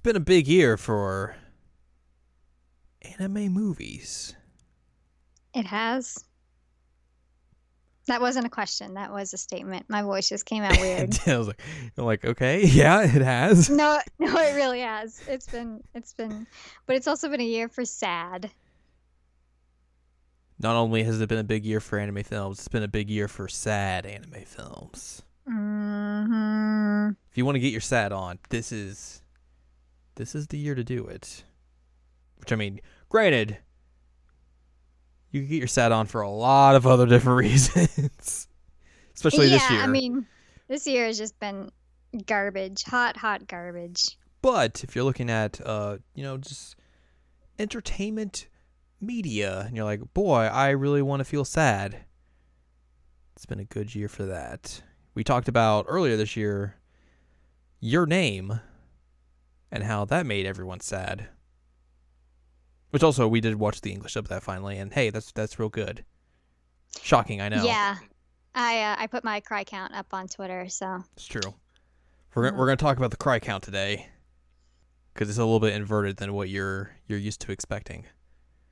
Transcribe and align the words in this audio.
It's 0.00 0.04
been 0.06 0.16
a 0.16 0.20
big 0.20 0.48
year 0.48 0.78
for 0.78 1.36
anime 3.02 3.52
movies. 3.52 4.34
It 5.52 5.66
has. 5.66 6.24
That 8.06 8.22
wasn't 8.22 8.46
a 8.46 8.48
question. 8.48 8.94
That 8.94 9.12
was 9.12 9.34
a 9.34 9.36
statement. 9.36 9.84
My 9.90 10.00
voice 10.00 10.26
just 10.26 10.46
came 10.46 10.62
out 10.62 10.80
weird. 10.80 11.18
I 11.26 11.36
was 11.36 11.48
like, 11.48 11.60
I'm 11.98 12.06
like, 12.06 12.24
okay, 12.24 12.64
yeah, 12.64 13.02
it 13.02 13.20
has. 13.20 13.68
no, 13.68 14.00
no, 14.18 14.34
it 14.38 14.54
really 14.54 14.80
has. 14.80 15.20
It's 15.28 15.46
been, 15.46 15.82
it's 15.94 16.14
been, 16.14 16.46
but 16.86 16.96
it's 16.96 17.06
also 17.06 17.28
been 17.28 17.42
a 17.42 17.44
year 17.44 17.68
for 17.68 17.84
sad. 17.84 18.50
Not 20.58 20.76
only 20.76 21.02
has 21.02 21.20
it 21.20 21.28
been 21.28 21.36
a 21.36 21.44
big 21.44 21.66
year 21.66 21.78
for 21.80 21.98
anime 21.98 22.22
films, 22.22 22.58
it's 22.60 22.68
been 22.68 22.84
a 22.84 22.88
big 22.88 23.10
year 23.10 23.28
for 23.28 23.48
sad 23.48 24.06
anime 24.06 24.46
films. 24.46 25.20
hmm 25.46 27.10
If 27.30 27.36
you 27.36 27.44
want 27.44 27.56
to 27.56 27.60
get 27.60 27.72
your 27.72 27.82
sad 27.82 28.12
on, 28.12 28.38
this 28.48 28.72
is 28.72 29.19
this 30.20 30.34
is 30.34 30.48
the 30.48 30.58
year 30.58 30.74
to 30.74 30.84
do 30.84 31.06
it. 31.06 31.44
Which 32.36 32.52
I 32.52 32.56
mean, 32.56 32.80
granted, 33.08 33.56
you 35.30 35.40
can 35.40 35.48
get 35.48 35.56
your 35.56 35.66
sad 35.66 35.92
on 35.92 36.06
for 36.06 36.20
a 36.20 36.30
lot 36.30 36.76
of 36.76 36.86
other 36.86 37.06
different 37.06 37.38
reasons. 37.38 38.46
Especially 39.14 39.46
yeah, 39.46 39.54
this 39.54 39.70
year. 39.70 39.78
Yeah, 39.78 39.84
I 39.84 39.88
mean, 39.88 40.26
this 40.68 40.86
year 40.86 41.06
has 41.06 41.16
just 41.16 41.40
been 41.40 41.70
garbage, 42.26 42.82
hot, 42.84 43.16
hot 43.16 43.48
garbage. 43.48 44.18
But 44.42 44.84
if 44.84 44.94
you're 44.94 45.04
looking 45.04 45.30
at 45.30 45.58
uh, 45.64 45.98
you 46.14 46.22
know, 46.22 46.36
just 46.36 46.76
entertainment 47.58 48.46
media 49.00 49.64
and 49.66 49.74
you're 49.74 49.86
like, 49.86 50.12
"Boy, 50.12 50.42
I 50.42 50.70
really 50.70 51.02
want 51.02 51.20
to 51.20 51.24
feel 51.24 51.46
sad." 51.46 52.04
It's 53.36 53.46
been 53.46 53.60
a 53.60 53.64
good 53.64 53.94
year 53.94 54.08
for 54.08 54.26
that. 54.26 54.82
We 55.14 55.24
talked 55.24 55.48
about 55.48 55.86
earlier 55.88 56.18
this 56.18 56.36
year 56.36 56.76
your 57.80 58.04
name 58.04 58.60
and 59.70 59.84
how 59.84 60.04
that 60.06 60.26
made 60.26 60.46
everyone 60.46 60.80
sad. 60.80 61.28
Which 62.90 63.02
also 63.02 63.28
we 63.28 63.40
did 63.40 63.54
watch 63.56 63.80
the 63.80 63.92
English 63.92 64.16
of 64.16 64.28
that 64.28 64.42
finally 64.42 64.76
and 64.78 64.92
hey, 64.92 65.10
that's 65.10 65.30
that's 65.32 65.58
real 65.58 65.68
good. 65.68 66.04
Shocking, 67.02 67.40
I 67.40 67.48
know. 67.48 67.64
Yeah, 67.64 67.96
I 68.54 68.82
uh, 68.82 68.96
I 68.98 69.06
put 69.06 69.22
my 69.22 69.40
cry 69.40 69.62
count 69.64 69.94
up 69.94 70.06
on 70.12 70.26
Twitter, 70.26 70.68
so 70.68 71.04
It's 71.14 71.26
true. 71.26 71.54
We're 72.34 72.44
gonna, 72.44 72.56
we're 72.58 72.66
going 72.66 72.78
to 72.78 72.82
talk 72.82 72.96
about 72.96 73.10
the 73.12 73.16
cry 73.16 73.38
count 73.40 73.62
today 73.64 74.08
cuz 75.14 75.28
it's 75.28 75.38
a 75.38 75.44
little 75.44 75.60
bit 75.60 75.74
inverted 75.74 76.16
than 76.16 76.32
what 76.32 76.48
you're 76.48 76.90
you're 77.06 77.18
used 77.18 77.40
to 77.42 77.52
expecting. 77.52 78.06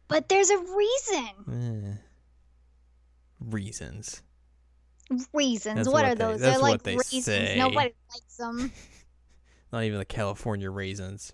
but 0.08 0.28
there's 0.28 0.50
a 0.50 0.58
reason. 0.58 1.28
Eh. 1.52 1.96
Reasons. 3.40 4.22
Reasons. 5.32 5.86
What, 5.86 5.94
what 5.94 6.04
are 6.04 6.14
they- 6.14 6.24
those? 6.24 6.40
They're 6.40 6.58
like 6.58 6.82
they 6.82 6.96
reasons. 6.96 7.24
say. 7.24 7.54
Nobody 7.56 7.94
likes 8.12 8.36
them. 8.36 8.72
Not 9.72 9.84
even 9.84 9.98
the 9.98 10.04
California 10.04 10.70
raisins. 10.70 11.32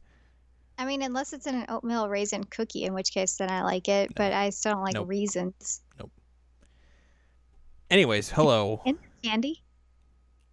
I 0.77 0.85
mean, 0.85 1.03
unless 1.03 1.33
it's 1.33 1.47
in 1.47 1.55
an 1.55 1.67
oatmeal 1.69 2.09
raisin 2.09 2.45
cookie, 2.45 2.85
in 2.85 2.95
which 2.95 3.13
case 3.13 3.37
then 3.37 3.51
I 3.51 3.63
like 3.63 3.89
it. 3.89 4.15
But 4.15 4.33
I 4.33 4.51
still 4.51 4.73
don't 4.73 4.83
like 4.83 4.97
raisins. 5.07 5.83
Nope. 5.99 6.11
Anyways, 7.91 8.31
hello. 8.31 8.83
And 8.85 8.99
candy. 9.23 9.63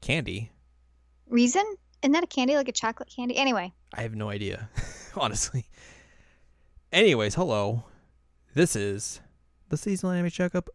Candy? 0.01 0.51
Reason? 1.27 1.63
Isn't 2.03 2.11
that 2.11 2.23
a 2.23 2.27
candy 2.27 2.55
like 2.55 2.67
a 2.67 2.71
chocolate 2.73 3.11
candy? 3.15 3.37
Anyway, 3.37 3.73
I 3.93 4.01
have 4.01 4.15
no 4.15 4.29
idea, 4.29 4.69
honestly. 5.15 5.65
Anyways, 6.91 7.35
hello. 7.35 7.85
This 8.53 8.75
is 8.75 9.21
the 9.69 9.77
seasonal 9.77 10.11
anime 10.11 10.29
checkup 10.29 10.69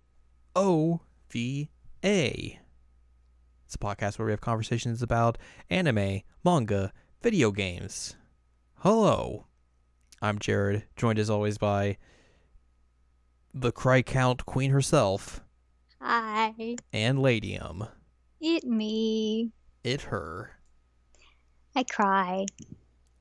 OVA. 0.57 0.99
It's 3.67 3.75
a 3.75 3.79
podcast 3.79 4.17
where 4.17 4.27
we 4.27 4.33
have 4.33 4.41
conversations 4.41 5.03
about 5.03 5.39
anime, 5.69 6.21
manga, 6.45 6.93
video 7.21 7.51
games. 7.51 8.15
Hello. 8.77 9.47
I'm 10.23 10.39
Jared, 10.39 10.85
joined 10.95 11.19
as 11.19 11.29
always 11.29 11.59
by 11.59 11.97
the 13.53 13.73
Cry 13.73 14.03
Count 14.03 14.47
Queen 14.47 14.71
herself 14.71 15.41
hi, 16.01 16.77
and 16.93 17.19
Ladium. 17.19 17.89
it 18.41 18.63
me. 18.63 19.51
It 19.83 20.03
her. 20.03 20.53
I 21.75 21.83
cry. 21.83 22.47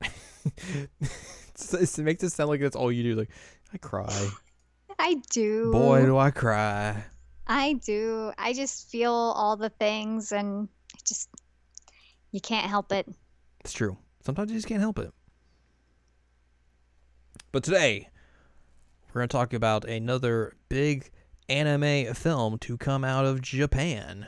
it 0.00 1.98
makes 1.98 2.22
it 2.22 2.30
sound 2.30 2.50
like 2.50 2.60
that's 2.60 2.76
all 2.76 2.92
you 2.92 3.02
do. 3.02 3.16
Like, 3.16 3.30
I 3.74 3.78
cry. 3.78 4.28
I 5.00 5.20
do. 5.28 5.72
Boy, 5.72 6.06
do 6.06 6.16
I 6.16 6.30
cry. 6.30 7.02
I 7.46 7.74
do. 7.74 8.32
I 8.38 8.52
just 8.52 8.90
feel 8.90 9.12
all 9.12 9.56
the 9.56 9.70
things, 9.70 10.32
and 10.32 10.68
just 11.04 11.28
you 12.32 12.40
can't 12.40 12.66
help 12.68 12.92
it. 12.92 13.08
It's 13.60 13.72
true. 13.72 13.96
Sometimes 14.24 14.50
you 14.50 14.58
just 14.58 14.66
can't 14.68 14.80
help 14.80 14.98
it. 14.98 15.12
But 17.52 17.62
today, 17.62 18.08
we're 19.08 19.20
going 19.20 19.28
to 19.28 19.32
talk 19.32 19.52
about 19.52 19.84
another 19.84 20.54
big 20.68 21.10
anime 21.48 22.12
film 22.14 22.58
to 22.58 22.76
come 22.76 23.04
out 23.04 23.24
of 23.24 23.40
Japan, 23.40 24.26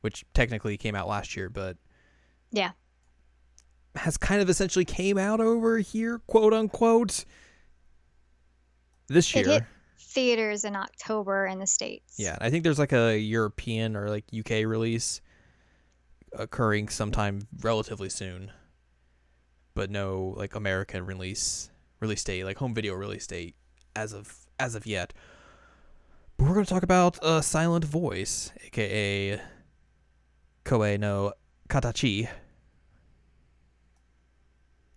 which 0.00 0.24
technically 0.32 0.76
came 0.76 0.94
out 0.94 1.08
last 1.08 1.36
year, 1.36 1.50
but 1.50 1.76
Yeah. 2.52 2.70
has 3.96 4.16
kind 4.16 4.40
of 4.40 4.48
essentially 4.48 4.84
came 4.84 5.18
out 5.18 5.40
over 5.40 5.78
here, 5.78 6.20
quote 6.20 6.54
unquote, 6.54 7.24
this 9.08 9.28
It 9.34 9.44
year. 9.46 9.54
hit 9.54 9.64
theaters 10.04 10.64
in 10.64 10.76
October 10.76 11.46
in 11.46 11.58
the 11.58 11.66
states. 11.66 12.14
Yeah, 12.18 12.36
I 12.40 12.50
think 12.50 12.64
there's 12.64 12.78
like 12.78 12.92
a 12.92 13.18
European 13.18 13.96
or 13.96 14.08
like 14.08 14.24
UK 14.36 14.64
release 14.66 15.20
occurring 16.32 16.88
sometime 16.88 17.48
relatively 17.60 18.08
soon, 18.08 18.52
but 19.74 19.90
no 19.90 20.34
like 20.36 20.54
American 20.54 21.06
release 21.06 21.70
release 22.00 22.22
date, 22.22 22.44
like 22.44 22.58
home 22.58 22.74
video 22.74 22.94
release 22.94 23.26
date 23.26 23.56
as 23.96 24.12
of 24.12 24.46
as 24.58 24.74
of 24.74 24.86
yet. 24.86 25.12
But 26.36 26.48
we're 26.48 26.54
gonna 26.54 26.66
talk 26.66 26.82
about 26.82 27.22
uh, 27.22 27.40
Silent 27.40 27.84
Voice, 27.84 28.52
aka 28.64 29.40
Koe 30.64 30.96
no 30.96 31.32
Katachi, 31.68 32.28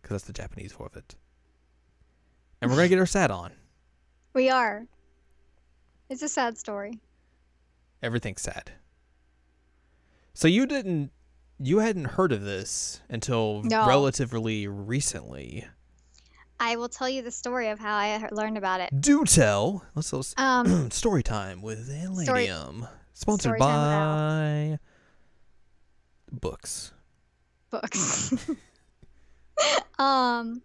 because 0.01 0.15
that's 0.15 0.23
the 0.25 0.33
Japanese 0.33 0.73
form 0.73 0.89
of 0.91 0.97
it. 0.97 1.15
And 2.61 2.71
we're 2.71 2.77
gonna 2.77 2.89
get 2.89 2.99
our 2.99 3.05
sad 3.05 3.31
on. 3.31 3.53
we 4.33 4.49
are. 4.49 4.87
It's 6.09 6.21
a 6.21 6.29
sad 6.29 6.57
story. 6.57 6.99
everything's 8.01 8.41
sad. 8.41 8.71
So 10.33 10.47
you 10.47 10.65
didn't 10.65 11.11
you 11.59 11.79
hadn't 11.79 12.05
heard 12.05 12.31
of 12.31 12.43
this 12.43 13.01
until 13.09 13.63
No. 13.63 13.87
relatively 13.87 14.67
recently. 14.67 15.65
I 16.59 16.75
will 16.75 16.89
tell 16.89 17.09
you 17.09 17.21
the 17.23 17.31
story 17.31 17.69
of 17.69 17.79
how 17.79 17.95
I 17.95 18.27
learned 18.31 18.57
about 18.57 18.79
it. 18.81 18.89
Do 19.01 19.25
tell. 19.25 19.83
Let's 19.95 20.13
let's 20.13 20.33
Um, 20.37 20.91
story 20.91 21.23
time 21.23 21.61
with 21.61 21.87
Story- 22.23 22.47
Sponsored 23.13 23.57
Story 23.57 23.59
by 23.59 24.79
books. 26.31 26.93
books. 27.71 28.33
um, 29.99 30.61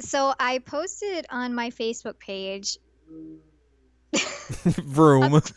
so 0.00 0.34
I 0.40 0.58
posted 0.58 1.26
on 1.30 1.54
my 1.54 1.70
Facebook 1.70 2.18
page 2.18 2.78
Vroom. 4.64 5.42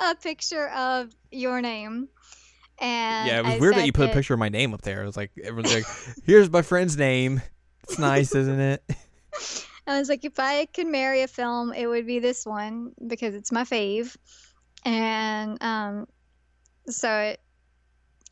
a 0.00 0.14
picture 0.14 0.68
of 0.68 1.14
your 1.30 1.60
name. 1.60 2.08
And 2.78 3.28
yeah, 3.28 3.38
it 3.38 3.44
was 3.44 3.54
I 3.54 3.58
weird 3.58 3.76
that 3.76 3.86
you 3.86 3.92
put 3.92 4.10
a 4.10 4.12
picture 4.12 4.34
of 4.34 4.40
my 4.40 4.50
name 4.50 4.74
up 4.74 4.82
there. 4.82 5.02
It 5.02 5.06
was 5.06 5.16
like 5.16 5.30
everyone's 5.42 5.74
like, 5.74 5.86
"Here's 6.24 6.50
my 6.50 6.62
friend's 6.62 6.96
name." 6.96 7.40
It's 7.84 7.98
nice, 7.98 8.34
isn't 8.34 8.60
it? 8.60 8.82
I 9.86 9.98
was 9.98 10.08
like, 10.08 10.24
if 10.24 10.38
I 10.38 10.66
could 10.66 10.88
marry 10.88 11.22
a 11.22 11.28
film, 11.28 11.72
it 11.72 11.86
would 11.86 12.06
be 12.06 12.18
this 12.18 12.44
one 12.44 12.92
because 13.06 13.34
it's 13.34 13.52
my 13.52 13.62
fave. 13.62 14.16
And 14.84 15.62
um, 15.62 16.08
so 16.88 17.10
it, 17.10 17.40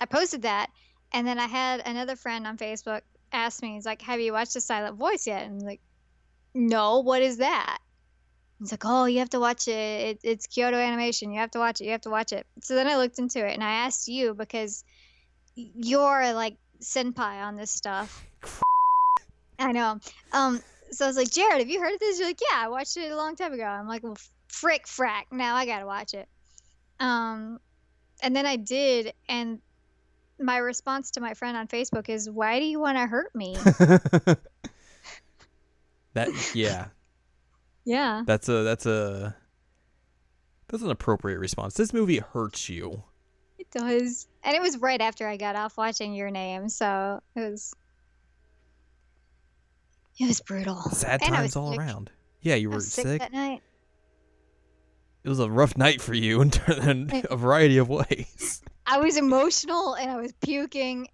I 0.01 0.07
posted 0.07 0.43
that, 0.43 0.71
and 1.13 1.27
then 1.27 1.39
I 1.39 1.47
had 1.47 1.81
another 1.87 2.17
friend 2.17 2.47
on 2.47 2.59
Facebook 2.59 3.03
ask 3.33 3.63
me, 3.63 3.75
he's 3.75 3.87
like, 3.87 4.03
"Have 4.03 4.21
you 4.21 4.33
watched 4.33 4.55
The 4.55 4.61
Silent 4.61 4.97
Voice 4.97 5.27
yet?" 5.27 5.45
And 5.45 5.61
I'm 5.61 5.67
like, 5.67 5.81
"No, 6.55 7.01
what 7.01 7.23
is 7.23 7.39
that?" 7.39 7.79
He's 8.59 8.73
like, 8.73 8.85
"Oh, 8.85 9.07
you 9.07 9.19
have 9.19 9.31
to 9.31 9.41
watch 9.41 9.69
it. 9.69 9.73
it. 9.73 10.19
It's 10.23 10.47
Kyoto 10.47 10.79
Animation. 10.79 11.33
You 11.33 11.41
have 11.41 11.51
to 11.53 11.59
watch 11.59 11.81
it. 11.81 11.85
You 11.85 11.91
have 11.93 12.03
to 12.03 12.11
watch 12.11 12.33
it." 12.33 12.47
So 12.63 12.75
then 12.75 12.87
I 12.87 12.97
looked 12.97 13.19
into 13.19 13.47
it, 13.47 13.55
and 13.55 13.65
I 13.65 13.73
asked 13.87 14.09
you 14.09 14.35
because 14.35 14.85
you're 15.55 16.33
like 16.33 16.57
senpai 16.81 17.43
on 17.43 17.57
this 17.57 17.71
stuff. 17.71 18.25
I 19.59 19.73
know. 19.73 19.99
Um, 20.33 20.61
so 20.91 21.05
I 21.05 21.09
was 21.09 21.17
like, 21.17 21.31
Jared, 21.31 21.61
have 21.61 21.69
you 21.69 21.81
heard 21.81 21.95
of 21.95 22.01
this? 22.01 22.19
You're 22.19 22.29
like, 22.29 22.41
yeah, 22.41 22.59
I 22.65 22.69
watched 22.69 22.97
it 22.97 23.11
a 23.11 23.17
long 23.17 23.37
time 23.37 23.53
ago. 23.53 23.65
I'm 23.65 23.89
like, 23.89 24.03
well, 24.03 24.17
frick, 24.49 24.87
frack. 24.87 25.25
Now 25.31 25.57
I 25.57 25.67
gotta 25.67 25.87
watch 25.87 26.15
it. 26.15 26.29
Um, 27.01 27.61
and 28.23 28.35
then 28.35 28.47
I 28.47 28.57
did, 28.57 29.13
and 29.29 29.61
my 30.39 30.59
response 30.59 31.13
to 31.13 31.21
my 31.21 31.35
friend 31.35 31.57
on 31.57 31.67
Facebook 31.67 32.09
is, 32.09 32.31
"Why 32.31 32.61
do 32.61 32.65
you 32.67 32.79
want 32.79 32.97
to 32.97 33.07
hurt 33.07 33.35
me?" 33.35 33.57
that 36.15 36.29
yeah, 36.55 36.87
yeah, 37.85 38.23
that's 38.27 38.49
a 38.49 38.63
that's 38.63 38.87
a 38.87 39.37
that's 40.69 40.83
an 40.83 40.91
appropriate 40.91 41.39
response. 41.39 41.75
This 41.75 41.93
movie 41.93 42.19
hurts 42.19 42.69
you. 42.69 43.05
it 43.59 43.71
does. 43.71 44.27
and 44.43 44.57
it 44.57 44.61
was 44.63 44.79
right 44.79 45.01
after 45.01 45.29
I 45.29 45.37
got 45.37 45.57
off 45.57 45.77
watching 45.77 46.15
Your 46.15 46.31
Name, 46.31 46.69
so 46.69 47.21
it 47.37 47.41
was 47.41 47.75
it 50.19 50.27
was 50.29 50.41
brutal. 50.41 50.77
Sad 50.91 51.23
And 51.23 51.35
times 51.35 51.57
all 51.57 51.71
sick. 51.73 51.81
around. 51.81 52.11
Yeah, 52.41 52.55
you 52.55 52.69
I 52.69 52.71
were 52.71 52.75
was 52.77 52.93
sick, 52.93 53.05
sick. 53.05 53.21
that 53.21 53.33
night. 53.33 53.63
It 55.25 55.29
was 55.29 55.41
a 55.41 55.51
rough 55.51 55.77
night 55.77 56.01
for 56.03 56.13
you 56.15 56.43
in, 56.43 56.53
in 56.83 57.23
a 57.31 57.37
variety 57.37 57.79
of 57.79 57.89
ways. 57.89 58.63
I 58.87 58.99
was 59.01 59.17
emotional 59.17 59.95
and 59.95 60.11
I 60.11 60.17
was 60.21 60.33
puking, 60.43 61.09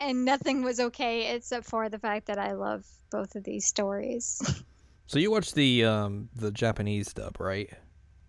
and 0.00 0.24
nothing 0.24 0.62
was 0.62 0.80
okay 0.80 1.34
except 1.34 1.66
for 1.66 1.88
the 1.88 1.98
fact 1.98 2.26
that 2.26 2.38
I 2.38 2.52
love 2.52 2.86
both 3.10 3.34
of 3.34 3.44
these 3.44 3.66
stories. 3.66 4.40
So 5.06 5.18
you 5.18 5.30
watched 5.30 5.54
the 5.54 5.84
um 5.84 6.28
the 6.34 6.50
Japanese 6.50 7.12
dub, 7.12 7.38
right? 7.40 7.70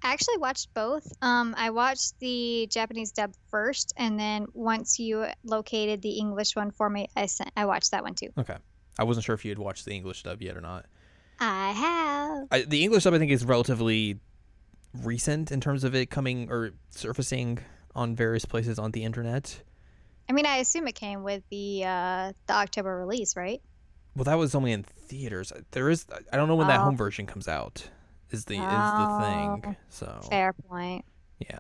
I 0.03 0.13
actually 0.13 0.38
watched 0.38 0.73
both. 0.73 1.12
Um, 1.21 1.56
I 1.57 1.71
watched 1.71 2.19
the 2.19 2.67
Japanese 2.69 3.12
dub 3.12 3.33
first, 3.50 3.94
and 3.97 4.19
then 4.19 4.45
once 4.53 5.00
you 5.00 5.25
located 5.44 6.01
the 6.01 6.19
English 6.19 6.56
one 6.56 6.69
for 6.69 6.89
me, 6.89 7.07
I 7.15 7.25
sent. 7.25 7.51
I 7.57 7.65
watched 7.65 7.91
that 7.91 8.03
one 8.03 8.13
too. 8.13 8.29
Okay. 8.38 8.57
I 9.00 9.03
wasn't 9.03 9.25
sure 9.25 9.33
if 9.33 9.44
you 9.44 9.51
had 9.51 9.57
watched 9.57 9.85
the 9.85 9.95
English 9.95 10.23
dub 10.23 10.41
yet 10.41 10.56
or 10.56 10.62
not. 10.62 10.85
I 11.39 11.71
have. 11.71 12.47
I, 12.51 12.62
the 12.69 12.83
English 12.83 13.03
dub, 13.03 13.13
I 13.13 13.17
think, 13.17 13.31
is 13.31 13.44
relatively 13.44 14.19
recent 15.01 15.51
in 15.51 15.59
terms 15.59 15.83
of 15.83 15.95
it 15.95 16.09
coming 16.09 16.51
or 16.51 16.71
surfacing 16.91 17.59
on 17.95 18.15
various 18.15 18.45
places 18.45 18.77
on 18.77 18.91
the 18.91 19.03
internet. 19.03 19.63
I 20.27 20.33
mean, 20.33 20.45
I 20.45 20.57
assume 20.57 20.88
it 20.88 20.95
came 20.95 21.24
with 21.24 21.44
the 21.50 21.83
uh, 21.86 22.33
the 22.48 22.54
October 22.54 22.98
release, 22.98 23.36
right? 23.36 23.62
Well, 24.16 24.24
that 24.25 24.38
was 24.38 24.56
only 24.56 24.72
in 24.72 24.83
theaters. 24.83 25.51
There 25.72 25.89
is, 25.89 26.06
I 26.31 26.38
don't 26.38 26.48
know 26.48 26.56
when 26.56 26.68
that 26.68 26.80
Oh. 26.80 26.86
home 26.86 26.98
version 26.98 27.25
comes 27.25 27.48
out. 27.48 27.89
Is 28.31 28.45
the 28.45 28.57
is 28.57 28.63
the 28.94 29.07
Oh. 29.07 29.18
thing. 29.19 29.75
So 29.89 30.19
Fair 30.30 30.54
point. 30.54 31.06
yeah. 31.39 31.60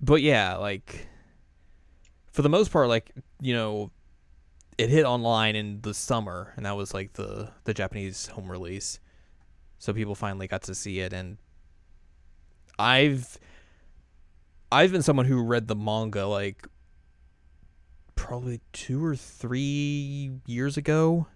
But 0.00 0.22
yeah, 0.22 0.56
like 0.56 1.06
for 2.32 2.42
the 2.42 2.48
most 2.48 2.70
part, 2.70 2.88
like 2.88 3.10
you 3.40 3.52
know, 3.54 3.90
it 4.78 4.88
hit 4.88 5.04
online 5.04 5.56
in 5.56 5.80
the 5.82 5.92
summer, 5.94 6.52
and 6.56 6.64
that 6.64 6.76
was 6.76 6.94
like 6.94 7.14
the 7.14 7.50
the 7.64 7.74
Japanese 7.74 8.28
home 8.28 8.50
release. 8.50 9.00
So 9.78 9.92
people 9.92 10.14
finally 10.14 10.46
got 10.46 10.62
to 10.64 10.74
see 10.74 11.00
it, 11.00 11.12
and 11.12 11.38
I've 12.78 13.38
I've 14.72 14.92
been 14.92 15.02
someone 15.02 15.26
who 15.26 15.42
read 15.42 15.68
the 15.68 15.76
manga 15.76 16.26
like 16.26 16.66
probably 18.14 18.60
two 18.72 19.04
or 19.04 19.16
three 19.16 20.32
years 20.46 20.76
ago. 20.76 21.26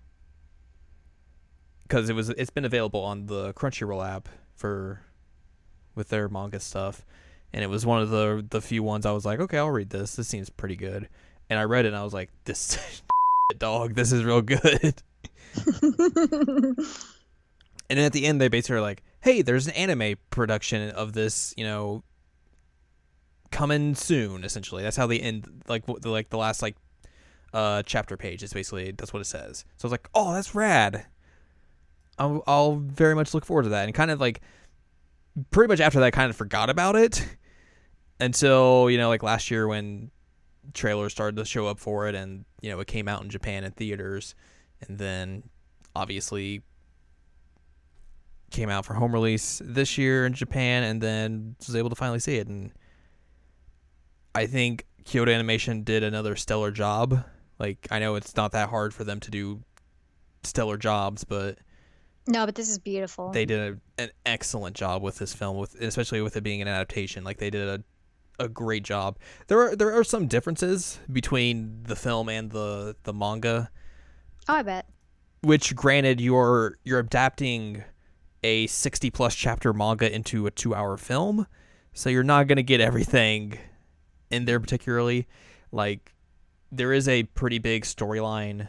Because 1.83 2.09
it 2.09 2.15
was 2.15 2.31
it's 2.31 2.51
been 2.51 2.65
available 2.65 3.01
on 3.01 3.27
the 3.27 3.53
Crunchyroll 3.55 4.07
app 4.07 4.29
for 4.55 5.01
with 5.95 6.09
their 6.09 6.29
manga 6.29 6.61
stuff. 6.61 7.05
And 7.53 7.63
it 7.63 7.69
was 7.69 7.85
one 7.85 8.01
of 8.03 8.11
the 8.11 8.45
the 8.49 8.61
few 8.61 8.83
ones 8.83 9.07
I 9.07 9.13
was 9.13 9.25
like 9.25 9.41
okay 9.41 9.59
I'll 9.59 9.71
read 9.71 9.91
this. 9.91 10.17
This 10.17 10.29
seems 10.29 10.51
pretty 10.51 10.77
good. 10.77 11.09
And 11.51 11.59
I 11.59 11.65
read 11.65 11.85
it 11.85 11.89
and 11.89 11.97
I 11.97 12.05
was 12.05 12.15
like 12.15 12.31
this 12.45 12.79
dog. 13.59 13.95
This 13.95 14.13
is 14.13 14.25
real 14.25 14.43
good. 14.43 14.95
And 17.91 17.99
then 17.99 18.07
at 18.07 18.13
the 18.13 18.27
end 18.27 18.41
they 18.41 18.49
basically 18.49 18.77
are 18.77 18.81
like 18.81 19.03
hey 19.21 19.43
there's 19.43 19.67
an 19.67 19.75
anime 19.75 20.17
production 20.31 20.91
of 20.91 21.13
this 21.13 21.55
you 21.57 21.65
know 21.65 22.03
coming 23.55 23.95
soon 23.95 24.43
essentially. 24.43 24.83
That's 24.83 24.97
how 24.97 25.07
they 25.07 25.21
end 25.21 25.63
like 25.69 25.87
the 25.87 26.11
like 26.11 26.29
the 26.29 26.37
last 26.37 26.61
like 26.61 26.77
uh 27.53 27.85
chapter 27.85 28.17
page 28.17 28.43
is 28.43 28.53
basically 28.53 28.91
that's 28.91 29.13
what 29.13 29.21
it 29.21 29.27
says. 29.27 29.65
So 29.77 29.87
I 29.87 29.89
was 29.89 29.93
like 29.93 30.09
oh 30.15 30.35
that's 30.35 30.55
rad. 30.55 31.07
I'll, 32.19 32.43
I'll 32.47 32.77
very 32.77 33.15
much 33.15 33.33
look 33.33 33.45
forward 33.45 33.65
to 33.65 33.69
that. 33.71 33.85
And 33.85 33.95
kind 33.95 34.11
of 34.11 34.21
like 34.21 34.41
pretty 35.51 35.69
much 35.73 35.81
after 35.81 36.01
that 36.01 36.07
I 36.07 36.11
kind 36.11 36.31
of 36.31 36.37
forgot 36.37 36.69
about 36.69 36.97
it 36.97 37.27
until 38.21 38.91
you 38.91 38.99
know 38.99 39.09
like 39.09 39.23
last 39.23 39.51
year 39.51 39.69
when 39.69 40.11
trailers 40.73 41.13
started 41.13 41.37
to 41.37 41.45
show 41.45 41.67
up 41.69 41.79
for 41.79 42.09
it 42.09 42.15
and 42.15 42.45
you 42.61 42.71
know 42.71 42.81
it 42.81 42.89
came 42.89 43.07
out 43.07 43.23
in 43.23 43.31
Japan 43.31 43.63
in 43.63 43.71
theaters. 43.71 44.35
And 44.87 44.99
then 44.99 45.45
obviously 45.95 46.63
came 48.51 48.69
out 48.69 48.85
for 48.85 48.95
home 48.95 49.13
release 49.13 49.63
this 49.65 49.97
year 49.97 50.27
in 50.27 50.35
Japan 50.35 50.83
and 50.83 51.01
then 51.01 51.57
was 51.67 51.77
able 51.77 51.91
to 51.91 51.97
finally 51.97 52.19
see 52.19 52.37
it. 52.37 52.49
And 52.49 52.73
I 54.35 54.47
think 54.47 54.87
Kyoto 55.05 55.31
Animation 55.31 55.85
did 55.85 56.03
another 56.03 56.37
stellar 56.37 56.71
job. 56.71 57.25
Like 57.59 57.87
I 57.91 57.99
know 57.99 58.17
it's 58.17 58.37
not 58.37 58.53
that 58.53 58.69
hard 58.69 58.93
for 58.93 59.05
them 59.05 59.21
to 59.21 59.31
do 59.31 59.63
stellar 60.43 60.77
jobs, 60.77 61.25
but 61.25 61.59
no, 62.27 62.47
but 62.47 62.55
this 62.55 62.69
is 62.69 62.79
beautiful. 62.79 63.31
they 63.31 63.45
did 63.45 63.79
a, 63.99 64.03
an 64.03 64.11
excellent 64.27 64.77
job 64.77 65.03
with 65.03 65.19
this 65.19 65.33
film 65.35 65.57
with 65.57 65.75
especially 65.81 66.21
with 66.21 66.37
it 66.37 66.43
being 66.43 66.63
an 66.63 66.69
adaptation. 66.69 67.23
Like 67.25 67.39
they 67.39 67.51
did 67.51 67.69
a 67.69 67.85
a 68.43 68.49
great 68.49 68.83
job. 68.83 69.19
There 69.47 69.61
are 69.61 69.77
there 69.77 69.93
are 69.93 70.05
some 70.05 70.27
differences 70.27 70.99
between 71.13 71.85
the 71.85 71.97
film 71.97 72.29
and 72.29 72.51
the 72.51 72.97
the 73.05 73.13
manga, 73.13 73.71
oh, 74.49 74.55
I 74.55 74.63
bet. 74.63 74.87
which 75.43 75.77
granted 75.77 76.21
you're 76.21 76.79
you're 76.83 76.99
adapting 76.99 77.85
a 78.43 78.67
60 78.67 79.11
plus 79.11 79.35
chapter 79.35 79.73
manga 79.73 80.13
into 80.13 80.47
a 80.47 80.51
2 80.51 80.75
hour 80.75 80.97
film, 80.97 81.47
so 81.93 82.11
you're 82.11 82.25
not 82.25 82.47
going 82.49 82.57
to 82.57 82.63
get 82.63 82.81
everything 82.81 83.59
in 84.31 84.45
there 84.45 84.61
particularly. 84.61 85.27
Like 85.73 86.13
there 86.71 86.93
is 86.93 87.09
a 87.09 87.25
pretty 87.25 87.59
big 87.59 87.85
storyline 87.85 88.69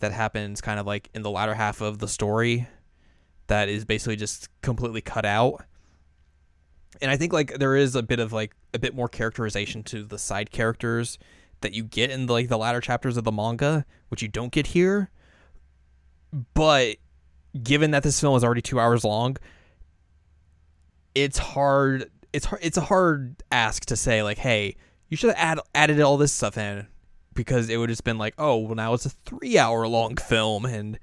that 0.00 0.12
happens 0.12 0.60
kind 0.60 0.80
of 0.80 0.86
like 0.86 1.10
in 1.14 1.22
the 1.22 1.30
latter 1.30 1.54
half 1.54 1.80
of 1.80 1.98
the 1.98 2.08
story 2.08 2.66
that 3.46 3.68
is 3.68 3.84
basically 3.84 4.16
just 4.16 4.48
completely 4.62 5.00
cut 5.00 5.24
out. 5.24 5.64
And 7.02 7.10
I 7.10 7.16
think 7.16 7.32
like 7.32 7.58
there 7.58 7.76
is 7.76 7.94
a 7.94 8.02
bit 8.02 8.18
of 8.18 8.32
like 8.32 8.54
a 8.74 8.78
bit 8.78 8.94
more 8.94 9.08
characterization 9.08 9.82
to 9.84 10.04
the 10.04 10.18
side 10.18 10.50
characters 10.50 11.18
that 11.60 11.74
you 11.74 11.84
get 11.84 12.10
in 12.10 12.26
like 12.26 12.48
the 12.48 12.58
latter 12.58 12.80
chapters 12.80 13.16
of 13.16 13.24
the 13.24 13.32
manga, 13.32 13.84
which 14.08 14.22
you 14.22 14.28
don't 14.28 14.52
get 14.52 14.68
here. 14.68 15.10
But 16.54 16.96
given 17.62 17.90
that 17.90 18.02
this 18.02 18.20
film 18.20 18.36
is 18.36 18.44
already 18.44 18.62
two 18.62 18.80
hours 18.80 19.04
long, 19.04 19.36
it's 21.14 21.38
hard. 21.38 22.10
It's 22.32 22.46
hard. 22.46 22.60
It's 22.62 22.76
a 22.76 22.82
hard 22.82 23.42
ask 23.50 23.84
to 23.86 23.96
say 23.96 24.22
like, 24.22 24.38
hey, 24.38 24.76
you 25.08 25.16
should 25.16 25.34
have 25.34 25.58
add, 25.58 25.60
added 25.74 26.00
all 26.00 26.16
this 26.16 26.32
stuff 26.32 26.56
in 26.56 26.86
because 27.34 27.68
it 27.68 27.76
would 27.76 27.88
have 27.88 27.94
just 27.94 28.04
been 28.04 28.18
like, 28.18 28.34
oh, 28.38 28.58
well 28.58 28.74
now 28.74 28.94
it's 28.94 29.06
a 29.06 29.10
three 29.10 29.58
hour 29.58 29.86
long 29.86 30.16
film 30.16 30.64
and. 30.64 30.98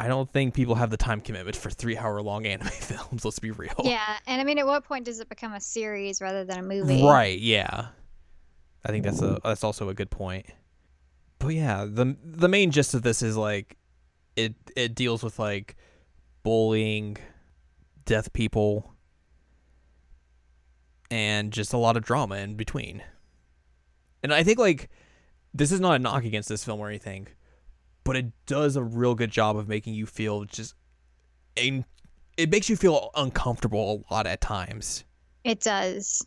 I 0.00 0.06
don't 0.06 0.32
think 0.32 0.54
people 0.54 0.76
have 0.76 0.90
the 0.90 0.96
time 0.96 1.20
commitment 1.20 1.56
for 1.56 1.70
three 1.70 1.96
hour 1.96 2.22
long 2.22 2.46
anime 2.46 2.68
films. 2.68 3.24
Let's 3.24 3.40
be 3.40 3.50
real. 3.50 3.74
Yeah, 3.82 4.16
and 4.28 4.40
I 4.40 4.44
mean, 4.44 4.56
at 4.58 4.64
what 4.64 4.84
point 4.84 5.04
does 5.04 5.18
it 5.18 5.28
become 5.28 5.54
a 5.54 5.60
series 5.60 6.20
rather 6.20 6.44
than 6.44 6.60
a 6.60 6.62
movie? 6.62 7.02
Right. 7.02 7.36
Yeah. 7.36 7.88
I 8.84 8.90
think 8.90 9.04
that's 9.04 9.20
a 9.20 9.40
that's 9.42 9.64
also 9.64 9.88
a 9.88 9.94
good 9.94 10.10
point. 10.10 10.46
But 11.38 11.48
yeah, 11.48 11.84
the 11.84 12.16
the 12.22 12.48
main 12.48 12.70
gist 12.70 12.94
of 12.94 13.02
this 13.02 13.22
is 13.22 13.36
like 13.36 13.76
it 14.36 14.54
it 14.76 14.94
deals 14.94 15.22
with 15.22 15.38
like 15.38 15.76
bullying, 16.42 17.16
deaf 18.04 18.32
people, 18.32 18.94
and 21.10 21.52
just 21.52 21.72
a 21.72 21.76
lot 21.78 21.96
of 21.96 22.04
drama 22.04 22.36
in 22.36 22.54
between. 22.54 23.02
And 24.22 24.32
I 24.34 24.42
think 24.42 24.58
like 24.58 24.88
this 25.54 25.72
is 25.72 25.80
not 25.80 25.94
a 25.94 25.98
knock 25.98 26.24
against 26.24 26.48
this 26.48 26.64
film 26.64 26.80
or 26.80 26.88
anything, 26.88 27.28
but 28.04 28.16
it 28.16 28.26
does 28.46 28.76
a 28.76 28.82
real 28.82 29.14
good 29.14 29.30
job 29.30 29.56
of 29.56 29.68
making 29.68 29.94
you 29.94 30.06
feel 30.06 30.44
just 30.44 30.74
a, 31.58 31.84
it 32.36 32.50
makes 32.50 32.68
you 32.68 32.76
feel 32.76 33.10
uncomfortable 33.16 34.04
a 34.10 34.14
lot 34.14 34.26
at 34.26 34.40
times 34.40 35.04
It 35.44 35.60
does. 35.60 36.24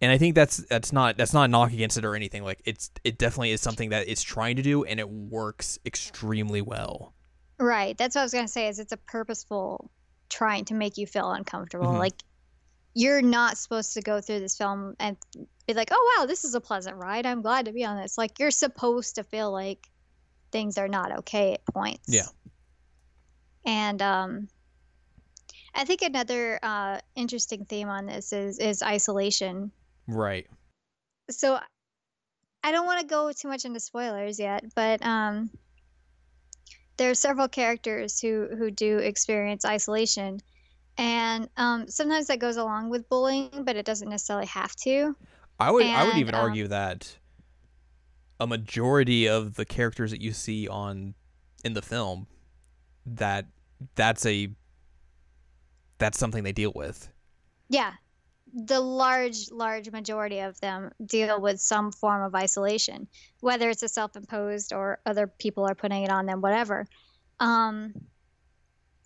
and 0.00 0.12
I 0.12 0.18
think 0.18 0.34
that's 0.34 0.58
that's 0.68 0.92
not 0.92 1.16
that's 1.16 1.32
not 1.32 1.44
a 1.44 1.48
knock 1.48 1.72
against 1.72 1.96
it 1.96 2.04
or 2.04 2.14
anything. 2.14 2.42
Like 2.44 2.60
it's 2.64 2.90
it 3.04 3.18
definitely 3.18 3.50
is 3.52 3.60
something 3.60 3.90
that 3.90 4.08
it's 4.08 4.22
trying 4.22 4.56
to 4.56 4.62
do, 4.62 4.84
and 4.84 4.98
it 5.00 5.08
works 5.08 5.78
extremely 5.86 6.60
well. 6.60 7.14
Right. 7.58 7.96
That's 7.96 8.14
what 8.16 8.22
I 8.22 8.24
was 8.24 8.32
gonna 8.34 8.48
say. 8.48 8.68
Is 8.68 8.78
it's 8.78 8.92
a 8.92 8.96
purposeful 8.96 9.90
trying 10.28 10.64
to 10.66 10.74
make 10.74 10.96
you 10.98 11.06
feel 11.06 11.30
uncomfortable. 11.30 11.86
Mhm. 11.86 11.98
Like 11.98 12.22
you're 12.94 13.22
not 13.22 13.56
supposed 13.56 13.94
to 13.94 14.02
go 14.02 14.20
through 14.20 14.40
this 14.40 14.56
film 14.56 14.94
and 15.00 15.16
be 15.66 15.74
like, 15.74 15.88
"Oh 15.90 16.16
wow, 16.16 16.26
this 16.26 16.44
is 16.44 16.54
a 16.54 16.60
pleasant 16.60 16.96
ride. 16.96 17.26
I'm 17.26 17.42
glad 17.42 17.66
to 17.66 17.72
be 17.72 17.84
on 17.84 17.96
this." 17.96 18.18
Like 18.18 18.38
you're 18.38 18.50
supposed 18.50 19.16
to 19.16 19.24
feel 19.24 19.50
like 19.50 19.88
things 20.50 20.78
are 20.78 20.88
not 20.88 21.18
okay 21.20 21.54
at 21.54 21.64
points. 21.66 22.04
Yeah. 22.08 22.26
And 23.64 24.02
um, 24.02 24.48
I 25.74 25.84
think 25.84 26.02
another 26.02 26.58
uh, 26.62 26.98
interesting 27.16 27.64
theme 27.64 27.88
on 27.88 28.06
this 28.06 28.32
is 28.32 28.58
is 28.58 28.82
isolation. 28.82 29.72
Right. 30.08 30.46
so 31.30 31.58
I 32.64 32.72
don't 32.72 32.86
want 32.86 33.00
to 33.00 33.06
go 33.06 33.32
too 33.32 33.48
much 33.48 33.64
into 33.64 33.80
spoilers 33.80 34.38
yet, 34.38 34.64
but 34.74 35.04
um, 35.04 35.50
there 36.96 37.10
are 37.10 37.14
several 37.14 37.48
characters 37.48 38.20
who 38.20 38.48
who 38.56 38.70
do 38.70 38.98
experience 38.98 39.64
isolation, 39.64 40.40
and 40.98 41.48
um, 41.56 41.88
sometimes 41.88 42.26
that 42.26 42.38
goes 42.38 42.56
along 42.56 42.90
with 42.90 43.08
bullying, 43.08 43.64
but 43.64 43.76
it 43.76 43.86
doesn't 43.86 44.08
necessarily 44.08 44.46
have 44.46 44.74
to. 44.76 45.16
I 45.58 45.70
would 45.70 45.86
I 45.86 46.04
would 46.04 46.16
even 46.16 46.34
um, 46.34 46.40
argue 46.40 46.68
that 46.68 47.16
a 48.40 48.46
majority 48.46 49.28
of 49.28 49.54
the 49.54 49.64
characters 49.64 50.10
that 50.10 50.20
you 50.20 50.32
see 50.32 50.68
on 50.68 51.14
in 51.64 51.74
the 51.74 51.82
film 51.82 52.26
that 53.06 53.46
that's 53.94 54.26
a 54.26 54.48
that's 55.98 56.18
something 56.18 56.42
they 56.42 56.52
deal 56.52 56.72
with. 56.74 57.08
Yeah, 57.68 57.92
the 58.52 58.80
large, 58.80 59.50
large 59.50 59.90
majority 59.90 60.40
of 60.40 60.60
them 60.60 60.90
deal 61.04 61.40
with 61.40 61.60
some 61.60 61.90
form 61.90 62.22
of 62.22 62.34
isolation, 62.34 63.08
whether 63.40 63.70
it's 63.70 63.82
a 63.82 63.88
self-imposed 63.88 64.72
or 64.72 65.00
other 65.06 65.26
people 65.26 65.64
are 65.64 65.74
putting 65.74 66.02
it 66.02 66.10
on 66.10 66.26
them, 66.26 66.40
whatever. 66.40 66.86
Um, 67.40 67.94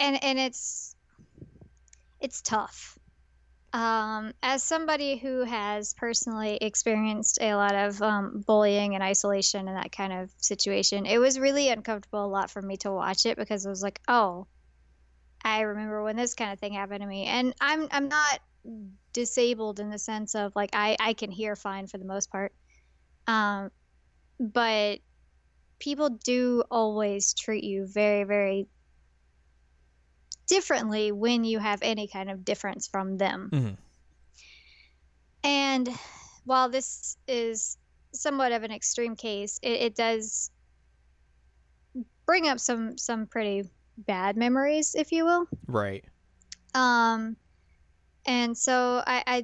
and 0.00 0.22
and 0.22 0.38
it's 0.38 0.95
it's 2.20 2.42
tough. 2.42 2.98
Um, 3.72 4.32
as 4.42 4.62
somebody 4.62 5.16
who 5.16 5.42
has 5.42 5.92
personally 5.94 6.56
experienced 6.56 7.38
a 7.42 7.54
lot 7.54 7.74
of 7.74 8.00
um, 8.00 8.42
bullying 8.46 8.94
and 8.94 9.04
isolation 9.04 9.68
and 9.68 9.76
that 9.76 9.92
kind 9.92 10.12
of 10.12 10.30
situation, 10.38 11.04
it 11.04 11.18
was 11.18 11.38
really 11.38 11.68
uncomfortable 11.68 12.24
a 12.24 12.26
lot 12.26 12.50
for 12.50 12.62
me 12.62 12.78
to 12.78 12.90
watch 12.90 13.26
it 13.26 13.36
because 13.36 13.66
I 13.66 13.68
was 13.68 13.82
like, 13.82 14.00
oh, 14.08 14.46
I 15.44 15.60
remember 15.60 16.02
when 16.02 16.16
this 16.16 16.34
kind 16.34 16.52
of 16.52 16.58
thing 16.58 16.72
happened 16.72 17.02
to 17.02 17.06
me, 17.06 17.26
and 17.26 17.54
I'm 17.60 17.86
I'm 17.90 18.08
not 18.08 18.40
disabled 19.12 19.78
in 19.78 19.90
the 19.90 19.98
sense 19.98 20.34
of 20.34 20.52
like 20.56 20.70
I 20.72 20.96
I 20.98 21.12
can 21.12 21.30
hear 21.30 21.54
fine 21.54 21.86
for 21.86 21.98
the 21.98 22.04
most 22.04 22.30
part, 22.30 22.52
um, 23.26 23.70
but 24.40 25.00
people 25.78 26.08
do 26.08 26.64
always 26.70 27.34
treat 27.34 27.62
you 27.62 27.86
very 27.86 28.24
very 28.24 28.68
differently 30.46 31.12
when 31.12 31.44
you 31.44 31.58
have 31.58 31.80
any 31.82 32.08
kind 32.08 32.30
of 32.30 32.44
difference 32.44 32.86
from 32.86 33.18
them. 33.18 33.50
Mm-hmm. 33.52 33.74
And 35.44 35.88
while 36.44 36.68
this 36.68 37.16
is 37.28 37.76
somewhat 38.12 38.52
of 38.52 38.62
an 38.62 38.72
extreme 38.72 39.16
case, 39.16 39.58
it, 39.62 39.80
it 39.80 39.94
does 39.94 40.50
bring 42.26 42.48
up 42.48 42.58
some 42.58 42.98
some 42.98 43.26
pretty 43.26 43.70
bad 43.96 44.36
memories, 44.36 44.94
if 44.94 45.12
you 45.12 45.24
will. 45.24 45.46
Right. 45.66 46.04
Um, 46.74 47.36
and 48.26 48.56
so 48.56 49.02
I, 49.06 49.22
I, 49.26 49.36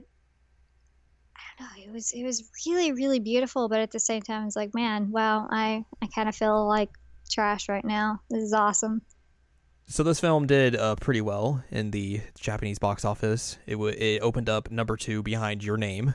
I 1.37 1.43
don't 1.59 1.61
know. 1.61 1.85
It 1.85 1.93
was 1.93 2.13
it 2.13 2.25
was 2.25 2.51
really 2.67 2.93
really 2.93 3.21
beautiful, 3.21 3.69
but 3.69 3.81
at 3.81 3.91
the 3.91 4.01
same 4.01 4.23
time, 4.23 4.47
it's 4.47 4.57
like, 4.57 4.75
man, 4.75 5.11
wow, 5.11 5.47
I 5.51 5.85
I 6.03 6.07
kind 6.09 6.29
of 6.29 6.35
feel 6.35 6.67
like 6.67 6.91
trash 7.31 7.69
right 7.69 7.85
now. 7.85 8.21
This 8.29 8.43
is 8.43 8.53
awesome. 8.53 9.03
So 9.93 10.03
this 10.03 10.21
film 10.21 10.47
did 10.47 10.75
uh, 10.75 10.97
pretty 10.97 11.21
well 11.21 11.63
in 11.71 11.91
the 11.91 12.23
Japanese 12.41 12.79
box 12.79 13.05
office. 13.05 13.59
It 13.67 13.73
w- 13.73 13.95
it 13.95 14.23
opened 14.23 14.49
up 14.49 14.71
number 14.71 14.97
two 14.97 15.23
behind 15.23 15.63
Your 15.63 15.77
Name. 15.77 16.15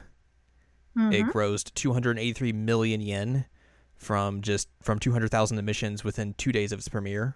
Mhm. 0.98 1.14
It 1.14 1.28
grossed 1.28 1.76
283 1.76 2.54
million 2.54 3.02
yen 3.02 3.46
from 3.96 4.42
just 4.42 4.68
from 4.82 4.98
200,000 4.98 5.60
admissions 5.60 6.04
within 6.04 6.34
two 6.34 6.52
days 6.52 6.72
of 6.72 6.80
its 6.80 6.88
premiere. 6.88 7.36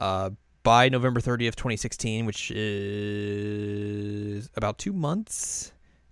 Uh, 0.00 0.30
by 0.64 0.88
November 0.88 1.20
30th, 1.20 1.54
2016, 1.54 2.26
which 2.26 2.50
is 2.50 4.50
about 4.56 4.78
two 4.78 4.92
months 4.92 5.70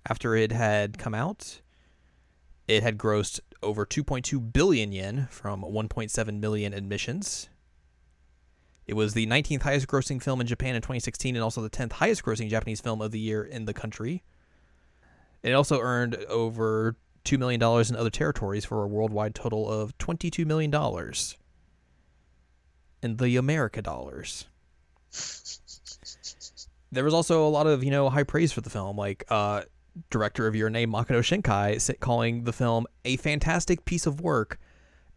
after 0.08 0.37
it 0.37 0.52
had 0.52 0.96
come 0.96 1.16
out, 1.16 1.60
it 2.68 2.84
had 2.84 2.96
grossed 2.96 3.40
over 3.64 3.84
2.2 3.84 4.52
billion 4.52 4.92
yen 4.92 5.26
from 5.28 5.62
1.7 5.62 6.38
million 6.38 6.72
admissions. 6.72 7.48
It 8.88 8.97
was 8.97 9.12
the 9.12 9.26
19th 9.26 9.62
highest 9.62 9.87
grossing 9.87 10.21
film 10.21 10.40
in 10.40 10.47
Japan 10.47 10.75
in 10.75 10.80
2016 10.80 11.37
and 11.37 11.45
also 11.45 11.61
the 11.61 11.68
10th 11.68 11.92
highest 11.92 12.25
grossing 12.25 12.49
Japanese 12.49 12.80
film 12.80 13.02
of 13.02 13.11
the 13.11 13.18
year 13.18 13.45
in 13.45 13.66
the 13.66 13.75
country. 13.75 14.25
It 15.42 15.52
also 15.52 15.78
earned 15.78 16.14
over 16.28 16.97
$2 17.26 17.38
million 17.38 17.62
in 17.62 17.97
other 17.97 18.11
territories 18.11 18.64
for 18.64 18.83
a 18.83 18.88
worldwide 18.88 19.35
total 19.35 19.71
of 19.71 19.97
$22 19.99 20.47
million 20.47 20.73
in 23.02 23.16
the 23.18 23.37
America 23.37 23.83
dollars. 23.83 24.47
There 26.90 27.04
was 27.04 27.12
also 27.12 27.47
a 27.47 27.50
lot 27.50 27.66
of, 27.66 27.85
you 27.85 27.90
know, 27.90 28.09
high 28.09 28.23
praise 28.23 28.52
for 28.52 28.62
the 28.62 28.71
film, 28.71 28.97
like 28.97 29.23
uh, 29.28 29.64
director 30.09 30.47
of 30.47 30.57
Your 30.57 30.71
Name, 30.71 30.92
Makoto 30.92 31.21
Shinkai, 31.21 32.00
calling 32.00 32.45
the 32.45 32.54
film 32.54 32.87
a 33.04 33.18
fantastic 33.18 33.85
piece 33.85 34.07
of 34.07 34.23
work, 34.23 34.59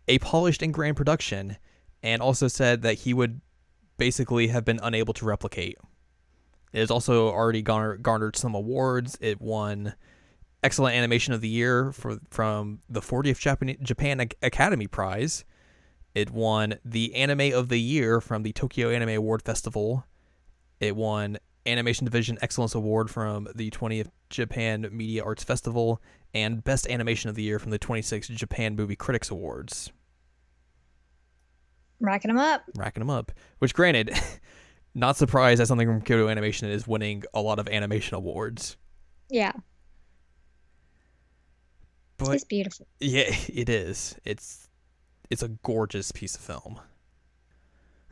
a 0.09 0.19
polished 0.19 0.61
and 0.61 0.73
grand 0.73 0.97
production, 0.97 1.55
and 2.03 2.21
also 2.21 2.49
said 2.49 2.81
that 2.81 2.95
he 2.95 3.13
would 3.13 3.39
basically 4.01 4.47
have 4.47 4.65
been 4.65 4.79
unable 4.81 5.13
to 5.13 5.25
replicate. 5.25 5.77
It 6.73 6.79
has 6.79 6.89
also 6.89 7.27
already 7.27 7.61
garnered, 7.61 8.35
some 8.35 8.55
awards. 8.55 9.15
It 9.21 9.39
won 9.39 9.93
Excellent 10.63 10.95
Animation 10.95 11.35
of 11.35 11.41
the 11.41 11.47
Year 11.47 11.91
for 11.91 12.17
from 12.31 12.79
the 12.89 13.01
40th 13.01 13.37
Japan, 13.37 13.77
Japan 13.83 14.27
Academy 14.41 14.87
Prize. 14.87 15.45
It 16.15 16.31
won 16.31 16.79
the 16.83 17.13
Anime 17.13 17.53
of 17.53 17.69
the 17.69 17.79
Year 17.79 18.19
from 18.19 18.41
the 18.41 18.51
Tokyo 18.53 18.89
Anime 18.89 19.09
Award 19.09 19.43
Festival. 19.43 20.03
It 20.79 20.95
won 20.95 21.37
Animation 21.67 22.05
Division 22.05 22.39
Excellence 22.41 22.73
Award 22.73 23.11
from 23.11 23.49
the 23.53 23.69
20th 23.69 24.09
Japan 24.31 24.87
Media 24.91 25.23
Arts 25.23 25.43
Festival 25.43 26.01
and 26.33 26.63
Best 26.63 26.87
Animation 26.87 27.29
of 27.29 27.35
the 27.35 27.43
Year 27.43 27.59
from 27.59 27.69
the 27.69 27.77
26th 27.77 28.31
Japan 28.31 28.75
Movie 28.75 28.95
Critics 28.95 29.29
Awards. 29.29 29.91
Racking 32.01 32.29
them 32.29 32.37
up. 32.37 32.63
Racking 32.75 33.01
them 33.01 33.09
up. 33.09 33.31
Which, 33.59 33.73
granted, 33.73 34.11
not 34.95 35.15
surprised 35.17 35.61
that 35.61 35.67
something 35.67 35.87
from 35.87 36.01
Kyoto 36.01 36.27
Animation 36.27 36.69
is 36.69 36.87
winning 36.87 37.23
a 37.33 37.41
lot 37.41 37.59
of 37.59 37.69
animation 37.69 38.15
awards. 38.15 38.75
Yeah, 39.29 39.53
But 42.17 42.35
it's 42.35 42.43
beautiful. 42.43 42.85
Yeah, 42.99 43.23
it 43.47 43.69
is. 43.69 44.15
It's 44.25 44.67
it's 45.29 45.43
a 45.43 45.47
gorgeous 45.47 46.11
piece 46.11 46.35
of 46.35 46.41
film. 46.41 46.79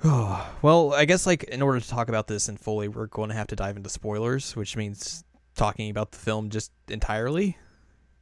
Oh, 0.04 0.50
well, 0.62 0.94
I 0.94 1.06
guess 1.06 1.26
like 1.28 1.44
in 1.44 1.62
order 1.62 1.80
to 1.80 1.88
talk 1.90 2.08
about 2.08 2.28
this 2.28 2.48
in 2.48 2.58
fully, 2.58 2.88
we're 2.88 3.08
going 3.08 3.30
to 3.30 3.36
have 3.36 3.48
to 3.48 3.56
dive 3.56 3.76
into 3.76 3.90
spoilers, 3.90 4.56
which 4.56 4.78
means 4.78 5.24
talking 5.56 5.90
about 5.90 6.12
the 6.12 6.18
film 6.18 6.50
just 6.50 6.72
entirely. 6.88 7.58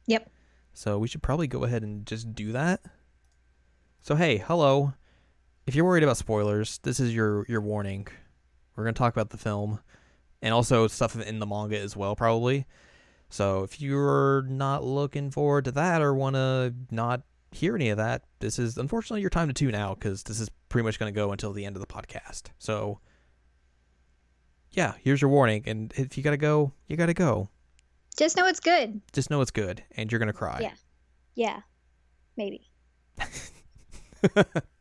Yep. 0.06 0.28
So 0.72 0.98
we 0.98 1.06
should 1.08 1.22
probably 1.22 1.46
go 1.46 1.64
ahead 1.64 1.82
and 1.82 2.04
just 2.04 2.34
do 2.34 2.52
that. 2.52 2.80
So 4.00 4.16
hey, 4.16 4.38
hello. 4.38 4.94
If 5.68 5.74
you're 5.74 5.84
worried 5.84 6.02
about 6.02 6.16
spoilers, 6.16 6.78
this 6.78 6.98
is 6.98 7.14
your 7.14 7.44
your 7.46 7.60
warning. 7.60 8.08
We're 8.74 8.84
going 8.84 8.94
to 8.94 8.98
talk 8.98 9.12
about 9.12 9.28
the 9.28 9.36
film 9.36 9.80
and 10.40 10.54
also 10.54 10.88
stuff 10.88 11.14
in 11.14 11.40
the 11.40 11.46
manga 11.46 11.78
as 11.78 11.94
well 11.94 12.16
probably. 12.16 12.64
So 13.28 13.64
if 13.64 13.78
you're 13.78 14.46
not 14.48 14.82
looking 14.82 15.30
forward 15.30 15.66
to 15.66 15.72
that 15.72 16.00
or 16.00 16.14
want 16.14 16.36
to 16.36 16.74
not 16.90 17.20
hear 17.52 17.74
any 17.74 17.90
of 17.90 17.98
that, 17.98 18.22
this 18.38 18.58
is 18.58 18.78
unfortunately 18.78 19.20
your 19.20 19.28
time 19.28 19.48
to 19.48 19.52
tune 19.52 19.74
out 19.74 20.00
because 20.00 20.22
this 20.22 20.40
is 20.40 20.48
pretty 20.70 20.86
much 20.86 20.98
going 20.98 21.12
to 21.12 21.14
go 21.14 21.32
until 21.32 21.52
the 21.52 21.66
end 21.66 21.76
of 21.76 21.80
the 21.80 21.86
podcast. 21.86 22.44
So 22.58 23.00
yeah, 24.70 24.94
here's 25.02 25.20
your 25.20 25.30
warning. 25.30 25.64
And 25.66 25.92
if 25.96 26.16
you 26.16 26.22
got 26.22 26.30
to 26.30 26.38
go, 26.38 26.72
you 26.86 26.96
got 26.96 27.06
to 27.06 27.14
go. 27.14 27.50
Just 28.16 28.38
know 28.38 28.46
it's 28.46 28.60
good. 28.60 29.02
Just 29.12 29.28
know 29.28 29.42
it's 29.42 29.50
good 29.50 29.84
and 29.98 30.10
you're 30.10 30.18
going 30.18 30.28
to 30.28 30.32
cry. 30.32 30.60
Yeah. 30.62 30.72
Yeah, 31.34 31.60
maybe. 32.38 32.70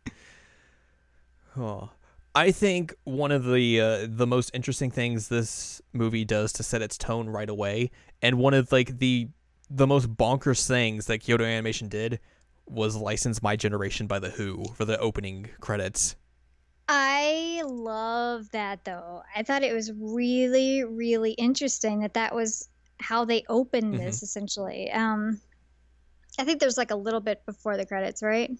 Oh. 1.57 1.89
I 2.35 2.51
think 2.51 2.93
one 3.03 3.31
of 3.31 3.45
the 3.45 3.81
uh, 3.81 4.07
the 4.07 4.27
most 4.27 4.51
interesting 4.53 4.91
things 4.91 5.27
this 5.27 5.81
movie 5.93 6.23
does 6.23 6.53
to 6.53 6.63
set 6.63 6.81
its 6.83 6.97
tone 6.97 7.27
right 7.29 7.49
away, 7.49 7.89
and 8.21 8.37
one 8.37 8.53
of 8.53 8.71
like 8.71 8.99
the 8.99 9.29
the 9.69 9.87
most 9.87 10.15
bonkers 10.15 10.67
things 10.67 11.07
that 11.07 11.19
Kyoto 11.19 11.43
Animation 11.43 11.87
did 11.89 12.19
was 12.67 12.95
license 12.95 13.41
My 13.41 13.55
Generation 13.55 14.05
by 14.07 14.19
the 14.19 14.29
Who 14.29 14.65
for 14.75 14.85
the 14.85 14.99
opening 14.99 15.49
credits. 15.61 16.15
I 16.89 17.63
love 17.65 18.49
that 18.51 18.85
though. 18.85 19.23
I 19.35 19.43
thought 19.43 19.63
it 19.63 19.73
was 19.73 19.91
really, 19.93 20.83
really 20.83 21.31
interesting 21.31 21.99
that 22.01 22.13
that 22.13 22.35
was 22.35 22.69
how 22.99 23.25
they 23.25 23.43
opened 23.49 23.95
Mhm. 23.95 23.97
this 24.05 24.21
essentially. 24.23 24.91
Um, 24.91 25.41
I 26.39 26.45
think 26.45 26.59
there's 26.59 26.77
like 26.77 26.91
a 26.91 26.95
little 26.95 27.19
bit 27.19 27.45
before 27.45 27.77
the 27.77 27.85
credits, 27.85 28.21
right? 28.21 28.51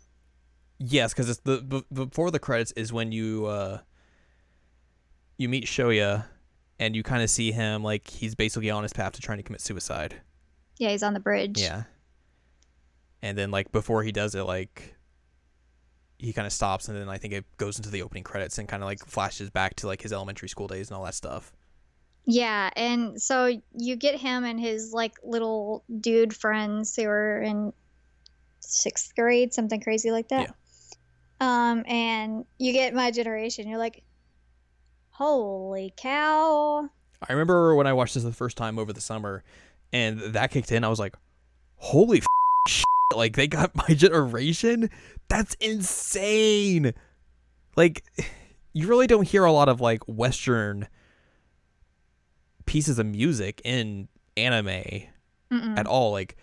Yes, 0.80 1.14
because 1.14 1.30
it's 1.30 1.40
the 1.40 1.62
b- 1.62 1.86
before 1.92 2.32
the 2.32 2.40
credits 2.40 2.72
is 2.74 2.94
when 2.94 3.12
you 3.12 3.46
uh 3.46 3.80
you 5.38 5.50
meet 5.50 5.66
Shoya, 5.66 6.26
and 6.80 6.96
you 6.96 7.04
kind 7.04 7.24
of 7.24 7.30
see 7.30 7.52
him 7.52 7.84
like 7.84 8.08
he's 8.08 8.36
basically 8.36 8.70
on 8.70 8.84
his 8.84 8.94
path 8.94 9.14
to 9.14 9.22
trying 9.22 9.38
to 9.38 9.44
commit 9.44 9.62
suicide. 9.62 10.22
Yeah, 10.78 10.90
he's 10.90 11.04
on 11.04 11.14
the 11.14 11.20
bridge. 11.20 11.60
Yeah. 11.60 11.84
And 13.22 13.38
then 13.38 13.50
like 13.50 13.72
before 13.72 14.04
he 14.04 14.12
does 14.12 14.36
it, 14.36 14.44
like 14.44 14.96
he 16.20 16.34
kind 16.34 16.46
of 16.46 16.54
stops, 16.54 16.88
and 16.88 16.98
then 16.98 17.10
I 17.10 17.18
think 17.18 17.34
it 17.34 17.46
goes 17.58 17.78
into 17.78 17.90
the 17.90 18.02
opening 18.02 18.24
credits 18.24 18.58
and 18.58 18.68
kind 18.68 18.84
of 18.84 18.88
like 18.88 19.06
flashes 19.06 19.50
back 19.50 19.76
to 19.78 19.88
like 19.88 20.02
his 20.02 20.14
elementary 20.14 20.50
school 20.50 20.68
days 20.68 20.90
and 20.90 20.98
all 20.98 21.06
that 21.06 21.16
stuff. 21.16 21.52
Yeah, 22.26 22.70
and 22.76 23.22
so 23.22 23.60
you 23.74 23.96
get 23.96 24.16
him 24.16 24.44
and 24.44 24.60
his 24.60 24.94
like 24.94 25.14
little 25.24 25.84
dude 26.02 26.36
friends 26.36 26.96
who 26.96 27.06
are 27.06 27.42
in 27.42 27.74
sixth 28.60 29.16
grade, 29.16 29.54
something 29.54 29.80
crazy 29.80 30.12
like 30.12 30.28
that. 30.30 30.56
Um, 31.40 31.84
and 31.88 32.46
you 32.58 32.74
get 32.74 32.94
my 32.94 33.12
generation. 33.12 33.68
You're 33.68 33.78
like, 33.78 34.04
holy 35.10 35.94
cow! 35.96 36.90
I 37.28 37.34
remember 37.34 37.76
when 37.76 37.88
I 37.88 37.94
watched 37.94 38.14
this 38.14 38.24
the 38.24 38.32
first 38.32 38.58
time 38.58 38.78
over 38.80 38.94
the 38.94 39.02
summer, 39.02 39.44
and 39.94 40.20
that 40.20 40.52
kicked 40.52 40.72
in. 40.72 40.84
I 40.84 40.88
was 40.88 41.00
like, 41.00 41.16
"Holy 41.76 42.20
f- 42.68 42.84
like 43.16 43.36
they 43.36 43.48
got 43.48 43.76
my 43.88 43.94
generation! 43.94 44.90
That's 45.28 45.56
insane!" 45.56 46.94
Like, 47.76 48.04
you 48.74 48.88
really 48.88 49.08
don't 49.08 49.28
hear 49.28 49.46
a 49.46 49.52
lot 49.52 49.70
of 49.70 49.80
like 49.80 50.04
Western 50.08 50.88
pieces 52.66 53.00
of 53.00 53.06
music 53.06 53.62
in 53.64 54.08
anime 54.36 54.68
Mm-mm. 55.52 55.78
at 55.78 55.86
all. 55.88 56.12
Like, 56.12 56.36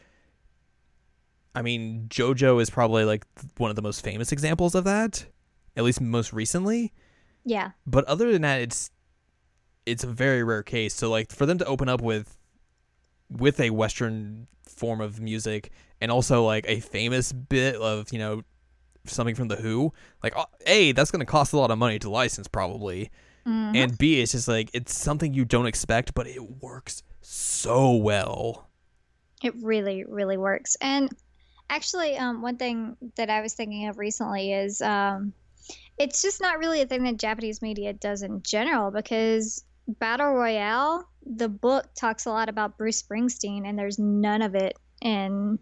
I 1.54 1.62
mean, 1.62 2.06
JoJo 2.08 2.60
is 2.60 2.70
probably 2.70 3.04
like 3.04 3.24
one 3.58 3.70
of 3.70 3.76
the 3.76 3.82
most 3.82 4.02
famous 4.02 4.32
examples 4.32 4.74
of 4.74 4.84
that, 4.84 5.26
at 5.76 5.84
least 5.84 6.00
most 6.00 6.32
recently. 6.32 6.92
Yeah. 7.44 7.70
But 7.86 8.04
other 8.06 8.32
than 8.32 8.42
that, 8.42 8.60
it's 8.60 8.90
it's 9.86 10.02
a 10.02 10.06
very 10.08 10.42
rare 10.42 10.62
case. 10.62 10.94
So 10.94 11.10
like 11.10 11.30
for 11.30 11.46
them 11.46 11.58
to 11.58 11.64
open 11.66 11.88
up 11.88 12.00
with 12.00 12.36
with 13.30 13.60
a 13.60 13.70
Western 13.70 14.46
form 14.68 15.00
of 15.00 15.20
music 15.20 15.70
and 16.00 16.10
also 16.10 16.44
like 16.44 16.64
a 16.68 16.80
famous 16.80 17.32
bit 17.32 17.76
of 17.76 18.12
you 18.12 18.18
know 18.18 18.42
something 19.06 19.34
from 19.34 19.48
the 19.48 19.56
Who, 19.56 19.92
like 20.22 20.36
uh, 20.36 20.46
a 20.66 20.92
that's 20.92 21.10
going 21.10 21.20
to 21.20 21.26
cost 21.26 21.52
a 21.52 21.58
lot 21.58 21.70
of 21.70 21.78
money 21.78 21.98
to 22.00 22.10
license 22.10 22.48
probably, 22.48 23.10
Mhm. 23.46 23.76
and 23.76 23.98
b 23.98 24.20
it's 24.22 24.32
just 24.32 24.48
like 24.48 24.70
it's 24.72 24.94
something 24.96 25.34
you 25.34 25.44
don't 25.44 25.66
expect, 25.66 26.14
but 26.14 26.26
it 26.26 26.62
works 26.62 27.02
so 27.20 27.92
well. 27.92 28.68
It 29.42 29.54
really, 29.62 30.04
really 30.08 30.38
works. 30.38 30.76
And 30.80 31.10
actually, 31.70 32.16
um, 32.16 32.42
one 32.42 32.56
thing 32.56 32.96
that 33.16 33.30
I 33.30 33.40
was 33.40 33.54
thinking 33.54 33.88
of 33.88 33.98
recently 33.98 34.52
is 34.52 34.80
um, 34.80 35.32
it's 35.98 36.22
just 36.22 36.40
not 36.40 36.58
really 36.58 36.80
a 36.80 36.86
thing 36.86 37.04
that 37.04 37.16
Japanese 37.16 37.62
media 37.62 37.92
does 37.92 38.22
in 38.22 38.42
general 38.42 38.90
because 38.90 39.64
Battle 39.86 40.32
Royale, 40.32 41.08
the 41.24 41.48
book 41.48 41.86
talks 41.94 42.26
a 42.26 42.30
lot 42.30 42.48
about 42.48 42.78
Bruce 42.78 43.02
Springsteen, 43.02 43.66
and 43.66 43.78
there's 43.78 43.98
none 43.98 44.42
of 44.42 44.54
it 44.54 44.78
in 45.00 45.58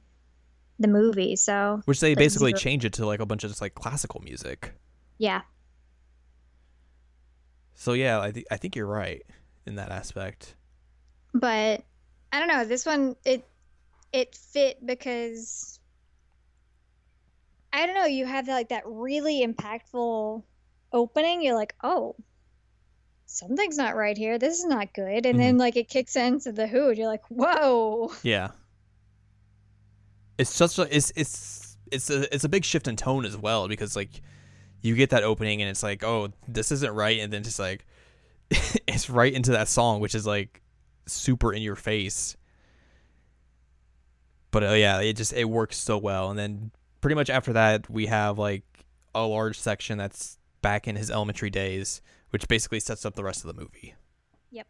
the 0.78 0.88
movie. 0.88 1.36
So, 1.36 1.82
Which 1.84 2.00
they 2.00 2.14
basically 2.14 2.52
change 2.52 2.84
it 2.84 2.94
to 2.94 3.06
like 3.06 3.20
a 3.20 3.26
bunch 3.26 3.44
of 3.44 3.50
just 3.50 3.60
like 3.60 3.74
classical 3.74 4.20
music. 4.20 4.74
yeah. 5.18 5.42
So 7.74 7.94
yeah, 7.94 8.20
I 8.20 8.30
think 8.30 8.46
I 8.50 8.58
think 8.58 8.76
you're 8.76 8.86
right 8.86 9.22
in 9.66 9.74
that 9.76 9.90
aspect. 9.90 10.54
But 11.34 11.82
I 12.30 12.38
don't 12.38 12.46
know. 12.46 12.64
This 12.64 12.86
one, 12.86 13.16
it 13.24 13.44
it 14.12 14.36
fit 14.36 14.84
because 14.86 15.80
I 17.72 17.86
don't 17.86 17.94
know. 17.94 18.04
You 18.04 18.26
have 18.26 18.48
like 18.48 18.68
that 18.68 18.82
really 18.86 19.46
impactful 19.46 20.42
opening. 20.92 21.42
You're 21.42 21.54
like, 21.54 21.74
oh, 21.82 22.16
something's 23.26 23.78
not 23.78 23.96
right 23.96 24.16
here. 24.16 24.38
This 24.38 24.58
is 24.58 24.66
not 24.66 24.92
good. 24.92 25.26
And 25.26 25.40
then 25.40 25.56
like 25.58 25.76
it 25.76 25.88
kicks 25.88 26.16
into 26.16 26.52
the 26.52 26.66
Who, 26.66 26.90
and 26.90 26.98
you're 26.98 27.08
like, 27.08 27.24
whoa. 27.28 28.12
Yeah. 28.22 28.50
It's 30.38 30.50
such 30.50 30.78
a 30.78 30.94
it's 30.94 31.12
it's 31.16 31.76
it's 31.90 32.10
a 32.10 32.34
it's 32.34 32.44
a 32.44 32.48
big 32.48 32.64
shift 32.64 32.88
in 32.88 32.96
tone 32.96 33.24
as 33.24 33.36
well 33.36 33.68
because 33.68 33.96
like 33.96 34.22
you 34.80 34.94
get 34.94 35.10
that 35.10 35.22
opening 35.22 35.62
and 35.62 35.70
it's 35.70 35.82
like 35.82 36.02
oh 36.02 36.30
this 36.48 36.72
isn't 36.72 36.92
right 36.92 37.20
and 37.20 37.32
then 37.32 37.42
just 37.42 37.58
like 37.58 37.86
it's 38.50 39.08
right 39.08 39.32
into 39.32 39.52
that 39.52 39.68
song 39.68 40.00
which 40.00 40.14
is 40.14 40.26
like 40.26 40.62
super 41.06 41.52
in 41.52 41.62
your 41.62 41.76
face. 41.76 42.36
But 44.50 44.64
uh, 44.64 44.72
yeah, 44.72 45.00
it 45.00 45.14
just 45.14 45.32
it 45.32 45.44
works 45.44 45.76
so 45.76 45.96
well 45.96 46.30
and 46.30 46.38
then 46.38 46.70
pretty 47.02 47.14
much 47.16 47.28
after 47.28 47.52
that 47.52 47.90
we 47.90 48.06
have 48.06 48.38
like 48.38 48.64
a 49.14 49.26
large 49.26 49.58
section 49.58 49.98
that's 49.98 50.38
back 50.62 50.88
in 50.88 50.96
his 50.96 51.10
elementary 51.10 51.50
days 51.50 52.00
which 52.30 52.48
basically 52.48 52.80
sets 52.80 53.04
up 53.04 53.14
the 53.14 53.22
rest 53.22 53.44
of 53.44 53.54
the 53.54 53.60
movie. 53.60 53.94
Yep. 54.52 54.66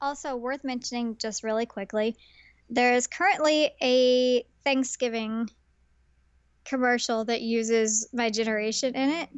Also, 0.00 0.34
worth 0.34 0.64
mentioning 0.64 1.16
just 1.16 1.44
really 1.44 1.64
quickly, 1.64 2.16
there 2.68 2.94
is 2.94 3.06
currently 3.06 3.70
a 3.80 4.44
Thanksgiving 4.64 5.48
commercial 6.64 7.24
that 7.26 7.40
uses 7.40 8.08
my 8.12 8.30
generation 8.30 8.96
in 8.96 9.10
it. 9.10 9.28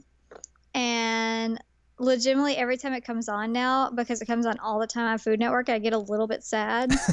And 0.75 1.63
legitimately, 1.99 2.57
every 2.57 2.79
time 2.79 2.95
it 2.95 3.05
comes 3.05 3.29
on 3.29 3.53
now, 3.53 3.91
because 3.91 4.23
it 4.23 4.27
comes 4.27 4.47
on 4.47 4.59
all 4.59 4.79
the 4.79 4.87
time 4.87 5.09
on 5.09 5.19
Food 5.19 5.39
Network, 5.39 5.69
I 5.69 5.79
get 5.79 5.93
a 5.93 5.99
little 5.99 6.27
bit 6.27 6.45
sad. 6.45 6.95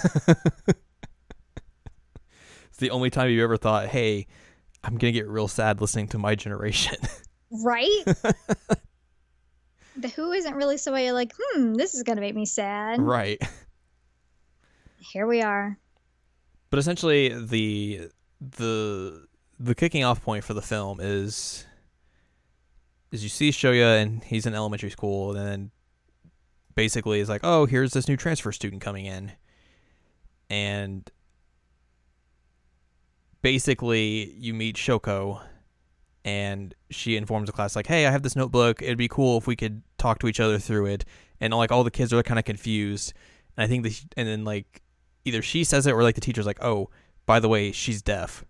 It's 2.73 2.79
the 2.79 2.89
only 2.89 3.11
time 3.11 3.29
you 3.29 3.43
ever 3.43 3.55
thought, 3.55 3.89
"Hey, 3.89 4.25
I'm 4.83 4.97
going 4.97 5.13
to 5.13 5.19
get 5.19 5.27
real 5.27 5.47
sad 5.47 5.81
listening 5.81 6.07
to 6.09 6.17
my 6.17 6.35
generation." 6.35 6.97
right? 7.51 8.03
the 9.95 10.09
Who 10.15 10.31
isn't 10.31 10.55
really 10.55 10.77
somebody 10.77 11.11
like, 11.11 11.33
hmm, 11.39 11.73
this 11.73 11.93
is 11.93 12.03
going 12.03 12.17
to 12.17 12.21
make 12.21 12.35
me 12.35 12.45
sad. 12.45 13.01
right. 13.01 13.41
Here 14.99 15.27
we 15.27 15.41
are. 15.41 15.77
But 16.69 16.79
essentially 16.79 17.29
the 17.29 18.09
the 18.41 19.27
the 19.59 19.75
kicking 19.75 20.03
off 20.03 20.23
point 20.23 20.43
for 20.43 20.53
the 20.55 20.61
film 20.61 20.99
is 20.99 21.65
is 23.11 23.21
you 23.21 23.29
see 23.29 23.51
Shoya 23.51 24.01
and 24.01 24.23
he's 24.23 24.47
in 24.47 24.55
elementary 24.55 24.89
school 24.89 25.35
and 25.35 25.47
then 25.47 25.71
basically 26.73 27.19
is 27.19 27.29
like, 27.29 27.41
"Oh, 27.43 27.67
here's 27.67 27.93
this 27.93 28.07
new 28.07 28.17
transfer 28.17 28.51
student 28.51 28.81
coming 28.81 29.05
in." 29.05 29.33
And 30.49 31.07
basically 33.43 34.31
you 34.39 34.55
meet 34.55 34.75
Shoko 34.75 35.39
and 36.25 36.73
she 36.89 37.15
informs 37.17 37.45
the 37.47 37.51
class 37.53 37.75
like, 37.75 37.85
"Hey, 37.85 38.07
I 38.07 38.11
have 38.11 38.23
this 38.23 38.35
notebook. 38.35 38.81
It'd 38.81 38.97
be 38.97 39.07
cool 39.09 39.37
if 39.37 39.45
we 39.45 39.55
could 39.55 39.83
talk 39.99 40.17
to 40.19 40.27
each 40.27 40.39
other 40.39 40.57
through 40.57 40.87
it." 40.87 41.05
And 41.39 41.53
like 41.53 41.71
all 41.71 41.83
the 41.83 41.91
kids 41.91 42.11
are 42.13 42.23
kind 42.23 42.39
of 42.39 42.45
confused. 42.45 43.13
And 43.55 43.63
I 43.63 43.67
think 43.67 43.83
that 43.83 44.01
and 44.17 44.27
then 44.27 44.43
like 44.45 44.81
either 45.25 45.41
she 45.43 45.63
says 45.63 45.85
it 45.85 45.91
or 45.91 46.01
like 46.01 46.15
the 46.15 46.21
teacher's 46.21 46.45
like, 46.47 46.63
"Oh, 46.63 46.89
by 47.27 47.39
the 47.39 47.49
way, 47.49 47.71
she's 47.71 48.01
deaf." 48.01 48.43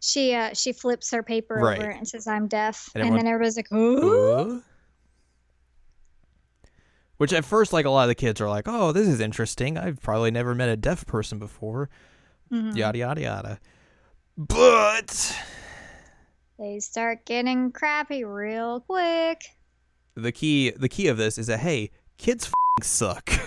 She 0.00 0.34
uh 0.34 0.50
she 0.52 0.72
flips 0.72 1.10
her 1.10 1.22
paper 1.22 1.54
Right. 1.56 1.78
over 1.80 1.88
and 1.90 2.06
says 2.06 2.26
I'm 2.28 2.46
deaf, 2.46 2.90
And 2.94 3.02
and, 3.02 3.16
then 3.16 3.26
everybody's 3.26 3.56
like, 3.56 3.72
"Ooh." 3.72 4.58
Uh? 4.58 4.60
Which 7.16 7.32
at 7.32 7.46
first, 7.46 7.72
like 7.72 7.86
a 7.86 7.90
lot 7.90 8.02
of 8.02 8.08
the 8.08 8.14
kids 8.14 8.42
are 8.42 8.48
like, 8.48 8.64
"Oh, 8.68 8.92
this 8.92 9.08
is 9.08 9.20
interesting. 9.20 9.78
I've 9.78 10.02
probably 10.02 10.30
never 10.30 10.54
met 10.54 10.68
a 10.68 10.76
deaf 10.76 11.06
person 11.06 11.38
before." 11.38 11.88
Mhm. 12.52 12.76
Yada 12.76 12.98
yada 12.98 13.20
yada. 13.22 13.60
But 14.36 15.36
They 16.58 16.80
start 16.80 17.24
getting 17.24 17.72
crappy 17.72 18.24
real 18.24 18.80
quick. 18.80 19.42
the 20.14 20.32
key, 20.32 20.70
the 20.70 20.88
key 20.88 21.08
of 21.08 21.16
this 21.16 21.38
is 21.38 21.46
that 21.46 21.60
hey, 21.60 21.90
kids 22.18 22.46
f***ing 22.46 22.84
suck. 22.84 23.30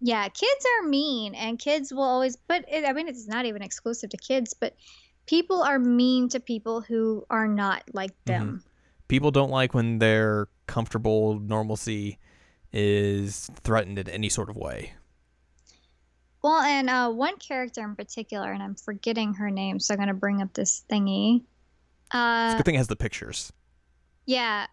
Yeah, 0.00 0.28
kids 0.28 0.66
are 0.66 0.86
mean, 0.86 1.34
and 1.34 1.58
kids 1.58 1.90
will 1.90 2.02
always. 2.02 2.36
But 2.36 2.66
it, 2.70 2.84
I 2.84 2.92
mean, 2.92 3.08
it's 3.08 3.26
not 3.26 3.46
even 3.46 3.62
exclusive 3.62 4.10
to 4.10 4.18
kids, 4.18 4.52
but 4.52 4.76
people 5.24 5.62
are 5.62 5.78
mean 5.78 6.28
to 6.28 6.40
people 6.40 6.82
who 6.82 7.24
are 7.30 7.48
not 7.48 7.84
like 7.94 8.10
mm-hmm. 8.10 8.32
them. 8.32 8.64
People 9.08 9.30
don't 9.30 9.48
like 9.48 9.72
when 9.72 10.00
their 10.00 10.48
comfortable 10.66 11.38
normalcy 11.38 12.18
is 12.70 13.48
threatened 13.62 13.98
in 13.98 14.10
any 14.10 14.28
sort 14.28 14.50
of 14.50 14.56
way. 14.56 14.92
Well, 16.44 16.60
and 16.60 16.90
uh, 16.90 17.10
one 17.10 17.38
character 17.38 17.80
in 17.82 17.96
particular, 17.96 18.52
and 18.52 18.62
I'm 18.62 18.74
forgetting 18.74 19.32
her 19.34 19.50
name, 19.50 19.80
so 19.80 19.94
I'm 19.94 19.98
gonna 19.98 20.12
bring 20.12 20.42
up 20.42 20.52
this 20.52 20.84
thingy. 20.90 21.36
It's 21.38 22.14
a 22.14 22.18
Uh, 22.18 22.56
good 22.58 22.66
thing 22.66 22.74
it 22.74 22.78
has 22.78 22.86
the 22.86 22.96
pictures. 22.96 23.50
yeah, 24.26 24.66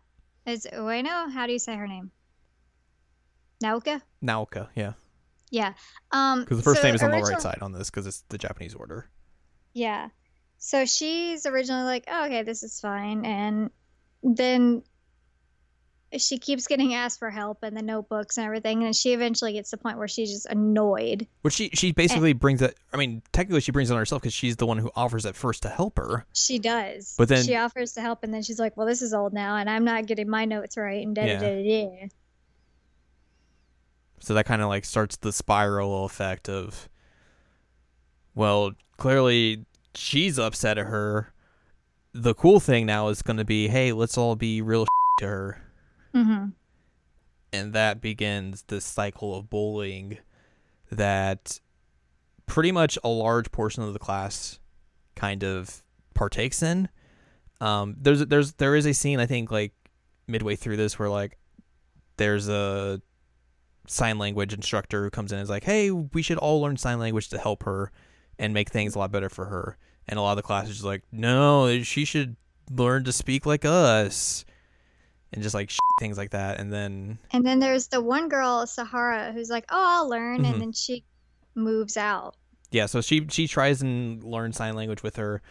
is 0.46 0.68
Ueno? 0.74 1.32
How 1.32 1.48
do 1.48 1.54
you 1.54 1.60
say 1.60 1.74
her 1.78 1.88
name? 1.88 2.12
Naoka. 3.64 4.02
Naoka, 4.22 4.68
yeah, 4.76 4.94
Yeah. 5.50 5.74
Um. 6.12 6.42
because 6.42 6.58
the 6.58 6.64
first 6.64 6.82
so 6.82 6.88
name 6.88 6.96
is 6.96 7.04
on 7.04 7.12
the 7.12 7.20
right 7.22 7.42
side 7.42 7.60
on 7.62 7.72
this 7.72 7.90
because 7.90 8.06
it's 8.06 8.24
the 8.28 8.38
Japanese 8.38 8.76
order. 8.76 9.10
Yeah. 9.74 10.10
So 10.58 10.86
she's 10.86 11.46
originally 11.46 11.84
like, 11.86 12.04
oh, 12.10 12.26
okay, 12.26 12.44
this 12.44 12.64
is 12.64 12.82
fine. 12.82 13.24
And 13.26 13.72
then 14.24 14.84
she 16.19 16.38
keeps 16.38 16.67
getting 16.67 16.93
asked 16.93 17.19
for 17.19 17.30
help 17.30 17.60
and 17.63 17.76
the 17.78 17.82
notebooks 17.82 18.38
and 18.38 18.45
everything. 18.45 18.84
And 18.84 18.95
she 18.95 19.13
eventually 19.13 19.54
gets 19.54 19.69
to 19.69 19.78
the 19.78 19.82
point 19.84 19.97
where 19.97 20.08
she's 20.08 20.32
just 20.32 20.45
annoyed. 20.47 21.26
Which 21.41 21.54
she 21.54 21.69
she 21.74 21.91
basically 21.91 22.34
brings 22.34 22.62
it. 22.62 22.78
I 22.93 22.97
mean, 22.97 23.21
technically 23.32 23.62
she 23.62 23.71
brings 23.71 23.89
it 23.89 23.93
on 23.93 24.00
herself 24.00 24.21
because 24.21 24.34
she's 24.34 24.58
the 24.58 24.65
one 24.65 24.78
who 24.78 24.91
offers 24.95 25.26
at 25.26 25.36
first 25.36 25.63
to 25.63 25.69
help 25.69 25.97
her. 25.97 26.26
She 26.34 26.60
does. 26.60 27.15
But 27.17 27.30
then- 27.30 27.43
she 27.45 27.56
offers 27.56 27.93
to 27.93 28.02
help. 28.02 28.24
And 28.24 28.34
then 28.34 28.41
she's 28.43 28.60
like, 28.60 28.76
well, 28.76 28.88
this 28.88 29.02
is 29.02 29.13
old 29.13 29.32
now. 29.34 29.56
And 29.56 29.69
I'm 29.69 29.86
not 29.86 30.06
getting 30.06 30.30
my 30.30 30.45
notes 30.45 30.76
right. 30.78 31.06
And 31.06 31.15
da 31.15 31.26
da 31.26 31.39
da. 31.39 31.63
da. 31.63 32.08
So 34.19 34.34
that 34.36 34.45
kind 34.45 34.62
of 34.62 34.67
like 34.67 34.86
starts 34.86 35.17
the 35.17 35.32
spiral 35.32 36.06
effect 36.06 36.47
of, 36.47 36.88
well, 38.36 38.74
clearly 38.97 39.65
she's 39.95 40.38
upset 40.38 40.78
at 40.78 40.86
her. 40.86 41.34
The 42.13 42.34
cool 42.36 42.60
thing 42.60 42.86
now 42.86 43.08
is 43.08 43.21
going 43.21 43.38
to 43.38 43.45
be, 43.45 43.67
hey, 43.67 43.93
let's 43.93 44.17
all 44.17 44.36
be 44.36 44.62
real 44.62 44.86
to 45.19 45.28
her, 45.28 45.61
Mm-hmm. 46.13 46.50
and 47.54 47.74
that 47.74 48.02
begins 48.02 48.63
this 48.67 48.86
cycle 48.86 49.36
of 49.36 49.50
bullying 49.50 50.17
that 50.91 51.60
pretty 52.45 52.71
much 52.71 52.97
a 53.04 53.08
large 53.08 53.52
portion 53.52 53.82
of 53.84 53.93
the 53.93 54.00
class 54.00 54.60
kind 55.15 55.43
of 55.43 55.84
partakes 56.13 56.62
in. 56.62 56.89
Um, 57.62 57.95
there's 58.00 58.26
there's 58.26 58.54
there 58.54 58.76
is 58.76 58.86
a 58.86 58.93
scene 58.93 59.19
I 59.19 59.26
think 59.26 59.52
like 59.52 59.74
midway 60.28 60.56
through 60.56 60.78
this 60.78 60.97
where 61.00 61.10
like 61.10 61.38
there's 62.17 62.50
a 62.50 63.02
sign 63.88 64.17
language 64.17 64.54
instructor 64.54 65.04
who 65.04 65.10
comes 65.10 65.32
in 65.32 65.38
and 65.38 65.43
is 65.43 65.50
like, 65.50 65.63
"Hey, 65.63 65.91
we 65.91 66.21
should 66.21 66.38
all 66.38 66.62
learn 66.62 66.78
sign 66.78 67.00
language 67.00 67.30
to 67.30 67.38
help 67.38 67.63
her 67.63 67.91
and 68.38 68.54
make 68.54 68.69
things 68.69 68.95
a 68.95 69.00
lot 69.00 69.12
better 69.12 69.30
for 69.30 69.45
her." 69.45 69.78
And 70.08 70.17
a 70.19 70.21
lot 70.21 70.32
of 70.32 70.38
the 70.38 70.43
class 70.43 70.65
is 70.67 70.74
just 70.74 70.86
like, 70.86 71.04
"No, 71.12 71.82
she 71.84 72.04
should 72.06 72.36
learn 72.69 73.04
to 73.06 73.12
speak 73.12 73.45
like 73.45 73.63
us." 73.63 74.43
And 75.34 75.41
just 75.41 75.56
like 75.56 75.72
things 76.00 76.17
like 76.17 76.32
that. 76.32 76.60
And 76.60 76.72
then 76.74 77.17
And 77.32 77.46
then 77.46 77.60
there's 77.60 77.88
the 77.88 78.02
one 78.02 78.28
girl, 78.28 78.67
Sahara, 78.67 79.32
who's 79.32 79.50
like, 79.50 79.65
oh, 79.70 79.86
I'll 80.02 80.10
learn. 80.10 80.44
Mhm. 80.44 80.52
And 80.54 80.62
then 80.62 80.72
she 80.74 81.06
moves 81.56 81.96
out. 81.96 82.36
Yeah, 82.72 82.86
so 82.86 83.02
she 83.02 83.28
she 83.30 83.48
tries 83.48 83.82
and 83.82 84.24
learn 84.24 84.54
sign 84.54 84.76
language 84.76 85.04
with 85.04 85.17
her, 85.17 85.41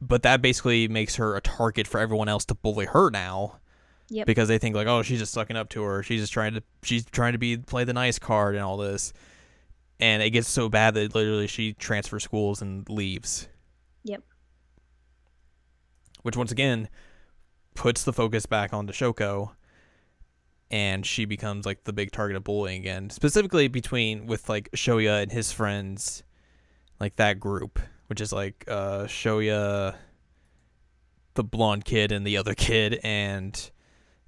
but 0.00 0.22
that 0.22 0.42
basically 0.42 0.88
makes 0.88 1.16
her 1.16 1.36
a 1.36 1.40
target 1.40 1.86
for 1.86 2.00
everyone 2.00 2.28
else 2.28 2.44
to 2.46 2.54
bully 2.54 2.86
her 2.86 3.10
now. 3.10 3.60
Yep. 4.08 4.26
Because 4.26 4.46
they 4.48 4.58
think 4.58 4.76
like, 4.76 4.86
oh, 4.86 5.02
she's 5.02 5.18
just 5.18 5.32
sucking 5.32 5.56
up 5.56 5.68
to 5.70 5.82
her. 5.82 6.02
She's 6.02 6.20
just 6.20 6.32
trying 6.32 6.54
to 6.54 6.62
she's 6.82 7.04
trying 7.06 7.32
to 7.32 7.38
be 7.38 7.56
play 7.56 7.84
the 7.84 7.92
nice 7.92 8.18
card 8.18 8.54
and 8.54 8.62
all 8.62 8.76
this. 8.76 9.12
And 9.98 10.22
it 10.22 10.30
gets 10.30 10.48
so 10.48 10.68
bad 10.68 10.94
that 10.94 11.14
literally 11.14 11.46
she 11.46 11.72
transfers 11.72 12.22
schools 12.22 12.62
and 12.62 12.88
leaves. 12.88 13.48
Yep. 14.04 14.22
Which 16.22 16.36
once 16.36 16.52
again 16.52 16.88
puts 17.76 18.02
the 18.04 18.12
focus 18.12 18.46
back 18.46 18.72
onto 18.72 18.92
Shoko 18.92 19.52
and 20.70 21.06
she 21.06 21.24
becomes 21.24 21.64
like 21.64 21.84
the 21.84 21.92
big 21.92 22.10
target 22.10 22.36
of 22.36 22.42
bullying 22.44 22.80
again. 22.80 23.10
Specifically 23.10 23.68
between 23.68 24.26
with 24.26 24.48
like 24.48 24.70
Shoya 24.72 25.22
and 25.22 25.30
his 25.30 25.52
friends, 25.52 26.22
like 26.98 27.16
that 27.16 27.38
group, 27.38 27.78
which 28.08 28.20
is 28.20 28.32
like 28.32 28.64
uh 28.66 29.04
Shoya 29.04 29.94
the 31.34 31.44
blonde 31.44 31.84
kid 31.84 32.10
and 32.12 32.26
the 32.26 32.36
other 32.38 32.54
kid 32.54 32.98
and 33.04 33.70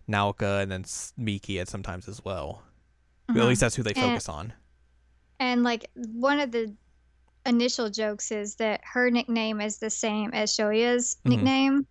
Naoka 0.09 0.63
and 0.63 0.71
then 0.71 0.85
Miki 1.17 1.59
at 1.59 1.69
sometimes 1.69 2.07
as 2.09 2.25
well. 2.25 2.63
At 3.29 3.35
Mhm. 3.37 3.49
least 3.49 3.61
that's 3.61 3.75
who 3.75 3.83
they 3.83 3.93
And- 3.95 4.01
focus 4.11 4.29
on. 4.29 4.53
And 5.41 5.63
like 5.63 5.91
one 5.95 6.39
of 6.41 6.51
the 6.51 6.75
initial 7.47 7.89
jokes 7.91 8.31
is 8.31 8.57
that 8.57 8.81
her 8.85 9.11
nickname 9.11 9.61
is 9.61 9.79
the 9.79 9.91
same 9.91 10.31
as 10.35 10.55
Shoya's 10.55 11.17
Mhm. 11.25 11.31
nickname. 11.31 11.87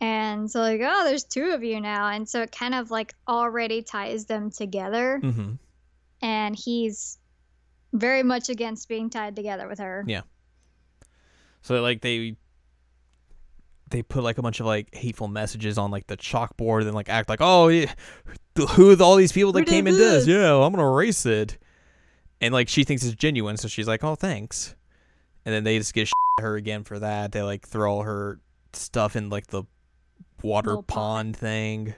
And 0.00 0.50
so 0.50 0.60
like, 0.60 0.80
oh, 0.82 1.04
there's 1.04 1.24
two 1.24 1.50
of 1.50 1.64
you 1.64 1.80
now. 1.80 2.08
And 2.08 2.28
so 2.28 2.42
it 2.42 2.52
kind 2.52 2.74
of 2.74 2.90
like 2.90 3.14
already 3.26 3.82
ties 3.82 4.26
them 4.26 4.50
together. 4.50 5.20
Mm-hmm. 5.22 5.52
And 6.22 6.56
he's 6.56 7.18
very 7.92 8.22
much 8.22 8.48
against 8.48 8.88
being 8.88 9.10
tied 9.10 9.34
together 9.34 9.68
with 9.68 9.78
her. 9.78 10.04
Yeah. 10.06 10.22
So 11.62 11.80
like 11.82 12.00
they 12.00 12.36
they 13.90 14.02
put 14.02 14.22
like 14.22 14.38
a 14.38 14.42
bunch 14.42 14.60
of 14.60 14.66
like 14.66 14.94
hateful 14.94 15.28
messages 15.28 15.78
on 15.78 15.90
like 15.90 16.06
the 16.06 16.16
chalkboard 16.16 16.82
and 16.82 16.94
like 16.94 17.08
act 17.08 17.28
like 17.28 17.40
oh 17.40 17.68
yeah, 17.68 17.92
who 18.56 18.92
are 18.92 19.02
all 19.02 19.16
these 19.16 19.32
people 19.32 19.52
that 19.52 19.66
came 19.66 19.86
in 19.86 19.94
this 19.94 20.26
this? 20.26 20.28
yeah 20.28 20.54
I'm 20.54 20.72
gonna 20.72 20.86
erase 20.86 21.24
it 21.26 21.58
and 22.40 22.52
like 22.52 22.68
she 22.68 22.84
thinks 22.84 23.04
it's 23.04 23.14
genuine 23.14 23.56
so 23.56 23.68
she's 23.68 23.88
like 23.88 24.04
oh 24.04 24.14
thanks 24.14 24.74
and 25.44 25.54
then 25.54 25.64
they 25.64 25.78
just 25.78 25.94
get 25.94 26.08
at 26.08 26.12
her 26.42 26.56
again 26.56 26.84
for 26.84 26.98
that 26.98 27.32
they 27.32 27.42
like 27.42 27.66
throw 27.66 27.90
all 27.90 28.02
her 28.02 28.40
stuff 28.72 29.16
in 29.16 29.30
like 29.30 29.46
the 29.48 29.64
water 30.42 30.74
pond 30.76 30.86
pond. 30.86 31.36
thing 31.36 31.94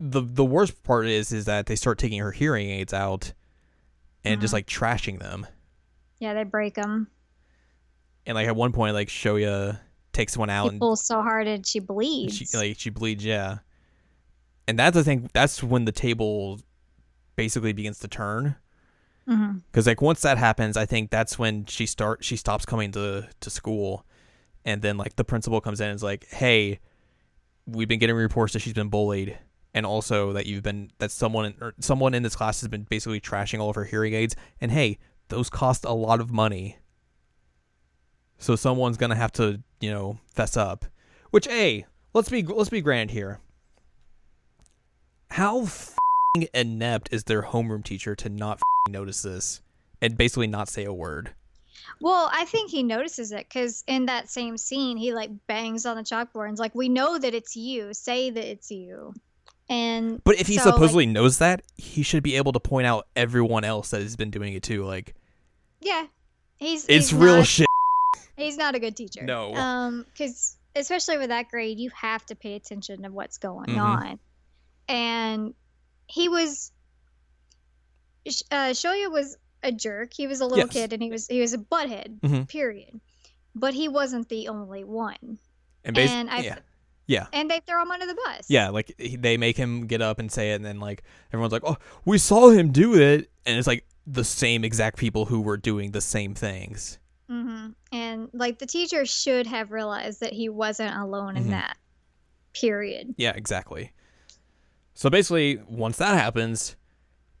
the 0.00 0.20
the 0.20 0.44
worst 0.44 0.82
part 0.82 1.06
is 1.06 1.32
is 1.32 1.44
that 1.44 1.66
they 1.66 1.76
start 1.76 1.98
taking 1.98 2.18
her 2.20 2.32
hearing 2.32 2.68
aids 2.70 2.92
out 2.92 3.32
and 4.24 4.40
just 4.40 4.52
Mhm. 4.52 4.54
like 4.54 4.66
trashing 4.66 5.18
them 5.20 5.46
Yeah, 6.18 6.34
they 6.34 6.44
break 6.44 6.74
them. 6.74 7.08
and 8.26 8.34
like 8.34 8.46
at 8.48 8.56
one 8.56 8.72
point 8.72 8.94
like 8.94 9.08
Shoya 9.08 9.80
takes 10.12 10.36
one 10.36 10.50
out 10.50 10.70
and 10.70 10.78
pulls 10.80 11.04
so 11.04 11.22
hard 11.22 11.46
and 11.46 11.66
she 11.66 11.78
bleeds. 11.80 12.36
she 12.36 12.46
like 12.56 12.78
she 12.78 12.90
bleeds 12.90 13.24
yeah 13.24 13.58
and 14.68 14.78
that's 14.78 14.96
I 14.96 15.02
think 15.02 15.32
that's 15.32 15.62
when 15.62 15.84
the 15.86 15.92
table 15.92 16.60
basically 17.36 17.72
begins 17.72 17.98
to 18.00 18.08
turn 18.08 18.56
because 19.26 19.86
like 19.86 20.02
once 20.02 20.20
that 20.22 20.36
happens 20.36 20.76
i 20.76 20.84
think 20.84 21.10
that's 21.10 21.38
when 21.38 21.64
she 21.66 21.86
start 21.86 22.24
she 22.24 22.36
stops 22.36 22.66
coming 22.66 22.90
to 22.92 23.26
to 23.40 23.50
school 23.50 24.04
and 24.64 24.82
then 24.82 24.96
like 24.98 25.14
the 25.16 25.24
principal 25.24 25.60
comes 25.60 25.80
in 25.80 25.86
and 25.88 25.94
is 25.96 26.02
like 26.02 26.26
hey 26.30 26.78
we've 27.66 27.88
been 27.88 27.98
getting 27.98 28.16
reports 28.16 28.52
that 28.52 28.60
she's 28.60 28.72
been 28.72 28.88
bullied 28.88 29.38
and 29.74 29.86
also 29.86 30.32
that 30.32 30.46
you've 30.46 30.62
been 30.62 30.90
that 30.98 31.10
someone 31.10 31.54
or 31.60 31.74
someone 31.80 32.14
in 32.14 32.22
this 32.22 32.36
class 32.36 32.60
has 32.60 32.68
been 32.68 32.82
basically 32.82 33.20
trashing 33.20 33.60
all 33.60 33.70
of 33.70 33.76
her 33.76 33.84
hearing 33.84 34.14
aids. 34.14 34.36
And 34.60 34.70
hey 34.70 34.98
those 35.28 35.48
cost 35.48 35.84
a 35.84 35.92
lot 35.92 36.20
of 36.20 36.30
money. 36.30 36.78
So 38.38 38.56
someone's 38.56 38.96
gonna 38.96 39.16
have 39.16 39.32
to 39.32 39.62
you 39.80 39.90
know 39.90 40.18
fess 40.26 40.56
up. 40.56 40.84
Which 41.30 41.48
a 41.48 41.86
let's 42.12 42.28
be 42.28 42.42
let's 42.42 42.70
be 42.70 42.80
grand 42.80 43.10
here. 43.10 43.40
How 45.30 45.68
inept 46.52 47.08
is 47.12 47.24
their 47.24 47.42
homeroom 47.42 47.84
teacher 47.84 48.14
to 48.16 48.28
not 48.28 48.60
notice 48.88 49.22
this 49.22 49.62
and 50.00 50.18
basically 50.18 50.46
not 50.46 50.68
say 50.68 50.84
a 50.84 50.92
word 50.92 51.34
Well, 52.00 52.30
I 52.32 52.44
think 52.44 52.70
he 52.70 52.82
notices 52.82 53.32
it 53.32 53.46
because 53.48 53.82
in 53.86 54.06
that 54.06 54.28
same 54.30 54.56
scene, 54.56 54.96
he 54.96 55.12
like 55.14 55.30
bangs 55.46 55.86
on 55.86 55.96
the 55.96 56.02
chalkboard 56.02 56.48
and's 56.48 56.60
like, 56.60 56.74
"We 56.74 56.88
know 56.88 57.18
that 57.18 57.34
it's 57.34 57.56
you. 57.56 57.92
Say 57.94 58.30
that 58.30 58.44
it's 58.50 58.70
you." 58.70 59.14
And 59.68 60.22
But 60.24 60.36
if 60.40 60.46
he 60.48 60.58
so, 60.58 60.66
like, 60.66 60.74
supposedly 60.74 61.06
knows 61.06 61.38
that, 61.38 61.62
he 61.76 62.02
should 62.02 62.22
be 62.22 62.36
able 62.36 62.52
to 62.52 62.60
point 62.60 62.86
out 62.86 63.06
everyone 63.16 63.64
else 63.64 63.90
that 63.90 64.02
has 64.02 64.16
been 64.16 64.30
doing 64.30 64.52
it 64.54 64.62
too. 64.62 64.84
Like 64.84 65.14
yeah, 65.80 66.06
he's 66.58 66.84
it's 66.84 67.10
he's 67.10 67.14
real 67.14 67.38
not- 67.38 67.46
shit. 67.46 67.66
He's 68.36 68.56
not 68.56 68.74
a 68.74 68.78
good 68.80 68.96
teacher. 68.96 69.22
No. 69.22 69.54
Um, 69.54 70.04
because 70.12 70.56
especially 70.74 71.18
with 71.18 71.28
that 71.28 71.48
grade, 71.48 71.78
you 71.78 71.90
have 71.94 72.24
to 72.26 72.34
pay 72.34 72.54
attention 72.54 73.02
to 73.02 73.10
what's 73.10 73.38
going 73.38 73.68
Mhm. 73.70 73.80
on. 73.80 74.18
And 74.88 75.54
he 76.06 76.28
was, 76.28 76.72
uh, 78.50 78.70
Shoya 78.72 79.10
was 79.10 79.36
a 79.62 79.72
jerk. 79.72 80.12
He 80.14 80.26
was 80.26 80.40
a 80.40 80.44
little 80.46 80.58
Yes. 80.66 80.72
kid, 80.72 80.92
and 80.92 81.02
he 81.02 81.10
was 81.10 81.26
he 81.26 81.40
was 81.40 81.52
a 81.54 81.58
butthead. 81.58 82.20
Mhm. 82.20 82.48
Period. 82.48 83.00
But 83.54 83.74
he 83.74 83.88
wasn't 83.88 84.28
the 84.28 84.48
only 84.48 84.84
one. 84.84 85.38
And, 85.84 85.98
and 85.98 86.30
I 86.30 86.40
yeah, 86.40 86.58
yeah, 87.06 87.26
and 87.32 87.50
they 87.50 87.60
throw 87.66 87.82
him 87.82 87.90
under 87.90 88.06
the 88.06 88.14
bus. 88.14 88.46
yeah. 88.48 88.68
Like 88.70 88.94
he, 88.98 89.16
they 89.16 89.36
make 89.36 89.56
him 89.56 89.86
get 89.86 90.00
up 90.00 90.18
and 90.18 90.30
say 90.30 90.52
it, 90.52 90.56
and 90.56 90.64
then 90.64 90.80
like 90.80 91.02
everyone's 91.32 91.52
like, 91.52 91.64
"Oh, 91.66 91.76
we 92.04 92.18
saw 92.18 92.50
him 92.50 92.70
do 92.72 92.94
it," 92.94 93.30
and 93.44 93.58
it's 93.58 93.66
like 93.66 93.84
the 94.06 94.24
same 94.24 94.64
exact 94.64 94.96
people 94.98 95.26
who 95.26 95.40
were 95.40 95.56
doing 95.56 95.90
the 95.92 96.00
same 96.00 96.34
things. 96.34 96.98
hmm 97.28 97.68
And 97.92 98.28
like 98.32 98.58
the 98.58 98.66
teacher 98.66 99.04
should 99.06 99.46
have 99.46 99.70
realized 99.72 100.20
that 100.20 100.32
he 100.32 100.48
wasn't 100.48 100.94
alone 100.96 101.34
Mhm. 101.34 101.38
in 101.38 101.50
that. 101.50 101.76
Period. 102.52 103.14
Yeah, 103.16 103.32
exactly. 103.34 103.92
So 104.94 105.08
basically, 105.08 105.56
once 105.68 105.96
that 105.98 106.14
happens, 106.14 106.76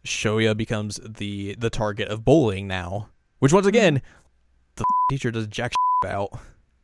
Shoya 0.04 0.56
becomes 0.56 1.00
the 1.04 1.54
the 1.56 1.70
target 1.70 2.08
of 2.08 2.24
bullying 2.24 2.66
now. 2.66 3.08
Which 3.38 3.52
once 3.52 3.66
again, 3.66 4.02
the 4.76 4.84
teacher 5.10 5.30
does 5.30 5.46
jack 5.46 5.72
about. 6.02 6.30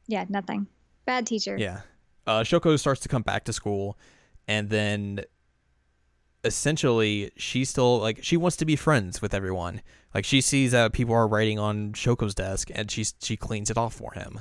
Yeah, 0.07 0.25
nothing. 0.29 0.67
Bad 1.05 1.27
teacher. 1.27 1.57
Yeah. 1.57 1.83
Uh, 2.27 2.41
Shoko 2.43 2.79
starts 2.79 3.01
to 3.03 3.09
come 3.09 3.23
back 3.23 3.45
to 3.45 3.53
school, 3.53 3.99
and 4.47 4.69
then 4.69 5.25
essentially 6.45 7.31
she 7.37 7.65
still 7.65 7.99
like 7.99 8.23
she 8.23 8.37
wants 8.37 8.57
to 8.59 8.65
be 8.65 8.77
friends 8.77 9.21
with 9.21 9.35
everyone. 9.35 9.83
Like 10.15 10.25
she 10.25 10.41
sees 10.41 10.73
that 10.73 10.93
people 10.93 11.15
are 11.15 11.29
writing 11.29 11.59
on 11.59 11.93
Shoko's 11.93 12.35
desk, 12.35 12.71
and 12.75 12.91
she 12.91 13.05
she 13.21 13.37
cleans 13.37 13.71
it 13.71 13.79
off 13.79 13.95
for 13.95 14.13
him. 14.13 14.41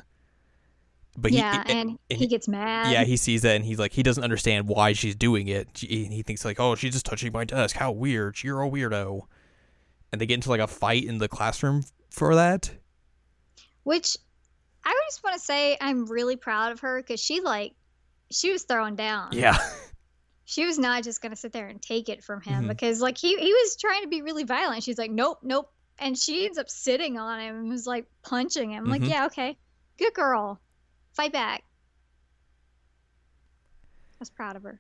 But 1.20 1.32
yeah, 1.32 1.64
he, 1.66 1.74
and 1.74 2.00
and 2.12 2.20
he 2.20 2.28
gets 2.28 2.48
mad. 2.48 2.92
yeah, 2.92 3.04
he 3.04 3.18
sees 3.18 3.42
that 3.42 3.56
and 3.56 3.66
he's 3.66 3.80
like, 3.80 3.92
he 3.92 4.04
doesn't 4.04 4.24
understand 4.24 4.68
why 4.68 4.94
she's 4.94 5.16
doing 5.16 5.48
it. 5.48 5.68
She, 5.76 5.88
he 6.06 6.22
thinks 6.22 6.46
like, 6.46 6.60
oh, 6.60 6.76
she's 6.76 6.94
just 6.94 7.08
touching 7.08 7.32
my 7.32 7.44
desk. 7.44 7.76
How 7.76 7.92
weird! 7.92 8.44
You're 8.44 8.62
a 8.62 8.70
weirdo. 8.70 9.22
And 10.12 10.22
they 10.22 10.26
get 10.28 10.36
into 10.36 10.50
like 10.50 10.62
a 10.62 10.68
fight 10.68 11.04
in 11.06 11.18
the 11.18 11.28
classroom 11.28 11.84
for 12.12 12.36
that. 12.36 12.70
Which 13.84 14.16
I 14.86 14.94
just 15.10 15.24
want 15.24 15.34
to 15.36 15.40
say 15.40 15.78
I'm 15.82 16.06
really 16.06 16.36
proud 16.36 16.72
of 16.72 16.82
her 16.82 17.02
because 17.02 17.20
she 17.20 17.42
like 17.42 17.74
she 18.32 18.52
was 18.52 18.64
throwing 18.64 18.96
down. 18.96 19.30
Yeah, 19.32 19.58
She 20.46 20.66
was 20.66 20.78
not 20.80 21.04
just 21.04 21.22
gonna 21.22 21.36
sit 21.36 21.52
there 21.52 21.68
and 21.68 21.82
take 21.82 22.08
it 22.10 22.24
from 22.24 22.42
him 22.42 22.66
Mhm. 22.66 22.68
because 22.70 23.02
like 23.02 23.18
he 23.18 23.36
he 23.38 23.52
was 23.52 23.76
trying 23.76 24.04
to 24.04 24.08
be 24.08 24.22
really 24.22 24.44
violent. 24.44 24.84
She's 24.84 24.98
like, 24.98 25.12
nope, 25.12 25.40
nope, 25.44 25.70
and 26.00 26.18
she 26.18 26.46
ends 26.46 26.58
up 26.58 26.70
sitting 26.70 27.18
on 27.18 27.40
him 27.40 27.56
and 27.58 27.70
was 27.70 27.86
like 27.88 28.06
punching 28.24 28.72
him. 28.72 28.86
Like, 28.86 29.02
Mhm. 29.02 29.10
yeah, 29.10 29.26
okay, 29.26 29.58
good 29.98 30.14
girl, 30.14 30.62
fight 31.18 31.34
back. 31.34 31.64
I 34.14 34.20
was 34.20 34.30
proud 34.30 34.56
of 34.56 34.64
her. 34.64 34.80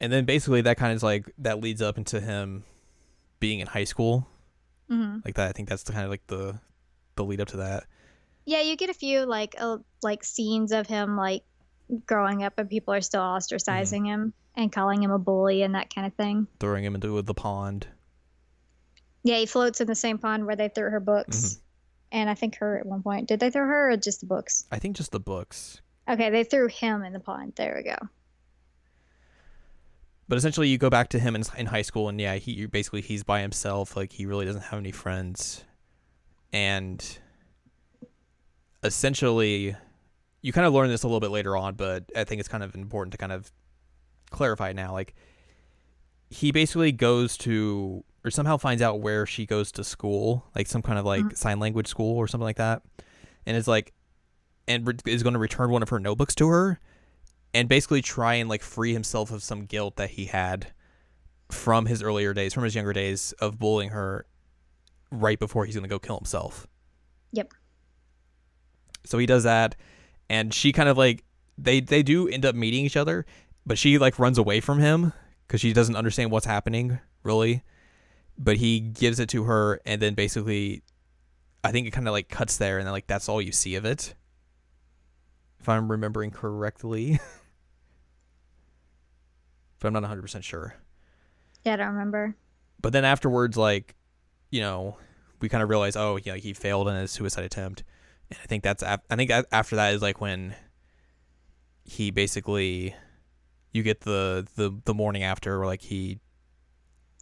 and 0.00 0.12
then 0.12 0.24
basically 0.24 0.60
that 0.62 0.76
kind 0.76 0.92
of 0.96 1.02
like 1.02 1.32
that 1.38 1.60
leads 1.60 1.80
up 1.80 1.96
into 1.96 2.20
him 2.20 2.64
being 3.38 3.60
in 3.60 3.66
high 3.68 3.84
school 3.84 4.26
hmm 4.88 5.18
like 5.24 5.36
that. 5.36 5.48
I 5.48 5.52
think 5.52 5.68
that's 5.68 5.84
the 5.84 5.92
kind 5.92 6.04
of 6.04 6.10
like 6.10 6.26
the 6.26 6.58
the 7.16 7.24
lead 7.24 7.40
up 7.40 7.48
to 7.48 7.58
that. 7.58 7.84
Yeah, 8.44 8.60
you 8.62 8.76
get 8.76 8.90
a 8.90 8.94
few 8.94 9.24
like 9.24 9.54
uh, 9.58 9.78
like 10.02 10.24
scenes 10.24 10.72
of 10.72 10.86
him 10.88 11.16
like 11.16 11.44
growing 12.06 12.42
up, 12.42 12.54
and 12.58 12.68
people 12.68 12.92
are 12.92 13.00
still 13.00 13.22
ostracizing 13.22 14.04
him 14.06 14.32
and 14.56 14.72
calling 14.72 15.02
him 15.02 15.10
a 15.12 15.18
bully 15.18 15.62
and 15.62 15.74
that 15.76 15.94
kind 15.94 16.06
of 16.06 16.14
thing. 16.14 16.46
Throwing 16.58 16.84
him 16.84 16.94
into 16.96 17.22
the 17.22 17.34
pond. 17.34 17.86
Yeah, 19.22 19.36
he 19.36 19.46
floats 19.46 19.80
in 19.80 19.86
the 19.86 19.94
same 19.94 20.18
pond 20.18 20.44
where 20.46 20.56
they 20.56 20.68
threw 20.68 20.90
her 20.90 21.00
books. 21.00 21.36
Mhm. 21.54 21.58
And 22.12 22.28
I 22.28 22.34
think 22.34 22.56
her 22.56 22.78
at 22.78 22.86
one 22.86 23.02
point. 23.02 23.26
Did 23.26 23.40
they 23.40 23.50
throw 23.50 23.66
her 23.66 23.90
or 23.90 23.96
just 23.96 24.20
the 24.20 24.26
books? 24.26 24.66
I 24.70 24.78
think 24.78 24.96
just 24.96 25.10
the 25.10 25.18
books. 25.18 25.80
Okay, 26.08 26.30
they 26.30 26.44
threw 26.44 26.68
him 26.68 27.02
in 27.02 27.14
the 27.14 27.20
pond. 27.20 27.54
There 27.56 27.74
we 27.76 27.90
go. 27.90 27.96
But 30.28 30.38
essentially, 30.38 30.68
you 30.68 30.78
go 30.78 30.90
back 30.90 31.08
to 31.10 31.18
him 31.18 31.34
in, 31.34 31.42
in 31.56 31.66
high 31.66 31.82
school, 31.82 32.08
and 32.08 32.20
yeah, 32.20 32.36
he 32.36 32.66
basically 32.66 33.00
he's 33.00 33.22
by 33.22 33.40
himself. 33.40 33.96
Like 33.96 34.12
he 34.12 34.26
really 34.26 34.44
doesn't 34.44 34.62
have 34.62 34.78
any 34.78 34.92
friends, 34.92 35.64
and 36.52 37.18
essentially, 38.82 39.74
you 40.42 40.52
kind 40.52 40.66
of 40.66 40.74
learn 40.74 40.88
this 40.88 41.02
a 41.02 41.06
little 41.06 41.20
bit 41.20 41.30
later 41.30 41.56
on. 41.56 41.74
But 41.74 42.04
I 42.14 42.24
think 42.24 42.40
it's 42.40 42.48
kind 42.48 42.62
of 42.62 42.74
important 42.74 43.12
to 43.12 43.18
kind 43.18 43.32
of 43.32 43.50
clarify 44.30 44.72
now. 44.72 44.92
Like 44.92 45.14
he 46.30 46.52
basically 46.52 46.92
goes 46.92 47.36
to 47.38 48.04
or 48.24 48.30
somehow 48.30 48.56
finds 48.56 48.82
out 48.82 49.00
where 49.00 49.26
she 49.26 49.46
goes 49.46 49.72
to 49.72 49.84
school, 49.84 50.46
like 50.54 50.66
some 50.66 50.82
kind 50.82 50.98
of 50.98 51.04
like 51.04 51.24
Mhm. 51.24 51.36
sign 51.36 51.58
language 51.58 51.88
school 51.88 52.16
or 52.16 52.26
something 52.28 52.44
like 52.44 52.56
that, 52.56 52.82
and 53.46 53.56
is 53.56 53.66
like, 53.68 53.92
and 54.68 54.86
re- 54.86 54.94
is 55.06 55.22
going 55.22 55.32
to 55.32 55.38
return 55.38 55.70
one 55.70 55.82
of 55.82 55.88
her 55.88 55.98
notebooks 55.98 56.34
to 56.36 56.48
her, 56.48 56.78
and 57.54 57.68
basically 57.68 58.00
try 58.02 58.34
and 58.34 58.48
like 58.48 58.62
free 58.62 58.92
himself 58.92 59.30
of 59.30 59.42
some 59.42 59.66
guilt 59.66 59.96
that 59.96 60.10
he 60.10 60.26
had 60.26 60.72
from 61.50 61.86
his 61.86 62.02
earlier 62.02 62.32
days, 62.32 62.54
from 62.54 62.64
his 62.64 62.74
younger 62.74 62.92
days 62.92 63.32
of 63.40 63.58
bullying 63.58 63.90
her, 63.90 64.24
right 65.10 65.38
before 65.38 65.66
he's 65.66 65.74
going 65.74 65.82
to 65.82 65.88
go 65.88 65.98
kill 65.98 66.16
himself. 66.16 66.66
Yep. 67.32 67.52
So 69.04 69.18
he 69.18 69.26
does 69.26 69.42
that, 69.42 69.74
and 70.30 70.54
she 70.54 70.72
kind 70.72 70.88
of 70.88 70.96
like 70.96 71.24
they 71.58 71.80
they 71.80 72.02
do 72.02 72.28
end 72.28 72.46
up 72.46 72.54
meeting 72.54 72.84
each 72.84 72.96
other, 72.96 73.26
but 73.66 73.78
she 73.78 73.98
like 73.98 74.18
runs 74.18 74.38
away 74.38 74.60
from 74.60 74.78
him 74.78 75.12
because 75.46 75.60
she 75.60 75.72
doesn't 75.72 75.96
understand 75.96 76.30
what's 76.30 76.46
happening 76.46 76.98
really. 77.24 77.62
But 78.38 78.56
he 78.56 78.80
gives 78.80 79.20
it 79.20 79.28
to 79.30 79.44
her, 79.44 79.80
and 79.84 80.00
then 80.00 80.14
basically, 80.14 80.82
I 81.62 81.70
think 81.70 81.86
it 81.86 81.92
kind 81.92 82.08
of 82.08 82.12
like 82.12 82.28
cuts 82.28 82.56
there, 82.56 82.78
and 82.78 82.86
then 82.86 82.92
like 82.92 83.06
that's 83.06 83.28
all 83.28 83.40
you 83.40 83.52
see 83.52 83.76
of 83.76 83.84
it. 83.84 84.14
If 85.60 85.68
I'm 85.68 85.90
remembering 85.90 86.30
correctly, 86.30 87.20
but 89.78 89.88
I'm 89.88 89.92
not 89.92 90.02
100 90.02 90.22
percent 90.22 90.44
sure. 90.44 90.74
Yeah, 91.64 91.74
I 91.74 91.76
don't 91.76 91.88
remember. 91.88 92.34
But 92.80 92.92
then 92.92 93.04
afterwards, 93.04 93.56
like, 93.56 93.94
you 94.50 94.60
know, 94.60 94.96
we 95.40 95.48
kind 95.48 95.62
of 95.62 95.68
realize, 95.68 95.94
oh, 95.94 96.18
yeah, 96.22 96.34
he 96.34 96.52
failed 96.52 96.88
in 96.88 96.96
his 96.96 97.12
suicide 97.12 97.44
attempt, 97.44 97.84
and 98.30 98.38
I 98.42 98.46
think 98.46 98.64
that's 98.64 98.82
I 98.82 98.96
think 99.14 99.30
after 99.30 99.76
that 99.76 99.94
is 99.94 100.02
like 100.02 100.20
when 100.20 100.54
he 101.84 102.10
basically 102.10 102.94
you 103.72 103.82
get 103.82 104.00
the 104.00 104.46
the 104.56 104.74
the 104.84 104.94
morning 104.94 105.22
after 105.22 105.58
where 105.58 105.66
like 105.66 105.82
he 105.82 106.18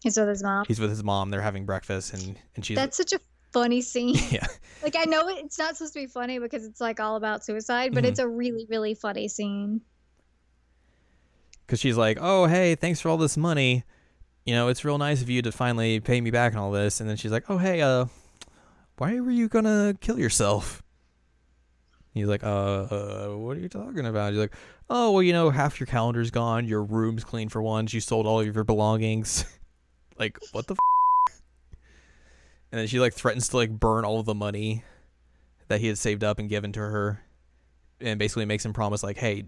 He's 0.02 0.16
with 0.16 0.28
his 0.28 0.42
mom. 0.42 0.64
he's 0.66 0.80
with 0.80 0.90
his 0.90 1.04
mom, 1.04 1.30
they're 1.30 1.42
having 1.42 1.66
breakfast, 1.66 2.14
and 2.14 2.38
and 2.56 2.64
she's 2.64 2.76
That's 2.76 2.96
such 2.96 3.12
a 3.12 3.20
funny 3.52 3.82
scene. 3.82 4.14
yeah 4.30 4.46
like 4.82 4.94
I 4.96 5.04
know 5.04 5.28
it's 5.28 5.58
not 5.58 5.76
supposed 5.76 5.92
to 5.94 6.00
be 6.00 6.06
funny 6.06 6.38
because 6.38 6.64
it's 6.64 6.80
like 6.80 7.00
all 7.00 7.16
about 7.16 7.44
suicide, 7.44 7.92
but 7.94 8.04
Mhm. 8.04 8.08
it's 8.08 8.18
a 8.18 8.28
really 8.28 8.66
really 8.70 8.94
funny 8.94 9.28
scene. 9.28 9.80
because 11.66 11.80
she's 11.80 11.96
like, 11.96 12.18
oh 12.20 12.46
hey, 12.46 12.74
thanks 12.74 13.00
for 13.00 13.08
all 13.08 13.16
this 13.16 13.36
money, 13.36 13.84
you 14.46 14.54
know, 14.54 14.68
it's 14.68 14.84
real 14.84 14.98
nice 14.98 15.22
of 15.22 15.28
you 15.30 15.42
to 15.42 15.52
finally 15.52 16.00
pay 16.00 16.20
me 16.20 16.30
back 16.30 16.52
and 16.52 16.60
all 16.60 16.70
this, 16.70 17.00
and 17.00 17.08
then 17.08 17.16
she's 17.16 17.30
like, 17.32 17.44
oh 17.48 17.58
hey, 17.58 17.80
uh, 17.82 18.06
why 18.98 19.18
were 19.20 19.30
you 19.30 19.48
gonna 19.48 19.94
kill 20.00 20.18
yourself? 20.18 20.82
He's 22.14 22.26
like, 22.26 22.42
uh, 22.42 22.46
uh, 22.46 23.28
what 23.36 23.56
are 23.56 23.60
you 23.60 23.68
talking 23.68 24.04
about? 24.04 24.32
He's 24.32 24.40
like, 24.40 24.52
oh, 24.88 25.12
well, 25.12 25.22
you 25.22 25.32
know, 25.32 25.50
half 25.50 25.78
your 25.78 25.86
calendar's 25.86 26.32
gone, 26.32 26.66
your 26.66 26.82
room's 26.82 27.22
clean 27.22 27.48
for 27.48 27.62
once, 27.62 27.94
you 27.94 28.00
sold 28.00 28.26
all 28.26 28.40
of 28.40 28.52
your 28.54 28.64
belongings. 28.64 29.44
like, 30.20 30.38
what 30.52 30.66
the? 30.66 30.74
F-? 30.74 31.40
And 32.70 32.78
then 32.78 32.86
she 32.86 33.00
like 33.00 33.14
threatens 33.14 33.48
to 33.48 33.56
like 33.56 33.70
burn 33.70 34.04
all 34.04 34.20
of 34.20 34.26
the 34.26 34.34
money 34.34 34.84
that 35.68 35.80
he 35.80 35.88
had 35.88 35.98
saved 35.98 36.22
up 36.22 36.38
and 36.38 36.48
given 36.48 36.72
to 36.72 36.80
her, 36.80 37.20
and 38.00 38.18
basically 38.18 38.44
makes 38.44 38.64
him 38.64 38.72
promise 38.72 39.02
like, 39.02 39.16
hey, 39.16 39.44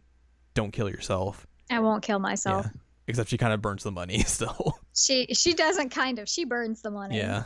don't 0.54 0.72
kill 0.72 0.88
yourself. 0.88 1.46
I 1.70 1.78
won't 1.80 2.02
kill 2.02 2.18
myself. 2.18 2.66
Yeah. 2.66 2.80
Except 3.08 3.28
she 3.28 3.38
kind 3.38 3.52
of 3.52 3.61
burns 3.61 3.82
the 3.82 3.92
money 3.92 4.18
still. 4.26 4.78
She 4.94 5.26
she 5.35 5.54
doesn't 5.54 5.90
kind 5.90 6.18
of. 6.18 6.28
She 6.28 6.44
burns 6.44 6.82
the 6.82 6.90
money. 6.90 7.18
yeah. 7.18 7.44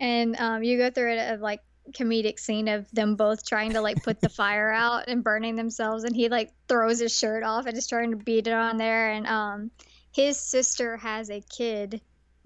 And 0.00 0.38
um, 0.38 0.62
you 0.62 0.78
go 0.78 0.90
through 0.90 1.18
of 1.18 1.40
like 1.40 1.60
comedic 1.92 2.38
scene 2.38 2.68
of 2.68 2.90
them 2.92 3.16
both 3.16 3.46
trying 3.46 3.72
to 3.72 3.80
like 3.80 4.02
put 4.02 4.20
the 4.20 4.28
fire 4.40 4.70
out 4.70 5.04
and 5.08 5.24
burning 5.24 5.56
themselves, 5.56 6.04
and 6.04 6.14
he 6.14 6.28
like 6.28 6.52
throws 6.68 7.00
his 7.00 7.16
shirt 7.16 7.42
off 7.42 7.66
and 7.66 7.76
is 7.76 7.86
trying 7.86 8.10
to 8.12 8.16
beat 8.16 8.46
it 8.46 8.52
on 8.52 8.76
there. 8.76 9.12
And 9.12 9.26
um, 9.26 9.70
his 10.12 10.38
sister 10.38 10.96
has 10.96 11.30
a 11.30 11.40
kid 11.40 12.00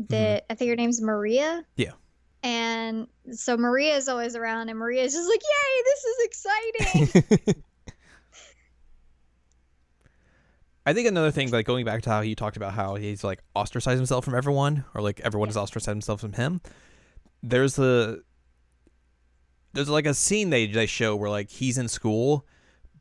that 0.09 0.43
mm-hmm. 0.43 0.53
I 0.53 0.55
think 0.55 0.69
her 0.71 0.77
name's 0.77 1.01
Maria. 1.01 1.65
Yeah. 1.77 1.93
And 2.43 3.07
so 3.33 3.57
Maria 3.57 3.97
is 3.97 4.09
always 4.09 4.35
around, 4.35 4.69
and 4.69 4.79
Maria 4.79 5.05
is 5.05 5.13
just 5.13 5.29
like, 5.29 5.41
"Yay, 5.43 5.83
this 5.85 6.05
is 6.05 6.17
exciting!" 6.25 7.65
I 10.85 10.93
think 10.93 11.07
another 11.07 11.31
thing, 11.31 11.51
like 11.51 11.67
going 11.67 11.85
back 11.85 12.03
to 12.03 12.11
how 12.11 12.23
he 12.23 12.35
talked 12.35 12.57
about 12.57 12.73
how 12.73 12.97
he's 12.97 13.23
like 13.23 13.41
ostracized 13.55 13.99
himself 13.99 14.25
from 14.25 14.35
everyone, 14.35 14.85
or 14.95 15.03
like 15.03 15.21
everyone 15.21 15.49
has 15.49 15.57
ostracized 15.57 15.95
himself 15.95 16.21
from 16.21 16.33
him. 16.33 16.61
There's 17.43 17.79
a 17.79 18.19
there's 19.73 19.89
like 19.89 20.07
a 20.07 20.15
scene 20.15 20.51
they 20.51 20.67
they 20.67 20.87
show 20.87 21.15
where 21.15 21.31
like 21.31 21.51
he's 21.51 21.79
in 21.79 21.87
school, 21.87 22.47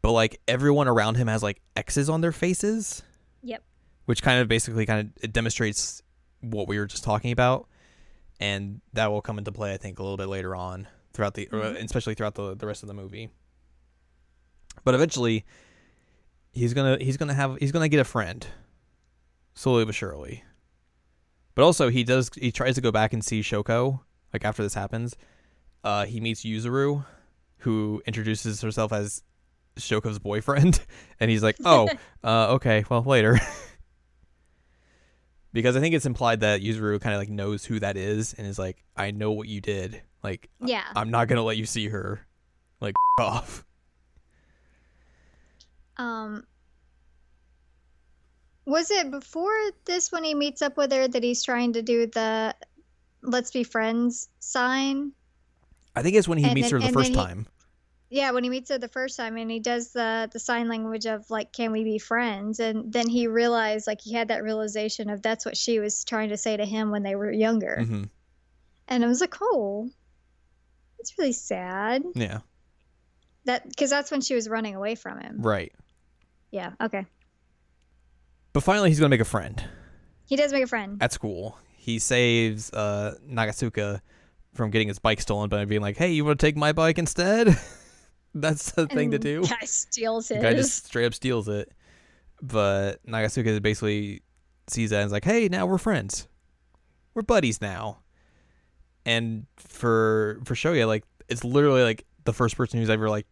but 0.04 0.12
like 0.12 0.40
everyone 0.48 0.88
around 0.88 1.16
him 1.16 1.28
has 1.28 1.42
like 1.42 1.62
X's 1.76 2.10
on 2.10 2.22
their 2.22 2.32
faces. 2.32 3.02
Yep. 3.42 3.64
Which 4.06 4.22
kind 4.22 4.40
of 4.42 4.48
basically 4.48 4.86
kind 4.86 5.08
of 5.08 5.24
it 5.24 5.34
demonstrates 5.34 6.04
what 6.42 6.68
we 6.68 6.78
were 6.78 6.86
just 6.88 7.04
talking 7.04 7.32
about, 7.32 7.68
and 8.40 8.82
that 8.94 9.12
will 9.12 9.22
come 9.22 9.38
into 9.38 9.52
play 9.52 9.74
I 9.74 9.78
think 9.78 10.00
a 10.00 10.04
little 10.04 10.18
bit 10.18 10.28
later 10.28 10.56
on 10.56 10.88
throughout 11.14 11.34
the, 11.36 11.48
Mhm. 11.52 11.84
especially 11.84 12.14
throughout 12.16 12.36
the 12.36 12.56
the 12.56 12.68
rest 12.68 12.84
of 12.84 12.88
the 12.88 12.94
movie. 12.94 13.30
But 14.84 14.96
eventually, 14.96 15.46
he's 16.52 16.74
gonna 16.74 16.98
he's 17.00 17.18
gonna 17.18 17.34
have 17.34 17.58
he's 17.58 17.72
gonna 17.72 17.90
get 17.90 18.00
a 18.00 18.04
friend, 18.06 18.46
slowly 19.54 19.86
but 19.86 19.96
surely. 19.96 20.44
But 21.56 21.64
also 21.64 21.90
he 21.90 22.04
does 22.04 22.32
he 22.40 22.52
tries 22.52 22.76
to 22.76 22.82
go 22.82 22.92
back 22.92 23.14
and 23.14 23.24
see 23.24 23.42
Shoko 23.42 24.00
like 24.34 24.46
after 24.46 24.64
this 24.64 24.74
happens. 24.74 25.16
Uh, 25.84 26.06
he 26.06 26.20
meets 26.22 26.44
Yuzuru, 26.46 27.06
who 27.60 28.02
introduces 28.06 28.62
herself 28.62 28.94
as 28.94 29.24
Shoko's 29.78 30.20
boyfriend, 30.20 30.80
and 31.20 31.30
he's 31.30 31.44
like, 31.44 31.58
"Oh, 31.66 31.90
uh, 32.24 32.54
okay, 32.54 32.86
well 32.90 33.04
later." 33.04 33.40
because 35.54 35.76
I 35.76 35.80
think 35.80 35.96
it's 35.96 36.06
implied 36.06 36.40
that 36.42 36.62
Yuzuru 36.62 37.00
kind 37.02 37.14
of 37.16 37.20
like 37.22 37.30
knows 37.30 37.66
who 37.66 37.80
that 37.80 37.98
is 37.98 38.34
and 38.34 38.46
is 38.48 38.58
like, 38.60 38.84
"I 38.96 39.12
know 39.12 39.32
what 39.32 39.48
you 39.48 39.62
did. 39.62 40.02
Like, 40.24 40.50
yeah. 40.60 40.84
I'm 40.96 41.10
not 41.12 41.28
gonna 41.28 41.44
let 41.44 41.58
you 41.58 41.66
see 41.66 41.88
her. 41.90 42.26
Like, 42.80 42.94
off." 43.20 43.66
Um, 45.98 46.46
was 48.66 48.90
it 48.92 49.12
before 49.12 49.52
this 49.86 50.12
when 50.12 50.24
he 50.24 50.34
meets 50.34 50.62
up 50.62 50.78
with 50.78 50.92
her 50.92 51.08
that 51.08 51.24
he's 51.24 51.44
trying 51.44 51.74
to 51.74 51.82
do 51.82 52.08
the 52.08 52.56
"Let's 53.22 53.52
be 53.52 53.64
friends" 53.64 54.30
sign? 54.40 55.12
I 55.96 56.02
think 56.02 56.16
it's 56.16 56.28
when 56.28 56.38
he 56.38 56.46
And 56.46 56.54
meets 56.54 56.70
then- 56.72 56.82
her 56.82 56.88
the 56.88 56.94
first 56.94 57.10
he- 57.10 57.16
time. 57.16 57.48
Yeah, 58.14 58.32
when 58.32 58.44
he 58.44 58.50
meets 58.50 58.70
her 58.70 58.78
the 58.78 58.90
first 58.90 59.16
time, 59.16 59.38
and 59.38 59.50
he 59.50 59.62
does 59.62 59.94
the 59.94 60.30
the 60.34 60.38
sign 60.40 60.68
language 60.68 61.06
of 61.06 61.30
like, 61.30 61.54
"Can 61.54 61.72
we 61.72 61.86
be 61.86 61.98
friends?" 61.98 62.60
And 62.60 62.92
then 62.92 63.08
he 63.08 63.28
realized, 63.28 63.88
like, 63.88 64.02
he 64.02 64.14
had 64.14 64.28
that 64.28 64.44
realization 64.44 65.10
of 65.10 65.22
that's 65.22 65.46
what 65.46 65.56
she 65.56 65.80
was 65.80 66.04
trying 66.04 66.28
to 66.30 66.38
say 66.38 66.58
to 66.58 66.66
him 66.66 66.92
when 66.92 67.04
they 67.04 67.16
were 67.16 67.32
younger. 67.32 67.84
hmm 67.86 68.04
And 68.90 69.06
I 69.06 69.08
was 69.08 69.22
like, 69.22 69.36
"Oh, 69.42 69.90
it's 71.00 71.18
really 71.18 71.32
sad." 71.32 72.04
Yeah, 72.14 72.40
That 73.46 73.68
because 73.70 73.90
that's 73.90 74.12
when 74.12 74.20
she 74.22 74.36
was 74.36 74.50
running 74.50 74.76
away 74.76 74.96
from 74.96 75.18
him. 75.22 75.38
right. 75.42 75.74
Yeah. 76.52 76.72
Okay. 76.82 77.06
But 78.52 78.64
finally, 78.64 78.90
he's 78.90 79.00
gonna 79.00 79.08
make 79.08 79.22
a 79.22 79.26
friend 79.26 79.64
He 80.26 80.36
does 80.36 80.52
make 80.52 80.66
a 80.66 80.68
friend. 80.68 81.02
at 81.02 81.14
school. 81.14 81.58
He 81.78 81.98
saves 81.98 82.72
uh, 82.74 83.16
Nagasuka 83.26 84.02
from 84.54 84.70
getting 84.70 84.90
his 84.90 85.00
bike 85.00 85.22
stolen 85.22 85.48
by 85.48 85.64
being 85.64 85.80
like, 85.82 85.96
"Hey, 85.96 86.12
you 86.12 86.26
want 86.26 86.38
to 86.42 86.46
take 86.46 86.58
my 86.58 86.74
bike 86.74 86.98
instead?" 87.00 87.58
That's 88.34 88.72
the 88.72 88.88
thing 88.88 89.12
to 89.12 89.20
do. 89.20 89.44
Guy 89.44 89.66
steals 89.66 90.30
his. 90.30 90.42
guy 90.42 90.54
just 90.54 90.86
straight 90.86 91.06
up 91.06 91.14
steals 91.14 91.48
it. 91.48 91.72
But 92.42 93.06
Nagasuka 93.06 93.62
basically 93.62 94.22
sees 94.68 94.90
that 94.92 94.98
and 94.98 95.06
is 95.08 95.12
like, 95.12 95.26
"Hey, 95.26 95.48
now 95.50 95.66
we're 95.66 95.78
friends. 95.78 96.28
We're 97.14 97.22
buddies 97.24 97.62
now." 97.62 98.00
And 99.06 99.46
for 99.58 100.40
for 100.46 100.56
Shoya, 100.56 100.88
like 100.88 101.04
it's 101.28 101.44
literally 101.44 101.84
like 101.84 102.06
the 102.24 102.34
first 102.34 102.56
person 102.56 102.80
who's 102.80 102.90
ever 102.90 103.10
like 103.10 103.28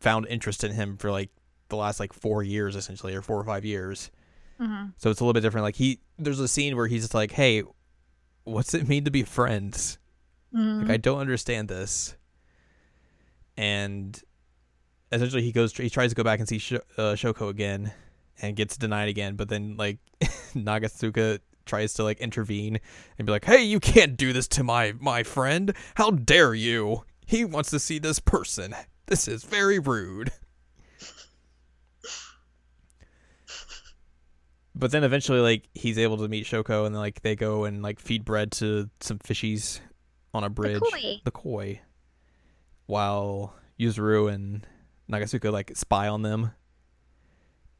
found 0.00 0.26
interest 0.28 0.62
in 0.64 0.72
him 0.72 0.96
for 0.96 1.10
like 1.10 1.30
the 1.68 1.76
last 1.76 1.98
like 2.00 2.12
four 2.12 2.42
years 2.42 2.76
essentially, 2.76 3.14
or 3.14 3.22
four 3.22 3.38
or 3.38 3.44
five 3.44 3.64
years. 3.64 4.10
Mhm. 4.60 4.92
So 4.98 5.10
it's 5.10 5.20
a 5.20 5.24
little 5.24 5.34
bit 5.34 5.40
different. 5.42 5.64
Like 5.64 5.76
he, 5.76 6.00
there's 6.18 6.40
a 6.40 6.48
scene 6.48 6.76
where 6.76 6.86
he's 6.86 7.02
just 7.02 7.14
like, 7.14 7.32
"Hey, 7.32 7.62
what's 8.44 8.72
it 8.74 8.88
mean 8.88 9.04
to 9.04 9.10
be 9.10 9.22
friends? 9.24 9.98
Mhm. 10.54 10.82
Like 10.82 10.90
I 10.90 10.96
don't 10.96 11.18
understand 11.20 11.68
this." 11.68 12.16
And 13.56 14.20
essentially, 15.12 15.42
he 15.42 15.52
goes, 15.52 15.76
he 15.76 15.90
tries 15.90 16.10
to 16.10 16.16
go 16.16 16.24
back 16.24 16.38
and 16.38 16.48
see 16.48 16.58
Sh- 16.58 16.72
uh, 16.96 17.14
Shoko 17.14 17.48
again, 17.48 17.92
and 18.40 18.56
gets 18.56 18.76
denied 18.76 19.08
again. 19.08 19.36
But 19.36 19.48
then 19.48 19.76
like 19.76 19.98
Nagasuka 20.54 21.40
tries 21.66 21.94
to 21.94 22.04
like 22.04 22.20
intervene 22.20 22.80
and 23.18 23.26
be 23.26 23.32
like, 23.32 23.44
"Hey, 23.44 23.62
you 23.62 23.80
can't 23.80 24.16
do 24.16 24.32
this 24.32 24.48
to 24.48 24.64
my 24.64 24.94
my 25.00 25.22
friend. 25.22 25.74
How 25.94 26.10
dare 26.10 26.54
you? 26.54 27.04
He 27.26 27.44
wants 27.44 27.70
to 27.70 27.78
see 27.78 27.98
this 27.98 28.20
person. 28.20 28.74
This 29.06 29.28
is 29.28 29.44
very 29.44 29.78
rude." 29.78 30.32
But 34.74 34.92
then 34.92 35.02
eventually, 35.02 35.40
like 35.40 35.68
he's 35.74 35.98
able 35.98 36.18
to 36.18 36.28
meet 36.28 36.46
Shoko, 36.46 36.86
and 36.86 36.94
then 36.94 37.00
like 37.00 37.22
they 37.22 37.34
go 37.34 37.64
and 37.64 37.82
like 37.82 37.98
feed 37.98 38.24
bread 38.24 38.52
to 38.52 38.88
some 39.00 39.18
fishies 39.18 39.80
on 40.32 40.44
a 40.44 40.48
bridge. 40.50 40.80
koi. 40.80 41.20
The 41.24 41.30
koi. 41.32 41.80
While 42.86 43.54
Yuzuru 43.78 44.32
and 44.32 44.64
Nagatsuka 45.10 45.50
like 45.52 45.72
spy 45.76 46.08
on 46.08 46.22
them, 46.22 46.52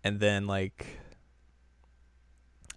and 0.04 0.18
then 0.20 0.46
like 0.46 0.86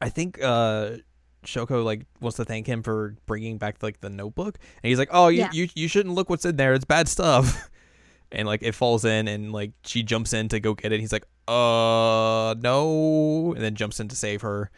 I 0.02 0.10
think 0.10 0.40
uh 0.42 0.98
Shoko 1.46 1.84
like 1.84 2.06
wants 2.20 2.38
to 2.38 2.46
thank 2.46 2.68
him 2.68 2.84
for 2.84 3.16
bringing 3.26 3.58
back 3.58 3.82
like 3.82 4.00
the 4.02 4.10
notebook, 4.10 4.58
and 4.84 4.90
he's 4.90 5.00
like, 5.00 5.10
"Oh, 5.12 5.28
you 5.30 5.40
Yeah. 5.40 5.50
you, 5.54 5.68
you 5.76 5.88
shouldn't 5.88 6.14
look 6.16 6.30
what's 6.30 6.46
in 6.46 6.56
there. 6.58 6.74
It's 6.74 6.86
bad 6.86 7.08
stuff." 7.08 7.68
And 8.34 8.48
like 8.48 8.64
it 8.64 8.74
falls 8.74 9.04
in, 9.04 9.28
and 9.28 9.52
like 9.52 9.74
she 9.84 10.04
jumps 10.04 10.32
in 10.32 10.48
to 10.50 10.62
go 10.62 10.74
get 10.74 10.94
it. 10.94 11.02
He's 11.02 11.12
like, 11.12 11.26
"Uh, 11.50 12.56
no," 12.60 13.52
and 13.54 13.62
then 13.62 13.76
jumps 13.76 14.00
in 14.00 14.08
to 14.08 14.16
save 14.16 14.42
her. 14.42 14.72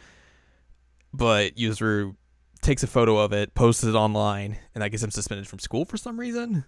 But 1.14 1.56
Yuzuru 1.56 2.16
takes 2.64 2.82
a 2.82 2.88
photo 2.88 3.20
of 3.20 3.32
it, 3.32 3.54
posts 3.54 3.84
it 3.84 3.94
online, 3.94 4.58
and 4.74 4.82
that 4.82 4.90
gets 4.90 5.04
him 5.04 5.12
suspended 5.12 5.48
from 5.48 5.60
school 5.60 5.86
for 5.86 5.98
some 5.98 6.20
reason. 6.20 6.66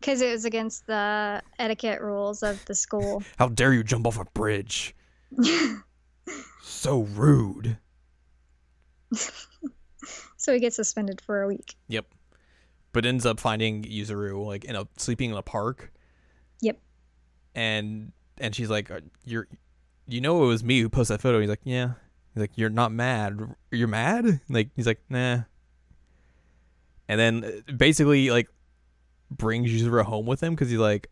Because 0.00 0.20
it 0.20 0.30
was 0.30 0.44
against 0.44 0.86
the 0.86 1.42
etiquette 1.58 2.00
rules 2.00 2.42
of 2.42 2.64
the 2.66 2.74
school. 2.74 3.22
How 3.38 3.48
dare 3.48 3.72
you 3.72 3.82
jump 3.82 4.06
off 4.06 4.20
a 4.20 4.24
bridge? 4.24 4.94
so 6.62 7.00
rude. 7.00 7.78
so 10.36 10.52
he 10.52 10.60
gets 10.60 10.76
suspended 10.76 11.20
for 11.20 11.42
a 11.42 11.48
week. 11.48 11.74
Yep. 11.88 12.06
But 12.92 13.06
ends 13.06 13.26
up 13.26 13.40
finding 13.40 13.82
Yuzuru 13.82 14.44
like 14.44 14.64
in 14.64 14.76
a 14.76 14.86
sleeping 14.96 15.30
in 15.30 15.36
a 15.36 15.42
park. 15.42 15.92
Yep. 16.60 16.78
And 17.54 18.12
and 18.38 18.54
she's 18.54 18.70
like, 18.70 18.90
"Uh, 18.90 19.00
"You're, 19.24 19.48
you 20.06 20.20
know, 20.20 20.44
it 20.44 20.46
was 20.46 20.64
me 20.64 20.80
who 20.80 20.88
posted 20.88 21.14
that 21.18 21.22
photo." 21.22 21.40
He's 21.40 21.48
like, 21.48 21.60
"Yeah." 21.64 21.92
He's 22.34 22.40
like, 22.40 22.52
"You're 22.56 22.70
not 22.70 22.92
mad. 22.92 23.54
You're 23.70 23.88
mad?" 23.88 24.40
Like 24.48 24.70
he's 24.76 24.86
like, 24.86 25.00
"Nah." 25.08 25.40
And 27.08 27.20
then 27.20 27.44
uh, 27.44 27.72
basically 27.72 28.30
like 28.30 28.48
brings 29.30 29.70
Yuzuru 29.70 30.04
home 30.04 30.26
with 30.26 30.42
him 30.42 30.54
because 30.54 30.70
he's 30.70 30.78
like, 30.78 31.08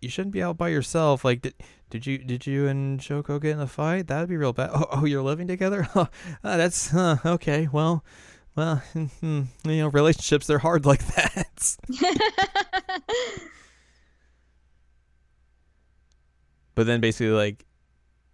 "You 0.00 0.08
shouldn't 0.08 0.32
be 0.32 0.42
out 0.42 0.56
by 0.58 0.68
yourself. 0.68 1.24
Like, 1.24 1.42
did, 1.42 1.54
did 1.90 2.06
you 2.06 2.18
did 2.18 2.46
you 2.46 2.66
and 2.68 3.00
Shoko 3.00 3.40
get 3.40 3.52
in 3.52 3.60
a 3.60 3.66
fight? 3.66 4.06
That'd 4.06 4.28
be 4.28 4.36
real 4.36 4.52
bad. 4.52 4.70
Oh, 4.72 4.86
oh 4.92 5.04
you're 5.04 5.22
living 5.22 5.48
together? 5.48 5.88
Oh, 5.94 6.08
uh, 6.44 6.56
that's 6.56 6.94
uh, 6.94 7.16
okay. 7.24 7.68
Well, 7.72 8.04
well, 8.56 8.82
you 8.94 9.46
know, 9.64 9.88
relationships 9.88 10.46
they're 10.46 10.58
hard 10.58 10.84
like 10.86 11.04
that. 11.14 11.76
but 16.74 16.86
then 16.86 17.00
basically, 17.00 17.30
like, 17.30 17.66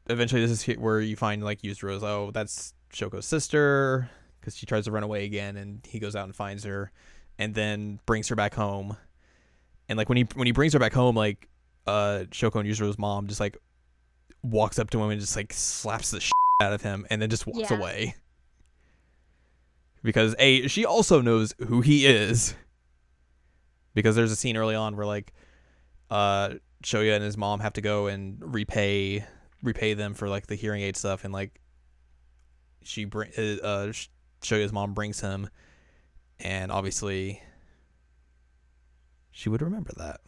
eventually, 0.09 0.40
this 0.40 0.51
is 0.51 0.62
he- 0.62 0.75
where 0.75 1.01
you 1.01 1.16
find 1.16 1.42
like 1.42 1.62
Yuzuru's. 1.62 2.03
Oh, 2.03 2.31
that's 2.33 2.75
Shoko's 2.92 3.27
sister 3.27 4.11
because 4.40 4.57
she 4.57 4.66
tries 4.66 4.85
to 4.85 4.92
run 4.92 5.03
away 5.03 5.25
again, 5.25 5.57
and 5.57 5.85
he 5.87 5.99
goes 5.99 6.14
out 6.14 6.25
and 6.25 6.35
finds 6.37 6.64
her, 6.64 6.92
and 7.38 7.55
then 7.55 7.99
brings 8.07 8.29
her 8.29 8.35
back 8.37 8.55
home. 8.55 8.96
And 9.88 9.96
like 9.96 10.09
when 10.09 10.16
he 10.18 10.27
when 10.35 10.46
he 10.46 10.53
brings 10.53 10.72
her 10.72 10.79
back 10.79 10.92
home, 10.92 11.14
like 11.16 11.49
uh 11.87 12.25
Shoko 12.31 12.57
and 12.61 12.68
Yuzuru's 12.68 12.99
mom 12.99 13.27
just 13.29 13.40
like 13.40 13.57
walks 14.42 14.79
up 14.79 14.90
to 14.90 15.03
him 15.03 15.11
and 15.11 15.20
just 15.20 15.37
like 15.37 15.53
slaps 15.53 16.11
the 16.11 16.20
shit 16.20 16.33
out 16.62 16.72
of 16.72 16.83
him, 16.83 17.07
and 17.11 17.20
then 17.22 17.31
just 17.31 17.46
walks 17.46 17.70
Yeah. 17.70 17.79
away. 17.79 18.14
Because 20.03 20.35
a 20.38 20.68
she 20.68 20.85
also 20.85 21.20
knows 21.20 21.55
who 21.66 21.81
he 21.81 22.07
is. 22.07 22.55
Because 23.94 24.14
there's 24.14 24.31
a 24.33 24.37
scene 24.37 24.57
early 24.57 24.75
on 24.75 24.96
where 24.96 25.07
like 25.07 25.33
uh 26.11 26.51
Shoya 26.85 27.14
and 27.16 27.25
his 27.25 27.37
mom 27.37 27.61
have 27.61 27.72
to 27.75 27.81
go 27.81 28.07
and 28.07 28.38
repay 28.55 29.25
repay 29.62 29.94
them 29.94 30.14
for 30.14 30.29
like 30.29 30.46
the 30.46 30.55
hearing 30.55 30.83
aid 30.83 30.96
stuff 30.96 31.25
and 31.25 31.33
like 31.33 31.61
she 32.83 33.05
bring 33.05 33.31
uh 33.37 33.64
uh, 33.66 33.92
Shoya's 34.42 34.72
mom 34.72 34.94
brings 34.94 35.20
him 35.20 35.49
and 36.40 36.70
obviously 36.72 37.40
she 39.31 39.49
would 39.49 39.62
remember 39.62 39.92
that. 39.96 40.20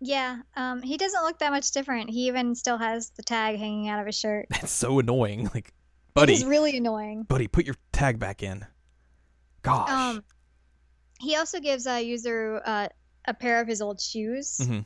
yeah, 0.00 0.38
um, 0.56 0.82
he 0.82 0.96
doesn't 0.96 1.22
look 1.22 1.38
that 1.38 1.50
much 1.50 1.70
different. 1.72 2.10
He 2.10 2.26
even 2.28 2.54
still 2.54 2.78
has 2.78 3.10
the 3.10 3.22
tag 3.22 3.58
hanging 3.58 3.88
out 3.88 4.00
of 4.00 4.06
his 4.06 4.18
shirt. 4.18 4.46
That's 4.50 4.70
so 4.72 4.98
annoying. 4.98 5.50
Like 5.54 5.72
buddy, 6.14 6.34
buddy, 6.34 6.46
really 6.46 6.76
annoying. 6.76 7.22
buddy, 7.24 7.46
put 7.48 7.64
your 7.66 7.76
tag 7.92 8.18
back 8.18 8.42
in. 8.42 8.66
Gosh. 9.62 9.88
Um, 9.90 10.24
he 11.20 11.36
also 11.36 11.60
gives 11.60 11.86
uh, 11.86 11.96
Yuzuru 11.96 12.60
uh, 12.64 12.88
a 13.26 13.34
pair 13.34 13.60
of 13.60 13.68
his 13.68 13.80
old 13.80 14.00
shoes 14.00 14.58
Mhm. 14.60 14.84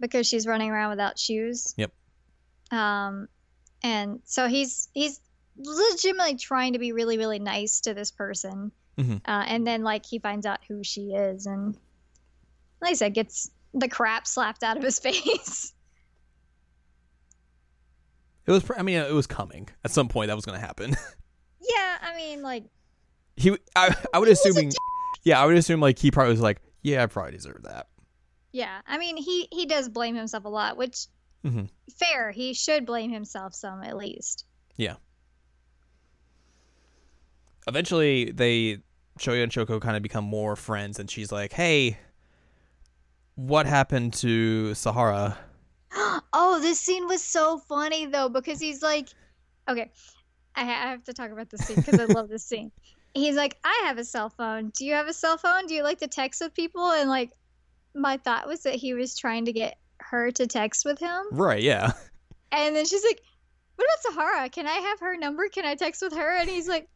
because 0.00 0.26
she's 0.26 0.46
running 0.46 0.70
around 0.70 0.90
without 0.90 1.18
shoes. 1.18 1.72
Yep. 1.76 1.92
Um, 2.72 3.28
and 3.84 4.20
so 4.24 4.48
he's 4.48 4.88
he's 4.92 5.20
legitimately 5.56 6.36
trying 6.36 6.72
to 6.72 6.78
be 6.78 6.92
really 6.92 7.16
really 7.18 7.38
nice 7.38 7.80
to 7.82 7.94
this 7.94 8.10
person. 8.10 8.72
Mhm. 8.98 9.16
Uh, 9.26 9.44
and 9.46 9.66
then 9.66 9.82
like 9.82 10.04
he 10.06 10.18
finds 10.18 10.44
out 10.46 10.60
who 10.68 10.84
she 10.84 11.12
is, 11.14 11.46
and 11.46 11.76
like 12.80 12.90
I 12.90 12.94
said, 12.94 13.14
gets 13.14 13.50
the 13.74 13.88
crap 13.88 14.26
slapped 14.26 14.62
out 14.62 14.76
of 14.76 14.82
his 14.82 14.98
face. 15.00 15.72
it 18.46 18.50
was 18.50 18.62
pr- 18.62 18.74
I 18.78 18.82
mean 18.82 18.98
it 18.98 19.12
was 19.12 19.26
coming. 19.26 19.68
At 19.84 19.90
some 19.90 20.08
point 20.08 20.28
that 20.28 20.36
was 20.36 20.44
going 20.44 20.58
to 20.60 20.64
happen. 20.66 20.90
yeah, 21.60 21.98
I 22.02 22.14
mean 22.16 22.42
like 22.42 22.64
he 23.36 23.56
I, 23.76 23.94
I 24.12 24.18
would 24.18 24.28
was 24.28 24.76
Yeah, 25.24 25.40
I 25.42 25.46
would 25.46 25.56
assume 25.56 25.80
like 25.80 25.98
he 25.98 26.10
probably 26.10 26.32
was 26.32 26.40
like, 26.40 26.60
yeah, 26.82 27.02
I 27.02 27.06
probably 27.06 27.32
deserve 27.32 27.62
that. 27.62 27.86
yeah, 28.52 28.80
I 28.86 28.98
mean 28.98 29.16
he 29.16 29.48
he 29.52 29.66
does 29.66 29.88
blame 29.88 30.14
himself 30.16 30.44
a 30.44 30.48
lot, 30.48 30.76
which 30.76 31.06
Mhm. 31.44 31.68
fair. 31.96 32.30
He 32.30 32.54
should 32.54 32.86
blame 32.86 33.10
himself 33.10 33.54
some 33.54 33.82
at 33.82 33.96
least. 33.96 34.44
Eventually 37.66 38.30
they 38.32 38.78
Shoya 39.18 39.42
and 39.42 39.52
Shoko 39.52 39.80
kind 39.80 39.96
of 39.96 40.02
become 40.02 40.24
more 40.24 40.56
friends 40.56 40.98
and 40.98 41.10
she's 41.10 41.30
like, 41.30 41.52
"Hey, 41.52 41.98
what 43.34 43.66
happened 43.66 44.14
to 44.14 44.74
Sahara?" 44.74 45.38
oh, 46.32 46.58
this 46.60 46.80
scene 46.80 47.06
was 47.06 47.22
so 47.22 47.58
funny 47.58 48.06
though 48.06 48.28
because 48.28 48.60
he's 48.60 48.82
like, 48.82 49.08
okay, 49.68 49.90
I 50.54 50.64
ha- 50.64 50.86
I 50.86 50.90
have 50.90 51.04
to 51.04 51.12
talk 51.12 51.30
about 51.30 51.50
this 51.50 51.60
scene 51.66 51.76
because 51.76 52.00
I 52.00 52.04
love 52.04 52.28
this 52.28 52.44
scene. 52.44 52.72
He's 53.14 53.36
like, 53.36 53.58
I 53.62 53.82
have 53.84 53.98
a 53.98 54.04
cell 54.04 54.30
phone. 54.30 54.70
Do 54.70 54.86
you 54.86 54.94
have 54.94 55.06
a 55.06 55.12
cell 55.12 55.36
phone? 55.36 55.66
Do 55.66 55.74
you 55.74 55.82
like 55.82 55.98
to 55.98 56.08
text 56.08 56.40
with 56.40 56.54
people? 56.54 56.90
And 56.92 57.10
like, 57.10 57.30
my 57.94 58.16
thought 58.16 58.46
was 58.48 58.62
that 58.62 58.74
he 58.76 58.94
was 58.94 59.18
trying 59.18 59.44
to 59.44 59.52
get 59.52 59.76
her 59.98 60.30
to 60.30 60.46
text 60.46 60.86
with 60.86 60.98
him, 60.98 61.20
Right, 61.30 61.62
yeah. 61.62 61.92
and 62.50 62.74
then 62.74 62.86
she's 62.86 63.04
like, 63.04 63.20
What 63.76 63.84
about 63.84 64.14
Sahara? 64.14 64.48
Can 64.48 64.66
I 64.66 64.76
have 64.76 65.00
her 65.00 65.18
number? 65.18 65.48
Can 65.50 65.66
I 65.66 65.74
text 65.74 66.00
with 66.00 66.14
her? 66.14 66.36
And 66.38 66.48
he's 66.48 66.66
like, 66.66 66.88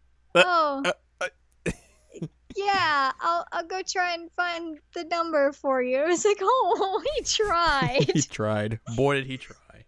Oh. 0.44 0.82
uh, 0.84 0.92
uh. 1.20 1.70
Yeah, 2.56 3.12
I'll 3.20 3.46
I'll 3.52 3.66
go 3.66 3.82
try 3.86 4.14
and 4.14 4.30
find 4.32 4.78
the 4.94 5.04
number 5.04 5.52
for 5.52 5.82
you. 5.82 5.98
It 6.04 6.08
was 6.08 6.24
like, 6.24 6.38
oh, 6.40 7.02
he 7.16 7.22
tried. 7.22 8.10
he 8.14 8.22
tried. 8.22 8.80
Boy 8.96 9.16
did 9.16 9.26
he 9.26 9.36
try. 9.36 9.84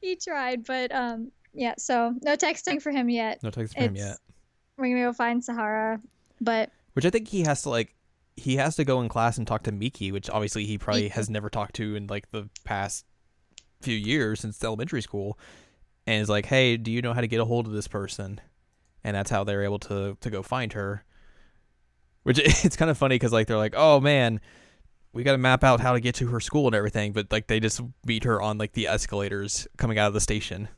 he 0.00 0.16
tried, 0.16 0.64
but 0.64 0.92
um, 0.94 1.30
yeah. 1.52 1.74
So 1.78 2.14
no 2.22 2.36
texting 2.36 2.80
for 2.80 2.90
him 2.90 3.10
yet. 3.10 3.42
No 3.42 3.50
text 3.50 3.74
for 3.74 3.80
him 3.80 3.96
yet. 3.96 4.16
We're 4.78 4.88
gonna 4.88 5.02
go 5.02 5.12
find 5.12 5.44
Sahara, 5.44 6.00
but 6.40 6.70
Which 6.94 7.04
I 7.04 7.10
think 7.10 7.28
he 7.28 7.42
has 7.42 7.62
to 7.62 7.70
like 7.70 7.94
he 8.36 8.56
has 8.56 8.76
to 8.76 8.84
go 8.84 9.00
in 9.02 9.08
class 9.08 9.36
and 9.38 9.46
talk 9.46 9.62
to 9.64 9.72
Miki, 9.72 10.10
which 10.12 10.28
obviously 10.30 10.64
he 10.66 10.78
probably 10.78 11.04
Yeah. 11.04 11.14
has 11.14 11.28
never 11.30 11.50
talked 11.50 11.74
to 11.76 11.96
in 11.96 12.06
like 12.06 12.30
the 12.30 12.48
past 12.64 13.04
few 13.82 13.94
years 13.96 14.40
since 14.40 14.62
elementary 14.64 15.02
school. 15.02 15.38
And 16.06 16.22
is 16.22 16.28
like, 16.30 16.46
"Hey, 16.46 16.76
do 16.78 16.90
you 16.92 17.02
know 17.02 17.12
how 17.12 17.20
to 17.20 17.26
get 17.26 17.40
a 17.40 17.44
hold 17.44 17.66
of 17.66 17.72
this 17.72 17.88
person?" 17.88 18.40
And 19.06 19.14
that's 19.14 19.30
how 19.30 19.44
they're 19.44 19.62
able 19.62 19.78
to 19.80 20.16
to 20.20 20.30
go 20.30 20.42
find 20.42 20.72
her. 20.72 21.04
Which 22.24 22.38
it's 22.64 22.76
kind 22.76 22.90
of 22.90 22.98
funny 22.98 23.18
cuz 23.18 23.32
like 23.32 23.46
they're 23.46 23.56
like, 23.56 23.74
"Oh 23.76 24.00
man, 24.00 24.40
we 25.12 25.22
got 25.22 25.32
to 25.32 25.38
map 25.38 25.62
out 25.62 25.80
how 25.80 25.92
to 25.92 26.00
get 26.00 26.16
to 26.16 26.26
her 26.26 26.40
school 26.40 26.66
and 26.66 26.74
everything," 26.74 27.12
but 27.12 27.30
like 27.30 27.46
they 27.46 27.60
just 27.60 27.80
meet 28.04 28.24
her 28.24 28.42
on 28.42 28.58
like 28.58 28.72
the 28.72 28.88
escalators 28.88 29.68
coming 29.76 29.96
out 29.96 30.08
of 30.08 30.14
the 30.14 30.20
station. 30.20 30.68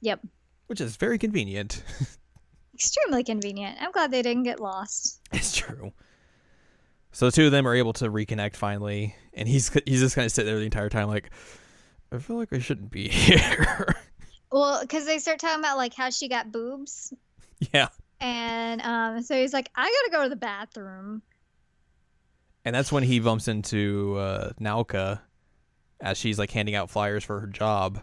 Yep. 0.00 0.20
Which 0.66 0.80
is 0.80 0.96
very 0.96 1.18
convenient. 1.18 1.82
extremely 2.74 3.22
convenient. 3.22 3.76
I'm 3.80 3.92
glad 3.92 4.10
they 4.10 4.22
didn't 4.22 4.44
get 4.44 4.60
lost. 4.60 5.20
It's 5.32 5.54
true. 5.54 5.92
So 7.12 7.26
the 7.26 7.32
two 7.32 7.46
of 7.46 7.52
them 7.52 7.66
are 7.66 7.74
able 7.74 7.92
to 7.94 8.08
reconnect 8.08 8.56
finally, 8.56 9.14
and 9.34 9.46
he's 9.46 9.68
he's 9.86 10.00
just 10.00 10.14
kind 10.14 10.24
of 10.24 10.32
sitting 10.32 10.50
there 10.50 10.58
the 10.58 10.64
entire 10.64 10.88
time, 10.88 11.08
like, 11.08 11.30
I 12.10 12.18
feel 12.18 12.36
like 12.36 12.52
I 12.52 12.60
shouldn't 12.60 12.90
be 12.90 13.08
here. 13.08 13.94
Well, 14.50 14.80
because 14.80 15.04
they 15.04 15.18
start 15.18 15.40
talking 15.40 15.58
about 15.60 15.76
like 15.76 15.94
how 15.94 16.10
she 16.10 16.28
got 16.28 16.50
boobs, 16.50 17.12
yeah, 17.74 17.88
and 18.20 18.80
um, 18.82 19.22
so 19.22 19.36
he's 19.36 19.52
like, 19.52 19.70
I 19.74 19.84
gotta 19.84 20.16
go 20.16 20.22
to 20.24 20.28
the 20.30 20.36
bathroom. 20.36 21.22
and 22.64 22.74
that's 22.74 22.92
when 22.92 23.02
he 23.02 23.20
bumps 23.20 23.48
into 23.48 24.16
uh, 24.18 24.50
Naoka 24.60 25.20
as 26.00 26.16
she's 26.18 26.38
like 26.38 26.50
handing 26.50 26.74
out 26.74 26.90
flyers 26.90 27.24
for 27.24 27.40
her 27.40 27.46
job, 27.46 28.00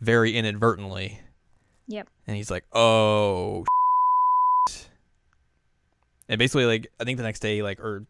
very 0.00 0.36
inadvertently. 0.36 1.20
Yep. 1.88 2.08
And 2.26 2.36
he's 2.36 2.50
like, 2.50 2.64
"Oh." 2.72 3.64
shit." 4.68 4.88
And 6.28 6.38
basically, 6.38 6.64
like, 6.66 6.86
I 7.00 7.04
think 7.04 7.16
the 7.18 7.24
next 7.24 7.40
day, 7.40 7.62
like, 7.62 7.80
or 7.80 8.06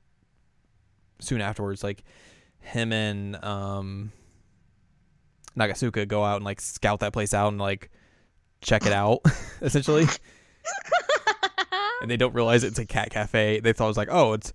soon 1.21 1.41
afterwards, 1.41 1.83
like, 1.83 2.05
him 2.61 2.93
and 2.93 3.43
um, 3.45 4.13
Nagatsuka 5.57 6.07
go 6.07 6.25
out 6.25 6.37
and 6.37 6.45
like 6.45 6.61
scout 6.61 7.01
that 7.01 7.13
place 7.13 7.35
out 7.35 7.49
and 7.49 7.59
like 7.59 7.91
check 8.63 8.87
it 8.87 8.93
out, 8.93 9.21
essentially. 9.61 10.07
And 12.01 12.11
they 12.11 12.17
don't 12.17 12.35
realize 12.35 12.65
it's 12.65 12.79
a 12.79 12.87
cat 12.87 13.11
cafe. 13.11 13.61
They 13.61 13.73
thought 13.73 13.85
it 13.85 13.89
was 13.89 13.97
like, 13.97 14.09
oh, 14.11 14.33
it's 14.33 14.53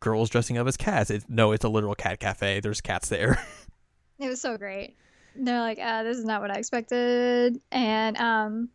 girls 0.00 0.30
dressing 0.30 0.56
up 0.56 0.66
as 0.66 0.76
cats. 0.76 1.10
It's 1.10 1.26
no, 1.28 1.52
it's 1.52 1.64
a 1.64 1.68
literal 1.68 1.94
cat 1.94 2.20
cafe. 2.20 2.60
There's 2.60 2.80
cats 2.80 3.08
there. 3.08 3.42
It 4.20 4.26
was 4.28 4.40
so 4.40 4.56
great. 4.58 4.96
They're 5.36 5.60
like, 5.60 5.78
uh, 5.78 6.02
this 6.02 6.16
is 6.16 6.24
not 6.24 6.40
what 6.40 6.50
I 6.50 6.58
expected. 6.58 7.60
And 7.70 8.16
um, 8.16 8.68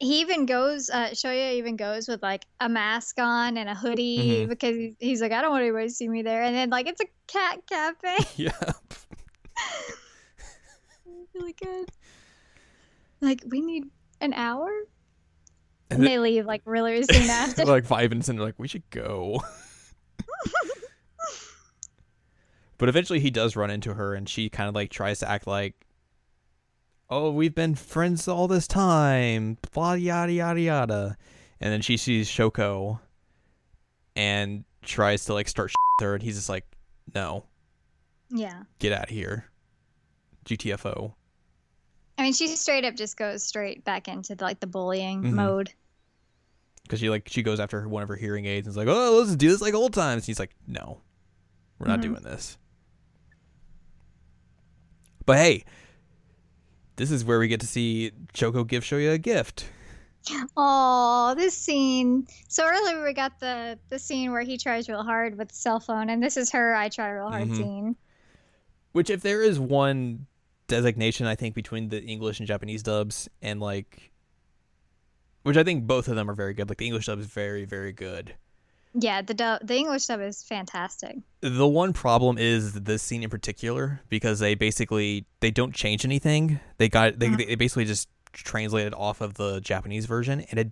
he 0.00 0.20
even 0.20 0.46
goes 0.46 0.90
uh 0.90 1.10
shoya 1.10 1.54
even 1.54 1.76
goes 1.76 2.08
with 2.08 2.22
like 2.24 2.44
a 2.60 2.68
mask 2.68 3.20
on 3.20 3.56
and 3.56 3.68
a 3.68 3.74
hoodie 3.76 4.44
Mhm. 4.44 4.48
because 4.48 4.74
he's, 4.74 4.94
he's 4.98 5.22
like 5.22 5.30
i 5.30 5.40
don't 5.40 5.52
want 5.52 5.62
anybody 5.62 5.86
to 5.86 5.94
see 5.94 6.08
me 6.08 6.22
there 6.22 6.42
and 6.42 6.56
then 6.56 6.70
like 6.70 6.88
it's 6.88 7.00
a 7.00 7.06
cat 7.28 7.60
cafe 7.68 8.16
yeah. 8.34 8.50
really 11.34 11.52
good 11.52 11.88
like 13.22 13.42
we 13.48 13.60
need 13.60 13.84
an 14.20 14.32
hour 14.34 14.68
And 14.68 15.98
and 15.98 16.02
then- 16.02 16.10
they 16.10 16.18
leave 16.18 16.44
like 16.46 16.62
really 16.64 17.02
soon 17.04 17.30
after 17.30 17.64
like 17.64 17.84
five 17.86 18.10
minutes 18.10 18.28
in, 18.28 18.36
they're 18.36 18.44
like, 18.46 18.58
we 18.58 18.68
should 18.68 18.88
go. 18.90 19.42
but 22.78 22.88
eventually 22.88 23.20
he 23.20 23.30
does 23.30 23.54
run 23.56 23.70
into 23.70 23.94
her 23.94 24.14
and 24.14 24.28
she 24.28 24.48
kind 24.48 24.68
of 24.68 24.74
like 24.74 24.90
tries 24.90 25.20
to 25.20 25.28
act 25.30 25.46
like, 25.46 25.74
oh, 27.08 27.30
we've 27.30 27.54
been 27.54 27.74
friends 27.74 28.26
all 28.26 28.48
this 28.48 28.66
time, 28.66 29.58
blah, 29.72 29.92
yada, 29.94 30.32
yada, 30.32 30.60
yada. 30.60 31.16
And 31.60 31.72
then 31.72 31.80
she 31.82 31.96
sees 31.96 32.28
Shoko 32.28 32.98
and 34.16 34.64
tries 34.82 35.26
to 35.26 35.34
like 35.34 35.46
start 35.48 35.70
with 35.98 36.04
her 36.06 36.14
and 36.14 36.22
he's 36.22 36.36
just 36.36 36.48
like, 36.48 36.66
no, 37.14 37.44
yeah 38.30 38.62
get 38.78 38.92
out 38.92 39.04
of 39.04 39.10
here. 39.10 39.46
GTFO. 40.46 41.14
I 42.18 42.22
mean 42.22 42.32
she 42.32 42.48
straight 42.48 42.84
up 42.84 42.94
just 42.94 43.16
goes 43.16 43.42
straight 43.42 43.84
back 43.84 44.06
into 44.08 44.36
like 44.40 44.60
the 44.60 44.66
bullying 44.66 45.22
Mhm. 45.22 45.32
mode 45.32 45.70
Because 46.82 47.00
she 47.00 47.08
like 47.10 47.28
she 47.28 47.42
goes 47.42 47.58
after 47.60 47.88
one 47.88 48.02
of 48.02 48.08
her 48.08 48.16
hearing 48.16 48.44
aids 48.46 48.66
and 48.66 48.72
is 48.72 48.76
like, 48.76 48.88
oh, 48.88 49.18
let's 49.18 49.34
do 49.36 49.48
this 49.48 49.60
like 49.62 49.74
old 49.74 49.92
times. 49.94 50.26
he's 50.26 50.38
like, 50.38 50.54
no, 50.66 51.00
we're 51.78 51.86
not 51.88 52.00
Mhm. 52.00 52.02
doing 52.02 52.22
this. 52.22 52.58
But 55.24 55.38
hey, 55.38 55.64
this 56.96 57.10
is 57.10 57.24
where 57.24 57.38
we 57.38 57.48
get 57.48 57.60
to 57.60 57.66
see 57.66 58.10
Shoko 58.34 58.66
give 58.66 58.82
Shoya 58.84 59.14
a 59.14 59.18
gift. 59.18 59.66
Oh, 60.56 61.34
this 61.36 61.56
scene. 61.56 62.26
So 62.48 62.64
earlier 62.66 63.02
we 63.04 63.12
got 63.12 63.40
the 63.40 63.78
the 63.88 63.98
scene 63.98 64.30
where 64.32 64.42
he 64.42 64.58
tries 64.58 64.88
real 64.88 65.02
hard 65.02 65.36
with 65.38 65.48
the 65.48 65.54
cell 65.54 65.80
phone, 65.80 66.10
and 66.10 66.22
this 66.22 66.36
is 66.36 66.50
her 66.50 66.74
I 66.74 66.88
try 66.88 67.10
real 67.10 67.28
hard 67.28 67.48
Mhm. 67.48 67.56
scene. 67.56 67.96
Which, 68.92 69.08
if 69.10 69.22
there 69.22 69.42
is 69.42 69.58
one 69.58 70.26
designation, 70.72 71.26
I 71.26 71.36
think 71.36 71.54
between 71.54 71.88
the 71.88 72.02
English 72.02 72.40
and 72.40 72.46
Japanese 72.48 72.82
dubs, 72.82 73.28
and 73.40 73.60
like, 73.60 74.10
which 75.42 75.56
I 75.56 75.64
think 75.64 75.86
both 75.86 76.08
of 76.08 76.16
them 76.16 76.30
are 76.30 76.34
very 76.34 76.54
good. 76.54 76.68
Like 76.68 76.78
the 76.78 76.86
English 76.86 77.06
dub 77.06 77.18
is 77.20 77.26
very, 77.26 77.64
very 77.64 77.92
good. 77.92 78.34
Yeah, 78.94 79.22
the 79.22 79.34
dub, 79.34 79.66
the 79.66 79.76
English 79.76 80.06
dub 80.06 80.20
is 80.20 80.42
fantastic. 80.42 81.16
The 81.40 81.66
one 81.66 81.92
problem 81.92 82.36
is 82.38 82.74
this 82.74 83.02
scene 83.02 83.22
in 83.22 83.30
particular 83.30 84.00
because 84.08 84.38
they 84.38 84.54
basically 84.54 85.24
they 85.40 85.50
don't 85.50 85.74
change 85.74 86.04
anything. 86.04 86.60
They 86.78 86.88
got 86.88 87.18
they, 87.18 87.28
Mhm. 87.28 87.46
they 87.46 87.54
basically 87.54 87.86
just 87.86 88.08
translated 88.32 88.94
off 88.94 89.20
of 89.20 89.34
the 89.34 89.60
Japanese 89.60 90.06
version 90.06 90.40
and 90.50 90.58
it 90.60 90.70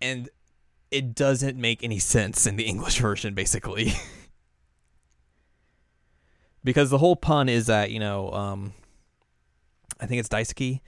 and 0.00 0.28
it 0.90 1.14
doesn't 1.14 1.56
make 1.58 1.84
any 1.84 1.98
sense 1.98 2.46
in 2.46 2.56
the 2.56 2.64
English 2.64 2.98
version 3.08 3.34
basically. 3.34 3.92
because 6.64 6.90
the 6.90 6.98
whole 6.98 7.16
pun 7.16 7.48
is 7.48 7.66
that, 7.66 7.90
you 7.90 8.00
know, 8.00 8.30
um 8.32 8.72
I 10.00 10.06
think 10.06 10.20
it's 10.20 10.28
daisuki 10.28 10.80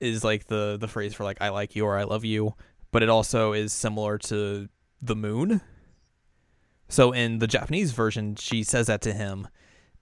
is 0.00 0.24
like 0.24 0.46
the 0.46 0.76
the 0.80 0.88
phrase 0.88 1.14
for 1.14 1.24
like 1.24 1.38
I 1.40 1.50
like 1.50 1.76
you 1.76 1.84
or 1.84 1.96
I 1.98 2.04
love 2.04 2.24
you, 2.24 2.54
but 2.90 3.02
it 3.02 3.08
also 3.08 3.52
is 3.52 3.72
similar 3.72 4.18
to 4.18 4.68
the 5.00 5.16
moon. 5.16 5.60
So 6.88 7.12
in 7.12 7.38
the 7.38 7.46
Japanese 7.46 7.92
version, 7.92 8.34
she 8.34 8.64
says 8.64 8.88
that 8.88 9.02
to 9.02 9.12
him, 9.12 9.46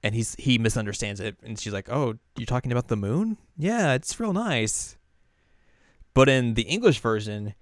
and 0.02 0.14
he's 0.14 0.34
he 0.38 0.58
misunderstands 0.58 1.20
it, 1.20 1.36
and 1.42 1.58
she's 1.58 1.72
like, 1.72 1.90
"Oh, 1.90 2.14
you're 2.36 2.46
talking 2.46 2.72
about 2.72 2.88
the 2.88 2.96
moon? 2.96 3.36
Yeah, 3.56 3.92
it's 3.94 4.18
real 4.18 4.32
nice." 4.32 4.96
But 6.14 6.28
in 6.28 6.54
the 6.54 6.62
English 6.62 7.00
version, 7.00 7.54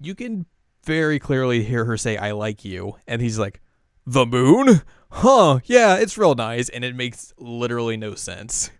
you 0.00 0.14
can 0.14 0.46
very 0.84 1.18
clearly 1.18 1.62
hear 1.64 1.84
her 1.86 1.96
say, 1.96 2.16
"I 2.16 2.32
like 2.32 2.64
you," 2.64 2.96
and 3.06 3.22
he's 3.22 3.38
like, 3.38 3.60
"The 4.06 4.26
moon? 4.26 4.82
Huh? 5.10 5.60
Yeah, 5.64 5.96
it's 5.96 6.18
real 6.18 6.34
nice," 6.34 6.68
and 6.68 6.84
it 6.84 6.94
makes 6.94 7.32
literally 7.38 7.96
no 7.96 8.14
sense. 8.14 8.70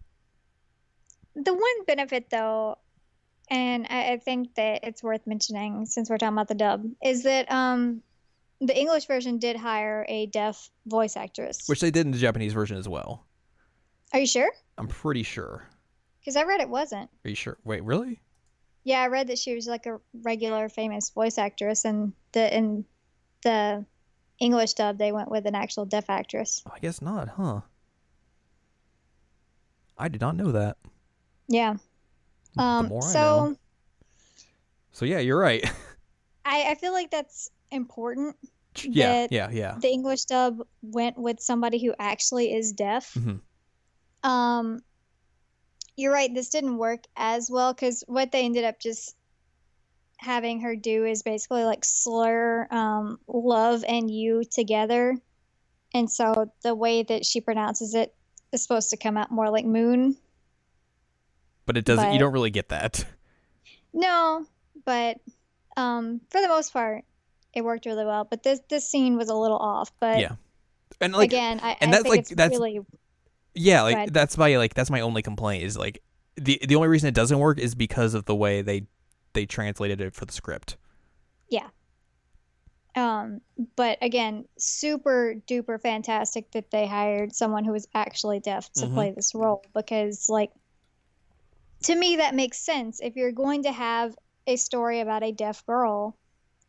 The 1.37 1.53
one 1.53 1.85
benefit 1.87 2.31
though, 2.31 2.79
and 3.51 3.87
I, 3.91 4.13
I 4.13 4.17
think 4.19 4.55
that 4.55 4.85
it's 4.85 5.03
worth 5.03 5.27
mentioning 5.27 5.87
since 5.87 6.09
we're 6.09 6.19
talking 6.19 6.35
about 6.35 6.49
the 6.49 6.55
dub, 6.55 6.85
is 7.03 7.25
that 7.25 7.51
um 7.51 8.03
the 8.61 8.79
English 8.79 9.07
version 9.07 9.39
did 9.39 9.57
hire 9.57 10.07
a 10.09 10.27
deaf 10.27 10.71
voice 10.87 11.17
actress. 11.17 11.67
Which 11.67 11.81
they 11.81 11.91
did 11.91 12.07
in 12.07 12.13
the 12.13 12.19
Japanese 12.19 12.53
version 12.53 12.77
as 12.77 12.89
well. 12.89 13.27
Are 14.13 14.21
you 14.21 14.27
sure? 14.27 14.51
I'm 14.79 14.87
pretty 14.87 15.25
sure. 15.25 15.67
Because 16.21 16.37
I 16.37 16.45
read 16.45 16.61
it 16.61 16.69
wasn't. 16.69 17.11
Are 17.25 17.29
you 17.29 17.35
sure? 17.35 17.59
Wait, 17.65 17.83
really? 17.83 18.21
Yeah, 18.85 19.01
I 19.01 19.09
read 19.09 19.29
that 19.29 19.39
she 19.39 19.55
was 19.55 19.67
like 19.67 19.87
a 19.87 20.01
regular 20.23 20.69
famous 20.69 21.11
voice 21.11 21.37
actress, 21.39 21.85
and 21.85 22.13
the 22.33 22.57
in 22.57 22.85
the 23.43 23.85
English 24.39 24.75
dub 24.75 24.99
they 24.99 25.13
went 25.13 25.31
with 25.31 25.47
an 25.47 25.55
actual 25.55 25.85
deaf 25.85 26.09
actress. 26.09 26.63
I 26.73 26.79
guess 26.79 27.03
not, 27.03 27.29
huh? 27.29 27.63
I 29.99 30.09
did 30.09 30.21
not 30.21 30.37
know 30.37 30.53
that. 30.53 30.77
Yeah. 31.49 31.75
Um. 32.57 32.89
more 32.89 33.03
I 33.03 33.07
know. 33.07 33.11
So 33.13 33.57
So 34.93 35.05
yeah, 35.05 35.19
you're 35.19 35.39
right. 35.39 35.65
I 36.45 36.71
I 36.71 36.75
feel 36.77 36.93
like 36.93 37.11
that's 37.11 37.51
important. 37.71 38.37
yeah, 38.83 39.27
that 39.27 39.33
yeah, 39.33 39.51
yeah. 39.51 39.77
The 39.81 39.89
English 39.89 40.25
dub 40.25 40.59
went 40.83 41.19
with 41.19 41.41
somebody 41.41 41.85
who 41.85 41.95
actually 41.99 42.55
is 42.55 42.73
deaf. 42.73 43.15
Mhm. 43.15 43.41
Um. 44.23 44.83
You're 45.97 46.13
right. 46.13 46.33
This 46.35 46.49
didn't 46.49 46.79
work 46.79 47.05
as 47.17 47.51
well 47.51 47.73
because 47.73 48.03
what 48.09 48.33
they 48.33 48.45
ended 48.45 48.65
up 48.65 48.81
just 48.81 49.15
having 50.17 50.61
her 50.61 50.75
do 50.75 51.05
is 51.05 51.23
basically 51.23 51.65
like 51.65 51.85
slur 51.85 52.67
um, 52.71 53.19
love 53.29 53.85
and 53.87 54.11
you 54.11 54.43
together. 54.51 55.17
And 55.93 56.11
so 56.11 56.51
the 56.63 56.75
way 56.75 57.03
that 57.05 57.25
she 57.25 57.41
pronounces 57.41 57.95
it 57.95 58.15
is 58.53 58.63
supposed 58.63 58.91
to 58.91 58.97
come 58.97 59.17
out 59.17 59.31
more 59.31 59.51
like 59.51 59.65
moon. 59.65 60.17
But 61.67 61.77
it 61.77 61.85
doesn't. 61.85 62.13
you 62.13 62.19
don't 62.19 62.33
really 62.33 62.51
get 62.51 62.69
that. 62.71 63.05
No, 63.97 64.45
but 64.85 65.19
um, 65.77 66.21
for 66.31 66.41
the 66.41 66.49
most 66.49 66.73
part, 66.73 67.05
it 67.53 67.63
worked 67.63 67.87
really 67.87 68.05
well. 68.05 68.25
But 68.29 68.43
this 68.43 68.61
this 68.69 68.89
scene 68.89 69.17
was 69.17 69.29
a 69.29 69.35
little 69.37 69.57
off. 69.57 69.93
But 70.01 70.19
Yeah, 70.19 70.33
And 71.01 71.13
like, 71.13 71.31
again, 71.31 71.61
I, 71.63 71.77
and 71.81 71.91
I 71.91 71.93
that's, 71.93 72.03
think 72.03 72.11
like, 72.13 72.21
it's 72.23 72.31
that's- 72.31 72.51
really 72.59 72.81
yeah, 73.55 73.83
like 73.83 73.95
ahead. 73.97 74.13
that's 74.13 74.37
my 74.37 74.57
like 74.57 74.75
that's 74.75 74.91
my 74.91 75.01
only 75.01 75.23
complaint 75.23 75.63
is 75.63 75.79
like 75.79 76.03
the 76.35 76.61
the 76.67 76.75
only 76.75 76.89
reason 76.89 77.09
it 77.09 77.15
doesn't 77.15 77.39
work 77.39 77.61
is 77.61 77.77
because 77.77 78.15
of 78.15 78.25
the 78.25 78.35
way 78.35 78.63
they 78.63 78.89
they 79.33 79.47
translated 79.47 80.01
it 80.01 80.13
for 80.17 80.25
the 80.25 80.33
script. 80.33 80.77
Yeah. 81.49 81.69
Um, 82.97 83.41
but 83.77 83.99
again, 84.03 84.47
super 84.59 85.37
duper 85.49 85.81
fantastic 85.81 86.51
that 86.51 86.73
they 86.73 86.87
hired 86.89 87.33
someone 87.35 87.65
who 87.65 87.71
was 87.73 87.87
actually 87.95 88.41
deaf 88.41 88.73
to 88.73 88.87
Mhm. 88.87 88.95
play 88.95 89.11
this 89.13 89.35
role 89.37 89.65
because, 89.75 90.29
like, 90.29 90.51
to 91.85 91.95
me, 91.97 92.17
that 92.17 92.35
makes 92.35 92.59
sense. 92.59 93.01
If 93.01 93.17
you're 93.17 93.33
going 93.33 93.63
to 93.65 93.73
have 93.73 94.17
a 94.47 94.57
story 94.57 95.01
about 95.01 95.23
a 95.23 95.33
deaf 95.33 95.65
girl, 95.67 96.17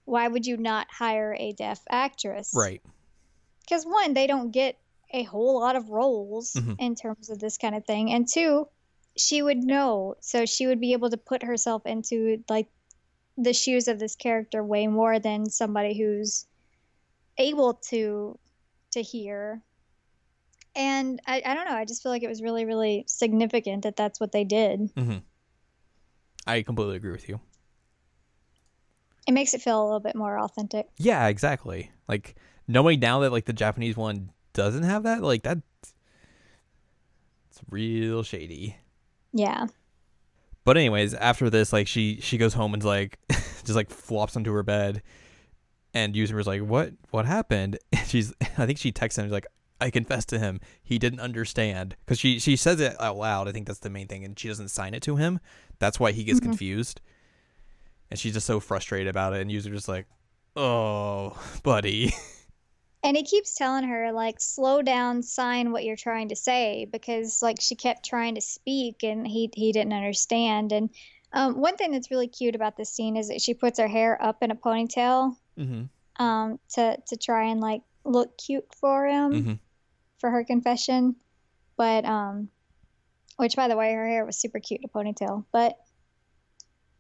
why 0.05 0.27
would 0.27 0.45
you 0.45 0.57
not 0.57 0.87
hire 0.89 1.35
a 1.37 1.51
deaf 1.53 1.81
actress? 1.89 2.51
Right. 2.53 2.81
Because, 3.61 3.85
one, 3.85 4.13
they 4.13 4.27
don't 4.27 4.51
get 4.51 4.77
a 5.11 5.23
whole 5.23 5.59
lot 5.59 5.75
of 5.75 5.89
roles 5.89 6.53
Mhm. 6.53 6.75
in 6.79 6.95
terms 6.95 7.29
of 7.29 7.39
this 7.39 7.57
kind 7.57 7.75
of 7.75 7.85
thing. 7.85 8.11
And 8.11 8.27
two, 8.27 8.67
she 9.17 9.41
would 9.41 9.57
know. 9.63 10.15
So 10.19 10.45
she 10.45 10.67
would 10.67 10.79
be 10.79 10.93
able 10.93 11.09
to 11.09 11.17
put 11.17 11.43
herself 11.43 11.85
into, 11.85 12.43
like, 12.49 12.67
the 13.37 13.53
shoes 13.53 13.87
of 13.87 13.99
this 13.99 14.15
character 14.15 14.63
way 14.63 14.87
more 14.87 15.19
than 15.19 15.49
somebody 15.49 15.97
who's 15.97 16.45
able 17.37 17.73
to 17.89 18.37
to 18.91 19.01
hear 19.01 19.61
and 20.75 21.19
I, 21.25 21.41
I 21.45 21.53
don't 21.53 21.65
know 21.65 21.75
i 21.75 21.85
just 21.85 22.03
feel 22.03 22.11
like 22.11 22.23
it 22.23 22.27
was 22.29 22.41
really 22.41 22.65
really 22.65 23.03
significant 23.07 23.83
that 23.83 23.95
that's 23.95 24.19
what 24.19 24.31
they 24.31 24.43
did 24.43 24.89
hmm 24.97 25.17
I 26.47 26.61
completely 26.61 26.95
agree 26.97 27.11
with 27.11 27.27
you. 27.27 27.39
it 29.27 29.31
makes 29.31 29.53
it 29.55 29.61
feel 29.63 29.81
a 29.81 29.85
little 29.85 29.99
bit 29.99 30.15
more 30.15 30.39
authentic 30.39 30.87
Yeah, 30.97 31.27
exactly. 31.27 31.91
Like 32.07 32.35
knowing 32.67 32.99
now 32.99 33.19
that 33.21 33.31
like 33.31 33.45
the 33.45 33.53
Japanese 33.53 33.97
one 33.97 34.29
doesn't 34.53 34.83
have 34.83 35.03
that, 35.03 35.23
like 35.23 35.41
that, 35.43 35.57
it's 35.81 37.61
real 37.69 38.21
shady. 38.21 38.77
yeah 39.33 39.65
But 40.65 40.77
anyways, 40.77 41.13
after 41.15 41.49
this, 41.49 41.73
like 41.73 41.87
she 41.87 42.19
she 42.21 42.37
goes 42.37 42.53
home 42.53 42.73
and's 42.73 42.85
like 42.85 43.17
just 43.29 43.75
like 43.75 43.89
flops 43.89 44.35
onto 44.35 44.51
her 44.53 44.61
bed, 44.63 45.01
and 45.95 46.13
Yuzuru's 46.13 46.47
like, 46.47 46.61
"What? 46.61 46.93
What 47.11 47.25
happened?" 47.25 47.79
She's 48.05 48.33
I 48.57 48.65
think 48.67 48.77
she 48.77 48.91
texts 48.91 49.17
him 49.17 49.25
she's 49.25 49.31
like, 49.31 49.47
"I 49.81 49.89
confessed 49.89 50.29
to 50.29 50.39
him. 50.39 50.59
He 50.83 50.97
didn't 50.99 51.19
understand 51.19 51.95
because 52.05 52.19
she 52.19 52.39
she 52.39 52.55
says 52.55 52.79
it 52.79 52.99
out 53.01 53.17
loud. 53.17 53.47
I 53.47 53.51
think 53.51 53.67
that's 53.67 53.79
the 53.79 53.89
main 53.89 54.07
thing, 54.07 54.23
and 54.23 54.37
she 54.39 54.47
doesn't 54.47 54.69
sign 54.69 54.93
it 54.93 55.01
to 55.03 55.15
him. 55.17 55.39
That's 55.79 55.99
why 55.99 56.11
he 56.11 56.23
gets 56.23 56.39
Mhm. 56.39 56.43
confused, 56.43 57.01
and 58.09 58.19
she's 58.19 58.33
just 58.33 58.47
so 58.47 58.59
frustrated 58.59 59.07
about 59.07 59.33
it. 59.33 59.41
And 59.41 59.51
Yuzuru's 59.51 59.75
just 59.75 59.87
like, 59.87 60.07
"Oh, 60.55 61.37
buddy." 61.63 62.13
and 63.03 63.15
he 63.17 63.23
keeps 63.23 63.53
telling 63.55 63.83
her 63.83 64.11
like 64.11 64.39
slow 64.39 64.81
down 64.81 65.21
sign 65.21 65.71
what 65.71 65.83
you're 65.83 65.95
trying 65.95 66.29
to 66.29 66.35
say 66.35 66.87
because 66.91 67.41
like 67.43 67.57
she 67.61 67.75
kept 67.75 68.05
trying 68.05 68.35
to 68.35 68.41
speak 68.41 69.03
and 69.03 69.27
he 69.27 69.49
he 69.53 69.71
didn't 69.71 69.93
understand 69.93 70.71
and 70.71 70.89
Um, 71.33 71.59
one 71.59 71.75
thing 71.75 71.91
that's 71.91 72.09
really 72.11 72.29
cute 72.29 72.55
about 72.55 72.77
this 72.77 72.89
scene 72.89 73.17
is 73.17 73.27
that 73.27 73.41
she 73.41 73.53
puts 73.53 73.77
her 73.77 73.89
hair 73.89 74.17
up 74.23 74.41
in 74.41 74.51
a 74.51 74.55
ponytail 74.55 75.35
Mm-hmm. 75.59 76.23
um, 76.23 76.59
to 76.75 76.97
to 77.07 77.17
try 77.17 77.45
and 77.51 77.59
like 77.59 77.81
look 78.05 78.37
cute 78.37 78.65
for 78.73 79.05
him 79.05 79.31
Mm-hmm. 79.33 79.53
For 80.19 80.29
her 80.29 80.43
confession. 80.43 81.15
But 81.77 82.05
um, 82.05 82.49
which 83.37 83.55
by 83.55 83.67
the 83.67 83.77
way, 83.77 83.93
her 83.93 84.07
hair 84.07 84.25
was 84.25 84.37
super 84.37 84.59
cute 84.59 84.81
a 84.83 84.87
ponytail. 84.87 85.45
But 85.51 85.77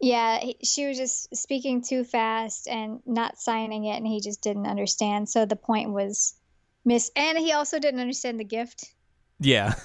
yeah, 0.01 0.39
he, 0.39 0.57
she 0.63 0.87
was 0.87 0.97
just 0.97 1.35
speaking 1.35 1.81
too 1.81 2.03
fast 2.03 2.67
and 2.67 2.99
not 3.05 3.39
signing 3.39 3.85
it, 3.85 3.97
and 3.97 4.07
he 4.07 4.21
just 4.21 4.41
didn't 4.41 4.67
understand. 4.67 5.29
So 5.29 5.45
the 5.45 5.55
point 5.55 5.91
was 5.91 6.35
missed, 6.83 7.11
and 7.15 7.37
he 7.37 7.53
also 7.53 7.79
didn't 7.79 8.01
understand 8.01 8.39
the 8.39 8.45
gift. 8.45 8.93
Yeah. 9.39 9.75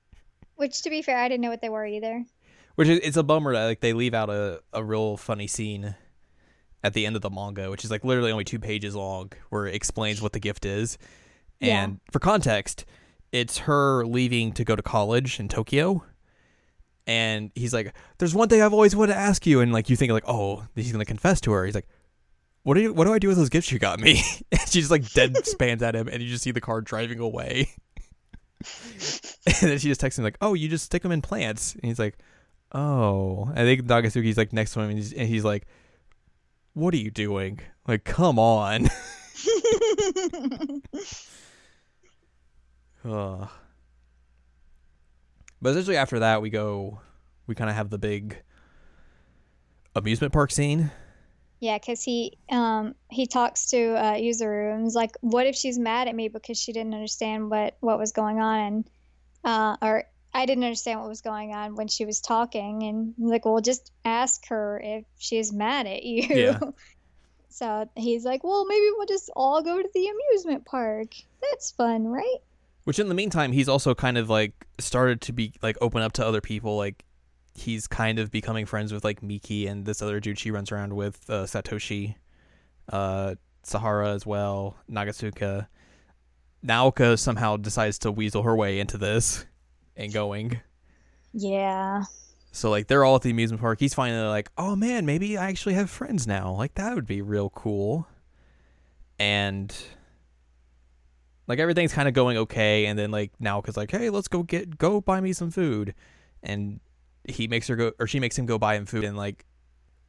Which, 0.56 0.82
to 0.82 0.90
be 0.90 1.02
fair, 1.02 1.18
I 1.18 1.28
didn't 1.28 1.42
know 1.42 1.50
what 1.50 1.60
they 1.60 1.68
were 1.68 1.84
either. 1.84 2.24
Which 2.76 2.88
is 2.88 3.00
it's 3.02 3.16
a 3.16 3.22
bummer 3.22 3.52
that 3.54 3.64
like 3.64 3.80
they 3.80 3.92
leave 3.92 4.14
out 4.14 4.30
a, 4.30 4.60
a 4.72 4.84
real 4.84 5.16
funny 5.16 5.46
scene 5.46 5.94
at 6.84 6.94
the 6.94 7.06
end 7.06 7.16
of 7.16 7.22
the 7.22 7.30
manga, 7.30 7.70
which 7.70 7.84
is 7.84 7.90
like 7.90 8.04
literally 8.04 8.30
only 8.30 8.44
two 8.44 8.58
pages 8.58 8.94
long, 8.94 9.32
where 9.48 9.66
it 9.66 9.74
explains 9.74 10.22
what 10.22 10.32
the 10.32 10.40
gift 10.40 10.64
is. 10.64 10.98
Yeah. 11.60 11.84
And 11.84 12.00
for 12.10 12.18
context, 12.18 12.84
it's 13.32 13.58
her 13.58 14.04
leaving 14.06 14.52
to 14.52 14.64
go 14.64 14.76
to 14.76 14.82
college 14.82 15.40
in 15.40 15.48
Tokyo. 15.48 16.04
And 17.06 17.50
he's 17.54 17.72
like, 17.72 17.94
There's 18.18 18.34
one 18.34 18.48
thing 18.48 18.62
I've 18.62 18.72
always 18.72 18.96
wanted 18.96 19.14
to 19.14 19.18
ask 19.18 19.46
you 19.46 19.60
and 19.60 19.72
like 19.72 19.88
you 19.88 19.96
think 19.96 20.12
like, 20.12 20.28
oh, 20.28 20.64
he's 20.74 20.92
gonna 20.92 21.04
confess 21.04 21.40
to 21.42 21.52
her. 21.52 21.64
He's 21.64 21.74
like, 21.74 21.88
What 22.62 22.74
do 22.74 22.80
you 22.80 22.92
what 22.92 23.04
do 23.04 23.12
I 23.12 23.18
do 23.18 23.28
with 23.28 23.36
those 23.36 23.48
gifts 23.48 23.70
you 23.70 23.78
got 23.78 24.00
me? 24.00 24.22
and 24.52 24.60
she 24.62 24.80
just 24.80 24.90
like 24.90 25.10
dead 25.12 25.36
spans 25.46 25.82
at 25.82 25.94
him 25.94 26.08
and 26.08 26.22
you 26.22 26.28
just 26.28 26.42
see 26.42 26.50
the 26.50 26.60
car 26.60 26.80
driving 26.80 27.20
away. 27.20 27.70
and 29.46 29.70
then 29.70 29.78
she 29.78 29.88
just 29.88 30.00
texts 30.00 30.18
him 30.18 30.24
like, 30.24 30.38
"Oh, 30.40 30.54
you 30.54 30.68
just 30.68 30.86
stick 30.86 31.02
them 31.02 31.12
in 31.12 31.22
plants." 31.22 31.74
And 31.74 31.84
he's 31.84 31.98
like, 31.98 32.16
"Oh." 32.72 33.50
I 33.52 33.62
think 33.62 33.82
Nagatsuka's 33.82 34.38
like 34.38 34.52
next 34.52 34.72
to 34.72 34.80
him, 34.80 34.90
and 34.90 34.98
he's, 34.98 35.12
and 35.12 35.28
he's 35.28 35.44
like, 35.44 35.66
"What 36.72 36.94
are 36.94 36.98
you 36.98 37.10
doing? 37.10 37.60
Like, 37.86 38.04
come 38.04 38.38
on." 38.38 38.88
Ugh. 43.06 43.48
But 45.62 45.70
essentially, 45.70 45.96
after 45.96 46.18
that, 46.20 46.42
we 46.42 46.50
go. 46.50 47.00
We 47.46 47.54
kind 47.54 47.70
of 47.70 47.76
have 47.76 47.90
the 47.90 47.98
big 47.98 48.42
amusement 49.94 50.32
park 50.32 50.50
scene. 50.50 50.90
Yeah, 51.60 51.78
because 51.78 52.02
he 52.02 52.36
um 52.50 52.94
he 53.10 53.26
talks 53.26 53.70
to 53.70 53.94
uh, 53.94 54.14
Yuzuru 54.14 54.74
and 54.74 54.86
is 54.86 54.94
like, 54.94 55.16
"What 55.20 55.46
if 55.46 55.56
she's 55.56 55.78
mad 55.78 56.08
at 56.08 56.14
me 56.14 56.28
because 56.28 56.58
she 56.58 56.72
didn't 56.72 56.94
understand 56.94 57.50
what 57.50 57.76
what 57.80 57.98
was 57.98 58.12
going 58.12 58.40
on?" 58.40 58.60
And 58.60 58.90
uh, 59.44 59.76
or 59.80 60.04
I 60.34 60.44
didn't 60.44 60.64
understand 60.64 61.00
what 61.00 61.08
was 61.08 61.22
going 61.22 61.54
on 61.54 61.76
when 61.76 61.88
she 61.88 62.04
was 62.04 62.20
talking, 62.20 62.82
and 62.82 63.14
he's 63.16 63.30
like, 63.30 63.46
"Well, 63.46 63.60
just 63.60 63.90
ask 64.04 64.46
her 64.48 64.80
if 64.84 65.04
she's 65.16 65.52
mad 65.52 65.86
at 65.86 66.02
you." 66.02 66.26
Yeah. 66.28 66.58
so 67.48 67.88
he's 67.96 68.24
like, 68.24 68.44
"Well, 68.44 68.66
maybe 68.66 68.88
we'll 68.94 69.06
just 69.06 69.30
all 69.34 69.62
go 69.62 69.80
to 69.80 69.88
the 69.94 70.08
amusement 70.08 70.66
park. 70.66 71.14
That's 71.40 71.70
fun, 71.70 72.04
right?" 72.06 72.40
Which 72.86 73.00
in 73.00 73.08
the 73.08 73.14
meantime, 73.14 73.50
he's 73.50 73.68
also 73.68 73.96
kind 73.96 74.16
of 74.16 74.30
like 74.30 74.52
started 74.78 75.20
to 75.22 75.32
be 75.32 75.52
like 75.60 75.76
open 75.80 76.02
up 76.02 76.12
to 76.12 76.24
other 76.24 76.40
people. 76.40 76.76
Like 76.76 77.04
he's 77.52 77.88
kind 77.88 78.20
of 78.20 78.30
becoming 78.30 78.64
friends 78.64 78.92
with 78.92 79.02
like 79.02 79.24
Miki 79.24 79.66
and 79.66 79.84
this 79.84 80.00
other 80.00 80.20
dude 80.20 80.38
she 80.38 80.52
runs 80.52 80.70
around 80.70 80.94
with, 80.94 81.28
uh, 81.28 81.46
Satoshi, 81.46 82.14
uh, 82.92 83.34
Sahara 83.64 84.10
as 84.10 84.24
well, 84.24 84.76
Nagatsuka. 84.88 85.66
Naoka 86.64 87.18
somehow 87.18 87.56
decides 87.56 87.98
to 87.98 88.12
weasel 88.12 88.44
her 88.44 88.54
way 88.54 88.78
into 88.78 88.98
this 88.98 89.44
and 89.96 90.12
going. 90.12 90.60
Yeah. 91.32 92.04
So 92.52 92.70
like 92.70 92.86
they're 92.86 93.04
all 93.04 93.16
at 93.16 93.22
the 93.22 93.30
amusement 93.30 93.60
park. 93.60 93.80
He's 93.80 93.94
finally 93.94 94.28
like, 94.28 94.48
oh 94.56 94.76
man, 94.76 95.06
maybe 95.06 95.36
I 95.36 95.48
actually 95.48 95.74
have 95.74 95.90
friends 95.90 96.24
now. 96.28 96.52
Like 96.52 96.74
that 96.74 96.94
would 96.94 97.04
be 97.04 97.20
real 97.20 97.50
cool. 97.50 98.06
And 99.18 99.74
like 101.46 101.58
everything's 101.58 101.92
kind 101.92 102.08
of 102.08 102.14
going 102.14 102.36
okay, 102.38 102.86
and 102.86 102.98
then 102.98 103.10
like 103.10 103.32
Naoka's 103.40 103.76
like, 103.76 103.90
hey, 103.90 104.10
let's 104.10 104.28
go 104.28 104.42
get 104.42 104.78
go 104.78 105.00
buy 105.00 105.20
me 105.20 105.32
some 105.32 105.50
food, 105.50 105.94
and 106.42 106.80
he 107.28 107.48
makes 107.48 107.68
her 107.68 107.76
go 107.76 107.92
or 107.98 108.06
she 108.06 108.20
makes 108.20 108.38
him 108.38 108.46
go 108.46 108.58
buy 108.58 108.76
him 108.76 108.86
food, 108.86 109.04
and 109.04 109.16
like 109.16 109.44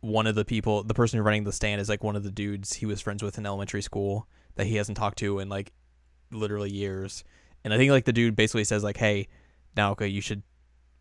one 0.01 0.27
of 0.27 0.35
the 0.35 0.45
people, 0.45 0.83
the 0.83 0.93
person 0.93 1.21
running 1.21 1.43
the 1.43 1.51
stand 1.51 1.81
is 1.81 1.89
like 1.89 2.03
one 2.03 2.15
of 2.15 2.23
the 2.23 2.31
dudes 2.31 2.73
he 2.73 2.85
was 2.85 3.01
friends 3.01 3.23
with 3.23 3.37
in 3.37 3.45
elementary 3.45 3.81
school 3.81 4.27
that 4.55 4.67
he 4.67 4.75
hasn't 4.75 4.97
talked 4.97 5.19
to 5.19 5.39
in 5.39 5.49
like 5.49 5.73
literally 6.31 6.71
years, 6.71 7.23
and 7.63 7.73
I 7.73 7.77
think 7.77 7.91
like 7.91 8.05
the 8.05 8.13
dude 8.13 8.35
basically 8.35 8.63
says 8.63 8.83
like, 8.83 8.97
hey, 8.97 9.27
Naoka, 9.75 10.11
you 10.11 10.21
should 10.21 10.43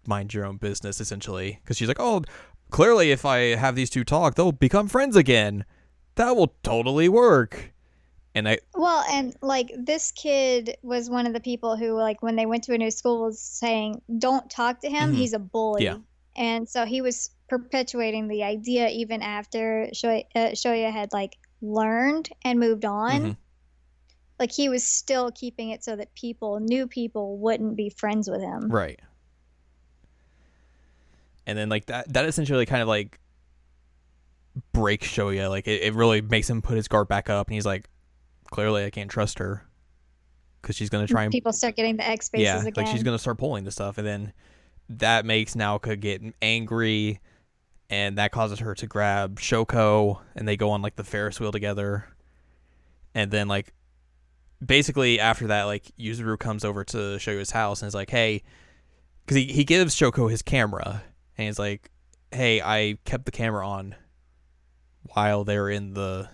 mind 0.07 0.33
your 0.33 0.45
own 0.45 0.57
business 0.57 1.01
essentially 1.01 1.59
because 1.63 1.77
she's 1.77 1.89
like 1.89 1.99
oh 1.99 2.23
clearly 2.71 3.11
if 3.11 3.25
i 3.25 3.39
have 3.39 3.75
these 3.75 3.91
two 3.91 4.05
talk 4.05 4.37
they'll 4.37 4.53
become 4.53 4.89
friends 4.89 5.17
again. 5.17 5.65
That 6.15 6.35
will 6.37 6.55
totally 6.63 7.09
work 7.11 7.75
and 8.37 8.49
i 8.49 8.59
Well, 8.75 9.05
and 9.11 9.35
like 9.41 9.73
this 9.77 10.13
kid 10.13 10.77
was 10.83 11.11
one 11.11 11.27
of 11.27 11.33
the 11.33 11.41
people 11.41 11.77
who, 11.77 11.95
like, 11.95 12.23
when 12.23 12.37
they 12.37 12.47
went 12.47 12.63
to 12.65 12.75
a 12.75 12.79
new 12.79 12.91
school, 12.91 13.23
was 13.23 13.41
saying, 13.41 14.03
"Don't 14.19 14.49
talk 14.51 14.81
to 14.83 14.89
him. 14.91 15.13
Mhm. 15.13 15.17
He's 15.17 15.33
a 15.33 15.39
bully." 15.39 15.85
Yeah. 15.85 15.99
And 16.37 16.69
so 16.69 16.85
he 16.85 17.01
was 17.01 17.31
perpetuating 17.49 18.29
the 18.29 18.43
idea 18.45 18.89
even 18.91 19.23
after 19.23 19.89
Shoya, 19.95 20.25
uh, 20.35 20.51
Shoya 20.51 20.93
had 20.93 21.13
like 21.13 21.37
learned 21.63 22.29
and 22.45 22.61
moved 22.61 22.85
on. 22.85 23.21
Mhm. 23.23 23.37
Like 24.39 24.53
he 24.53 24.69
was 24.69 24.85
still 24.85 25.31
keeping 25.33 25.71
it 25.71 25.83
so 25.83 25.97
that 25.97 26.15
people, 26.15 26.61
new 26.61 26.87
people, 26.87 27.39
wouldn't 27.39 27.75
be 27.75 27.89
friends 27.89 28.29
with 28.29 28.43
him. 28.43 28.71
right 28.71 29.01
and 31.47 31.57
then 31.57 31.69
like 31.69 31.87
that 31.87 32.13
that 32.13 32.25
essentially 32.27 32.67
kind 32.67 32.83
of 32.83 32.89
like 32.89 33.21
breaks 34.73 35.07
shoya 35.07 35.49
like 35.49 35.69
it, 35.69 35.83
it 35.83 35.95
really 35.95 36.21
makes 36.21 36.49
him 36.51 36.61
put 36.61 36.77
his 36.77 36.89
guard 36.89 37.07
back 37.09 37.31
up 37.31 37.47
and 37.47 37.55
he's 37.55 37.67
like 37.67 37.89
clearly 38.51 38.85
i 38.85 38.91
can't 38.91 39.11
trust 39.11 39.39
her 39.39 39.67
because 40.67 40.75
she's 40.75 40.91
gonna 40.91 41.07
try 41.07 41.23
and 41.23 41.31
People 41.31 41.53
start 41.53 41.77
getting 41.77 41.97
the 41.97 42.07
X 42.07 42.29
faces 42.29 42.45
yeah, 42.45 42.61
again. 42.61 42.73
like 42.77 42.89
she's 42.89 43.05
gonna 43.05 43.21
start 43.21 43.39
pulling 43.39 43.63
the 43.63 43.71
stuff, 43.71 43.99
and 43.99 44.07
then 44.07 44.33
that 44.89 45.25
makes 45.25 45.55
Naoka 45.55 45.99
get 45.99 46.23
angry, 46.43 47.21
and 47.89 48.19
that 48.19 48.33
causes 48.33 48.59
her 48.59 48.75
to 48.75 48.87
grab 48.89 49.39
Shoko, 49.39 50.21
and 50.35 50.49
they 50.49 50.57
go 50.57 50.71
on 50.71 50.83
like 50.83 50.97
the 50.97 51.05
Ferris 51.05 51.39
wheel 51.39 51.53
together, 51.53 52.09
and 53.15 53.31
then 53.31 53.47
like 53.47 53.73
basically 54.65 55.21
after 55.21 55.47
that, 55.47 55.65
like 55.65 55.85
Yuzuru 55.97 56.37
comes 56.37 56.65
over 56.65 56.83
to 56.83 56.97
Shoya's 56.97 57.53
house 57.53 57.81
and 57.81 57.87
is 57.87 57.95
like, 57.95 58.11
hey, 58.11 58.43
because 59.25 59.37
he 59.37 59.45
he 59.45 59.63
gives 59.63 59.95
Shoko 59.95 60.29
his 60.29 60.43
camera, 60.43 61.05
and 61.39 61.47
he's 61.47 61.61
like, 61.61 61.93
hey, 62.33 62.61
I 62.61 62.99
kept 63.05 63.25
the 63.25 63.31
camera 63.31 63.67
on 63.67 63.95
while 65.03 65.45
they 65.45 65.59
were 65.59 65.71
in 65.71 65.95
the 65.95 66.29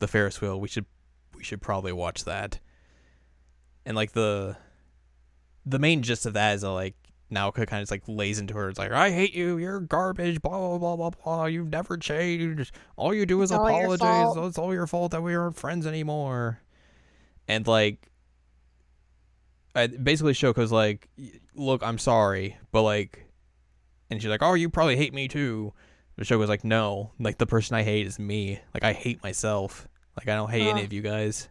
the 0.00 0.06
Ferris 0.06 0.42
wheel. 0.42 0.60
We 0.60 0.68
should 0.68 0.84
we 1.44 1.46
should 1.46 1.60
probably 1.60 1.92
watch 1.92 2.24
that 2.24 2.58
and 3.84 3.94
like 3.94 4.12
the 4.12 4.56
the 5.66 5.78
main 5.78 6.02
gist 6.02 6.24
of 6.24 6.32
that 6.32 6.54
is 6.54 6.62
that 6.62 6.70
like 6.70 6.94
Naoka 7.30 7.66
kind 7.66 7.74
of 7.74 7.82
just 7.82 7.90
like 7.90 8.02
lays 8.06 8.38
into 8.38 8.54
her. 8.54 8.70
It's 8.70 8.78
like 8.78 8.92
I 8.92 9.10
hate 9.10 9.34
you. 9.34 9.58
You're 9.58 9.80
garbage. 9.80 10.40
Blah 10.40 10.56
blah 10.56 10.78
blah 10.78 10.96
blah 10.96 11.10
blah. 11.10 11.44
You've 11.46 11.68
never 11.68 11.98
changed. 11.98 12.72
All 12.96 13.12
you 13.12 13.26
do 13.26 13.42
is 13.42 13.50
It's 13.50 13.58
apologize. 13.58 13.98
fault." 14.34 14.38
It's 14.48 14.56
all 14.58 14.72
your 14.72 14.86
fault 14.86 15.12
that 15.12 15.22
we 15.22 15.34
aren't 15.34 15.56
friends 15.56 15.86
anymore. 15.86 16.60
And 17.48 17.66
like, 17.66 18.10
I, 19.74 19.88
basically, 19.88 20.32
Shoko's 20.32 20.72
like, 20.72 21.08
look, 21.54 21.82
I'm 21.82 21.98
sorry, 21.98 22.56
but 22.72 22.82
like, 22.82 23.26
and 24.10 24.20
she's 24.22 24.30
like, 24.30 24.42
oh, 24.42 24.54
you 24.54 24.70
probably 24.70 24.96
hate 24.96 25.12
me 25.12 25.28
too. 25.28 25.72
But 26.16 26.26
Shoko's 26.26 26.48
like, 26.48 26.64
no, 26.64 27.12
like 27.18 27.36
the 27.38 27.46
person 27.46 27.76
I 27.76 27.82
hate 27.82 28.06
is 28.06 28.18
me. 28.18 28.60
Like 28.72 28.84
I 28.84 28.92
hate 28.92 29.22
myself. 29.22 29.88
Like 30.16 30.28
I 30.28 30.36
don't 30.36 30.50
hate 30.50 30.68
any 30.68 30.84
of 30.84 30.92
you 30.92 31.02
guys. 31.02 31.48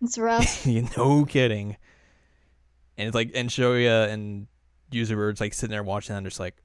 it's 0.00 0.18
rough. 0.18 0.66
no 0.96 1.24
kidding. 1.24 1.76
And 2.96 3.08
it's 3.08 3.14
like, 3.14 3.32
and 3.34 3.48
Shoya 3.48 4.08
and 4.08 4.46
it's 4.90 5.40
like 5.40 5.54
sitting 5.54 5.70
there 5.72 5.82
watching, 5.82 6.14
and 6.14 6.26
just 6.26 6.38
like, 6.38 6.56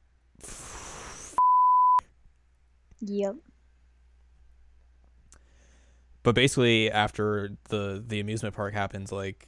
yep. 2.99 3.35
but 6.27 6.35
basically 6.35 6.91
after 6.91 7.51
the 7.69 8.03
the 8.05 8.19
amusement 8.19 8.53
park 8.53 8.73
happens, 8.73 9.13
like 9.13 9.47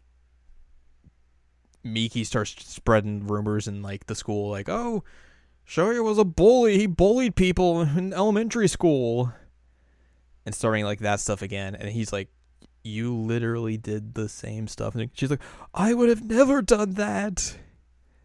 Miki 1.84 2.24
starts 2.24 2.56
spreading 2.66 3.28
rumors 3.28 3.68
in 3.68 3.82
like 3.82 4.06
the 4.06 4.16
school, 4.16 4.50
like, 4.50 4.70
oh, 4.70 5.04
Shoya 5.68 6.02
was 6.02 6.18
a 6.18 6.24
bully. 6.24 6.78
He 6.78 6.86
bullied 6.88 7.36
people 7.36 7.82
in 7.82 8.14
elementary 8.14 8.70
school, 8.70 9.34
and 10.50 10.56
starting 10.56 10.84
like 10.84 11.00
that 11.02 11.20
stuff 11.20 11.44
again. 11.44 11.76
And 11.76 11.88
he's 11.90 12.12
like, 12.12 12.28
you 12.84 13.14
literally 13.16 13.78
did 13.78 14.16
the 14.16 14.28
same 14.28 14.68
stuff. 14.68 14.96
And 14.96 15.12
she's 15.14 15.30
like, 15.30 15.42
I 15.76 15.94
would 15.94 16.10
have 16.10 16.24
never 16.24 16.64
done 16.64 16.96
that. 16.96 17.56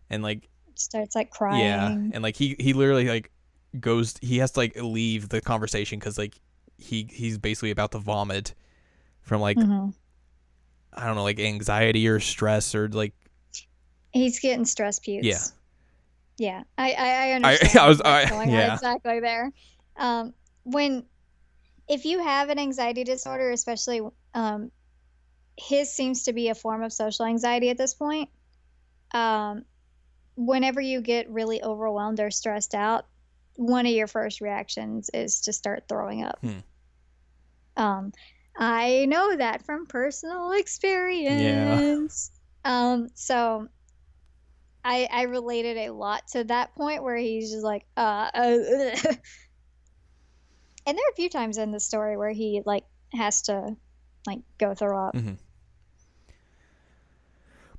And 0.09 0.23
like 0.23 0.49
Starts 0.75 1.15
like 1.15 1.29
crying. 1.31 1.61
Yeah, 1.61 1.89
and 1.91 2.23
like 2.23 2.35
he 2.35 2.57
he 2.59 2.73
literally 2.73 3.07
like 3.09 3.31
goes. 3.79 4.15
He 4.23 4.39
has 4.39 4.53
to 4.53 4.61
like 4.61 4.75
leave 4.81 5.29
the 5.29 5.41
conversation 5.43 5.99
because 5.99 6.17
like 6.19 6.41
he 6.79 7.07
he's 7.13 7.37
basically 7.39 7.71
about 7.71 7.93
to 7.93 7.99
vomit 7.99 8.55
from 9.21 9.41
like 9.43 9.57
Mhm. 9.59 9.93
I 10.95 11.07
don't 11.07 11.15
know 11.15 11.23
like 11.25 11.39
anxiety 11.39 12.09
or 12.09 12.19
stress 12.21 12.75
or 12.75 12.89
like 12.89 13.13
He's 14.13 14.41
getting 14.41 14.65
stress 14.65 14.99
pukes. 14.99 15.27
Yeah. 15.27 15.39
Yeah, 16.39 16.63
I 16.79 16.93
I, 16.93 17.09
I 17.29 17.33
understand. 17.37 17.77
I 17.79 17.89
was- 17.89 18.01
I- 18.01 18.29
going 18.29 18.49
on 18.49 18.55
yeah. 18.55 18.75
exactly 18.75 19.21
there. 19.21 19.53
Um, 19.97 20.35
when 20.65 21.05
if 21.89 22.05
you 22.05 22.23
have 22.23 22.49
an 22.49 22.59
anxiety 22.59 23.05
disorder, 23.05 23.51
especially 23.51 24.01
um, 24.35 24.71
his 25.57 25.93
seems 25.93 26.25
to 26.25 26.33
be 26.33 26.49
a 26.49 26.55
form 26.55 26.83
of 26.83 26.93
social 26.93 27.27
anxiety 27.27 27.71
at 27.71 27.79
this 27.79 27.95
point. 27.95 28.29
Um, 29.13 29.65
whenever 30.37 30.81
you 30.81 31.01
get 31.01 31.31
really 31.31 31.63
overwhelmed 31.63 32.21
or 32.21 32.31
stressed 32.31 32.75
out, 32.75 33.07
one 33.57 33.87
of 33.87 33.93
your 33.93 34.07
first 34.07 34.41
reactions 34.41 35.11
is 35.15 35.43
to 35.43 35.53
start 35.53 35.85
throwing 35.89 36.25
up. 36.25 36.39
Hmm. 36.41 36.59
Um, 37.77 38.13
I 38.57 39.07
know 39.07 39.37
that 39.37 39.65
from 39.65 39.87
personal 39.87 40.53
experience. 40.53 42.31
Um, 42.65 43.09
so 43.15 43.69
I 44.85 45.09
I 45.11 45.23
related 45.23 45.77
a 45.77 45.91
lot 45.91 46.29
to 46.29 46.45
that 46.45 46.75
point 46.75 47.03
where 47.03 47.17
he's 47.17 47.51
just 47.51 47.65
like, 47.65 47.85
uh, 47.97 48.31
uh 48.35 48.97
and 50.87 50.97
there 50.99 51.05
are 51.05 51.13
a 51.13 51.17
few 51.17 51.29
times 51.29 51.59
in 51.59 51.71
the 51.71 51.81
story 51.81 52.17
where 52.17 52.31
he 52.33 52.63
like 52.65 52.85
has 53.13 53.43
to 53.43 53.77
like 54.27 54.41
go 54.59 54.75
throw 54.75 55.09
up. 55.09 55.15
Mhm. 55.15 55.39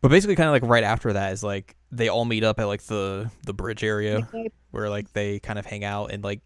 But 0.02 0.10
basically, 0.10 0.36
kind 0.36 0.48
of 0.48 0.54
like 0.54 0.70
right 0.70 0.84
after 0.84 1.14
that 1.14 1.34
is 1.34 1.44
like 1.44 1.76
they 1.92 2.10
all 2.10 2.26
meet 2.26 2.44
up 2.44 2.60
at 2.60 2.66
like 2.66 2.84
the 2.84 3.32
the 3.46 3.54
bridge 3.54 3.84
area 3.84 4.28
where 4.72 4.90
like 4.90 5.12
they 5.14 5.40
kind 5.40 5.58
of 5.58 5.66
hang 5.66 5.84
out 5.84 6.12
and 6.12 6.24
like 6.24 6.42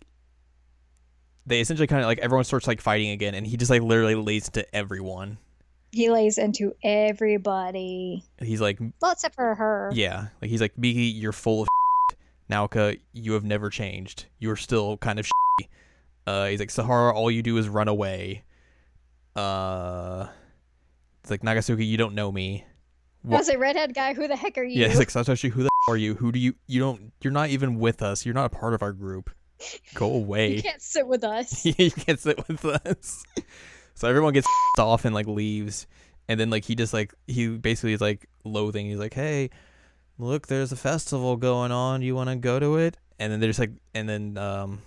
they 1.45 1.59
essentially 1.59 1.87
kind 1.87 2.01
of 2.01 2.07
like 2.07 2.19
everyone 2.19 2.43
starts 2.45 2.67
like 2.67 2.79
fighting 2.79 3.09
again, 3.09 3.33
and 3.35 3.45
he 3.45 3.57
just 3.57 3.69
like 3.71 3.81
literally 3.81 4.15
lays 4.15 4.47
into 4.47 4.75
everyone. 4.75 5.37
He 5.91 6.09
lays 6.11 6.37
into 6.37 6.75
everybody. 6.83 8.23
He's 8.39 8.61
like, 8.61 8.79
Well, 9.01 9.11
except 9.11 9.33
for 9.35 9.55
her. 9.55 9.89
yeah, 9.93 10.27
like 10.41 10.51
he's 10.51 10.61
like, 10.61 10.77
Miki, 10.77 11.01
you're 11.05 11.31
full 11.31 11.63
of. 11.63 11.67
Naoka, 12.49 12.99
you 13.13 13.33
have 13.33 13.43
never 13.43 13.69
changed. 13.69 14.25
You're 14.39 14.55
still 14.55 14.97
kind 14.97 15.19
of. 15.19 15.27
Uh, 16.29 16.45
he's 16.45 16.59
like 16.59 16.69
Sahara, 16.69 17.11
all 17.11 17.31
you 17.31 17.41
do 17.41 17.57
is 17.57 17.67
run 17.67 17.87
away. 17.87 18.43
Uh, 19.35 20.27
it's 21.21 21.31
like 21.31 21.43
Nagasaki, 21.43 21.85
you 21.85 21.97
don't 21.97 22.13
know 22.13 22.31
me. 22.31 22.65
I 23.25 23.35
was 23.35 23.49
a 23.49 23.57
redhead 23.57 23.95
guy. 23.95 24.13
Who 24.13 24.27
the 24.27 24.35
heck 24.35 24.57
are 24.59 24.63
you? 24.63 24.81
Yeah, 24.81 24.87
it's 24.87 24.99
like 24.99 25.09
Satoshi, 25.09 25.49
who 25.49 25.63
the 25.63 25.69
f- 25.69 25.89
are 25.89 25.97
you? 25.97 26.13
Who 26.13 26.31
do 26.31 26.37
you 26.37 26.53
you 26.67 26.79
don't 26.79 27.11
you're 27.21 27.33
not 27.33 27.49
even 27.49 27.79
with 27.79 28.03
us. 28.03 28.25
You're 28.25 28.35
not 28.35 28.45
a 28.45 28.49
part 28.49 28.75
of 28.75 28.83
our 28.83 28.93
group. 28.93 29.31
Go 29.95 30.13
away. 30.13 30.55
you 30.55 30.61
can't 30.61 30.81
sit 30.81 31.07
with 31.07 31.23
us. 31.23 31.65
you 31.79 31.89
can't 31.91 32.19
sit 32.19 32.47
with 32.47 32.63
us. 32.63 33.23
So 33.95 34.07
everyone 34.07 34.33
gets 34.33 34.47
off 34.77 35.03
and 35.03 35.15
like 35.15 35.25
leaves. 35.25 35.87
And 36.27 36.39
then 36.39 36.51
like 36.51 36.63
he 36.63 36.75
just 36.75 36.93
like 36.93 37.11
he 37.25 37.47
basically 37.57 37.93
is 37.93 38.01
like 38.01 38.29
loathing. 38.45 38.85
He's 38.85 38.99
like, 38.99 39.15
Hey, 39.15 39.49
look, 40.19 40.45
there's 40.45 40.71
a 40.71 40.77
festival 40.77 41.37
going 41.37 41.71
on. 41.71 42.03
You 42.03 42.13
wanna 42.15 42.35
go 42.35 42.59
to 42.59 42.77
it? 42.77 42.97
And 43.17 43.33
then 43.33 43.39
they're 43.39 43.49
just 43.49 43.59
like 43.59 43.71
and 43.95 44.07
then 44.07 44.37
um 44.37 44.79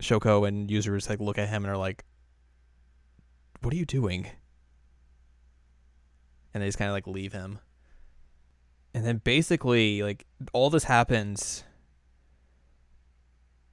Shoko 0.00 0.46
and 0.46 0.68
Yuzuru 0.68 1.08
like 1.08 1.20
look 1.20 1.38
at 1.38 1.48
him 1.48 1.64
and 1.64 1.72
are 1.72 1.76
like 1.76 2.04
What 3.62 3.72
are 3.72 3.76
you 3.76 3.86
doing? 3.86 4.28
And 6.52 6.62
they 6.62 6.68
just 6.68 6.78
kinda 6.78 6.92
like 6.92 7.06
leave 7.06 7.32
him. 7.32 7.58
And 8.94 9.04
then 9.04 9.18
basically 9.22 10.02
like 10.02 10.26
all 10.52 10.70
this 10.70 10.84
happens 10.84 11.64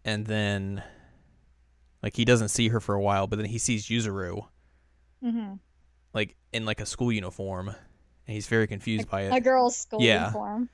and 0.06 0.26
then 0.26 0.84
like 2.02 2.16
he 2.16 2.26
doesn't 2.26 2.50
see 2.50 2.68
her 2.70 2.80
for 2.80 2.96
a 2.96 3.02
while, 3.02 3.28
but 3.28 3.38
then 3.38 3.46
he 3.46 3.58
sees 3.58 3.88
Yuzuru 3.88 4.46
hmm 5.22 5.54
like 6.14 6.36
in 6.52 6.66
like 6.66 6.80
a 6.80 6.86
school 6.86 7.12
uniform, 7.12 7.70
and 7.70 7.76
he's 8.28 8.48
very 8.48 8.68
confused 8.68 9.10
by 9.10 9.22
it. 9.22 9.34
A 9.34 9.42
girl's 9.42 9.76
school 9.78 10.02
Yeah. 10.02 10.20
uniform. 10.26 10.70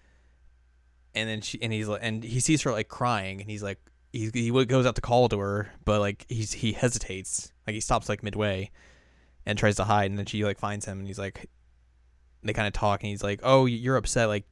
And 1.16 1.30
then 1.30 1.42
she 1.42 1.62
and 1.62 1.72
he's 1.72 1.88
like, 1.88 2.02
and 2.04 2.24
he 2.24 2.40
sees 2.40 2.62
her 2.64 2.72
like 2.72 2.88
crying, 2.88 3.40
and 3.42 3.50
he's 3.50 3.64
like, 3.64 3.80
he 4.14 4.30
he 4.34 4.66
goes 4.66 4.86
out 4.86 4.96
to 4.96 5.02
call 5.02 5.30
to 5.30 5.40
her, 5.40 5.72
but 5.86 6.00
like 6.00 6.26
he's 6.30 6.54
he 6.54 6.74
hesitates, 6.74 7.52
like 7.68 7.74
he 7.74 7.80
stops 7.82 8.10
like 8.10 8.24
midway, 8.24 8.72
and 9.46 9.58
tries 9.58 9.76
to 9.78 9.84
hide, 9.86 10.10
and 10.10 10.18
then 10.18 10.26
she 10.26 10.44
like 10.46 10.60
finds 10.60 10.86
him, 10.86 11.00
and 11.00 11.08
he's 11.08 11.20
like, 11.20 11.50
they 12.44 12.54
kind 12.54 12.68
of 12.68 12.74
talk, 12.74 13.02
and 13.04 13.10
he's 13.10 13.24
like, 13.24 13.40
oh, 13.44 13.66
you're 13.66 13.98
upset, 13.98 14.28
like. 14.28 14.46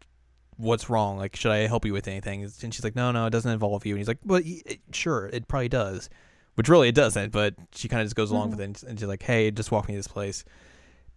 What's 0.60 0.89
wrong? 0.89 1.18
Like, 1.20 1.36
should 1.36 1.51
I 1.51 1.68
help 1.68 1.86
you 1.86 1.93
with 1.93 2.08
anything? 2.08 2.41
And 2.43 2.74
she's 2.74 2.84
like, 2.84 2.95
"No, 2.95 3.12
no, 3.12 3.28
it 3.28 3.30
doesn't 3.30 3.51
involve 3.51 3.86
you." 3.86 3.93
And 3.93 3.99
he's 3.99 4.08
like, 4.08 4.18
"Well, 4.26 4.41
it- 4.43 4.80
sure, 4.91 5.28
it 5.32 5.47
probably 5.47 5.70
does," 5.70 6.10
which 6.55 6.68
really 6.68 6.89
it 6.89 6.95
doesn't. 6.95 7.32
But 7.32 7.53
she 7.76 7.88
kind 7.88 8.01
of 8.01 8.08
just 8.08 8.16
goes 8.16 8.32
along 8.32 8.49
with 8.49 8.60
it, 8.62 8.64
and- 8.64 8.84
and 8.88 8.99
she's 8.99 9.08
like, 9.08 9.22
"Hey, 9.22 9.51
just 9.51 9.72
walk 9.72 9.88
me 9.88 9.93
to 9.93 9.99
this 9.99 10.08
place." 10.08 10.43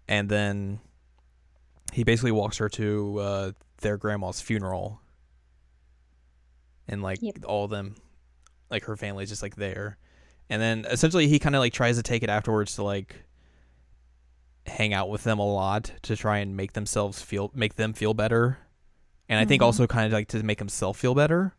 and 0.09 0.29
then 0.29 0.79
he 1.95 2.05
basically 2.05 2.33
walks 2.33 2.59
her 2.59 2.69
to 2.69 3.19
uh, 3.19 3.53
their 3.81 3.97
grandma's 3.97 4.43
funeral 4.43 5.01
and 6.87 7.03
like 7.03 7.21
Yep. 7.23 7.39
all 7.47 7.65
of 7.65 7.71
them 7.71 7.95
like 8.71 8.85
her 8.85 8.97
family's 8.97 9.29
just 9.29 9.43
like 9.43 9.57
there 9.57 9.97
and 10.49 10.61
then 10.63 10.85
essentially 10.91 11.27
he 11.29 11.39
kind 11.39 11.55
of 11.57 11.61
like 11.61 11.73
tries 11.73 11.97
to 11.97 12.03
take 12.03 12.23
it 12.23 12.29
afterwards 12.31 12.75
to 12.77 12.83
like 12.83 13.25
hang 14.67 14.93
out 14.95 15.09
with 15.11 15.25
them 15.25 15.39
a 15.39 15.47
lot 15.47 15.93
to 16.03 16.15
try 16.17 16.39
and 16.39 16.57
make 16.57 16.73
themselves 16.75 17.21
feel 17.23 17.51
make 17.55 17.75
them 17.77 17.93
feel 17.93 18.15
better 18.15 18.59
and 19.29 19.39
i 19.41 19.45
think 19.45 19.63
Mhm. 19.63 19.67
also 19.67 19.87
kind 19.87 20.07
of 20.07 20.13
like 20.13 20.29
to 20.29 20.43
make 20.43 20.59
himself 20.59 20.97
feel 20.99 21.15
better 21.15 21.55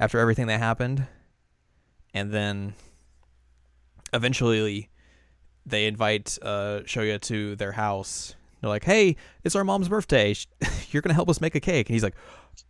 after 0.00 0.18
everything 0.18 0.46
that 0.48 0.58
happened 0.58 1.06
and 2.14 2.32
then 2.32 2.74
eventually 4.12 4.88
they 5.64 5.86
invite 5.86 6.38
uh, 6.42 6.80
Shoya 6.84 7.20
to 7.22 7.54
their 7.56 7.72
house. 7.72 8.34
They're 8.60 8.68
like, 8.68 8.82
"Hey, 8.84 9.14
it's 9.44 9.54
our 9.54 9.62
mom's 9.64 9.88
birthday. 9.88 10.34
You're 10.90 11.02
gonna 11.02 11.14
help 11.14 11.30
us 11.30 11.40
make 11.40 11.54
a 11.54 11.60
cake." 11.60 11.88
And 11.88 11.94
he's 11.94 12.02
like, 12.02 12.16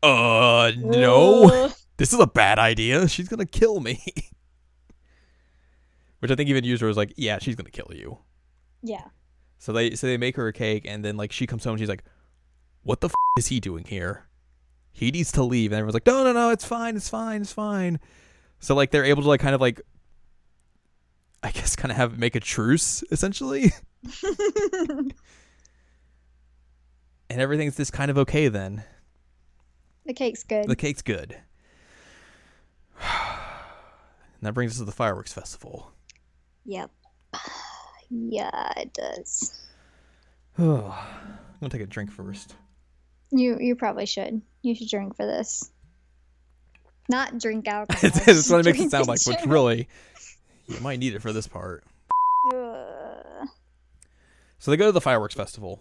"Uh, 0.03 0.72
no. 0.76 1.72
this 1.97 2.12
is 2.12 2.20
a 2.20 2.26
bad 2.26 2.59
idea. 2.59 3.09
She's 3.14 3.28
gonna 3.28 3.47
kill 3.47 3.80
me." 3.80 4.03
Which 6.20 6.30
I 6.30 6.34
think 6.36 6.49
even 6.51 6.62
user 6.64 6.86
was 6.86 6.97
like, 6.97 7.12
"Yeah, 7.16 7.38
she's 7.40 7.57
gonna 7.57 7.70
kill 7.70 7.90
you." 7.93 8.18
Yeah. 8.80 9.07
So 9.59 9.72
they 9.72 9.97
so 9.97 10.07
they 10.07 10.16
make 10.16 10.36
her 10.36 10.47
a 10.47 10.53
cake, 10.53 10.84
and 10.86 11.05
then 11.05 11.16
like 11.16 11.32
she 11.32 11.47
comes 11.49 11.64
home, 11.64 11.72
and 11.72 11.80
she's 11.80 11.88
like, 11.88 12.05
"What 12.84 13.01
the 13.01 13.09
f- 13.09 13.14
is 13.38 13.49
he 13.49 13.59
doing 13.59 13.84
here? 13.84 14.28
He 14.93 15.11
needs 15.11 15.32
to 15.32 15.43
leave." 15.43 15.72
And 15.72 15.78
everyone's 15.80 15.95
like, 15.95 16.07
"No, 16.07 16.22
no, 16.22 16.32
no, 16.32 16.51
it's 16.51 16.64
fine, 16.64 16.95
it's 16.95 17.09
fine, 17.09 17.43
it's 17.43 17.53
fine." 17.53 17.99
So 18.61 18.76
like 18.76 18.93
they're 18.93 19.05
able 19.05 19.22
to 19.22 19.28
like 19.28 19.40
kind 19.40 19.55
of 19.57 19.61
like, 19.61 19.80
I 21.43 21.51
guess, 21.53 21.74
kind 21.74 21.90
of 21.90 21.97
have 21.97 22.16
make 22.18 22.36
a 22.36 22.40
truce 22.40 23.03
essentially. 23.11 23.72
and 27.28 27.40
everything's 27.40 27.76
just 27.76 27.93
kind 27.93 28.11
of 28.12 28.18
okay 28.18 28.47
then. 28.49 28.84
the 30.07 30.12
cake's 30.14 30.45
good. 30.45 30.68
The 30.68 30.76
cake's 30.76 31.03
good. 31.03 31.36
And 34.40 34.48
that 34.48 34.55
brings 34.55 34.72
us 34.72 34.78
to 34.78 34.84
the 34.84 34.90
fireworks 34.92 35.32
festival. 35.32 35.92
Yep. 36.64 36.90
Yeah, 38.14 38.72
it 38.76 38.92
does. 38.92 39.59
I'm 40.59 40.64
gonna 41.61 41.70
take 41.70 41.80
a 41.80 41.86
drink 41.86 42.11
first. 42.11 42.57
You 43.30 43.57
you 43.59 43.74
probably 43.74 44.05
should. 44.05 44.42
You 44.61 44.74
should 44.74 44.90
drink 44.90 45.16
for 45.16 45.24
this. 45.24 45.70
Not 47.09 47.38
drink 47.38 47.66
alcohol. 47.68 48.00
That's 48.03 48.26
just 48.26 48.50
what 48.50 48.61
it 48.61 48.66
makes 48.66 48.80
it 48.80 48.90
sound 48.90 49.07
like, 49.09 49.20
general. 49.20 49.46
really, 49.46 49.88
you 50.66 50.78
might 50.80 50.98
need 50.98 51.14
it 51.14 51.22
for 51.22 51.32
this 51.32 51.46
part. 51.46 51.84
So 54.59 54.70
they 54.70 54.76
go 54.76 54.86
to 54.86 54.92
the 54.92 55.00
fireworks 55.00 55.34
festival. 55.34 55.80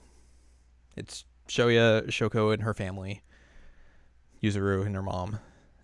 It's 0.95 1.26
Shoya, 1.47 2.07
Shoko, 2.07 2.51
and 2.53 2.63
her 2.63 2.74
family, 2.74 3.22
Yuzuru 4.41 4.86
and 4.86 4.95
her 4.95 5.03
mom, 5.03 5.39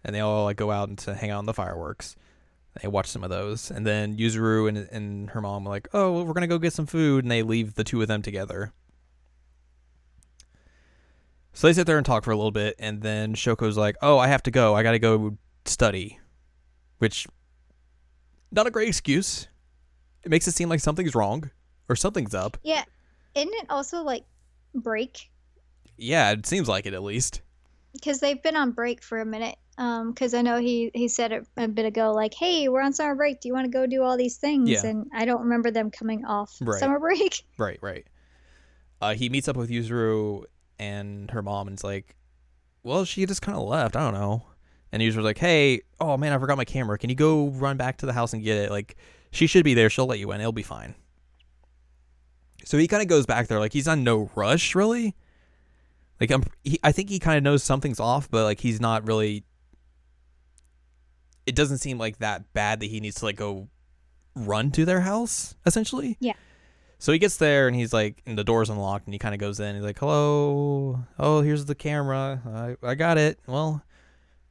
and 0.07 0.15
they 0.15 0.21
all 0.21 0.45
like 0.45 0.57
go 0.57 0.71
out 0.71 0.89
and 0.89 0.97
to 0.99 1.13
hang 1.13 1.29
out 1.29 1.39
on 1.39 1.45
the 1.45 1.53
fireworks. 1.53 2.15
They 2.81 2.87
watch 2.87 3.07
some 3.07 3.23
of 3.23 3.29
those, 3.29 3.69
and 3.69 3.85
then 3.85 4.17
Yuzuru 4.17 4.69
and 4.69 4.77
and 4.91 5.29
her 5.31 5.41
mom 5.41 5.67
are 5.67 5.69
like, 5.69 5.89
"Oh, 5.93 6.13
well, 6.13 6.25
we're 6.25 6.33
gonna 6.33 6.47
go 6.47 6.57
get 6.57 6.73
some 6.73 6.85
food," 6.85 7.25
and 7.25 7.31
they 7.31 7.43
leave 7.43 7.75
the 7.75 7.83
two 7.83 8.01
of 8.01 8.07
them 8.07 8.21
together. 8.21 8.71
So 11.53 11.67
they 11.67 11.73
sit 11.73 11.87
there 11.87 11.97
and 11.97 12.05
talk 12.05 12.23
for 12.23 12.31
a 12.31 12.35
little 12.35 12.51
bit, 12.51 12.75
and 12.79 13.01
then 13.01 13.33
Shoko's 13.33 13.77
like, 13.77 13.97
"Oh, 14.01 14.17
I 14.17 14.27
have 14.27 14.43
to 14.43 14.51
go. 14.51 14.75
I 14.75 14.83
gotta 14.83 14.99
go 14.99 15.37
study," 15.65 16.19
which 16.99 17.27
not 18.51 18.67
a 18.67 18.71
great 18.71 18.87
excuse. 18.87 19.47
It 20.23 20.29
makes 20.29 20.47
it 20.47 20.53
seem 20.53 20.69
like 20.69 20.79
something's 20.79 21.15
wrong 21.15 21.49
or 21.89 21.95
something's 21.95 22.33
up. 22.33 22.57
Yeah. 22.63 22.83
Isn't 23.35 23.53
it 23.53 23.65
also 23.69 24.03
like 24.03 24.23
break? 24.73 25.29
Yeah, 25.97 26.31
it 26.31 26.45
seems 26.45 26.67
like 26.67 26.85
it 26.85 26.93
at 26.93 27.03
least. 27.03 27.41
Because 27.97 28.19
they've 28.19 28.41
been 28.41 28.55
on 28.55 28.71
break 28.71 29.01
for 29.03 29.19
a 29.19 29.25
minute. 29.25 29.57
Um, 29.79 30.11
because 30.11 30.33
I 30.33 30.41
know 30.41 30.57
he 30.59 30.89
he 30.95 31.07
said 31.07 31.31
it 31.31 31.47
a 31.55 31.67
bit 31.67 31.85
ago, 31.85 32.11
like, 32.11 32.33
"Hey, 32.33 32.67
we're 32.67 32.81
on 32.81 32.93
summer 32.93 33.13
break. 33.13 33.41
Do 33.41 33.47
you 33.47 33.53
want 33.53 33.65
to 33.65 33.71
go 33.71 33.85
do 33.85 34.01
all 34.01 34.17
these 34.17 34.37
things?" 34.37 34.69
Yeah. 34.69 34.85
And 34.85 35.07
I 35.13 35.25
don't 35.25 35.41
remember 35.41 35.69
them 35.69 35.91
coming 35.91 36.25
off 36.25 36.55
Right. 36.61 36.79
summer 36.79 36.99
break. 36.99 37.43
Right, 37.59 37.77
right. 37.81 38.07
Uh, 38.99 39.13
he 39.13 39.29
meets 39.29 39.47
up 39.47 39.55
with 39.55 39.69
Yuzuru 39.69 40.45
and 40.79 41.29
her 41.29 41.43
mom, 41.43 41.67
and 41.67 41.75
it's 41.75 41.83
like, 41.83 42.15
well, 42.81 43.05
she 43.05 43.25
just 43.27 43.43
kind 43.43 43.55
of 43.57 43.67
left. 43.67 43.95
I 43.95 43.99
don't 43.99 44.15
know. 44.15 44.47
And 44.91 45.03
Yuzuru's 45.03 45.17
like, 45.17 45.37
hey, 45.37 45.81
oh 45.99 46.17
man, 46.17 46.33
I 46.33 46.39
forgot 46.39 46.57
my 46.57 46.65
camera. 46.65 46.97
Can 46.97 47.11
you 47.11 47.15
go 47.15 47.49
run 47.49 47.77
back 47.77 47.97
to 47.97 48.05
the 48.07 48.13
house 48.13 48.33
and 48.33 48.43
get 48.43 48.57
it? 48.57 48.71
Like, 48.71 48.95
she 49.31 49.45
should 49.45 49.63
be 49.63 49.75
there. 49.75 49.89
She'll 49.91 50.07
let 50.07 50.17
you 50.17 50.31
in. 50.31 50.39
It'll 50.41 50.51
be 50.51 50.63
fine. 50.63 50.95
So 52.65 52.77
he 52.77 52.87
kind 52.87 53.01
of 53.03 53.07
goes 53.07 53.25
back 53.25 53.47
there, 53.47 53.59
like 53.59 53.73
he's 53.73 53.87
on 53.87 54.03
no 54.03 54.29
rush, 54.35 54.73
really. 54.75 55.15
Like 56.19 56.31
I'm, 56.31 56.43
he, 56.63 56.79
I 56.83 56.91
think 56.91 57.09
he 57.09 57.19
kind 57.19 57.37
of 57.37 57.43
knows 57.43 57.63
something's 57.63 57.99
off, 57.99 58.29
but 58.29 58.43
like 58.43 58.59
he's 58.59 58.81
not 58.81 59.07
really. 59.07 59.43
It 61.45 61.55
doesn't 61.55 61.77
seem 61.77 61.97
like 61.97 62.17
that 62.19 62.51
bad 62.53 62.79
that 62.81 62.87
he 62.87 62.99
needs 62.99 63.15
to 63.17 63.25
like 63.25 63.37
go 63.37 63.69
run 64.35 64.71
to 64.71 64.85
their 64.85 65.01
house 65.01 65.55
essentially. 65.65 66.17
Yeah. 66.19 66.33
So 66.99 67.11
he 67.11 67.19
gets 67.19 67.37
there 67.37 67.67
and 67.67 67.75
he's 67.75 67.93
like, 67.93 68.21
and 68.25 68.37
the 68.37 68.43
door's 68.43 68.69
unlocked, 68.69 69.05
and 69.05 69.13
he 69.13 69.19
kind 69.19 69.35
of 69.35 69.39
goes 69.39 69.59
in. 69.59 69.75
He's 69.75 69.83
like, 69.83 69.99
"Hello, 69.99 70.99
oh, 71.19 71.41
here's 71.41 71.65
the 71.65 71.75
camera. 71.75 72.41
I 72.83 72.87
I 72.87 72.95
got 72.95 73.17
it. 73.19 73.39
Well, 73.45 73.83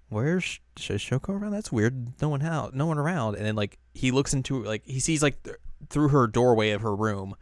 where's 0.08 0.44
Sh- 0.44 0.60
Shoko 0.76 1.30
around? 1.30 1.50
That's 1.52 1.72
weird. 1.72 2.20
No 2.22 2.28
one 2.28 2.42
out, 2.42 2.72
no 2.74 2.86
one 2.86 2.98
around." 2.98 3.34
And 3.34 3.44
then 3.44 3.56
like 3.56 3.78
he 3.94 4.12
looks 4.12 4.32
into 4.32 4.62
like 4.62 4.86
he 4.86 5.00
sees 5.00 5.22
like 5.22 5.42
th- 5.42 5.56
through 5.90 6.08
her 6.08 6.28
doorway 6.28 6.70
of 6.70 6.82
her 6.82 6.94
room, 6.94 7.34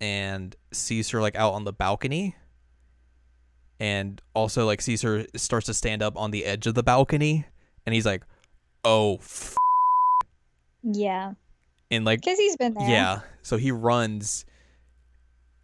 and 0.00 0.54
sees 0.72 1.10
her 1.10 1.20
like 1.20 1.34
out 1.34 1.54
on 1.54 1.64
the 1.64 1.72
balcony. 1.72 2.36
And 3.80 4.20
also 4.34 4.66
like 4.66 4.80
Caesar 4.82 5.26
starts 5.36 5.66
to 5.66 5.74
stand 5.74 6.02
up 6.02 6.16
on 6.16 6.30
the 6.30 6.44
edge 6.44 6.66
of 6.66 6.74
the 6.74 6.82
balcony, 6.82 7.46
and 7.86 7.94
he's 7.94 8.06
like, 8.06 8.24
"Oh." 8.84 9.16
F-. 9.16 9.56
Yeah. 10.82 11.34
And 11.90 12.04
like 12.04 12.20
Because 12.20 12.38
he's 12.38 12.56
been 12.56 12.74
there. 12.74 12.88
Yeah. 12.88 13.20
So 13.42 13.56
he 13.56 13.70
runs 13.70 14.44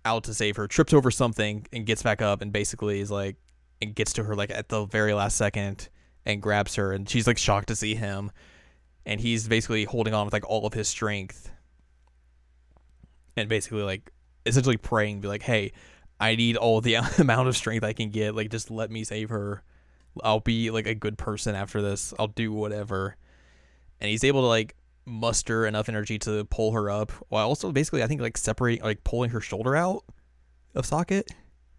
out 0.04 0.24
to 0.24 0.34
save 0.34 0.56
her, 0.56 0.68
trips 0.68 0.92
over 0.92 1.10
something, 1.10 1.66
and 1.72 1.86
gets 1.86 2.02
back 2.02 2.22
up, 2.22 2.40
and 2.40 2.52
basically 2.52 3.00
is 3.00 3.10
like, 3.10 3.36
and 3.82 3.94
gets 3.94 4.12
to 4.14 4.24
her 4.24 4.34
like 4.34 4.50
at 4.50 4.68
the 4.68 4.84
very 4.84 5.12
last 5.12 5.36
second, 5.36 5.88
and 6.24 6.40
grabs 6.40 6.76
her, 6.76 6.92
and 6.92 7.08
she's 7.08 7.26
like 7.26 7.38
shocked 7.38 7.68
to 7.68 7.76
see 7.76 7.94
him, 7.94 8.30
and 9.06 9.20
he's 9.20 9.48
basically 9.48 9.84
holding 9.84 10.14
on 10.14 10.24
with 10.24 10.32
like 10.32 10.48
all 10.48 10.66
of 10.66 10.72
his 10.72 10.88
strength, 10.88 11.50
and 13.36 13.48
basically 13.48 13.82
like 13.82 14.10
essentially 14.46 14.76
praying, 14.76 15.16
to 15.16 15.22
be 15.22 15.28
like, 15.28 15.42
hey, 15.42 15.72
I 16.20 16.36
need 16.36 16.56
all 16.56 16.80
the 16.80 16.94
amount 17.18 17.48
of 17.48 17.56
strength 17.56 17.84
I 17.84 17.92
can 17.92 18.10
get, 18.10 18.34
like 18.34 18.50
just 18.50 18.70
let 18.70 18.90
me 18.90 19.04
save 19.04 19.30
her. 19.30 19.62
I'll 20.22 20.40
be 20.40 20.70
like 20.70 20.86
a 20.86 20.94
good 20.94 21.18
person 21.18 21.54
after 21.54 21.82
this. 21.82 22.14
I'll 22.18 22.28
do 22.28 22.52
whatever. 22.52 23.16
And 24.00 24.10
he's 24.10 24.24
able 24.24 24.42
to 24.42 24.46
like 24.46 24.76
muster 25.06 25.66
enough 25.66 25.88
energy 25.88 26.18
to 26.18 26.44
pull 26.46 26.72
her 26.72 26.90
up 26.90 27.12
while 27.28 27.46
also 27.46 27.70
basically 27.70 28.02
I 28.02 28.06
think 28.06 28.22
like 28.22 28.38
separating 28.38 28.82
like 28.82 29.04
pulling 29.04 29.30
her 29.30 29.40
shoulder 29.40 29.76
out 29.76 30.02
of 30.74 30.86
socket 30.86 31.30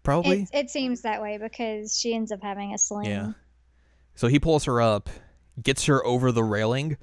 probably. 0.06 0.42
It, 0.42 0.66
it 0.66 0.70
seems 0.70 1.02
that 1.02 1.20
way 1.20 1.36
because 1.36 1.98
she 1.98 2.14
ends 2.14 2.32
up 2.32 2.40
having 2.40 2.72
a 2.72 2.78
sling. 2.78 3.06
Yeah. 3.10 3.32
So 4.14 4.28
he 4.28 4.38
pulls 4.38 4.64
her 4.64 4.80
up, 4.80 5.10
gets 5.62 5.84
her 5.86 6.04
over 6.06 6.32
the 6.32 6.44
railing, 6.44 6.96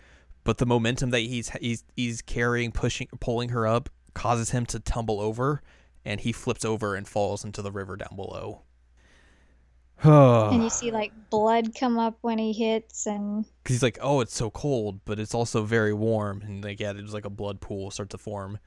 but 0.44 0.58
the 0.58 0.66
momentum 0.66 1.12
that 1.12 1.20
he's 1.20 1.50
he's 1.50 1.84
he's 1.96 2.22
carrying, 2.24 2.72
pushing, 2.72 3.08
pulling 3.20 3.50
her 3.50 3.68
up, 3.68 3.90
causes 4.16 4.50
him 4.50 4.66
to 4.68 4.80
tumble 4.80 5.20
over, 5.20 5.62
and 6.06 6.22
he 6.22 6.32
flips 6.32 6.66
over 6.66 6.96
and 6.96 7.08
falls 7.08 7.44
into 7.44 7.62
the 7.62 7.72
river 7.72 7.96
down 7.96 8.16
below. 8.16 8.64
And 10.04 10.64
you 10.64 10.70
see 10.70 10.92
like 10.92 11.14
blood 11.30 11.76
come 11.80 11.98
up 11.98 12.18
when 12.22 12.38
he 12.38 12.52
hits, 12.52 13.06
and 13.06 13.46
because 13.64 13.76
he's 13.76 13.84
like, 13.84 13.98
oh, 14.02 14.20
it's 14.20 14.36
so 14.36 14.50
cold, 14.50 15.00
but 15.06 15.18
it's 15.20 15.34
also 15.34 15.64
very 15.64 15.94
warm, 15.94 16.42
and 16.42 16.64
like 16.64 16.80
yeah, 16.80 16.94
there's 16.94 17.14
like 17.14 17.26
a 17.26 17.30
blood 17.30 17.62
pool 17.62 17.90
start 17.90 18.10
to 18.10 18.18
form 18.18 18.60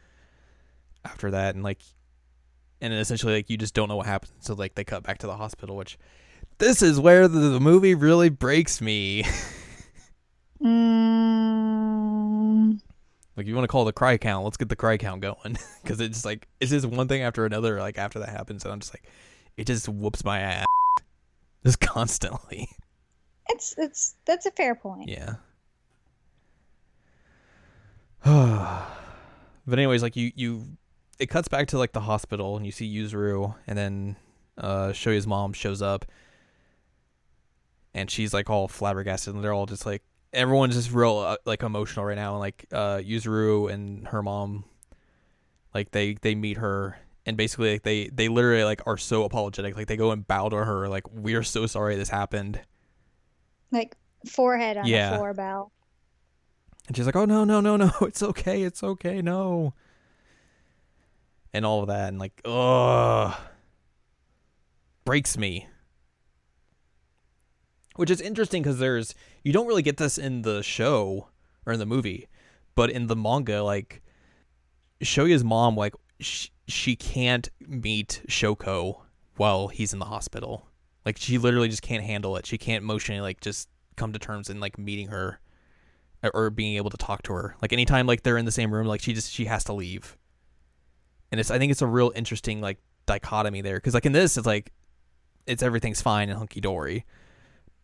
after 1.05 1.31
that, 1.33 1.55
and 1.55 1.63
like, 1.63 1.83
and 2.81 2.93
then 2.93 3.01
essentially 3.01 3.35
like 3.35 3.51
you 3.51 3.59
just 3.59 3.75
don't 3.75 3.89
know 3.89 3.97
what 3.97 4.07
happens, 4.07 4.33
so 4.41 4.55
like 4.55 4.77
they 4.77 4.85
cut 4.85 5.03
back 5.03 5.19
to 5.19 5.27
the 5.27 5.37
hospital, 5.37 5.77
which 5.77 5.99
this 6.59 6.81
is 6.81 6.99
where 6.99 7.29
the, 7.29 7.39
the 7.39 7.61
movie 7.61 7.95
really 7.95 8.31
breaks 8.31 8.81
me. 8.81 9.25
mm, 10.63 12.16
like 13.37 13.47
you 13.47 13.55
want 13.55 13.65
to 13.65 13.69
call 13.69 13.85
the 13.85 13.93
cry 13.93 14.17
count, 14.17 14.45
let's 14.45 14.57
get 14.57 14.69
the 14.69 14.77
cry 14.77 14.97
count 14.97 15.21
going, 15.21 15.59
because 15.83 16.01
it's 16.01 16.25
like 16.25 16.49
it's 16.61 16.71
just 16.71 16.87
one 16.87 17.09
thing 17.09 17.23
after 17.23 17.45
another. 17.45 17.79
Like 17.79 17.99
after 17.99 18.19
that 18.21 18.31
happens, 18.31 18.65
and 18.65 18.73
I'm 18.73 18.81
just 18.81 18.95
like, 18.95 19.05
it 19.57 19.67
just 19.67 19.89
whoops 19.89 20.25
my 20.25 20.41
ass, 20.41 20.67
just 21.65 21.81
constantly. 21.81 22.69
it's 23.49 23.75
it's 23.77 24.15
that's 24.25 24.47
a 24.47 24.51
fair 24.51 24.75
point. 24.75 25.09
Yeah. 25.09 25.35
but 28.25 29.79
anyways, 29.79 30.03
like 30.03 30.17
you 30.17 30.33
you 30.35 30.65
it 31.19 31.27
cuts 31.27 31.49
back 31.49 31.69
to 31.69 31.79
like 31.79 31.93
the 31.93 32.01
hospital 32.01 32.57
and 32.57 32.67
you 32.67 32.73
see 32.73 32.93
Yuzuru 32.93 33.55
and 33.67 33.79
then 33.79 34.17
uh 34.59 34.89
Shoya's 34.89 35.27
mom 35.27 35.53
shows 35.53 35.81
up 35.83 36.05
and 37.95 38.11
she's 38.11 38.35
like 38.35 38.51
all 38.51 38.69
flabbergasted 38.69 39.35
and 39.35 39.43
they're 39.43 39.53
all 39.53 39.67
just 39.67 39.87
like 39.87 40.03
everyone's 40.37 40.75
just 40.75 40.93
real 40.93 41.19
uh, 41.19 41.37
like 41.45 41.63
emotional 41.63 42.05
right 42.05 42.15
now 42.17 42.33
and 42.33 42.41
like 42.41 42.67
uh 42.73 42.99
Yuzuru 42.99 43.73
and 43.73 44.07
her 44.09 44.23
mom 44.23 44.65
like 45.75 45.91
they 45.91 46.15
they 46.21 46.35
meet 46.35 46.59
her 46.59 46.99
and 47.25 47.37
basically 47.37 47.73
like 47.73 47.83
they 47.83 48.09
they 48.09 48.29
literally 48.29 48.63
like 48.65 48.83
are 48.87 48.97
so 48.97 49.25
apologetic 49.25 49.77
like 49.77 49.87
they 49.89 49.97
go 49.97 50.11
and 50.13 50.27
bow 50.29 50.49
to 50.49 50.57
her 50.57 50.89
like 50.89 51.11
we're 51.11 51.43
so 51.43 51.67
sorry 51.67 51.97
this 51.97 52.09
happened 52.11 52.61
Like 53.73 53.97
forehead 54.29 54.77
on 54.77 54.87
Yeah. 54.87 55.11
the 55.11 55.17
floor 55.17 55.35
bow. 55.35 55.71
And 56.89 56.97
she's 56.97 57.05
like, 57.07 57.17
"Oh 57.17 57.25
no, 57.25 57.43
no, 57.45 57.61
no, 57.61 57.77
no! 57.77 57.91
It's 58.03 58.23
okay, 58.23 58.63
it's 58.63 58.85
okay, 58.85 59.21
no." 59.21 59.75
And 61.53 61.67
all 61.67 61.81
of 61.81 61.89
that, 61.89 62.11
and 62.11 62.21
like, 62.21 62.41
ugh, 62.45 63.35
breaks 65.05 65.37
me. 65.37 65.67
Which 67.97 68.11
is 68.11 68.21
interesting 68.21 68.63
because 68.63 68.79
there's 68.79 69.15
you 69.43 69.53
don't 69.53 69.67
really 69.67 69.83
get 69.83 69.97
this 69.97 70.19
in 70.19 70.43
the 70.43 70.63
show 70.63 71.29
or 71.65 71.73
in 71.73 71.79
the 71.79 71.87
movie, 71.87 72.29
but 72.75 72.91
in 72.91 73.07
the 73.07 73.17
manga, 73.17 73.63
like 73.63 74.03
Shoya's 75.03 75.45
mom, 75.45 75.77
like 75.77 75.95
sh- 76.21 76.49
she 76.69 76.97
can't 76.97 77.49
meet 77.61 78.23
Shoko 78.29 79.01
while 79.37 79.69
he's 79.69 79.93
in 79.93 79.99
the 79.99 80.07
hospital. 80.07 80.69
Like 81.05 81.19
she 81.19 81.39
literally 81.39 81.69
just 81.69 81.83
can't 81.83 82.03
handle 82.03 82.37
it. 82.37 82.47
She 82.47 82.59
can't 82.59 82.83
emotionally 82.83 83.21
like 83.21 83.41
just 83.41 83.69
come 83.97 84.13
to 84.13 84.19
terms 84.19 84.51
and 84.51 84.61
like 84.61 84.79
meeting 84.79 85.09
her 85.09 85.41
or- 86.23 86.31
or 86.35 86.51
being 86.51 86.77
able 86.77 86.91
to 86.91 86.97
talk 86.97 87.23
to 87.25 87.33
her. 87.33 87.57
Like 87.63 87.73
anytime 87.73 88.07
like 88.07 88.23
they're 88.23 88.37
in 88.39 88.45
the 88.45 88.53
same 88.53 88.73
room, 88.73 88.87
like 88.87 89.01
she 89.01 89.13
just 89.13 89.33
she 89.33 89.47
has 89.47 89.65
to 89.65 89.73
leave. 89.73 90.17
And 91.31 91.41
it's 91.41 91.51
I 91.51 91.59
think 91.59 91.73
it's 91.73 91.83
a 91.83 91.87
real 91.87 92.13
interesting 92.15 92.61
like 92.61 92.79
dichotomy 93.07 93.61
there 93.61 93.77
because 93.77 93.95
like 93.95 94.07
in 94.07 94.13
this 94.13 94.37
it's 94.37 94.47
like 94.47 94.73
it's 95.47 95.63
everything's 95.63 96.03
fine 96.03 96.29
and 96.29 96.39
hunky 96.39 96.61
dory, 96.61 97.05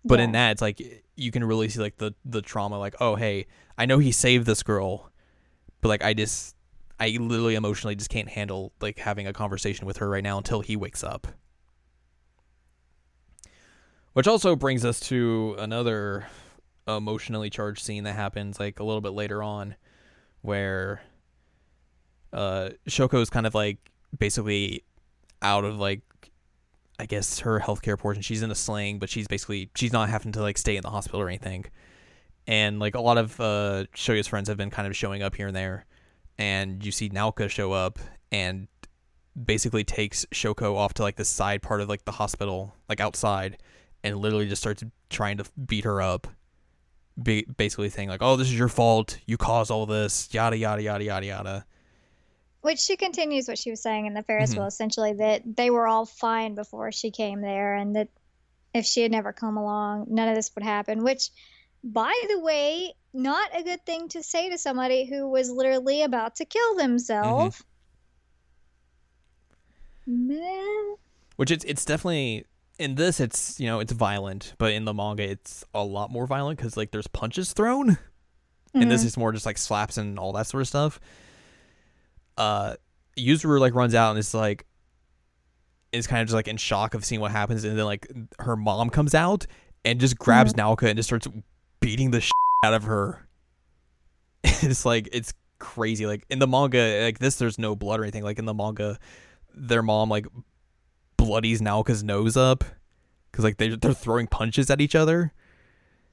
but 0.05 0.21
in 0.21 0.33
that 0.33 0.53
it's 0.53 0.63
like 0.63 0.81
you 1.17 1.31
can 1.31 1.45
really 1.45 1.69
see 1.69 1.81
like 1.81 1.99
the 1.99 2.15
the 2.25 2.43
trauma. 2.43 2.79
Like 2.79 2.95
oh 3.01 3.17
hey, 3.17 3.47
I 3.79 3.87
know 3.87 3.99
he 3.99 4.13
saved 4.13 4.47
this 4.47 4.63
girl, 4.63 5.11
but 5.81 5.89
like 5.89 6.05
I 6.05 6.15
just 6.15 6.57
I 6.99 7.09
literally 7.09 7.55
emotionally 7.55 7.97
just 7.97 8.11
can't 8.11 8.29
handle 8.29 8.73
like 8.81 8.99
having 8.99 9.27
a 9.27 9.33
conversation 9.33 9.87
with 9.87 9.99
her 9.99 10.09
right 10.09 10.23
now 10.23 10.39
until 10.39 10.61
he 10.61 10.77
wakes 10.77 11.03
up. 11.03 11.27
Which 14.13 14.27
also 14.27 14.55
brings 14.57 14.85
us 14.85 15.01
to 15.01 15.57
another 15.59 16.27
emotionally 16.87 17.49
charged 17.49 17.83
scene 17.83 18.05
that 18.05 18.15
happens 18.15 18.59
like 18.59 18.81
a 18.81 18.85
little 18.85 19.01
bit 19.01 19.13
later 19.13 19.43
on 19.43 19.77
where 20.43 21.01
uh 22.33 22.71
Shoko's 22.89 23.31
kind 23.31 23.47
of 23.47 23.55
like 23.55 23.79
basically 24.19 24.85
out 25.41 25.65
of 25.65 25.79
like 25.79 26.03
I 27.03 27.07
guess 27.07 27.41
her 27.41 27.59
healthcare 27.59 27.99
portion. 27.99 28.23
She's 28.23 28.43
in 28.43 28.53
a 28.53 28.55
sling, 28.55 29.01
but 29.01 29.11
she's 29.11 29.27
basically 29.27 29.71
she's 29.75 29.93
not 29.93 30.09
having 30.09 30.31
to 30.33 30.41
like 30.41 30.57
stay 30.57 30.77
in 30.77 30.83
the 30.83 30.91
hospital 30.91 31.21
or 31.21 31.29
anything. 31.29 31.65
And 32.47 32.79
like 32.79 32.95
a 32.95 33.01
lot 33.01 33.19
of 33.19 33.41
uh 33.41 33.87
Shoya's 33.97 34.29
friends 34.29 34.49
have 34.49 34.57
been 34.57 34.71
kind 34.71 34.87
of 34.87 34.95
showing 34.95 35.21
up 35.21 35.35
here 35.35 35.49
and 35.49 35.57
there. 35.57 35.85
And 36.39 36.85
you 36.85 36.93
see 36.93 37.11
Naoka 37.11 37.51
show 37.51 37.73
up 37.73 37.99
and 38.31 38.69
basically 39.45 39.83
takes 39.83 40.25
Shoko 40.27 40.77
off 40.77 40.95
to 40.95 41.03
like 41.03 41.17
the 41.17 41.25
side 41.25 41.61
part 41.61 41.81
of 41.81 41.89
like 41.89 42.05
the 42.05 42.13
hospital, 42.13 42.77
like 42.89 43.01
outside, 43.01 43.59
and 44.05 44.17
literally 44.17 44.47
just 44.47 44.63
starts 44.63 44.85
trying 45.11 45.39
to 45.39 45.45
beat 45.67 45.83
her 45.83 46.01
up. 46.01 46.29
Ba- 47.17 47.43
basically 47.57 47.91
saying 47.91 48.11
like, 48.11 48.23
"Oh, 48.23 48.37
this 48.37 48.47
is 48.47 48.57
your 48.57 48.69
fault. 48.69 49.19
You 49.27 49.37
caused 49.37 49.73
all 49.73 49.87
this." 49.87 50.29
Yada 50.33 50.57
yada 50.57 50.83
yada 50.83 51.03
yada 51.03 51.27
yada. 51.27 51.67
Which 52.63 52.79
she 52.79 52.97
continues 52.97 53.49
what 53.49 53.59
she 53.59 53.71
was 53.71 53.83
saying 53.83 54.07
in 54.07 54.15
the 54.15 54.23
Ferris 54.23 54.53
Mhm. 54.53 54.59
wheel, 54.59 54.67
essentially 54.67 55.13
that 55.15 55.43
they 55.57 55.69
were 55.71 55.87
all 55.87 56.07
fine 56.07 56.55
before 56.55 56.91
she 56.93 57.11
came 57.11 57.41
there, 57.41 57.75
and 57.75 57.95
that 57.97 58.09
if 58.73 58.87
she 58.87 59.03
had 59.03 59.11
never 59.13 59.33
come 59.33 59.57
along, 59.57 60.07
none 60.09 60.29
of 60.29 60.35
this 60.35 60.51
would 60.55 60.65
happen. 60.65 61.03
Which, 61.05 61.31
by 61.85 62.13
the 62.29 62.39
way, 62.41 62.95
not 63.13 63.51
a 63.55 63.63
good 63.63 63.85
thing 63.85 64.09
to 64.11 64.23
say 64.23 64.49
to 64.49 64.57
somebody 64.59 65.05
who 65.05 65.29
was 65.29 65.51
literally 65.51 66.03
about 66.03 66.37
to 66.37 66.45
kill 66.45 66.77
themselves. 66.77 67.63
Man, 70.07 70.95
Which 71.37 71.51
it's 71.51 71.65
it's 71.65 71.85
definitely 71.85 72.45
in 72.79 72.95
this 72.97 73.21
it's 73.21 73.59
you 73.61 73.67
know 73.67 73.81
it's 73.81 73.93
violent, 73.93 74.55
but 74.59 74.73
in 74.73 74.85
the 74.85 74.95
manga 74.95 75.23
it's 75.23 75.65
a 75.75 75.85
lot 75.85 76.11
more 76.11 76.27
violent 76.27 76.59
because 76.59 76.77
like 76.77 76.91
there's 76.91 77.07
punches 77.07 77.53
thrown, 77.53 77.99
and 78.75 78.91
this 78.91 79.03
Mhm. 79.03 79.07
is 79.07 79.17
more 79.17 79.33
just 79.33 79.47
like 79.47 79.59
slaps 79.59 79.97
and 79.97 80.19
all 80.19 80.33
that 80.33 80.47
sort 80.47 80.61
of 80.63 80.69
stuff. 80.69 81.01
Uh, 82.43 82.75
Yuzuru 83.17 83.61
like 83.61 83.75
runs 83.75 83.95
out 83.95 84.11
and 84.11 84.19
is 84.19 84.35
like 84.35 84.67
is 85.93 86.07
kind 86.07 86.23
of 86.23 86.29
just 86.29 86.35
like 86.35 86.49
in 86.49 86.57
shock 86.57 86.95
of 86.95 87.05
seeing 87.05 87.21
what 87.21 87.31
happens, 87.31 87.63
and 87.65 87.79
then 87.79 87.85
like 87.85 88.11
her 88.41 88.57
mom 88.57 88.91
comes 88.91 89.15
out 89.15 89.47
and 89.85 90.01
just 90.01 90.19
grabs 90.19 90.55
Naoka 90.55 90.89
and 90.89 90.97
just 90.97 91.09
starts 91.09 91.29
beating 91.81 92.11
the 92.11 92.21
shit 92.21 92.33
out 92.65 92.75
of 92.75 92.85
her. 92.85 93.29
it's 94.45 94.85
like 94.85 95.09
it's 95.13 95.33
crazy. 95.59 96.07
Like 96.07 96.25
in 96.31 96.41
the 96.41 96.49
manga, 96.49 97.05
like 97.05 97.21
this, 97.21 97.37
there's 97.37 97.59
no 97.59 97.77
blood 97.77 98.01
or 98.01 98.03
anything. 98.03 98.25
Like 98.25 98.39
in 98.39 98.45
the 98.45 98.55
manga, 98.55 98.99
their 99.55 99.83
mom 99.83 100.09
like 100.09 100.27
bloodies 101.17 101.61
Naoka's 101.61 102.03
nose 102.03 102.37
up 102.37 102.65
because 103.31 103.45
like 103.45 103.59
they 103.59 103.77
they're 103.77 103.93
throwing 103.93 104.27
punches 104.27 104.69
at 104.71 104.81
each 104.81 104.97
other. 104.97 105.33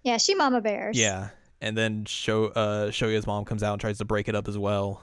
Yeah, 0.04 0.18
she 0.18 0.36
mama 0.36 0.62
bears. 0.62 0.98
Yeah, 0.98 1.30
and 1.60 1.76
then 1.76 2.06
Sho 2.06 2.46
uh, 2.48 2.92
Shoya's 2.92 3.26
mom 3.26 3.46
comes 3.46 3.64
out 3.64 3.74
and 3.74 3.82
tries 3.82 3.98
to 3.98 4.06
break 4.06 4.28
it 4.28 4.36
up 4.36 4.48
as 4.48 4.58
well. 4.58 5.02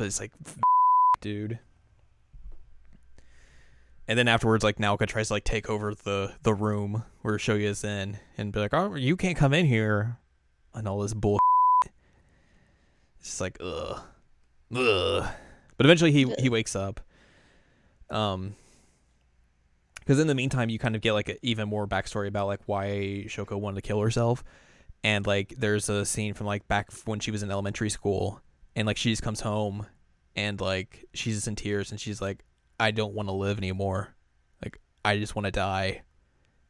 But 0.00 0.06
it's 0.06 0.18
like, 0.18 0.32
dude. 1.20 1.58
And 4.08 4.18
then 4.18 4.28
afterwards, 4.28 4.64
like 4.64 4.78
Naoka 4.78 5.06
tries 5.06 5.26
to 5.26 5.34
like 5.34 5.44
take 5.44 5.68
over 5.68 5.94
the 5.94 6.32
the 6.42 6.54
room 6.54 7.04
where 7.20 7.36
Shoya's 7.36 7.84
in, 7.84 8.18
and 8.38 8.50
be 8.50 8.60
like, 8.60 8.72
"Oh, 8.72 8.94
you 8.94 9.14
can't 9.14 9.36
come 9.36 9.52
in 9.52 9.66
here," 9.66 10.16
and 10.72 10.88
all 10.88 11.00
this 11.00 11.12
bull. 11.12 11.38
It's 13.18 13.28
just 13.28 13.40
like, 13.42 13.58
ugh, 13.60 14.00
ugh. 14.74 15.28
But 15.76 15.84
eventually, 15.84 16.12
he 16.12 16.34
he 16.38 16.48
wakes 16.48 16.74
up. 16.74 17.00
Um, 18.08 18.54
because 19.98 20.18
in 20.18 20.28
the 20.28 20.34
meantime, 20.34 20.70
you 20.70 20.78
kind 20.78 20.96
of 20.96 21.02
get 21.02 21.12
like 21.12 21.28
a, 21.28 21.46
even 21.46 21.68
more 21.68 21.86
backstory 21.86 22.26
about 22.26 22.46
like 22.46 22.60
why 22.64 23.26
Shoko 23.26 23.60
wanted 23.60 23.82
to 23.82 23.86
kill 23.86 24.00
herself, 24.00 24.42
and 25.04 25.26
like 25.26 25.56
there's 25.58 25.90
a 25.90 26.06
scene 26.06 26.32
from 26.32 26.46
like 26.46 26.66
back 26.68 26.90
when 27.04 27.20
she 27.20 27.30
was 27.30 27.42
in 27.42 27.50
elementary 27.50 27.90
school, 27.90 28.40
and 28.76 28.86
like 28.86 28.96
she 28.96 29.10
just 29.10 29.22
comes 29.22 29.40
home, 29.40 29.86
and 30.36 30.60
like 30.60 31.06
she's 31.14 31.36
just 31.36 31.48
in 31.48 31.56
tears, 31.56 31.90
and 31.90 32.00
she's 32.00 32.20
like, 32.20 32.44
I 32.78 32.90
don't 32.90 33.14
want 33.14 33.28
to 33.28 33.34
live 33.34 33.58
anymore, 33.58 34.14
like 34.62 34.78
I 35.04 35.18
just 35.18 35.34
want 35.34 35.46
to 35.46 35.52
die, 35.52 36.02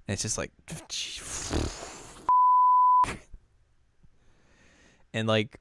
and 0.06 0.12
it's 0.12 0.22
just 0.22 0.38
like, 0.38 0.52
and 5.14 5.28
like 5.28 5.60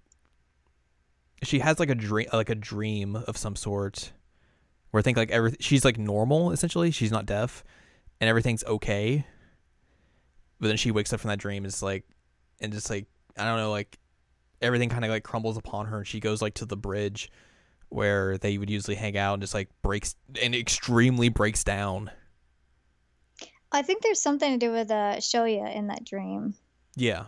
she 1.44 1.60
has 1.60 1.80
like 1.80 1.90
a 1.90 1.96
dream, 1.96 2.28
like 2.34 2.50
a 2.50 2.56
dream 2.56 3.16
of 3.16 3.38
some 3.38 3.56
sort 3.56 4.12
where 4.92 5.00
I 5.00 5.04
think 5.04 5.18
like 5.18 5.32
every 5.32 5.56
she's 5.60 5.86
like 5.86 5.98
normal 5.98 6.52
essentially. 6.52 6.92
She's 6.92 7.12
not 7.12 7.26
deaf, 7.26 7.64
and 8.20 8.30
everything's 8.30 8.64
okay. 8.64 9.26
But 10.60 10.68
then 10.68 10.78
she 10.78 10.92
wakes 10.92 11.14
up 11.14 11.22
from 11.22 11.30
that 11.30 11.40
dream. 11.40 11.64
And 11.64 11.68
it's 11.68 11.82
like, 11.82 12.04
and 12.60 12.74
just 12.74 12.90
like 12.90 13.06
I 13.38 13.46
don't 13.46 13.58
know, 13.58 13.72
like 13.72 13.98
everything 14.62 14.90
kind 14.90 15.06
of 15.06 15.12
like 15.12 15.24
crumbles 15.24 15.58
upon 15.58 15.86
her, 15.88 15.98
and 16.00 16.08
she 16.08 16.20
goes 16.20 16.42
like 16.42 16.54
to 16.56 16.66
the 16.66 16.78
bridge 16.78 17.32
where 17.90 18.38
they 18.38 18.58
would 18.58 18.70
usually 18.70 18.96
hang 18.96 19.18
out, 19.18 19.34
and 19.34 19.42
just 19.42 19.54
like 19.54 19.70
breaks 19.82 20.16
and 20.42 20.54
extremely 20.56 21.30
breaks 21.30 21.64
down. 21.64 22.12
I 23.72 23.82
think 23.84 24.02
there's 24.02 24.22
something 24.22 24.52
to 24.60 24.66
do 24.66 24.72
with 24.72 24.90
uh, 24.92 25.18
Shoya 25.18 25.76
in 25.76 25.88
that 25.88 26.04
dream. 26.04 26.56
Yeah, 26.96 27.26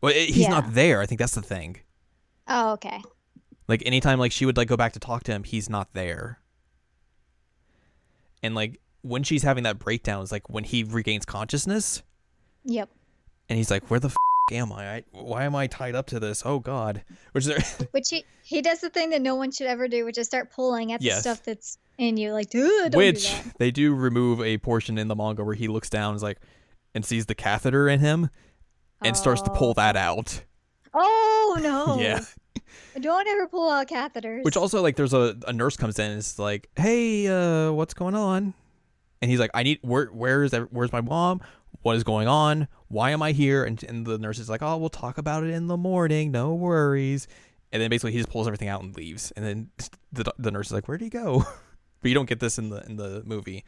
well, 0.00 0.12
it, 0.12 0.28
he's 0.28 0.38
Yeah. 0.44 0.48
not 0.50 0.74
there. 0.74 1.00
I 1.00 1.06
think 1.06 1.18
that's 1.18 1.34
the 1.34 1.42
thing. 1.42 1.76
Oh, 2.48 2.72
okay. 2.72 3.02
Like 3.68 3.82
anytime 3.86 4.18
like 4.18 4.32
she 4.32 4.44
would 4.46 4.56
like 4.56 4.68
go 4.68 4.76
back 4.76 4.92
to 4.94 4.98
talk 4.98 5.22
to 5.24 5.32
him, 5.32 5.44
he's 5.44 5.70
not 5.70 5.92
there. 5.92 6.40
And 8.42 8.54
like 8.54 8.80
when 9.02 9.22
she's 9.22 9.42
having 9.42 9.64
that 9.64 9.78
breakdown 9.78 10.22
is 10.22 10.32
like 10.32 10.48
when 10.50 10.64
he 10.64 10.82
regains 10.84 11.24
consciousness 11.24 12.02
Yep. 12.64 12.88
and 13.48 13.56
he's 13.56 13.70
like, 13.70 13.90
"Where 13.90 14.00
the 14.00 14.08
f- 14.08 14.16
am 14.50 14.72
I? 14.72 14.96
I? 14.96 15.04
Why 15.12 15.44
am 15.44 15.54
I 15.54 15.66
tied 15.66 15.94
up 15.94 16.06
to 16.08 16.20
this? 16.20 16.42
Oh 16.44 16.58
God!" 16.58 17.02
Which 17.32 17.44
there, 17.46 17.58
Which 17.92 18.08
he 18.10 18.24
he 18.42 18.62
does 18.62 18.80
the 18.80 18.90
thing 18.90 19.10
that 19.10 19.22
no 19.22 19.34
one 19.34 19.50
should 19.50 19.66
ever 19.66 19.88
do, 19.88 20.04
which 20.04 20.18
is 20.18 20.26
start 20.26 20.50
pulling 20.50 20.92
at 20.92 21.00
Yes. 21.02 21.16
the 21.16 21.20
stuff 21.22 21.44
that's 21.44 21.78
in 21.98 22.16
you. 22.16 22.32
Like, 22.32 22.50
dude, 22.50 22.94
which 22.94 23.30
do 23.42 23.50
they 23.58 23.70
do 23.70 23.94
remove 23.94 24.40
a 24.40 24.58
portion 24.58 24.98
in 24.98 25.08
the 25.08 25.16
manga 25.16 25.44
where 25.44 25.54
he 25.54 25.68
looks 25.68 25.88
down, 25.90 26.14
is 26.14 26.22
like, 26.22 26.38
and 26.94 27.04
sees 27.04 27.26
the 27.26 27.34
catheter 27.34 27.88
in 27.88 28.00
him, 28.00 28.30
and 29.02 29.16
starts 29.16 29.42
to 29.42 29.50
pull 29.50 29.74
that 29.74 29.96
out. 29.96 30.42
Oh 30.94 31.58
no! 31.62 31.98
Yeah. 32.00 32.20
Don't 33.00 33.26
ever 33.28 33.48
pull 33.48 33.70
out 33.70 33.88
catheters. 33.88 34.44
Which 34.44 34.56
also 34.56 34.82
like, 34.82 34.96
there's 34.96 35.14
a, 35.14 35.36
a 35.46 35.52
nurse 35.52 35.76
comes 35.76 35.98
in 35.98 36.10
and 36.10 36.18
is 36.18 36.38
like, 36.38 36.68
"Hey, 36.76 37.26
uh, 37.26 37.72
what's 37.72 37.94
going 37.94 38.14
on?" 38.14 38.54
And 39.22 39.30
he's 39.30 39.40
like, 39.40 39.50
"I 39.54 39.62
need 39.62 39.78
where 39.82 40.06
where's 40.06 40.52
where's 40.52 40.92
my 40.92 41.00
mom? 41.00 41.40
What 41.80 41.96
is 41.96 42.04
going 42.04 42.28
on? 42.28 42.68
Why 42.88 43.10
am 43.10 43.22
I 43.22 43.32
here?" 43.32 43.64
And 43.64 43.82
and 43.84 44.06
the 44.06 44.18
nurse 44.18 44.38
is 44.38 44.48
like, 44.50 44.62
"Oh, 44.62 44.76
we'll 44.76 44.90
talk 44.90 45.18
about 45.18 45.44
it 45.44 45.50
in 45.50 45.66
the 45.66 45.76
morning. 45.76 46.30
No 46.30 46.54
worries." 46.54 47.26
And 47.72 47.80
then 47.80 47.88
basically 47.88 48.12
he 48.12 48.18
just 48.18 48.28
pulls 48.30 48.46
everything 48.46 48.68
out 48.68 48.82
and 48.82 48.94
leaves. 48.96 49.32
And 49.32 49.44
then 49.44 49.70
the 50.12 50.32
the 50.38 50.50
nurse 50.50 50.66
is 50.66 50.72
like, 50.72 50.86
"Where'd 50.86 51.00
he 51.00 51.08
go?" 51.08 51.44
but 52.02 52.08
you 52.08 52.14
don't 52.14 52.28
get 52.28 52.40
this 52.40 52.58
in 52.58 52.68
the 52.68 52.84
in 52.86 52.96
the 52.96 53.22
movie. 53.24 53.64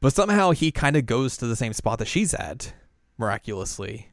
But 0.00 0.12
somehow 0.12 0.52
he 0.52 0.70
kind 0.70 0.96
of 0.96 1.06
goes 1.06 1.36
to 1.38 1.46
the 1.48 1.56
same 1.56 1.72
spot 1.72 1.98
that 1.98 2.06
she's 2.06 2.32
at, 2.32 2.72
miraculously. 3.18 4.08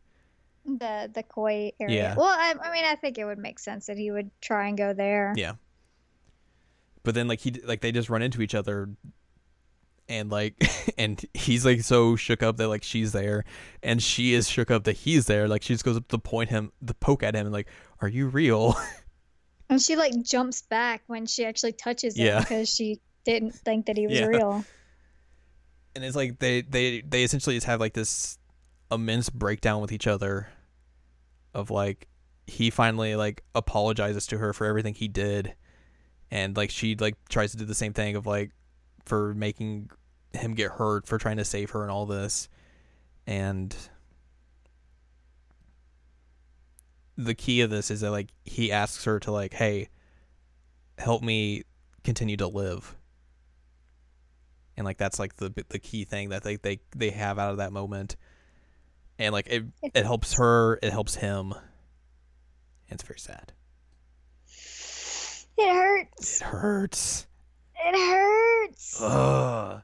the 0.65 1.11
the 1.13 1.21
koi 1.21 1.71
area. 1.79 1.95
Yeah. 1.95 2.15
Well, 2.15 2.25
I, 2.25 2.55
I 2.59 2.71
mean, 2.71 2.85
I 2.85 2.95
think 2.95 3.19
it 3.19 3.25
would 3.25 3.37
make 3.37 3.59
sense 3.59 3.85
that 3.85 3.97
he 3.97 4.09
would 4.09 4.31
try 4.41 4.67
and 4.67 4.75
go 4.77 4.93
there. 4.93 5.33
Yeah. 5.35 5.53
But 7.03 7.13
then 7.13 7.27
like 7.27 7.39
he 7.39 7.51
like 7.51 7.81
they 7.81 7.91
just 7.91 8.09
run 8.09 8.23
into 8.23 8.41
each 8.41 8.55
other 8.55 8.89
and 10.07 10.29
like 10.31 10.55
and 10.97 11.23
he's 11.33 11.65
like 11.65 11.81
so 11.81 12.15
shook 12.15 12.43
up 12.43 12.57
that 12.57 12.67
like 12.67 12.83
she's 12.83 13.11
there 13.11 13.43
and 13.81 14.01
she 14.03 14.33
is 14.33 14.47
shook 14.47 14.69
up 14.69 14.83
that 14.83 14.93
he's 14.97 15.25
there 15.25 15.47
like 15.47 15.63
she 15.63 15.73
just 15.73 15.83
goes 15.85 15.97
up 15.97 16.07
to 16.07 16.17
point 16.17 16.49
him 16.49 16.71
to 16.85 16.93
poke 16.93 17.23
at 17.23 17.35
him 17.35 17.45
and 17.47 17.53
like 17.53 17.67
are 18.01 18.07
you 18.07 18.27
real 18.27 18.75
And 19.67 19.81
she 19.81 19.95
like 19.95 20.13
jumps 20.21 20.61
back 20.61 21.01
when 21.07 21.25
she 21.25 21.43
actually 21.43 21.71
touches 21.73 22.15
him 22.15 22.27
Yeah. 22.27 22.39
because 22.39 22.69
she 22.71 22.99
didn't 23.23 23.55
think 23.55 23.87
that 23.87 23.97
he 23.97 24.05
was 24.05 24.19
Yeah. 24.19 24.25
real. 24.27 24.63
and 25.95 26.03
it's 26.03 26.15
like 26.15 26.37
they 26.37 26.61
they 26.61 27.01
they 27.01 27.23
essentially 27.23 27.55
just 27.55 27.65
have 27.65 27.79
like 27.79 27.93
this 27.93 28.37
immense 28.91 29.31
breakdown 29.31 29.81
with 29.81 29.91
each 29.91 30.05
other 30.05 30.47
of 31.55 31.71
like 31.71 32.07
he 32.45 32.69
finally 32.69 33.15
like 33.15 33.41
apologizes 33.55 34.27
to 34.27 34.37
her 34.37 34.53
for 34.53 34.67
everything 34.67 34.93
he 34.93 35.07
did 35.07 35.55
and 36.29 36.55
like 36.55 36.69
she 36.69 36.95
like 36.95 37.15
tries 37.29 37.49
to 37.51 37.57
do 37.57 37.65
the 37.65 37.73
same 37.73 37.91
thing 37.93 38.15
of 38.15 38.27
like 38.27 38.51
for 39.05 39.33
making 39.33 39.89
him 40.33 40.53
get 40.53 40.71
hurt 40.71 41.07
for 41.07 41.17
trying 41.17 41.37
to 41.37 41.45
save 41.45 41.71
her 41.71 41.81
and 41.81 41.91
all 41.91 42.05
this. 42.05 42.49
And 43.27 43.75
the 47.17 47.33
key 47.33 47.61
of 47.61 47.69
this 47.69 47.89
is 47.89 48.01
that 48.01 48.11
like 48.11 48.29
he 48.43 48.71
asks 48.71 49.05
her 49.05 49.19
to 49.21 49.31
like 49.31 49.53
hey 49.53 49.87
help 50.97 51.21
me 51.21 51.63
continue 52.03 52.37
to 52.37 52.47
live. 52.47 52.95
And 54.77 54.85
like 54.85 54.97
that's 54.97 55.19
like 55.19 55.37
the 55.37 55.53
the 55.69 55.79
key 55.79 56.03
thing 56.03 56.29
that 56.29 56.43
they 56.43 56.57
they, 56.57 56.79
they 56.95 57.11
have 57.11 57.39
out 57.39 57.51
of 57.51 57.57
that 57.57 57.71
moment. 57.71 58.15
And 59.17 59.33
like 59.33 59.47
it 59.47 59.63
it 59.81 60.05
helps 60.05 60.33
her 60.35 60.79
it 60.83 60.91
helps 60.91 61.15
him. 61.15 61.53
And 61.53 62.99
it's 62.99 63.03
very 63.03 63.19
sad. 63.19 63.53
It 65.57 65.73
hurts. 65.73 66.41
it 66.41 66.43
hurts 66.43 67.27
It 67.77 67.95
hurts. 67.95 69.01
Ugh. 69.01 69.81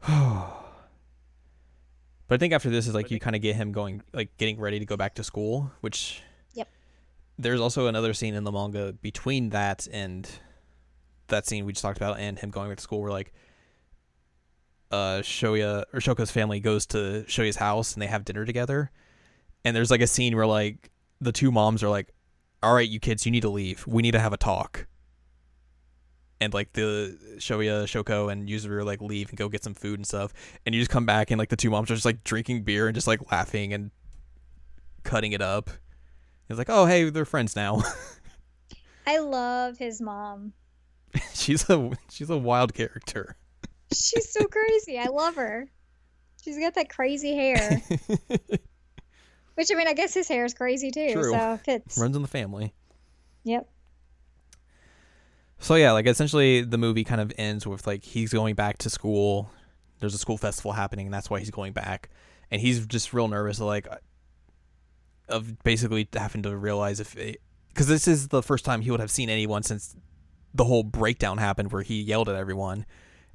but 0.06 0.54
I 2.30 2.36
think 2.38 2.52
after 2.52 2.70
this 2.70 2.86
is 2.86 2.94
like 2.94 3.10
you 3.10 3.20
kind 3.20 3.36
of 3.36 3.42
get 3.42 3.56
him 3.56 3.72
going, 3.72 4.02
like 4.12 4.36
getting 4.38 4.58
ready 4.58 4.78
to 4.78 4.86
go 4.86 4.96
back 4.96 5.14
to 5.16 5.24
school, 5.24 5.70
which. 5.80 6.22
Yep. 6.54 6.68
There's 7.38 7.60
also 7.60 7.86
another 7.86 8.14
scene 8.14 8.34
in 8.34 8.44
the 8.44 8.52
manga 8.52 8.92
between 8.92 9.50
that 9.50 9.86
and 9.92 10.28
that 11.28 11.46
scene 11.46 11.64
we 11.64 11.72
just 11.72 11.82
talked 11.82 11.98
about, 11.98 12.18
and 12.18 12.38
him 12.38 12.50
going 12.50 12.70
back 12.70 12.78
to 12.78 12.82
school, 12.82 13.02
where 13.02 13.10
like, 13.10 13.32
uh, 14.90 15.20
Shoya 15.20 15.84
or 15.92 16.00
Shoko's 16.00 16.30
family 16.30 16.60
goes 16.60 16.86
to 16.86 17.24
Shoya's 17.28 17.56
house 17.56 17.92
and 17.92 18.02
they 18.02 18.06
have 18.06 18.24
dinner 18.24 18.44
together, 18.44 18.90
and 19.64 19.76
there's 19.76 19.90
like 19.90 20.00
a 20.00 20.06
scene 20.06 20.34
where 20.34 20.46
like 20.46 20.90
the 21.20 21.32
two 21.32 21.52
moms 21.52 21.82
are 21.82 21.90
like, 21.90 22.08
all 22.62 22.74
right, 22.74 22.88
you 22.88 23.00
kids, 23.00 23.24
you 23.24 23.32
need 23.32 23.42
to 23.42 23.48
leave. 23.48 23.86
We 23.86 24.02
need 24.02 24.12
to 24.12 24.20
have 24.20 24.32
a 24.32 24.36
talk. 24.36 24.86
And 26.40 26.54
like 26.54 26.72
the 26.72 27.18
Shoya, 27.36 27.84
Shoko, 27.84 28.32
and 28.32 28.48
Yuzuru 28.48 28.84
like 28.84 29.02
leave 29.02 29.28
and 29.28 29.38
go 29.38 29.48
get 29.48 29.62
some 29.62 29.74
food 29.74 29.98
and 29.98 30.06
stuff. 30.06 30.32
And 30.64 30.74
you 30.74 30.80
just 30.80 30.90
come 30.90 31.04
back 31.04 31.30
and 31.30 31.38
like 31.38 31.50
the 31.50 31.56
two 31.56 31.70
moms 31.70 31.90
are 31.90 31.94
just 31.94 32.06
like 32.06 32.24
drinking 32.24 32.62
beer 32.62 32.86
and 32.86 32.94
just 32.94 33.06
like 33.06 33.30
laughing 33.30 33.72
and 33.74 33.90
cutting 35.02 35.32
it 35.32 35.42
up. 35.42 35.70
It's 36.48 36.58
like, 36.58 36.70
oh 36.70 36.86
hey, 36.86 37.10
they're 37.10 37.24
friends 37.24 37.54
now. 37.54 37.82
I 39.06 39.18
love 39.18 39.76
his 39.78 40.00
mom. 40.00 40.52
she's 41.34 41.68
a 41.68 41.90
she's 42.10 42.30
a 42.30 42.38
wild 42.38 42.74
character. 42.74 43.36
She's 43.92 44.32
so 44.32 44.44
crazy. 44.46 44.98
I 44.98 45.06
love 45.06 45.34
her. 45.34 45.68
She's 46.42 46.58
got 46.58 46.74
that 46.74 46.88
crazy 46.88 47.34
hair. 47.34 47.82
Which 49.60 49.70
I 49.70 49.74
mean, 49.74 49.88
I 49.88 49.92
guess 49.92 50.14
his 50.14 50.26
hair 50.26 50.46
is 50.46 50.54
crazy 50.54 50.90
too. 50.90 51.12
True. 51.12 51.32
So 51.32 51.52
it 51.52 51.60
fits. 51.66 51.98
Runs 51.98 52.16
in 52.16 52.22
the 52.22 52.28
family. 52.28 52.72
Yep. 53.44 53.68
So 55.58 55.74
yeah, 55.74 55.92
like 55.92 56.06
essentially 56.06 56.62
the 56.62 56.78
movie 56.78 57.04
kind 57.04 57.20
of 57.20 57.30
ends 57.36 57.66
with 57.66 57.86
like 57.86 58.02
he's 58.02 58.32
going 58.32 58.54
back 58.54 58.78
to 58.78 58.88
school. 58.88 59.50
There's 59.98 60.14
a 60.14 60.18
school 60.18 60.38
festival 60.38 60.72
happening, 60.72 61.06
and 61.08 61.12
that's 61.12 61.28
why 61.28 61.40
he's 61.40 61.50
going 61.50 61.74
back. 61.74 62.08
And 62.50 62.58
he's 62.58 62.86
just 62.86 63.12
real 63.12 63.28
nervous, 63.28 63.60
like 63.60 63.86
of 65.28 65.62
basically 65.62 66.08
having 66.14 66.42
to 66.44 66.56
realize 66.56 66.98
if 66.98 67.14
because 67.68 67.86
this 67.86 68.08
is 68.08 68.28
the 68.28 68.42
first 68.42 68.64
time 68.64 68.80
he 68.80 68.90
would 68.90 69.00
have 69.00 69.10
seen 69.10 69.28
anyone 69.28 69.62
since 69.62 69.94
the 70.54 70.64
whole 70.64 70.84
breakdown 70.84 71.36
happened, 71.36 71.70
where 71.70 71.82
he 71.82 72.00
yelled 72.00 72.30
at 72.30 72.34
everyone, 72.34 72.86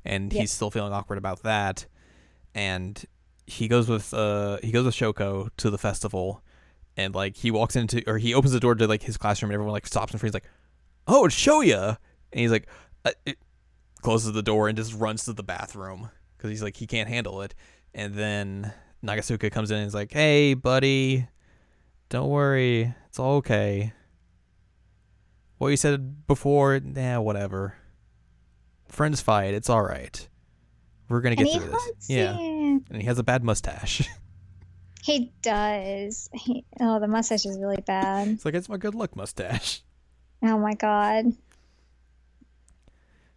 and 0.03 0.33
Yep. 0.33 0.41
he's 0.41 0.51
still 0.51 0.71
feeling 0.71 0.91
awkward 0.91 1.19
about 1.19 1.43
that. 1.43 1.85
And 2.55 3.05
he 3.47 3.67
goes 3.67 3.87
with 3.87 4.13
uh 4.13 4.57
he 4.63 4.71
goes 4.71 4.85
with 4.85 4.95
Shoko 4.95 5.49
to 5.57 5.69
the 5.69 5.77
festival, 5.77 6.43
and 6.97 7.13
like 7.13 7.37
he 7.37 7.51
walks 7.51 7.75
into 7.75 8.03
or 8.07 8.17
he 8.17 8.33
opens 8.33 8.53
the 8.53 8.59
door 8.59 8.75
to 8.75 8.87
like 8.87 9.03
his 9.03 9.17
classroom 9.17 9.51
and 9.51 9.55
everyone 9.55 9.73
like 9.73 9.87
stops 9.87 10.11
and 10.11 10.19
freezes 10.19 10.33
like, 10.33 10.49
"Oh, 11.07 11.25
it's 11.25 11.35
Shoya," 11.35 11.97
and 12.31 12.39
he's 12.39 12.51
like, 12.51 12.67
uh, 13.03 13.11
it, 13.25 13.37
closes 14.01 14.33
the 14.33 14.43
door 14.43 14.67
and 14.67 14.77
just 14.77 14.93
runs 14.93 15.25
to 15.25 15.33
the 15.33 15.43
bathroom 15.43 16.09
because 16.37 16.49
he's 16.49 16.63
like 16.63 16.75
he 16.77 16.87
can't 16.87 17.09
handle 17.09 17.41
it, 17.41 17.55
and 17.93 18.13
then 18.13 18.73
Nagatsuka 19.03 19.51
comes 19.51 19.71
in 19.71 19.77
and 19.77 19.87
is 19.87 19.93
like, 19.93 20.11
"Hey, 20.11 20.53
buddy, 20.53 21.27
don't 22.09 22.29
worry, 22.29 22.93
it's 23.07 23.19
all 23.19 23.37
okay." 23.37 23.93
What 25.57 25.69
you 25.69 25.77
said 25.77 26.27
before, 26.27 26.79
nah, 26.81 27.21
whatever. 27.21 27.75
Friends 28.89 29.21
fight, 29.21 29.53
it's 29.53 29.69
all 29.69 29.83
right. 29.83 30.27
We're 31.09 31.21
gonna 31.21 31.35
get 31.35 31.47
and 31.47 31.61
through 31.61 31.71
this. 31.71 32.09
Yeah, 32.09 32.37
and 32.37 33.01
he 33.01 33.03
has 33.03 33.19
a 33.19 33.23
bad 33.23 33.43
mustache. 33.43 34.07
He 35.05 35.31
does. 35.43 36.31
He, 36.33 36.65
oh, 36.79 36.99
the 36.99 37.07
mustache 37.07 37.45
is 37.45 37.59
really 37.59 37.79
bad. 37.85 38.27
it's 38.27 38.43
like 38.43 38.55
it's 38.55 38.67
my 38.67 38.77
good 38.77 38.95
luck 38.95 39.15
mustache. 39.15 39.83
Oh 40.41 40.57
my 40.57 40.73
god. 40.73 41.27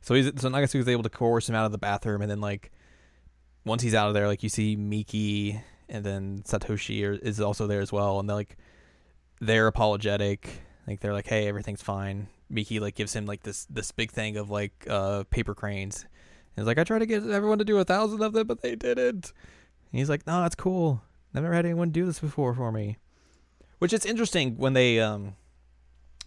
So 0.00 0.14
he's 0.14 0.26
so 0.36 0.48
Nagatsuka's 0.48 0.88
able 0.88 1.02
to 1.02 1.10
coerce 1.10 1.46
him 1.46 1.54
out 1.54 1.66
of 1.66 1.72
the 1.72 1.78
bathroom, 1.78 2.22
and 2.22 2.30
then 2.30 2.40
like 2.40 2.72
once 3.66 3.82
he's 3.82 3.94
out 3.94 4.08
of 4.08 4.14
there, 4.14 4.26
like 4.26 4.42
you 4.42 4.48
see 4.48 4.76
Miki 4.76 5.60
and 5.90 6.02
then 6.02 6.42
Satoshi 6.46 7.04
are, 7.04 7.12
is 7.12 7.38
also 7.38 7.66
there 7.66 7.82
as 7.82 7.92
well, 7.92 8.18
and 8.18 8.26
they're 8.28 8.36
like 8.36 8.56
they're 9.40 9.66
apologetic, 9.66 10.48
like 10.86 11.00
they're 11.00 11.12
like, 11.12 11.26
hey, 11.26 11.48
everything's 11.48 11.82
fine. 11.82 12.28
Miki 12.48 12.80
like 12.80 12.94
gives 12.94 13.14
him 13.14 13.26
like 13.26 13.42
this 13.42 13.66
this 13.66 13.92
big 13.92 14.10
thing 14.10 14.38
of 14.38 14.48
like 14.48 14.86
uh 14.88 15.24
paper 15.30 15.54
cranes. 15.54 16.06
He's 16.58 16.66
like, 16.66 16.78
I 16.78 16.84
tried 16.84 17.00
to 17.00 17.06
get 17.06 17.26
everyone 17.28 17.58
to 17.58 17.64
do 17.64 17.78
a 17.78 17.84
thousand 17.84 18.22
of 18.22 18.32
them, 18.32 18.46
but 18.46 18.60
they 18.62 18.74
didn't. 18.76 19.32
And 19.90 19.98
he's 19.98 20.08
like, 20.10 20.26
no, 20.26 20.42
that's 20.42 20.54
cool. 20.54 21.02
I've 21.34 21.42
Never 21.42 21.54
had 21.54 21.64
anyone 21.66 21.90
do 21.90 22.04
this 22.06 22.20
before 22.20 22.54
for 22.54 22.72
me. 22.72 22.96
Which 23.78 23.92
is 23.92 24.04
interesting 24.04 24.56
when 24.56 24.72
they 24.72 24.98
um 25.00 25.36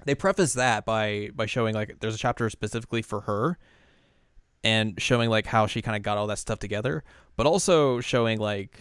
they 0.06 0.16
preface 0.16 0.54
that 0.54 0.86
by 0.86 1.30
by 1.36 1.46
showing 1.46 1.76
like 1.76 2.00
there's 2.00 2.16
a 2.16 2.20
chapter 2.20 2.50
specifically 2.50 3.02
for 3.02 3.22
her 3.22 3.58
and 4.64 5.00
showing 5.02 5.30
like 5.30 5.46
how 5.48 5.68
she 5.68 5.82
kind 5.82 5.96
of 5.98 6.02
got 6.04 6.18
all 6.18 6.28
that 6.28 6.40
stuff 6.40 6.58
together 6.60 7.04
but 7.36 7.46
also 7.46 8.00
showing 8.00 8.40
like 8.40 8.80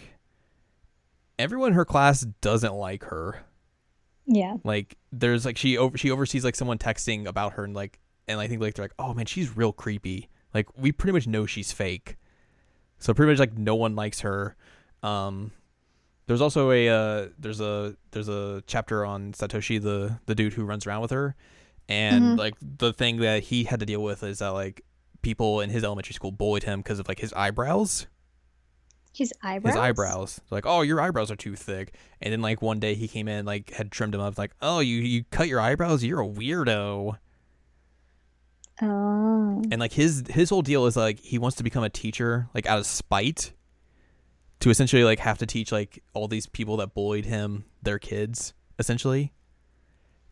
everyone 1.39 1.69
in 1.69 1.75
her 1.75 1.85
class 1.85 2.23
doesn't 2.41 2.73
like 2.75 3.05
her 3.05 3.45
Yeah. 4.27 4.57
like 4.65 4.97
there's 5.13 5.45
like 5.45 5.59
she 5.59 5.77
over 5.77 5.99
she 5.99 6.11
oversees 6.11 6.45
like 6.45 6.55
someone 6.55 6.79
texting 6.79 7.27
about 7.27 7.55
her 7.55 7.65
and 7.65 7.75
like 7.75 8.01
and 8.29 8.41
i 8.41 8.47
think 8.47 8.63
like 8.63 8.75
they're 8.75 8.85
like 8.85 8.95
oh 8.99 9.13
man 9.13 9.27
she's 9.27 9.55
real 9.57 9.73
creepy 9.73 10.30
like 10.55 10.67
we 10.79 10.93
pretty 10.93 11.13
much 11.13 11.27
know 11.27 11.47
she's 11.47 11.73
fake. 11.73 12.17
So 12.99 13.15
pretty 13.15 13.33
much 13.33 13.39
like 13.39 13.57
no 13.57 13.75
one 13.75 13.95
likes 13.97 14.21
her. 14.21 14.57
Um 15.03 15.53
there's 16.27 16.41
also 16.41 16.71
a 16.71 16.89
uh, 16.89 17.29
there's 17.41 17.61
a 17.61 17.97
there's 18.13 18.29
a 18.29 18.63
chapter 18.69 19.05
on 19.05 19.33
Satoshi 19.33 19.83
the 19.83 20.21
the 20.27 20.35
dude 20.35 20.53
who 20.53 20.65
runs 20.65 20.87
around 20.87 21.01
with 21.03 21.11
her, 21.11 21.35
and 21.89 22.23
Mhm. 22.25 22.39
like 22.39 22.55
the 22.61 22.93
thing 22.93 23.17
that 23.17 23.43
he 23.45 23.65
had 23.65 23.81
to 23.81 23.87
deal 23.87 24.01
with 24.03 24.23
is 24.23 24.39
that 24.39 24.51
like 24.51 24.83
people 25.23 25.61
in 25.61 25.71
his 25.71 25.83
elementary 25.83 26.15
school 26.15 26.31
bullied 26.31 26.63
him 26.63 26.81
because 26.81 27.01
of 27.01 27.09
like 27.09 27.19
his 27.19 27.33
eyebrows. 27.33 28.07
His 29.13 29.33
eyebrows. 29.43 29.75
His 29.75 29.81
eyebrows, 29.83 30.41
like 30.51 30.65
oh 30.67 30.83
your 30.83 31.01
eyebrows 31.01 31.33
are 31.33 31.37
too 31.37 31.57
thick, 31.57 31.95
and 32.23 32.33
then 32.33 32.41
like 32.43 32.63
one 32.63 32.79
day 32.79 32.95
he 32.95 33.09
came 33.09 33.27
in 33.27 33.45
like 33.45 33.71
had 33.71 33.91
trimmed 33.91 34.15
them 34.15 34.21
up 34.21 34.39
like 34.39 34.53
oh 34.63 34.79
you 34.79 34.99
you 34.99 35.25
cut 35.33 35.49
your 35.49 35.59
eyebrows? 35.59 36.05
You're 36.05 36.21
a 36.23 36.29
weirdo, 36.29 37.17
Oh. 38.83 39.63
and 39.71 39.79
like 39.79 39.93
his 39.93 40.25
his 40.31 40.49
whole 40.49 40.63
deal 40.63 40.87
is 40.87 40.97
like 40.97 41.21
he 41.21 41.39
wants 41.39 41.59
to 41.59 41.63
become 41.63 41.85
a 41.85 41.91
teacher 41.91 42.49
like 42.55 42.65
out 42.65 42.79
of 42.79 42.87
spite 42.87 43.53
to 44.61 44.71
essentially 44.71 45.05
like 45.05 45.19
have 45.19 45.39
to 45.39 45.47
teach 45.47 45.71
like 45.71 46.03
all 46.15 46.29
these 46.29 46.47
people 46.47 46.79
that 46.79 46.95
bullied 46.95 47.27
him 47.27 47.65
their 47.83 47.99
kids 47.99 48.55
essentially. 48.79 49.33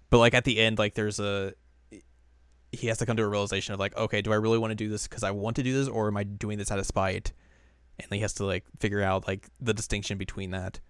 But 0.08 0.18
like 0.18 0.32
at 0.32 0.44
the 0.44 0.58
end 0.60 0.78
like 0.78 0.94
there's 0.94 1.20
a 1.20 1.52
he 2.72 2.86
has 2.86 2.98
to 2.98 3.06
come 3.06 3.16
to 3.16 3.22
a 3.22 3.28
realization 3.28 3.74
of 3.74 3.80
like 3.80 3.96
okay 3.96 4.20
do 4.22 4.30
i 4.32 4.36
really 4.36 4.58
want 4.58 4.70
to 4.70 4.74
do 4.74 4.90
this 4.90 5.08
because 5.08 5.22
i 5.22 5.30
want 5.30 5.56
to 5.56 5.62
do 5.62 5.72
this 5.72 5.88
or 5.88 6.06
am 6.06 6.18
i 6.18 6.22
doing 6.22 6.58
this 6.58 6.70
out 6.70 6.78
of 6.78 6.86
spite? 6.86 7.32
And 7.98 8.06
he 8.12 8.20
has 8.20 8.34
to 8.34 8.46
like 8.46 8.64
figure 8.78 9.02
out 9.02 9.26
like 9.26 9.48
the 9.60 9.74
distinction 9.74 10.18
between 10.18 10.52
that. 10.52 10.80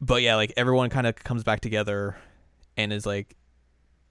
But 0.00 0.22
yeah 0.22 0.36
like 0.36 0.52
everyone 0.56 0.90
kind 0.90 1.06
of 1.08 1.16
comes 1.16 1.42
back 1.42 1.60
together 1.60 2.16
and 2.76 2.92
is 2.92 3.06
like 3.06 3.34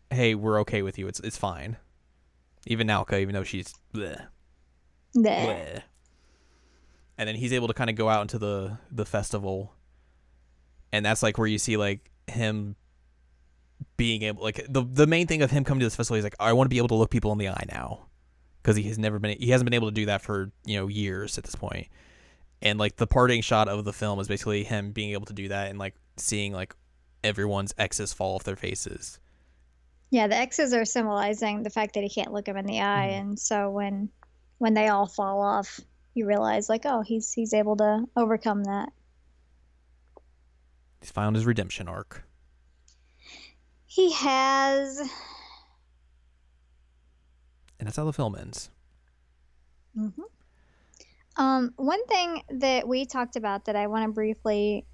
hey 0.10 0.36
we're 0.36 0.60
okay 0.62 0.82
with 0.82 0.98
you. 0.98 1.08
It's 1.08 1.20
it's 1.20 1.38
fine. 1.38 1.78
Even 2.68 2.88
Naoka, 2.88 3.20
even 3.20 3.34
though 3.36 3.44
she's 3.44 3.74
bleh, 3.94 4.28
Bleh. 5.16 5.46
bleh. 5.46 5.82
and 7.18 7.28
then 7.28 7.36
he's 7.36 7.54
able 7.54 7.68
to 7.68 7.74
kind 7.74 7.90
of 7.90 7.96
go 7.96 8.10
out 8.10 8.22
into 8.22 8.40
the 8.40 8.78
the 8.92 9.06
festival. 9.06 9.74
And 10.92 11.06
that's 11.06 11.22
like 11.22 11.38
where 11.38 11.48
you 11.48 11.58
see 11.58 11.78
like 11.78 12.10
him 12.28 12.76
being 13.98 14.24
able 14.24 14.44
like 14.44 14.66
the 14.68 14.84
the 14.84 15.08
main 15.08 15.28
thing 15.28 15.42
of 15.42 15.52
him 15.52 15.64
coming 15.64 15.80
to 15.82 15.86
this 15.86 15.96
festival 15.96 16.16
he's 16.16 16.24
like 16.24 16.36
I 16.40 16.54
want 16.54 16.66
to 16.66 16.70
be 16.70 16.78
able 16.78 16.88
to 16.90 16.96
look 16.96 17.12
people 17.12 17.32
in 17.32 17.38
the 17.38 17.50
eye 17.50 17.66
now. 17.72 18.08
Because 18.62 18.78
he 18.78 18.84
has 18.84 18.98
never 18.98 19.20
been 19.20 19.38
he 19.40 19.52
hasn't 19.52 19.66
been 19.66 19.76
able 19.76 19.90
to 19.90 19.94
do 19.94 20.08
that 20.08 20.22
for 20.22 20.52
you 20.66 20.78
know 20.78 20.88
years 20.88 21.38
at 21.38 21.44
this 21.44 21.56
point. 21.56 21.88
And 22.62 22.80
like 22.80 22.96
the 22.96 23.06
parting 23.06 23.42
shot 23.42 23.68
of 23.68 23.86
the 23.86 23.94
film 23.94 24.20
is 24.20 24.28
basically 24.28 24.64
him 24.64 24.92
being 24.92 25.12
able 25.12 25.26
to 25.28 25.34
do 25.34 25.50
that 25.50 25.70
and 25.70 25.78
like 25.78 25.94
seeing 26.18 26.52
like 26.52 26.76
everyone's 27.24 27.74
exes 27.78 28.14
fall 28.14 28.36
off 28.36 28.44
their 28.44 28.56
faces 28.56 29.20
Yeah, 30.16 30.28
the 30.28 30.38
X's 30.38 30.74
are 30.74 30.86
symbolizing 30.86 31.62
the 31.64 31.70
fact 31.70 31.96
that 31.96 32.04
he 32.04 32.10
can't 32.10 32.32
look 32.32 32.48
him 32.48 32.56
in 32.56 32.66
the 32.66 32.80
eye, 32.80 33.10
Mhm. 33.12 33.20
and 33.20 33.40
so 33.40 33.70
when 33.70 34.10
when 34.60 34.74
they 34.74 34.88
all 34.88 35.08
fall 35.08 35.42
off, 35.42 35.82
you 36.14 36.26
realize 36.26 36.70
like, 36.70 36.86
oh, 36.86 37.02
he's 37.02 37.34
he's 37.34 37.54
able 37.54 37.76
to 37.76 38.06
overcome 38.16 38.64
that. 38.64 38.94
he's 41.02 41.12
found 41.12 41.36
his 41.36 41.46
redemption 41.46 41.90
arc 41.90 42.24
He 43.88 44.14
has. 44.14 45.00
and 47.78 47.86
that's 47.86 47.98
how 47.98 48.06
the 48.06 48.14
film 48.14 48.38
ends 48.38 48.70
hmm 49.94 50.08
Um, 51.36 51.74
one 51.76 52.06
thing 52.06 52.42
that 52.52 52.88
we 52.88 53.06
talked 53.06 53.36
about 53.36 53.66
that 53.66 53.76
I 53.76 53.88
want 53.88 54.06
to 54.06 54.14
briefly 54.14 54.86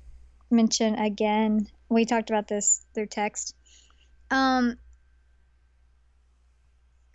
mention 0.50 0.96
again, 0.96 1.68
we 1.90 2.06
talked 2.06 2.32
about 2.32 2.48
this 2.48 2.84
through 2.96 3.06
text. 3.06 3.56
Um, 4.32 4.78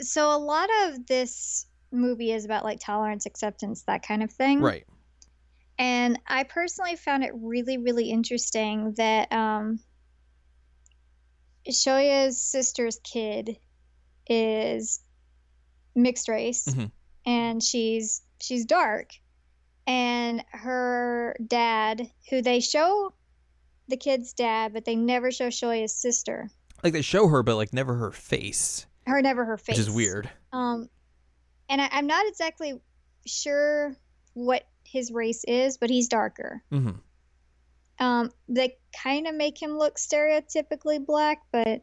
so 0.00 0.34
a 0.34 0.38
lot 0.38 0.68
of 0.84 1.06
this 1.06 1.66
movie 1.92 2.32
is 2.32 2.44
about 2.44 2.64
like 2.64 2.78
tolerance, 2.80 3.26
acceptance, 3.26 3.82
that 3.82 4.02
kind 4.06 4.22
of 4.22 4.30
thing. 4.30 4.60
right 4.60 4.84
And 5.78 6.18
I 6.26 6.44
personally 6.44 6.96
found 6.96 7.22
it 7.24 7.32
really, 7.34 7.78
really 7.78 8.10
interesting 8.10 8.94
that 8.96 9.30
um, 9.32 9.78
Shoya's 11.70 12.40
sister's 12.40 12.98
kid 13.02 13.58
is 14.28 15.00
mixed 15.94 16.28
race, 16.28 16.66
Mhm. 16.66 16.90
and 17.24 17.62
she's 17.62 18.22
she's 18.40 18.64
dark, 18.66 19.10
and 19.86 20.44
her 20.52 21.34
dad, 21.46 22.10
who 22.30 22.42
they 22.42 22.60
show 22.60 23.14
the 23.88 23.96
kid's 23.96 24.32
dad, 24.32 24.72
but 24.72 24.84
they 24.84 24.96
never 24.96 25.30
show 25.30 25.48
Shoya's 25.48 25.94
sister. 25.94 26.50
like 26.82 26.92
they 26.92 27.02
show 27.02 27.26
her 27.28 27.42
but 27.42 27.56
like 27.56 27.72
never 27.72 27.94
her 27.94 28.12
face 28.12 28.86
Her 29.06 29.22
never 29.22 29.44
her 29.44 29.56
face, 29.56 29.76
which 29.76 29.86
is 29.86 29.90
weird 29.90 30.28
Um, 30.52 30.88
and 31.68 31.80
I, 31.80 31.88
I'm 31.92 32.06
not 32.06 32.26
exactly 32.26 32.80
sure 33.26 33.96
what 34.34 34.64
his 34.84 35.10
race 35.12 35.44
is, 35.46 35.78
but 35.78 35.90
he's 35.90 36.08
darker. 36.08 36.62
hmm 36.70 36.90
Um, 37.98 38.30
they 38.48 38.76
kind 39.02 39.26
of 39.26 39.34
make 39.34 39.60
him 39.60 39.78
look 39.78 39.96
stereotypically 39.96 41.04
black, 41.04 41.38
but 41.52 41.80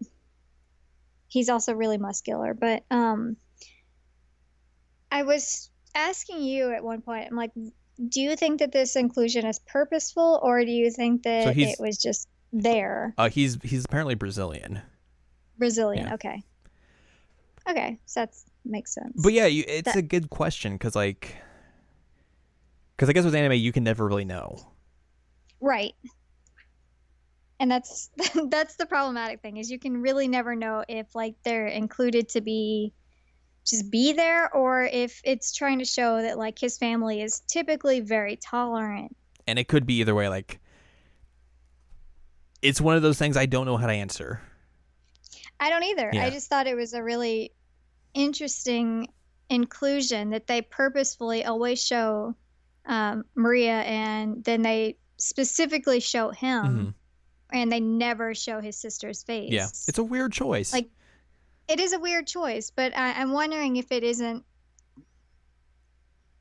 he's 1.28 1.50
also 1.50 1.74
really 1.74 1.98
muscular. 1.98 2.54
But 2.54 2.84
um, 2.92 3.38
I 5.12 5.24
was 5.24 5.70
asking 5.96 6.42
you 6.44 6.72
at 6.74 6.84
one 6.84 7.02
point, 7.02 7.28
I'm 7.30 7.36
like, 7.38 7.52
do 7.56 8.22
you 8.22 8.36
think 8.36 8.60
that 8.60 8.72
this 8.72 8.96
inclusion 8.96 9.46
is 9.46 9.60
purposeful, 9.60 10.40
or 10.42 10.64
do 10.66 10.72
you 10.72 10.92
think 10.92 11.24
that 11.24 11.56
he's- 11.56 11.74
it 11.74 11.80
was 11.82 11.98
just 11.98 12.28
there? 12.52 13.14
uh 13.18 13.30
he's 13.30 13.58
he's 13.64 13.86
apparently 13.86 14.14
brazilian 14.16 14.80
Brazilian, 15.58 16.08
Yeah. 16.08 16.14
okay. 16.16 16.44
Okay, 17.70 17.98
so 18.06 18.22
that 18.22 18.34
makes 18.66 18.94
sense. 18.94 19.22
But 19.22 19.34
yeah, 19.34 19.46
you, 19.46 19.64
it's 19.68 19.86
That- 19.86 19.96
a 19.96 20.02
good 20.02 20.30
question 20.30 20.74
because 20.74 20.96
like, 20.96 21.36
because 22.96 23.10
I 23.10 23.14
guess 23.14 23.26
with 23.26 23.36
anime 23.36 23.54
you 23.54 23.72
can 23.72 23.84
never 23.84 24.06
really 24.06 24.26
know. 24.26 24.60
Right. 25.62 25.94
And 27.60 27.72
that's 27.72 28.10
that's 28.50 28.76
the 28.76 28.86
problematic 28.86 29.42
thing 29.42 29.58
is 29.58 29.72
you 29.72 29.80
can 29.80 30.02
really 30.02 30.28
never 30.28 30.56
know 30.56 30.84
if 30.90 31.16
like 31.16 31.36
they're 31.46 31.68
included 31.68 32.28
to 32.30 32.42
be 32.42 32.94
just 33.66 33.90
be 33.90 34.12
there 34.12 34.54
or 34.54 34.84
if 34.84 35.22
it's 35.24 35.54
trying 35.54 35.80
to 35.80 35.86
show 35.86 36.22
that 36.22 36.38
like 36.38 36.60
his 36.60 36.78
family 36.78 37.22
is 37.22 37.40
typically 37.48 38.02
very 38.02 38.36
tolerant. 38.36 39.16
and 39.48 39.58
it 39.58 39.70
could 39.70 39.86
be 39.86 39.96
either 40.02 40.14
way. 40.14 40.28
Like, 40.28 40.60
it's 42.62 42.82
one 42.82 42.98
of 42.98 43.02
those 43.02 43.18
things 43.18 43.38
I 43.38 43.46
don't 43.46 43.66
know 43.66 43.78
how 43.78 43.88
to 43.88 43.94
answer. 43.94 44.42
I 45.60 45.70
don't 45.70 45.84
either. 45.84 46.10
Yeah. 46.14 46.26
I 46.26 46.30
just 46.30 46.50
thought 46.50 46.68
it 46.68 46.76
was 46.76 46.94
a 46.94 47.02
really 47.04 47.52
interesting 48.14 49.08
inclusion 49.50 50.32
that 50.32 50.48
they 50.48 50.62
purposefully 50.62 51.46
always 51.46 51.82
show 51.84 52.36
um, 52.86 53.24
Maria 53.36 53.82
and 53.82 54.44
then 54.44 54.62
they 54.62 54.98
specifically 55.18 56.00
show 56.00 56.30
him. 56.32 56.64
Mhm. 56.66 56.94
and 57.52 57.72
they 57.72 57.80
never 57.80 58.34
show 58.34 58.60
his 58.62 58.76
sister's 58.76 59.22
face. 59.24 59.52
Yeah, 59.52 59.68
it's 59.88 60.00
a 60.00 60.04
weird 60.04 60.34
choice. 60.34 60.74
Like, 60.74 60.90
it 61.68 61.80
is 61.80 61.94
a 61.94 62.00
weird 62.00 62.26
choice, 62.26 62.72
but 62.72 62.98
I, 62.98 63.14
I'm 63.14 63.32
wondering 63.32 63.76
if 63.78 63.92
it 63.92 64.04
isn't 64.04 64.44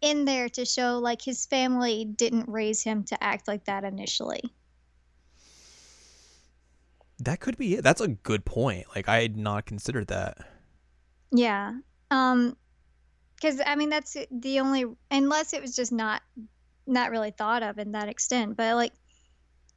in 0.01 0.25
there 0.25 0.49
to 0.49 0.65
show 0.65 0.99
like 0.99 1.23
his 1.23 1.47
family 1.47 2.05
didn't 2.07 2.49
raise 2.49 2.83
him 2.83 3.05
to 3.05 3.23
act 3.23 3.47
like 3.47 3.65
that 3.67 3.85
initially. 3.85 4.43
That 7.25 7.41
could 7.41 7.57
be 7.57 7.75
it. 7.77 7.85
That's 7.85 8.01
a 8.01 8.09
good 8.09 8.45
point. 8.45 8.87
Like 8.95 9.09
I 9.09 9.23
had 9.23 9.37
not 9.37 9.67
considered 9.67 10.09
that. 10.09 10.39
Yeah. 11.31 11.79
Um 12.11 12.57
cuz 13.41 13.61
I 13.65 13.75
mean 13.77 13.91
that's 13.91 14.17
the 14.31 14.61
only 14.61 14.85
unless 15.11 15.53
it 15.53 15.63
was 15.63 15.75
just 15.75 15.93
not 15.93 16.23
not 16.87 17.11
really 17.11 17.31
thought 17.31 17.63
of 17.63 17.79
in 17.79 17.93
that 17.93 18.09
extent, 18.09 18.57
but 18.57 18.75
like 18.77 18.93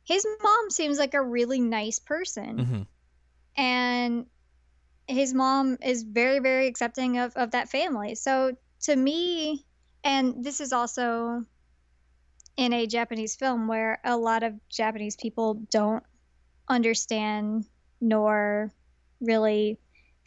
his 0.04 0.26
mom 0.44 0.70
seems 0.70 1.00
like 1.00 1.14
a 1.14 1.22
really 1.22 1.60
nice 1.60 2.00
person. 2.00 2.58
hmm 2.60 2.82
and 3.58 4.26
his 5.08 5.34
mom 5.34 5.78
is 5.82 6.04
very 6.04 6.40
very 6.40 6.68
accepting 6.68 7.18
of, 7.20 7.34
of 7.38 7.52
that 7.52 7.70
family 7.70 8.16
so 8.16 8.52
to 8.82 8.96
me 8.96 9.66
and 10.04 10.44
this 10.44 10.60
is 10.60 10.74
also 10.74 11.46
in 12.58 12.74
a 12.74 12.86
japanese 12.86 13.36
film 13.36 13.68
where 13.68 14.00
a 14.04 14.18
lot 14.18 14.44
of 14.44 14.54
japanese 14.68 15.16
people 15.16 15.54
don't 15.72 16.04
understand 16.70 17.66
nor 18.02 18.72
really 19.22 19.78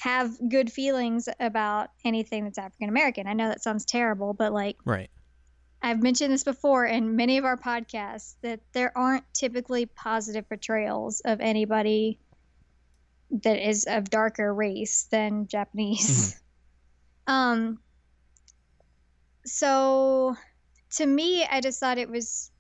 have 0.00 0.30
good 0.48 0.70
feelings 0.72 1.28
about 1.40 1.90
anything 2.04 2.44
that's 2.44 2.58
african 2.58 2.88
american 2.88 3.26
i 3.26 3.32
know 3.32 3.48
that 3.48 3.62
sounds 3.62 3.84
terrible 3.84 4.32
but 4.34 4.52
like 4.52 4.76
Right. 4.84 5.10
I've 5.80 6.02
mentioned 6.02 6.32
this 6.32 6.42
before 6.44 6.86
in 6.86 7.14
many 7.14 7.38
of 7.38 7.44
our 7.44 7.56
podcasts 7.56 8.34
that 8.42 8.60
there 8.72 8.96
aren't 8.98 9.22
typically 9.32 9.86
positive 9.86 10.48
portrayals 10.48 11.20
of 11.24 11.40
anybody 11.40 12.18
that 13.42 13.58
is 13.68 13.84
of 13.88 14.10
darker 14.10 14.52
race 14.52 15.06
than 15.10 15.46
Japanese. 15.50 16.40
um 17.26 17.78
so 19.44 20.34
to 20.96 21.06
me 21.06 21.44
I 21.44 21.60
just 21.60 21.80
thought 21.80 21.98
it 21.98 22.10
was 22.10 22.50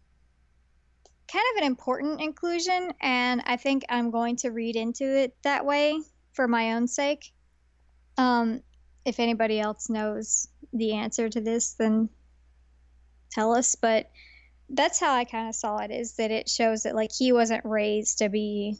kind 1.30 1.44
of 1.54 1.62
an 1.62 1.66
important 1.66 2.20
inclusion 2.20 2.92
and 3.00 3.42
I 3.46 3.56
think 3.56 3.84
I'm 3.88 4.10
going 4.10 4.36
to 4.36 4.50
read 4.50 4.76
into 4.76 5.04
it 5.04 5.36
that 5.42 5.64
way 5.64 6.00
for 6.32 6.48
my 6.48 6.72
own 6.74 6.86
sake. 6.86 7.32
Um 8.16 8.62
if 9.04 9.20
anybody 9.20 9.58
else 9.60 9.88
knows 9.88 10.48
the 10.72 10.92
answer 10.92 11.28
to 11.28 11.40
this 11.40 11.72
then 11.74 12.08
tell 13.30 13.54
us 13.54 13.74
but 13.74 14.10
that's 14.70 15.00
how 15.00 15.14
i 15.14 15.24
kind 15.24 15.48
of 15.48 15.54
saw 15.54 15.78
it 15.78 15.90
is 15.90 16.16
that 16.16 16.30
it 16.30 16.46
shows 16.48 16.82
that 16.82 16.94
like 16.94 17.10
he 17.16 17.32
wasn't 17.32 17.64
raised 17.64 18.18
to 18.18 18.28
be 18.28 18.76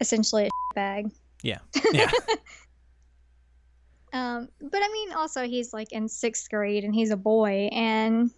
essentially 0.00 0.46
a 0.46 0.50
bag 0.74 1.10
Yeah. 1.42 1.58
Yeah. 1.92 2.10
um 4.12 4.48
but 4.60 4.80
i 4.82 4.88
mean 4.90 5.12
also 5.12 5.46
he's 5.46 5.72
like 5.74 5.92
in 5.92 6.08
sixth 6.08 6.48
grade 6.48 6.84
and 6.84 6.94
he's 6.94 7.10
a 7.10 7.16
boy 7.16 7.68
and 7.72 8.30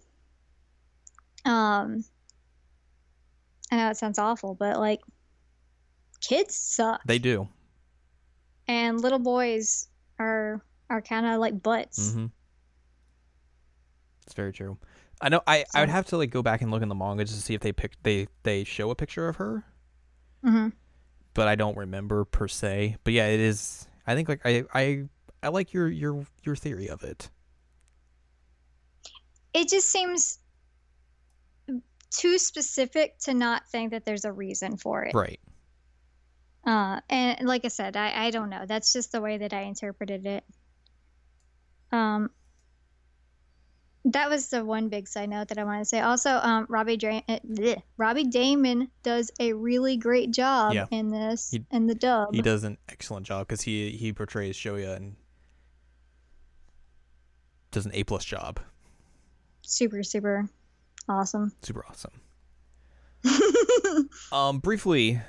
um 1.45 2.03
i 3.71 3.77
know 3.77 3.89
it 3.89 3.97
sounds 3.97 4.19
awful 4.19 4.55
but 4.55 4.79
like 4.79 5.01
kids 6.21 6.55
suck 6.55 7.01
they 7.05 7.19
do. 7.19 7.47
and 8.67 8.99
little 9.01 9.19
boys 9.19 9.87
are 10.19 10.61
are 10.89 11.01
kind 11.01 11.25
of 11.25 11.39
like 11.39 11.61
butts 11.61 12.11
Mm-hmm. 12.11 12.25
It's 14.25 14.35
very 14.35 14.53
true. 14.53 14.77
I 15.21 15.29
know. 15.29 15.41
I 15.47 15.65
I 15.73 15.79
would 15.79 15.89
have 15.89 16.05
to 16.07 16.17
like 16.17 16.29
go 16.29 16.43
back 16.43 16.61
and 16.61 16.69
look 16.69 16.83
in 16.83 16.87
the 16.89 16.93
manga 16.93 17.25
just 17.25 17.39
to 17.39 17.43
see 17.43 17.55
if 17.55 17.61
they 17.61 17.71
pick 17.73 17.93
they 18.03 18.27
they 18.43 18.63
show 18.63 18.91
a 18.91 18.95
picture 18.95 19.27
of 19.27 19.37
her, 19.37 19.65
Mm-hmm. 20.45 20.69
but 21.33 21.47
I 21.47 21.55
don't 21.55 21.75
remember 21.75 22.25
per 22.25 22.47
se. 22.47 22.97
But 23.03 23.13
yeah, 23.13 23.25
it 23.25 23.39
is. 23.39 23.87
I 24.05 24.13
think 24.13 24.29
like 24.29 24.41
I 24.45 24.65
I 24.73 25.05
I 25.41 25.47
like 25.47 25.73
your 25.73 25.87
your 25.89 26.27
your 26.43 26.55
theory 26.55 26.87
of 26.89 27.03
it. 27.03 27.31
it 29.53 29.67
just 29.67 29.89
seems 29.89 30.37
too 32.11 32.37
specific 32.37 33.17
to 33.19 33.33
not 33.33 33.67
think 33.67 33.91
that 33.91 34.05
there's 34.05 34.25
a 34.25 34.31
reason 34.31 34.77
for 34.77 35.03
it. 35.03 35.13
Right. 35.13 35.39
Uh, 36.65 36.99
and 37.09 37.47
like 37.47 37.65
I 37.65 37.69
said, 37.69 37.95
I, 37.95 38.25
I 38.27 38.31
don't 38.31 38.49
know. 38.49 38.65
That's 38.67 38.91
just 38.93 39.11
the 39.11 39.21
way 39.21 39.37
that 39.37 39.53
I 39.53 39.61
interpreted 39.61 40.25
it. 40.25 40.43
Um, 41.91 42.29
that 44.05 44.29
was 44.29 44.49
the 44.49 44.63
one 44.63 44.89
big 44.89 45.07
side 45.07 45.29
note 45.29 45.49
that 45.49 45.57
I 45.57 45.63
wanted 45.63 45.79
to 45.79 45.85
say. 45.85 45.99
Also, 45.99 46.31
um, 46.31 46.65
Robbie 46.69 46.97
Dra- 46.97 47.23
eh, 47.27 47.39
bleh. 47.47 47.81
Robbie 47.97 48.25
Daymond 48.25 48.89
does 49.03 49.31
a 49.39 49.53
really 49.53 49.97
great 49.97 50.31
job 50.31 50.73
Yeah. 50.73 50.85
in 50.91 51.09
this 51.09 51.51
He- 51.51 51.65
in 51.71 51.87
the 51.87 51.95
dub. 51.95 52.33
He 52.33 52.41
does 52.41 52.63
an 52.63 52.77
excellent 52.87 53.25
job 53.25 53.47
because 53.47 53.61
he 53.61 53.91
he 53.91 54.13
portrays 54.13 54.55
Shoya 54.55 54.95
and 54.95 55.15
does 57.71 57.85
an 57.85 57.91
A 57.93 58.03
plus 58.03 58.25
job. 58.25 58.59
Super, 59.61 60.01
super 60.03 60.49
awesome. 61.09 61.51
Super 61.61 61.83
awesome. 61.89 62.11
Um, 64.31 64.59
briefly, 64.59 65.19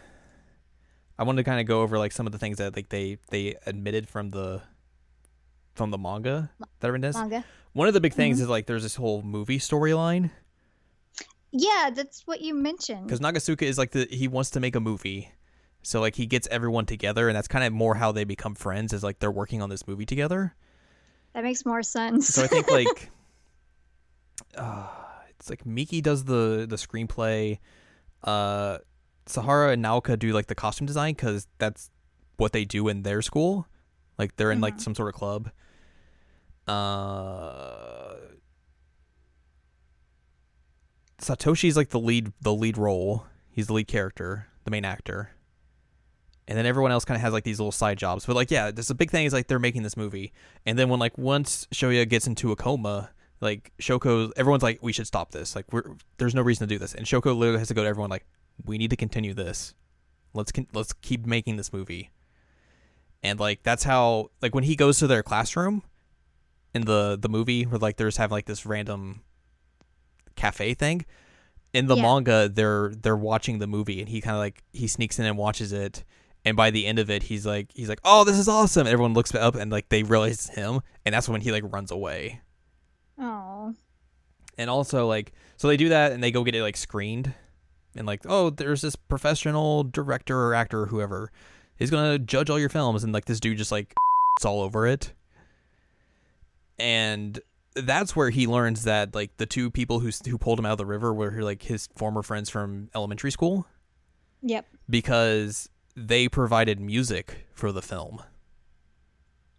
I 1.18 1.24
wanted 1.24 1.42
to 1.42 1.44
kind 1.50 1.60
of 1.60 1.66
go 1.66 1.82
over 1.82 1.98
like 1.98 2.12
some 2.12 2.26
of 2.26 2.32
the 2.32 2.38
things 2.38 2.58
that 2.58 2.76
like 2.76 2.88
they 2.88 3.18
they 3.30 3.56
admitted 3.66 4.08
from 4.08 4.30
the 4.30 4.62
from 5.74 5.90
the 5.90 5.98
manga 5.98 6.50
that 6.80 6.90
are 6.90 6.94
in 6.94 7.00
this. 7.00 7.16
Manga. 7.16 7.44
One 7.72 7.88
of 7.88 7.94
the 7.94 8.00
big 8.00 8.12
things 8.14 8.38
Mhm. 8.38 8.42
is 8.42 8.48
like 8.48 8.66
there's 8.66 8.82
this 8.82 8.94
whole 8.96 9.22
movie 9.22 9.58
storyline 9.58 10.30
Yeah, 11.52 11.90
that's 11.92 12.26
what 12.26 12.40
you 12.42 12.54
mentioned. 12.54 13.06
because 13.06 13.20
Nagatsuka 13.20 13.62
is 13.62 13.76
like 13.78 13.90
the 13.92 14.06
he 14.10 14.28
wants 14.28 14.50
to 14.50 14.60
make 14.60 14.76
a 14.76 14.80
movie, 14.80 15.32
so 15.82 16.00
like 16.00 16.14
he 16.14 16.26
gets 16.26 16.46
everyone 16.48 16.86
together, 16.86 17.28
and 17.28 17.36
that's 17.36 17.48
kind 17.48 17.64
of 17.64 17.72
more 17.72 17.94
how 17.96 18.12
they 18.12 18.24
become 18.24 18.54
friends 18.54 18.92
is 18.92 19.02
like 19.02 19.18
they're 19.18 19.30
working 19.32 19.62
on 19.62 19.68
this 19.70 19.86
movie 19.88 20.06
together. 20.06 20.54
That 21.32 21.42
makes 21.44 21.64
more 21.66 21.82
sense. 21.82 22.28
So 22.28 22.44
I 22.44 22.46
think 22.46 22.70
like, 22.70 23.10
uh, 24.56 24.86
it's 25.40 25.50
like 25.50 25.64
Miki 25.66 26.00
does 26.00 26.24
the 26.24 26.66
the 26.68 26.76
screenplay, 26.76 27.58
uh, 28.24 28.78
Sahara 29.26 29.72
and 29.72 29.84
Naoka 29.84 30.18
do 30.18 30.32
like 30.32 30.46
the 30.46 30.54
costume 30.54 30.86
design 30.86 31.14
because 31.14 31.48
that's 31.58 31.90
what 32.36 32.52
they 32.52 32.64
do 32.64 32.88
in 32.88 33.02
their 33.02 33.22
school, 33.22 33.66
like 34.18 34.36
they're 34.36 34.50
in 34.52 34.60
like 34.60 34.76
Mhm. 34.76 34.80
some 34.82 34.94
sort 34.94 35.08
of 35.08 35.14
club. 35.18 35.50
Uh, 36.68 38.14
Satoshi's 41.18 41.76
like 41.76 41.90
the 41.90 42.00
lead 42.00 42.32
the 42.40 42.52
lead 42.54 42.78
role. 42.78 43.26
He's 43.50 43.66
the 43.66 43.72
lead 43.74 43.88
character, 43.88 44.46
the 44.64 44.70
main 44.70 44.84
actor. 44.84 45.30
And 46.48 46.58
then 46.58 46.66
everyone 46.66 46.90
else 46.90 47.04
kind 47.04 47.16
of 47.16 47.22
has 47.22 47.32
like 47.32 47.44
these 47.44 47.60
little 47.60 47.72
side 47.72 47.98
jobs. 47.98 48.26
But 48.26 48.36
like 48.36 48.50
yeah, 48.50 48.70
there's 48.70 48.90
a 48.90 48.94
big 48.94 49.10
thing 49.10 49.26
is 49.26 49.32
like 49.32 49.46
they're 49.46 49.58
making 49.58 49.82
this 49.82 49.96
movie. 49.96 50.32
And 50.66 50.78
then 50.78 50.88
when 50.88 50.98
like 50.98 51.16
once 51.18 51.66
Shoya 51.72 52.08
gets 52.08 52.26
into 52.26 52.52
a 52.52 52.56
coma, 52.56 53.10
like 53.40 53.72
Shoko 53.80 54.30
everyone's 54.36 54.62
like 54.62 54.82
we 54.82 54.92
should 54.92 55.06
stop 55.06 55.30
this. 55.30 55.56
Like 55.56 55.72
we're 55.72 55.84
there's 56.18 56.34
no 56.34 56.42
reason 56.42 56.68
to 56.68 56.74
do 56.74 56.78
this. 56.78 56.94
And 56.94 57.06
Shoko 57.06 57.36
literally 57.36 57.58
has 57.58 57.68
to 57.68 57.74
go 57.74 57.82
to 57.82 57.88
everyone 57.88 58.10
like 58.10 58.26
we 58.64 58.76
need 58.78 58.90
to 58.90 58.96
continue 58.96 59.34
this. 59.34 59.74
Let's 60.34 60.52
con- 60.52 60.66
let's 60.72 60.92
keep 60.92 61.26
making 61.26 61.56
this 61.56 61.72
movie. 61.72 62.10
And 63.22 63.38
like 63.40 63.62
that's 63.62 63.84
how 63.84 64.30
like 64.42 64.54
when 64.54 64.64
he 64.64 64.76
goes 64.76 64.98
to 64.98 65.06
their 65.06 65.22
classroom 65.22 65.82
in 66.74 66.82
the 66.84 67.18
the 67.20 67.28
movie 67.28 67.64
where 67.64 67.78
like 67.78 67.96
they're 67.96 68.08
just 68.08 68.18
having 68.18 68.32
like 68.32 68.46
this 68.46 68.64
random 68.64 69.22
cafe 70.36 70.74
thing 70.74 71.04
in 71.72 71.86
the 71.86 71.96
Yeah. 71.96 72.02
manga 72.02 72.48
they're 72.48 72.92
they're 72.94 73.16
watching 73.16 73.58
the 73.58 73.66
movie 73.66 74.00
and 74.00 74.08
he 74.08 74.20
kind 74.20 74.34
of 74.36 74.40
like 74.40 74.62
he 74.72 74.86
sneaks 74.86 75.18
in 75.18 75.24
and 75.26 75.36
watches 75.36 75.72
it 75.72 76.04
and 76.44 76.56
by 76.56 76.70
the 76.70 76.86
end 76.86 76.98
of 76.98 77.10
it 77.10 77.24
he's 77.24 77.44
like 77.44 77.70
he's 77.74 77.88
like 77.88 78.00
oh 78.04 78.24
this 78.24 78.38
is 78.38 78.48
awesome 78.48 78.86
and 78.86 78.92
everyone 78.92 79.12
looks 79.12 79.34
up 79.34 79.54
and 79.54 79.70
like 79.70 79.88
they 79.88 80.02
realize 80.02 80.32
it's 80.32 80.48
him 80.50 80.80
and 81.04 81.14
that's 81.14 81.28
when 81.28 81.40
he 81.40 81.52
like 81.52 81.64
runs 81.72 81.90
away 81.90 82.40
Oh, 83.20 83.74
and 84.58 84.70
also 84.70 85.06
like 85.06 85.32
so 85.56 85.68
they 85.68 85.76
do 85.76 85.90
that 85.90 86.12
and 86.12 86.22
they 86.22 86.30
go 86.30 86.42
get 86.44 86.54
it 86.54 86.62
like 86.62 86.76
screened. 86.76 87.34
And 87.96 88.06
like 88.06 88.20
oh 88.24 88.50
there's 88.50 88.82
this 88.82 88.96
professional 88.96 89.84
director 89.84 90.38
or 90.38 90.54
actor 90.54 90.82
or 90.82 90.86
whoever 90.86 91.30
is 91.78 91.90
gonna 91.90 92.18
judge 92.18 92.48
all 92.50 92.58
your 92.58 92.68
films. 92.68 93.04
And 93.04 93.12
like 93.12 93.24
this 93.26 93.40
dude 93.40 93.58
just 93.58 93.72
like 93.72 93.94
it's 94.36 94.44
all 94.44 94.60
over 94.62 94.86
it. 94.86 95.12
And 96.78 97.38
that's 97.74 98.16
where 98.16 98.30
he 98.30 98.46
learns 98.46 98.84
that 98.84 99.14
like 99.14 99.36
the 99.36 99.46
two 99.46 99.70
people 99.70 100.00
who 100.00 100.10
who 100.26 100.38
pulled 100.38 100.58
him 100.58 100.66
out 100.66 100.72
of 100.72 100.78
the 100.78 100.86
river 100.86 101.12
were 101.12 101.42
like 101.42 101.62
his 101.62 101.88
former 101.96 102.22
friends 102.22 102.48
from 102.48 102.88
elementary 102.94 103.30
school. 103.30 103.66
Yep. 104.42 104.64
because 104.88 105.68
they 105.94 106.26
provided 106.26 106.80
music 106.80 107.46
for 107.52 107.72
the 107.72 107.82
film. 107.82 108.22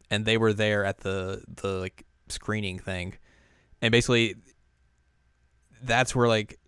And 0.09 0.25
they 0.25 0.37
were 0.37 0.53
there 0.53 0.83
at 0.83 1.01
the 1.01 1.43
the 1.47 1.73
like 1.73 2.05
screening 2.29 2.79
thing 2.79 3.13
and 3.81 3.91
basically 3.91 4.35
that's 5.83 6.15
where 6.15 6.27
like 6.27 6.59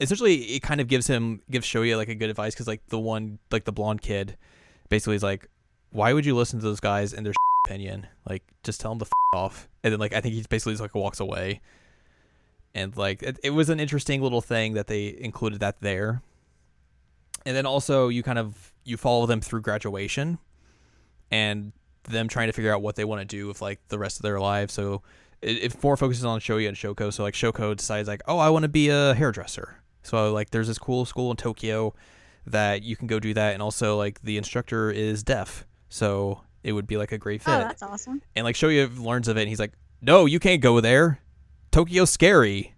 essentially 0.00 0.36
it 0.54 0.60
kind 0.60 0.80
of 0.80 0.88
gives 0.88 1.06
him 1.06 1.40
gives 1.50 1.66
Shoya 1.66 1.96
like 1.96 2.08
a 2.08 2.14
good 2.14 2.30
advice 2.30 2.54
because 2.54 2.68
like 2.68 2.86
the 2.88 2.98
one 2.98 3.38
like 3.50 3.64
the 3.64 3.72
blonde 3.72 4.02
kid 4.02 4.36
basically 4.88 5.16
is 5.16 5.22
like 5.22 5.48
why 5.90 6.12
would 6.12 6.26
you 6.26 6.36
listen 6.36 6.58
to 6.58 6.64
those 6.64 6.80
guys 6.80 7.12
and 7.12 7.24
their 7.24 7.34
opinion? 7.66 8.06
Like 8.28 8.42
just 8.62 8.80
tell 8.80 8.90
them 8.92 8.98
to 9.00 9.04
f- 9.06 9.12
off. 9.34 9.68
And 9.82 9.92
then 9.92 10.00
like 10.00 10.12
I 10.12 10.20
think 10.20 10.34
he 10.34 10.44
basically 10.48 10.72
just 10.74 10.82
like 10.82 10.94
walks 10.94 11.20
away. 11.20 11.60
And 12.74 12.96
like 12.96 13.22
it, 13.22 13.38
it 13.42 13.50
was 13.50 13.70
an 13.70 13.80
interesting 13.80 14.22
little 14.22 14.40
thing 14.40 14.74
that 14.74 14.86
they 14.86 15.16
included 15.18 15.60
that 15.60 15.80
there. 15.80 16.22
And 17.46 17.56
then 17.56 17.66
also 17.66 18.08
you 18.08 18.22
kind 18.22 18.38
of 18.38 18.72
you 18.84 18.96
follow 18.96 19.26
them 19.26 19.40
through 19.40 19.62
graduation 19.62 20.38
and 21.30 21.72
them 22.04 22.28
trying 22.28 22.48
to 22.48 22.52
figure 22.52 22.72
out 22.72 22.82
what 22.82 22.96
they 22.96 23.04
want 23.04 23.20
to 23.20 23.24
do 23.24 23.46
with 23.46 23.60
like 23.60 23.80
the 23.88 23.98
rest 23.98 24.18
of 24.18 24.22
their 24.22 24.40
lives. 24.40 24.72
So 24.74 25.02
it, 25.42 25.64
it 25.64 25.82
more 25.82 25.96
focuses 25.96 26.24
on 26.24 26.40
shoya 26.40 26.68
and 26.68 26.76
shoko. 26.76 27.12
So 27.12 27.22
like 27.22 27.34
shoko 27.34 27.76
decides 27.76 28.08
like 28.08 28.22
oh 28.26 28.38
i 28.38 28.48
want 28.50 28.64
to 28.64 28.68
be 28.68 28.88
a 28.88 29.14
hairdresser. 29.14 29.82
So 30.02 30.32
like 30.32 30.50
there's 30.50 30.68
this 30.68 30.78
cool 30.78 31.04
school 31.04 31.30
in 31.30 31.36
tokyo 31.36 31.94
that 32.46 32.82
you 32.82 32.96
can 32.96 33.06
go 33.06 33.20
do 33.20 33.34
that 33.34 33.52
and 33.52 33.62
also 33.62 33.96
like 33.96 34.20
the 34.22 34.36
instructor 34.36 34.90
is 34.90 35.22
deaf. 35.22 35.66
So 35.88 36.42
it 36.62 36.72
would 36.72 36.86
be 36.86 36.96
like 36.96 37.12
a 37.12 37.18
great 37.18 37.42
oh, 37.46 37.50
fit. 37.50 37.56
Oh, 37.56 37.68
that's 37.68 37.82
awesome. 37.82 38.22
and 38.34 38.44
like 38.44 38.56
shoya 38.56 38.96
learns 38.98 39.28
of 39.28 39.36
it 39.36 39.42
and 39.42 39.48
he's 39.48 39.60
like 39.60 39.72
no 40.00 40.26
you 40.26 40.38
can't 40.38 40.62
go 40.62 40.80
there. 40.80 41.20
Tokyo's 41.70 42.10
scary. 42.10 42.74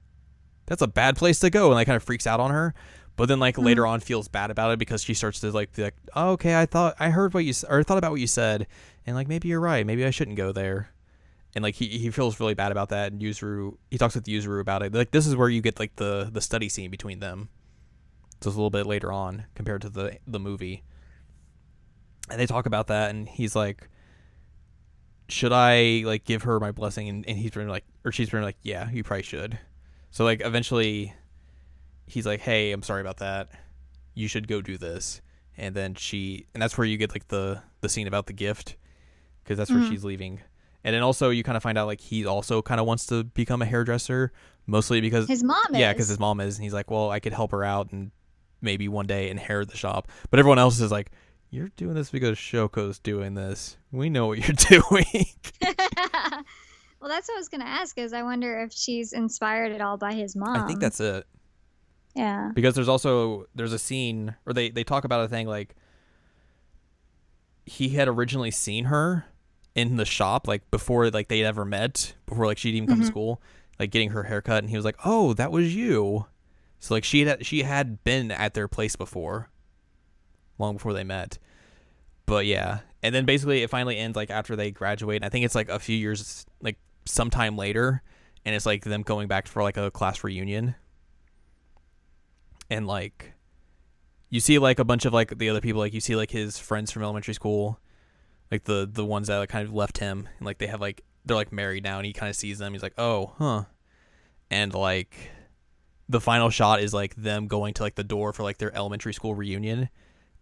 That's 0.66 0.82
a 0.82 0.88
bad 0.88 1.16
place 1.16 1.38
to 1.40 1.50
go. 1.50 1.66
And 1.66 1.74
like 1.74 1.86
kind 1.86 1.96
of 1.96 2.02
freaks 2.02 2.26
out 2.26 2.40
on 2.40 2.50
her. 2.50 2.74
But 3.16 3.26
then 3.26 3.38
like 3.38 3.58
later 3.58 3.82
mm-hmm. 3.82 3.92
on 3.92 4.00
feels 4.00 4.28
bad 4.28 4.50
about 4.50 4.72
it 4.72 4.78
because 4.78 5.02
she 5.02 5.14
starts 5.14 5.40
to 5.40 5.50
like 5.50 5.74
be 5.74 5.82
like 5.82 5.94
oh, 6.14 6.30
okay 6.32 6.58
i 6.58 6.64
thought 6.64 6.96
i 6.98 7.10
heard 7.10 7.34
what 7.34 7.44
you 7.44 7.52
or 7.68 7.82
thought 7.82 7.98
about 7.98 8.10
what 8.10 8.20
you 8.20 8.26
said. 8.26 8.66
And 9.06 9.16
like 9.16 9.28
maybe 9.28 9.48
you're 9.48 9.60
right. 9.60 9.86
Maybe 9.86 10.04
i 10.04 10.10
shouldn't 10.10 10.36
go 10.36 10.52
there 10.52 10.90
and 11.54 11.62
like 11.62 11.74
he, 11.74 11.86
he 11.86 12.10
feels 12.10 12.38
really 12.40 12.54
bad 12.54 12.70
about 12.72 12.88
that 12.90 13.12
and 13.12 13.20
Yuzuru 13.20 13.76
he 13.90 13.98
talks 13.98 14.14
with 14.14 14.24
Yuzuru 14.24 14.60
about 14.60 14.82
it 14.82 14.94
like 14.94 15.10
this 15.10 15.26
is 15.26 15.34
where 15.36 15.48
you 15.48 15.60
get 15.60 15.78
like 15.80 15.96
the 15.96 16.28
the 16.32 16.40
study 16.40 16.68
scene 16.68 16.90
between 16.90 17.20
them 17.20 17.48
so 18.40 18.48
it's 18.48 18.56
a 18.56 18.58
little 18.58 18.70
bit 18.70 18.86
later 18.86 19.12
on 19.12 19.44
compared 19.54 19.82
to 19.82 19.88
the 19.90 20.16
the 20.26 20.38
movie 20.40 20.82
and 22.30 22.40
they 22.40 22.46
talk 22.46 22.66
about 22.66 22.86
that 22.86 23.10
and 23.10 23.28
he's 23.28 23.56
like 23.56 23.88
should 25.28 25.52
I 25.52 26.02
like 26.04 26.24
give 26.24 26.42
her 26.42 26.58
my 26.58 26.72
blessing? 26.72 27.08
And, 27.08 27.24
and 27.28 27.38
he's 27.38 27.52
been 27.52 27.68
like, 27.68 27.84
or 28.04 28.10
she's 28.10 28.30
been 28.30 28.42
like, 28.42 28.56
yeah, 28.62 28.90
you 28.90 29.04
probably 29.04 29.22
should. 29.22 29.58
So 30.10 30.24
like 30.24 30.40
eventually, 30.44 31.14
he's 32.06 32.26
like, 32.26 32.40
hey, 32.40 32.72
I'm 32.72 32.82
sorry 32.82 33.00
about 33.00 33.18
that. 33.18 33.48
You 34.14 34.26
should 34.26 34.48
go 34.48 34.60
do 34.60 34.76
this. 34.76 35.20
And 35.56 35.72
then 35.74 35.94
she, 35.94 36.46
and 36.52 36.60
that's 36.60 36.76
where 36.76 36.84
you 36.84 36.96
get 36.96 37.12
like 37.12 37.28
the 37.28 37.62
the 37.80 37.88
scene 37.88 38.08
about 38.08 38.26
the 38.26 38.32
gift, 38.32 38.74
because 39.44 39.56
that's 39.56 39.70
where 39.70 39.80
Mhm. 39.80 39.88
she's 39.88 40.02
leaving. 40.04 40.40
And 40.84 40.94
then 40.94 41.02
also 41.02 41.30
you 41.30 41.42
kind 41.42 41.56
of 41.56 41.62
find 41.62 41.76
out 41.76 41.86
like 41.86 42.00
he 42.00 42.24
also 42.26 42.62
kind 42.62 42.80
of 42.80 42.86
wants 42.86 43.06
to 43.06 43.24
become 43.24 43.60
a 43.62 43.66
hairdresser, 43.66 44.32
mostly 44.66 45.00
because 45.00 45.28
His 45.28 45.42
mom 45.42 45.58
Is. 45.72 45.78
yeah, 45.78 45.92
because 45.92 46.08
his 46.08 46.18
mom 46.18 46.40
is, 46.40 46.56
and 46.56 46.64
he's 46.64 46.72
like, 46.72 46.90
well, 46.90 47.10
I 47.10 47.20
could 47.20 47.32
help 47.34 47.50
her 47.52 47.62
out 47.64 47.92
and 47.92 48.10
maybe 48.62 48.88
one 48.88 49.06
day 49.06 49.28
inherit 49.30 49.68
the 49.68 49.76
shop. 49.76 50.08
But 50.30 50.38
everyone 50.38 50.58
else 50.58 50.80
is 50.80 50.90
like, 50.90 51.10
you're 51.50 51.68
doing 51.76 51.94
this 51.94 52.10
because 52.10 52.38
Shoko's 52.38 52.98
doing 52.98 53.34
this. 53.34 53.76
We 53.92 54.08
know 54.08 54.26
what 54.28 54.38
you're 54.38 54.80
doing. 54.80 55.26
well, 55.62 57.08
that's 57.08 57.28
what 57.28 57.34
I 57.36 57.38
was 57.38 57.48
gonna 57.48 57.64
ask. 57.64 57.98
Is 57.98 58.12
I 58.12 58.22
wonder 58.22 58.60
if 58.60 58.72
she's 58.72 59.12
inspired 59.12 59.72
at 59.72 59.80
all 59.80 59.96
by 59.96 60.14
his 60.14 60.36
mom. 60.36 60.56
I 60.56 60.66
think 60.66 60.80
that's 60.80 61.00
it. 61.00 61.26
yeah. 62.14 62.50
Because 62.54 62.74
there's 62.74 62.88
also 62.88 63.46
there's 63.54 63.72
a 63.72 63.78
scene 63.78 64.34
or 64.46 64.52
they 64.52 64.70
they 64.70 64.84
talk 64.84 65.04
about 65.04 65.24
a 65.24 65.28
thing 65.28 65.46
like 65.46 65.74
he 67.66 67.90
had 67.90 68.08
originally 68.08 68.50
seen 68.50 68.86
her 68.86 69.26
in 69.74 69.96
the 69.96 70.04
shop 70.04 70.48
like 70.48 70.68
before 70.70 71.10
like 71.10 71.28
they'd 71.28 71.44
ever 71.44 71.64
met 71.64 72.14
before 72.26 72.46
like 72.46 72.58
she'd 72.58 72.74
even 72.74 72.88
come 72.88 72.98
to 73.00 73.04
Mhm. 73.04 73.08
school 73.08 73.42
like 73.78 73.90
getting 73.90 74.10
her 74.10 74.24
haircut 74.24 74.58
and 74.64 74.70
he 74.70 74.76
was 74.76 74.84
like 74.84 74.96
oh 75.04 75.32
that 75.34 75.52
was 75.52 75.74
you. 75.74 76.26
So 76.80 76.94
like 76.94 77.04
she 77.04 77.24
had 77.24 77.44
she 77.46 77.62
had 77.62 78.02
been 78.04 78.30
at 78.30 78.54
their 78.54 78.68
place 78.68 78.96
before 78.96 79.48
long 80.58 80.74
before 80.74 80.92
they 80.92 81.04
met. 81.04 81.38
But 82.26 82.46
yeah. 82.46 82.80
And 83.02 83.14
then 83.14 83.24
basically 83.24 83.62
it 83.62 83.70
finally 83.70 83.96
ends 83.96 84.16
like 84.16 84.30
after 84.30 84.56
they 84.56 84.70
graduate 84.70 85.16
and 85.16 85.24
i 85.24 85.28
think 85.30 85.44
it's 85.44 85.54
like 85.54 85.68
a 85.70 85.78
few 85.78 85.96
years 85.96 86.44
like 86.60 86.76
sometime 87.06 87.56
later 87.56 88.02
and 88.44 88.54
it's 88.54 88.66
like 88.66 88.84
them 88.84 89.02
going 89.02 89.28
back 89.28 89.46
for 89.46 89.62
like 89.62 89.76
a 89.76 89.90
class 89.90 90.22
reunion. 90.24 90.74
And 92.70 92.86
like 92.86 93.32
you 94.28 94.40
see 94.40 94.58
like 94.58 94.78
a 94.78 94.84
bunch 94.84 95.04
of 95.04 95.12
like 95.12 95.36
the 95.38 95.48
other 95.48 95.60
people 95.60 95.80
like 95.80 95.92
you 95.94 96.00
see 96.00 96.14
like 96.16 96.30
his 96.30 96.58
friends 96.58 96.90
from 96.90 97.02
elementary 97.02 97.34
school 97.34 97.80
like 98.50 98.64
the 98.64 98.88
the 98.90 99.04
ones 99.04 99.28
that 99.28 99.38
like, 99.38 99.48
kind 99.48 99.66
of 99.66 99.74
left 99.74 99.98
him 99.98 100.28
and 100.38 100.46
like 100.46 100.58
they 100.58 100.66
have 100.66 100.80
like 100.80 101.02
they're 101.24 101.36
like 101.36 101.52
married 101.52 101.84
now 101.84 101.98
and 101.98 102.06
he 102.06 102.12
kind 102.12 102.30
of 102.30 102.36
sees 102.36 102.58
them. 102.58 102.72
He's 102.72 102.82
like 102.82 102.98
oh 102.98 103.34
huh. 103.38 103.64
And 104.50 104.74
like 104.74 105.30
the 106.08 106.20
final 106.20 106.50
shot 106.50 106.80
is 106.80 106.92
like 106.92 107.14
them 107.14 107.46
going 107.46 107.74
to 107.74 107.82
like 107.82 107.94
the 107.94 108.04
door 108.04 108.32
for 108.32 108.42
like 108.42 108.58
their 108.58 108.74
elementary 108.74 109.14
school 109.14 109.34
reunion 109.34 109.88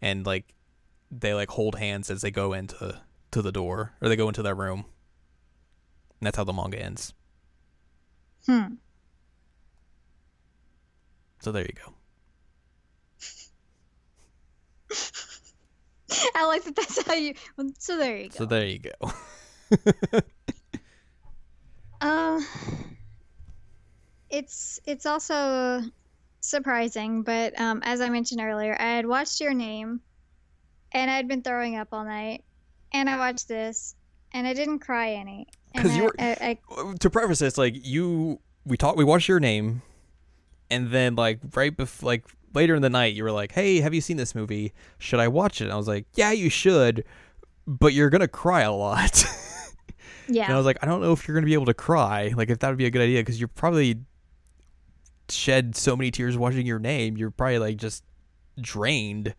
and 0.01 0.25
like 0.25 0.55
they 1.11 1.35
like 1.35 1.51
hold 1.51 1.77
hands 1.77 2.11
as 2.11 2.23
they 2.23 2.31
go 2.31 2.53
into 2.53 3.01
to 3.31 3.43
the 3.43 3.53
door 3.53 3.93
or 4.01 4.09
they 4.09 4.17
go 4.17 4.29
into 4.29 4.43
their 4.43 4.55
room. 4.55 4.87
And 6.21 6.27
that's 6.27 6.37
how 6.37 6.45
the 6.45 6.53
manga 6.53 6.81
ends. 6.81 7.13
Hmm. 8.47 8.75
so 11.41 11.53
there 11.53 11.65
you 11.65 11.75
go 11.85 11.93
I 16.35 16.47
like 16.47 16.65
that. 16.65 16.77
That's 16.77 17.07
how 17.07 17.15
you. 17.15 17.35
So 17.79 17.97
there 17.99 18.17
you 18.17 18.29
go. 18.31 18.37
so 18.39 18.45
there 18.47 18.67
you 18.67 18.79
go 18.79 20.21
Um, 22.01 22.47
it's 24.31 24.81
it's 24.87 25.07
also 25.07 25.83
surprising, 26.41 27.23
but 27.23 27.59
um, 27.61 27.81
as 27.85 28.01
I 28.01 28.09
mentioned 28.09 28.41
earlier, 28.41 28.77
I 28.79 28.95
had 28.97 29.07
watched 29.07 29.41
Your 29.41 29.55
Name, 29.55 30.01
and 30.93 31.11
I'd 31.11 31.29
been 31.29 31.43
throwing 31.43 31.77
up 31.77 31.89
all 31.93 32.05
night, 32.05 32.45
and 32.93 33.11
I 33.11 33.19
watched 33.19 33.49
this, 33.49 33.95
and 34.33 34.47
I 34.47 34.55
didn't 34.55 34.79
cry 34.81 35.13
any. 35.15 35.49
And 35.75 35.85
'Cause 35.85 35.97
you 35.97 36.05
were- 36.05 36.15
I, 36.19 36.59
I, 36.71 36.95
to 37.01 37.11
preface 37.11 37.41
this, 37.41 37.59
like 37.59 37.75
you, 37.85 38.41
we 38.65 38.77
talked, 38.77 38.97
we 38.97 39.05
watched 39.05 39.29
your 39.29 39.41
name, 39.41 39.83
and 40.71 40.91
then 40.91 41.17
like 41.17 41.41
right 41.55 41.77
before, 41.77 42.07
like 42.07 42.25
later 42.59 42.75
in 42.75 42.83
the 42.83 42.91
night, 42.91 43.15
you 43.15 43.23
were 43.23 43.31
like, 43.33 43.53
"Hey, 43.53 43.81
have 43.81 43.95
you 43.95 44.01
seen 44.01 44.17
this 44.17 44.35
movie? 44.35 44.73
Should 44.99 45.21
I 45.21 45.29
watch 45.29 45.61
it?" 45.61 45.65
And 45.65 45.73
I 45.73 45.77
was 45.77 45.87
like, 45.87 46.07
"Yeah, 46.15 46.33
you 46.33 46.51
should, 46.51 47.05
but 47.67 47.93
you're 47.93 48.11
gonna 48.11 48.27
cry 48.29 48.63
a 48.63 48.73
lot." 48.73 49.25
yeah. 50.29 50.45
And 50.45 50.55
I 50.55 50.57
was 50.57 50.67
like, 50.67 50.79
I 50.83 50.87
don't 50.87 51.01
know 51.01 51.13
if 51.13 51.27
you're 51.27 51.37
gonna 51.37 51.47
be 51.47 51.55
able 51.55 51.67
to 51.67 51.75
cry. 51.75 52.33
Like, 52.37 52.51
if 52.51 52.59
that 52.59 52.69
would 52.69 52.79
be 52.79 52.87
a 52.87 52.91
good 52.91 53.03
idea, 53.03 53.21
because 53.21 53.41
you're 53.41 53.47
probably 53.47 54.01
shed 55.31 55.77
so 55.77 55.97
many 55.97 56.11
tears 56.11 56.37
watching 56.37 56.67
your 56.67 56.79
name. 56.79 57.17
You're 57.17 57.31
probably 57.31 57.59
like 57.59 57.77
just 57.77 58.03
drained. 58.61 59.35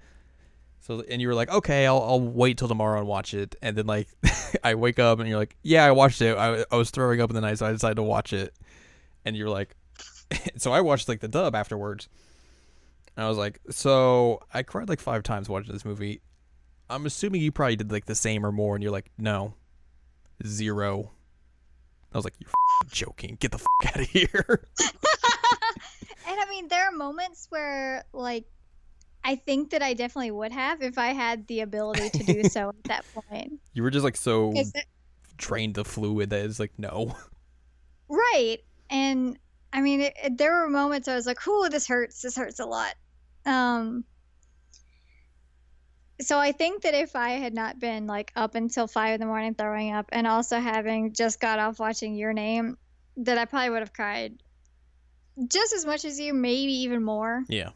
So, 0.79 1.03
and 1.09 1.21
you 1.21 1.27
were 1.27 1.35
like, 1.35 1.51
okay, 1.51 1.85
I'll, 1.85 2.01
I'll 2.01 2.21
wait 2.21 2.57
till 2.57 2.67
tomorrow 2.67 2.99
and 2.99 3.07
watch 3.07 3.33
it. 3.33 3.55
And 3.61 3.75
then 3.75 3.85
like, 3.85 4.07
I 4.63 4.75
wake 4.75 4.97
up 4.97 5.19
and 5.19 5.27
you're 5.27 5.37
like, 5.37 5.55
yeah, 5.61 5.85
I 5.85 5.91
watched 5.91 6.21
it. 6.21 6.37
I, 6.37 6.63
I 6.71 6.75
was 6.75 6.89
throwing 6.89 7.21
up 7.21 7.29
in 7.29 7.35
the 7.35 7.41
night, 7.41 7.57
so 7.57 7.65
I 7.65 7.71
decided 7.71 7.95
to 7.95 8.03
watch 8.03 8.33
it. 8.33 8.53
And 9.25 9.35
you're 9.35 9.49
like, 9.49 9.75
so 10.57 10.71
I 10.71 10.81
watched 10.81 11.07
like 11.07 11.19
the 11.19 11.27
dub 11.27 11.55
afterwards. 11.55 12.07
And 13.19 13.25
I 13.25 13.27
was 13.27 13.37
like, 13.37 13.59
so 13.69 14.39
I 14.53 14.63
cried 14.63 14.87
like 14.87 15.01
five 15.01 15.23
times 15.23 15.49
watching 15.49 15.73
this 15.73 15.83
movie. 15.83 16.21
I'm 16.89 17.05
assuming 17.05 17.41
you 17.41 17.51
probably 17.51 17.75
did 17.75 17.91
like 17.91 18.05
the 18.05 18.15
same 18.15 18.45
or 18.45 18.51
more. 18.53 18.75
And 18.77 18.81
you're 18.81 18.93
like, 18.93 19.11
no, 19.17 19.55
zero. 20.47 21.11
I 22.13 22.17
was 22.17 22.23
like, 22.23 22.35
you're 22.39 22.49
joking. 22.89 23.35
Get 23.41 23.51
the 23.51 23.57
f- 23.57 23.87
out 23.93 23.99
of 24.01 24.07
here. 24.07 24.31
and 24.79 26.39
I 26.39 26.45
mean, 26.49 26.69
there 26.69 26.85
are 26.87 26.93
moments 26.93 27.47
where, 27.49 28.05
like, 28.13 28.45
I 29.25 29.35
think 29.35 29.71
that 29.71 29.81
I 29.83 29.95
definitely 29.95 30.31
would 30.31 30.53
have 30.53 30.81
if 30.81 30.97
I 30.97 31.07
had 31.07 31.45
the 31.47 31.59
ability 31.59 32.11
to 32.11 32.23
do 32.23 32.43
so 32.45 32.69
at 32.69 32.83
that 32.85 33.03
point. 33.29 33.59
you 33.73 33.83
were 33.83 33.89
just 33.91 34.05
like 34.05 34.15
so 34.15 34.53
drained 35.35 35.75
the 35.75 35.83
fluid 35.83 36.29
that 36.29 36.45
it's 36.45 36.57
like, 36.57 36.71
no. 36.77 37.17
right. 38.07 38.59
And 38.89 39.37
I 39.73 39.81
mean, 39.81 39.99
it, 39.99 40.13
it- 40.23 40.37
there 40.37 40.53
were 40.61 40.69
moments 40.69 41.09
I 41.09 41.15
was 41.15 41.25
like, 41.25 41.45
"Ooh, 41.45 41.67
this 41.67 41.85
hurts. 41.85 42.21
This 42.21 42.37
hurts 42.37 42.61
a 42.61 42.65
lot." 42.65 42.93
Um. 43.45 44.03
So 46.21 46.37
I 46.37 46.51
think 46.51 46.81
that 46.81 46.93
if 46.93 47.15
I 47.15 47.31
had 47.31 47.53
not 47.53 47.79
been 47.79 48.05
like 48.05 48.33
up 48.35 48.55
until 48.55 48.87
five 48.87 49.13
in 49.13 49.19
the 49.21 49.25
morning 49.25 49.55
throwing 49.55 49.93
up, 49.93 50.09
and 50.11 50.27
also 50.27 50.59
having 50.59 51.13
just 51.13 51.39
got 51.39 51.59
off 51.59 51.79
watching 51.79 52.15
Your 52.15 52.33
Name, 52.33 52.77
that 53.17 53.37
I 53.37 53.45
probably 53.45 53.69
would 53.69 53.79
have 53.79 53.93
cried 53.93 54.41
just 55.47 55.73
as 55.73 55.85
much 55.85 56.05
as 56.05 56.19
you, 56.19 56.33
maybe 56.33 56.73
even 56.73 57.03
more. 57.03 57.43
Yeah. 57.47 57.69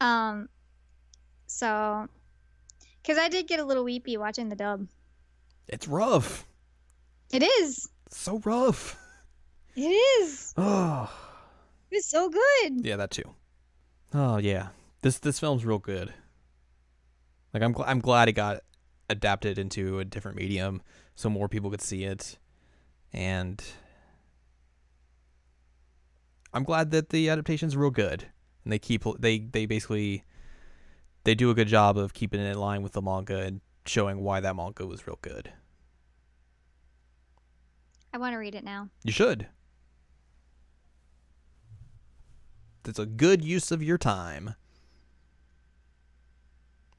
Um, 0.00 0.48
so, 1.46 2.08
because 3.02 3.18
I 3.18 3.28
did 3.28 3.46
get 3.46 3.60
a 3.60 3.64
little 3.64 3.84
weepy 3.84 4.16
watching 4.16 4.48
the 4.48 4.56
dub. 4.56 4.86
It's 5.68 5.88
rough. 5.88 6.46
It 7.32 7.42
is. 7.42 7.88
So 8.10 8.40
rough. 8.44 8.98
It 9.76 9.88
is. 9.88 10.54
Oh. 10.58 11.10
It's 11.90 12.08
so 12.10 12.28
good. 12.28 12.84
Yeah, 12.84 12.96
that 12.96 13.12
too. 13.12 13.22
Oh 14.14 14.38
yeah, 14.38 14.68
this 15.02 15.18
this 15.18 15.40
film's 15.40 15.64
real 15.64 15.78
good. 15.78 16.14
Like 17.52 17.62
I'm 17.62 17.74
gl- 17.74 17.84
I'm 17.86 17.98
glad 17.98 18.28
it 18.28 18.32
got 18.32 18.60
adapted 19.10 19.58
into 19.58 19.98
a 19.98 20.04
different 20.04 20.36
medium 20.36 20.82
so 21.16 21.28
more 21.28 21.48
people 21.48 21.70
could 21.70 21.82
see 21.82 22.04
it, 22.04 22.38
and 23.12 23.62
I'm 26.52 26.62
glad 26.62 26.92
that 26.92 27.08
the 27.08 27.28
adaptation's 27.28 27.76
real 27.76 27.90
good 27.90 28.26
and 28.64 28.72
they 28.72 28.78
keep 28.78 29.04
they 29.18 29.38
they 29.38 29.66
basically 29.66 30.24
they 31.24 31.34
do 31.34 31.50
a 31.50 31.54
good 31.54 31.68
job 31.68 31.96
of 31.96 32.14
keeping 32.14 32.40
it 32.40 32.44
in 32.44 32.58
line 32.58 32.82
with 32.82 32.92
the 32.92 33.02
manga 33.02 33.40
and 33.40 33.60
showing 33.86 34.22
why 34.22 34.40
that 34.40 34.56
manga 34.56 34.86
was 34.86 35.06
real 35.06 35.18
good. 35.22 35.52
I 38.12 38.18
want 38.18 38.32
to 38.32 38.38
read 38.38 38.54
it 38.54 38.64
now. 38.64 38.90
You 39.02 39.12
should. 39.12 39.48
It's 42.86 42.98
a 42.98 43.06
good 43.06 43.44
use 43.44 43.70
of 43.70 43.82
your 43.82 43.98
time. 43.98 44.54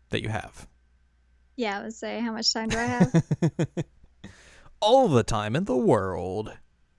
that 0.10 0.22
you 0.22 0.30
have. 0.30 0.68
Yeah, 1.58 1.80
I 1.80 1.84
would 1.84 1.94
say, 1.94 2.20
how 2.22 2.32
much 2.32 2.54
time 2.54 2.70
do 2.70 2.78
I 2.78 2.84
have? 2.84 3.24
All 4.82 5.08
the 5.08 5.24
time 5.24 5.56
in 5.56 5.66
the 5.66 5.76
world. 5.76 6.56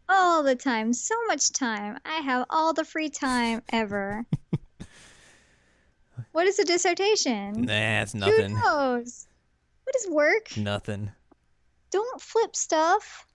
all 0.08 0.42
the 0.42 0.54
time. 0.56 0.92
So 0.92 1.14
much 1.28 1.52
time. 1.52 1.98
I 2.04 2.16
have 2.16 2.46
all 2.50 2.72
the 2.72 2.84
free 2.84 3.08
time 3.08 3.62
ever. 3.70 4.24
what 6.32 6.46
is 6.46 6.58
a 6.58 6.64
dissertation? 6.64 7.62
Nah, 7.62 8.02
it's 8.02 8.14
nothing. 8.14 8.50
Who 8.56 8.60
knows? 8.60 9.26
What 9.84 9.96
is 9.96 10.08
work? 10.10 10.56
Nothing. 10.56 11.10
Don't 11.90 12.20
flip 12.20 12.54
stuff. 12.56 13.26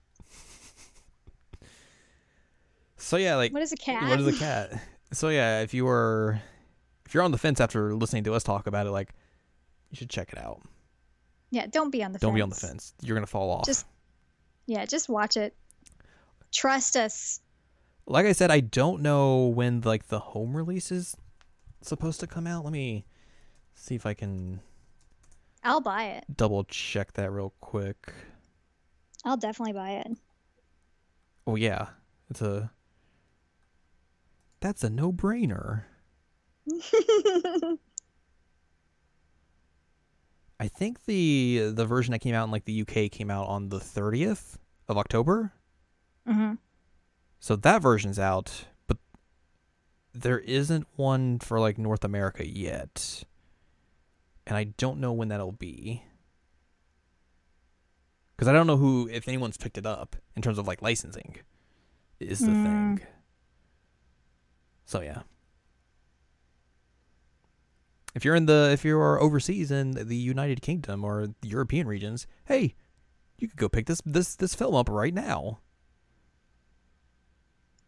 So 2.98 3.16
yeah, 3.16 3.36
like 3.36 3.52
What 3.52 3.62
is 3.62 3.72
a 3.72 3.76
cat? 3.76 4.08
what 4.08 4.20
is 4.20 4.26
a 4.28 4.38
cat? 4.38 4.80
So 5.12 5.28
yeah, 5.28 5.60
if 5.60 5.74
you 5.74 5.84
were 5.84 6.40
if 7.06 7.14
you're 7.14 7.22
on 7.22 7.32
the 7.32 7.38
fence 7.38 7.60
after 7.60 7.94
listening 7.94 8.24
to 8.24 8.34
us 8.34 8.42
talk 8.42 8.66
about 8.66 8.86
it, 8.86 8.90
like 8.90 9.10
you 9.90 9.96
should 9.96 10.10
check 10.10 10.32
it 10.32 10.38
out. 10.38 10.62
Yeah, 11.50 11.66
don't 11.66 11.90
be 11.90 12.02
on 12.02 12.12
the 12.12 12.18
fence. 12.18 12.22
Don't 12.22 12.30
fence. 12.32 12.38
be 12.38 12.42
on 12.42 12.48
the 12.48 12.54
fence. 12.54 12.94
You're 13.02 13.14
gonna 13.14 13.26
fall 13.26 13.50
off. 13.50 13.66
Just 13.66 13.86
yeah, 14.66 14.84
just 14.86 15.08
watch 15.08 15.36
it. 15.36 15.54
Trust 16.50 16.96
us. 16.96 17.40
like 18.06 18.26
I 18.26 18.32
said, 18.32 18.50
I 18.50 18.60
don't 18.60 19.02
know 19.02 19.46
when 19.46 19.80
like 19.82 20.08
the 20.08 20.18
home 20.18 20.56
release 20.56 20.90
is 20.90 21.16
supposed 21.82 22.20
to 22.20 22.26
come 22.26 22.46
out. 22.46 22.64
Let 22.64 22.72
me 22.72 23.04
see 23.74 23.94
if 23.94 24.06
I 24.06 24.14
can 24.14 24.60
I'll 25.64 25.80
buy 25.80 26.04
it. 26.04 26.24
double 26.34 26.64
check 26.64 27.12
that 27.14 27.30
real 27.30 27.52
quick. 27.60 28.12
I'll 29.24 29.36
definitely 29.36 29.74
buy 29.74 29.90
it. 29.92 30.08
Oh 31.46 31.56
yeah, 31.56 31.88
it's 32.30 32.40
a 32.42 32.70
that's 34.62 34.82
a 34.84 34.88
no 34.90 35.12
brainer. 35.12 35.82
I 40.60 40.68
think 40.68 41.04
the 41.06 41.72
the 41.74 41.84
version 41.86 42.12
that 42.12 42.20
came 42.20 42.34
out 42.34 42.44
in 42.44 42.50
like 42.52 42.64
the 42.66 42.82
UK 42.82 43.10
came 43.10 43.30
out 43.30 43.48
on 43.48 43.68
the 43.68 43.78
30th 43.80 44.56
of 44.88 44.96
October. 44.96 45.52
Mm-hmm. 46.28 46.54
So 47.40 47.56
that 47.56 47.82
version's 47.82 48.18
out, 48.20 48.66
but 48.86 48.98
there 50.14 50.38
isn't 50.38 50.86
one 50.94 51.40
for 51.40 51.58
like 51.58 51.78
North 51.78 52.04
America 52.04 52.46
yet. 52.48 53.24
And 54.46 54.56
I 54.56 54.64
don't 54.64 54.98
know 55.00 55.12
when 55.12 55.28
that'll 55.28 55.50
be. 55.52 56.04
Cuz 58.36 58.46
I 58.46 58.52
don't 58.52 58.66
know 58.68 58.76
who 58.76 59.08
if 59.10 59.26
anyone's 59.26 59.56
picked 59.56 59.78
it 59.78 59.86
up 59.86 60.14
in 60.36 60.42
terms 60.42 60.58
of 60.58 60.68
like 60.68 60.80
licensing 60.82 61.36
is 62.20 62.38
the 62.38 62.46
Mm. 62.48 62.64
thing. 62.98 63.06
So 64.92 65.00
yeah. 65.00 65.22
If 68.14 68.26
you're 68.26 68.34
in 68.34 68.44
the 68.44 68.68
if 68.74 68.84
you 68.84 68.98
are 68.98 69.18
overseas 69.18 69.70
in 69.70 69.92
the 69.92 70.16
United 70.16 70.60
Kingdom 70.60 71.02
or 71.02 71.28
European 71.40 71.86
regions, 71.86 72.26
hey, 72.44 72.74
you 73.38 73.48
could 73.48 73.56
go 73.56 73.70
pick 73.70 73.86
this 73.86 74.02
this 74.04 74.36
this 74.36 74.54
film 74.54 74.74
up 74.74 74.90
right 74.90 75.14
now. 75.14 75.60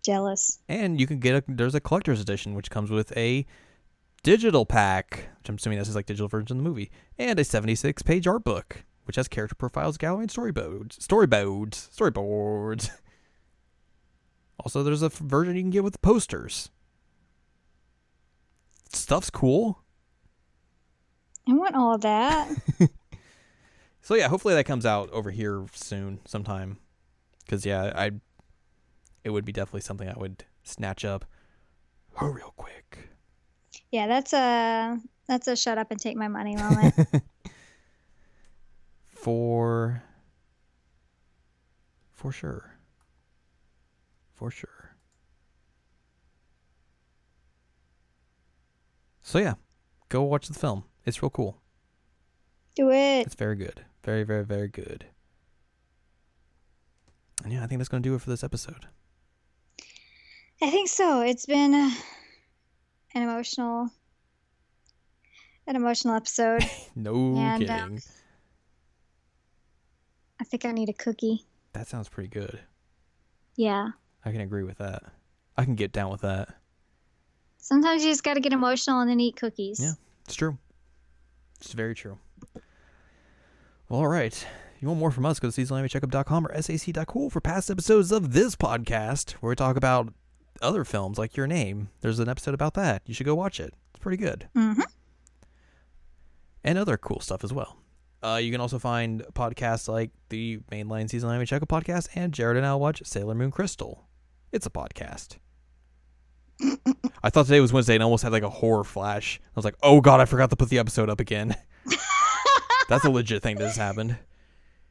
Jealous. 0.02 0.60
And 0.66 0.98
you 0.98 1.06
can 1.06 1.18
get 1.18 1.36
a 1.36 1.44
there's 1.46 1.74
a 1.74 1.80
collector's 1.80 2.22
edition 2.22 2.54
which 2.54 2.70
comes 2.70 2.90
with 2.90 3.14
a 3.18 3.44
digital 4.22 4.64
pack, 4.64 5.28
which 5.36 5.50
I'm 5.50 5.56
assuming 5.56 5.80
this 5.80 5.90
is 5.90 5.94
like 5.94 6.06
digital 6.06 6.28
version 6.28 6.56
of 6.56 6.64
the 6.64 6.70
movie, 6.70 6.90
and 7.18 7.38
a 7.38 7.44
76 7.44 8.00
page 8.00 8.26
art 8.26 8.44
book, 8.44 8.82
which 9.04 9.16
has 9.16 9.28
character 9.28 9.56
profiles, 9.56 9.98
gallery, 9.98 10.22
and 10.22 10.30
storyboards. 10.30 11.06
Storyboards. 11.06 11.94
Storyboards. 11.94 12.88
Also, 14.60 14.82
there's 14.82 15.02
a 15.02 15.08
version 15.08 15.56
you 15.56 15.62
can 15.62 15.70
get 15.70 15.84
with 15.84 16.00
posters. 16.00 16.70
Stuff's 18.94 19.30
cool. 19.30 19.82
I 21.48 21.52
want 21.52 21.74
all 21.74 21.94
of 21.94 22.00
that. 22.02 22.48
So 24.02 24.14
yeah, 24.14 24.28
hopefully 24.28 24.52
that 24.52 24.64
comes 24.64 24.84
out 24.84 25.08
over 25.12 25.30
here 25.30 25.64
soon, 25.72 26.20
sometime. 26.26 26.76
Because 27.42 27.64
yeah, 27.64 27.90
I, 27.96 28.10
it 29.24 29.30
would 29.30 29.46
be 29.46 29.52
definitely 29.52 29.80
something 29.80 30.06
I 30.10 30.18
would 30.18 30.44
snatch 30.62 31.06
up, 31.06 31.24
oh, 32.20 32.26
real 32.26 32.52
quick. 32.58 33.08
yeah, 33.90 34.06
that's 34.06 34.34
a 34.34 35.00
that's 35.26 35.48
a 35.48 35.56
shut 35.56 35.78
up 35.78 35.90
and 35.90 35.98
take 35.98 36.18
my 36.18 36.28
money 36.28 36.54
moment. 36.60 36.94
for 39.06 40.02
for 42.12 42.30
sure 42.30 42.74
for 44.34 44.50
sure 44.50 44.73
so 49.26 49.38
yeah 49.38 49.54
go 50.10 50.22
watch 50.22 50.46
the 50.46 50.54
film 50.54 50.84
it's 51.04 51.20
real 51.22 51.30
cool 51.30 51.60
Do 52.76 52.90
it. 52.90 53.26
it's 53.26 53.34
very 53.34 53.56
good 53.56 53.84
very 54.04 54.22
very 54.22 54.44
very 54.44 54.68
good 54.68 55.06
and 57.42 57.52
yeah 57.52 57.64
i 57.64 57.66
think 57.66 57.78
that's 57.78 57.88
going 57.88 58.02
to 58.02 58.08
do 58.08 58.14
it 58.14 58.20
for 58.22 58.30
this 58.30 58.44
episode 58.44 58.86
I 60.62 60.70
think 60.70 60.88
so. 60.88 61.20
It's 61.20 61.44
been 61.46 61.74
uh, 61.74 61.90
an 63.14 63.22
emotional 63.24 63.90
an 65.66 65.74
emotional 65.76 66.14
episode. 66.14 66.62
no 66.94 67.34
And, 67.36 67.60
kidding 67.60 67.76
um, 67.76 67.98
I 70.40 70.44
think 70.44 70.64
I 70.64 70.70
need 70.70 70.88
a 70.88 70.92
cookie. 70.94 71.44
that 71.72 71.88
sounds 71.88 72.08
pretty 72.08 72.28
good 72.28 72.60
Yeah. 73.56 73.90
i 74.24 74.30
can 74.30 74.40
agree 74.40 74.62
with 74.62 74.78
that 74.78 75.02
i 75.56 75.64
can 75.64 75.74
get 75.74 75.92
down 75.92 76.10
with 76.10 76.20
that 76.22 76.54
Sometimes 77.64 78.04
you 78.04 78.10
just 78.10 78.22
got 78.22 78.34
to 78.34 78.40
get 78.40 78.52
emotional 78.52 79.00
and 79.00 79.08
then 79.08 79.18
eat 79.20 79.36
cookies. 79.36 79.80
Yeah. 79.80 79.92
It's 80.26 80.34
true. 80.34 80.58
It's 81.60 81.72
very 81.72 81.94
true. 81.94 82.18
Well, 83.88 84.00
all 84.00 84.06
right. 84.06 84.46
You 84.80 84.88
want 84.88 85.00
more 85.00 85.10
from 85.10 85.24
us? 85.24 85.40
Go 85.40 85.50
to 85.50 85.60
seasonalanimecheckup.com 85.62 86.46
or 86.46 86.60
sac.cool 86.60 87.30
for 87.30 87.40
past 87.40 87.70
episodes 87.70 88.12
of 88.12 88.34
this 88.34 88.54
podcast 88.54 89.32
where 89.40 89.48
we 89.48 89.56
talk 89.56 89.78
about 89.78 90.12
other 90.60 90.84
films 90.84 91.16
like 91.16 91.38
Your 91.38 91.46
Name. 91.46 91.88
There's 92.02 92.18
an 92.18 92.28
episode 92.28 92.52
about 92.52 92.74
that. 92.74 93.00
You 93.06 93.14
should 93.14 93.24
go 93.24 93.34
watch 93.34 93.58
it. 93.58 93.72
It's 93.94 94.00
pretty 94.02 94.18
good. 94.18 94.46
hmm 94.54 94.80
And 96.62 96.76
other 96.76 96.98
cool 96.98 97.20
stuff 97.20 97.44
as 97.44 97.52
well. 97.52 97.78
Uh, 98.22 98.36
you 98.42 98.52
can 98.52 98.60
also 98.60 98.78
find 98.78 99.22
podcasts 99.32 99.88
like 99.88 100.10
the 100.28 100.58
mainline 100.70 101.08
Season 101.08 101.30
Anime 101.30 101.46
Checkup 101.46 101.68
podcast 101.70 102.08
and 102.14 102.34
Jared 102.34 102.58
and 102.58 102.66
I'll 102.66 102.78
watch 102.80 103.02
Sailor 103.06 103.34
Moon 103.34 103.50
Crystal. 103.50 104.06
It's 104.52 104.66
a 104.66 104.70
podcast. 104.70 105.38
I 107.22 107.30
thought 107.30 107.46
today 107.46 107.60
was 107.60 107.72
Wednesday 107.72 107.94
and 107.94 108.02
I 108.02 108.04
almost 108.04 108.22
had 108.22 108.32
like 108.32 108.42
a 108.42 108.50
horror 108.50 108.84
flash. 108.84 109.40
I 109.44 109.50
was 109.54 109.64
like, 109.64 109.76
oh 109.82 110.00
god, 110.00 110.20
I 110.20 110.24
forgot 110.24 110.50
to 110.50 110.56
put 110.56 110.68
the 110.68 110.78
episode 110.78 111.08
up 111.08 111.20
again. 111.20 111.54
That's 112.88 113.04
a 113.04 113.10
legit 113.10 113.42
thing 113.42 113.56
that 113.56 113.64
has 113.66 113.76
happened. 113.76 114.16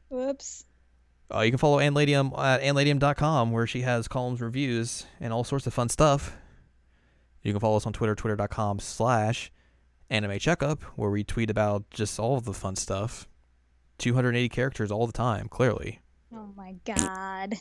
Whoops. 0.08 0.64
Uh, 1.32 1.40
you 1.40 1.50
can 1.50 1.58
follow 1.58 1.78
Ann 1.78 1.94
Ladium 1.94 2.32
at 2.36 2.60
annladium.com 2.60 3.50
where 3.50 3.66
she 3.66 3.80
has 3.80 4.08
columns, 4.08 4.40
reviews, 4.40 5.06
and 5.20 5.32
all 5.32 5.44
sorts 5.44 5.66
of 5.66 5.74
fun 5.74 5.88
stuff. 5.88 6.36
You 7.42 7.52
can 7.52 7.60
follow 7.60 7.76
us 7.76 7.86
on 7.86 7.92
Twitter, 7.92 8.14
twitter.com 8.14 8.78
slash 8.78 9.50
anime 10.10 10.38
checkup, 10.38 10.82
where 10.96 11.10
we 11.10 11.24
tweet 11.24 11.50
about 11.50 11.88
just 11.90 12.18
all 12.18 12.36
of 12.36 12.44
the 12.44 12.54
fun 12.54 12.76
stuff. 12.76 13.26
280 13.98 14.48
characters 14.48 14.90
all 14.90 15.06
the 15.06 15.12
time, 15.12 15.48
clearly. 15.48 16.00
Oh 16.32 16.52
my 16.56 16.74
god. 16.84 17.54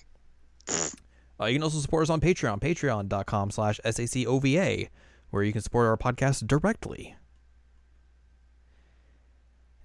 Uh, 1.40 1.46
you 1.46 1.56
can 1.56 1.64
also 1.64 1.80
support 1.80 2.04
us 2.04 2.10
on 2.10 2.22
Patreon, 2.22 2.60
patreon.com 2.60 3.52
slash 3.52 3.80
SACOVA, 3.84 4.90
where 5.32 5.44
you 5.44 5.52
can 5.52 5.62
support 5.62 5.88
our 5.88 5.98
podcast 5.98 6.46
directly. 6.48 7.16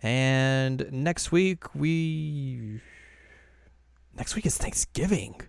And 0.02 0.86
next 0.92 1.32
week, 1.32 1.74
we. 1.74 2.80
Next 4.16 4.34
week 4.36 4.46
is 4.46 4.56
Thanksgiving. 4.56 5.40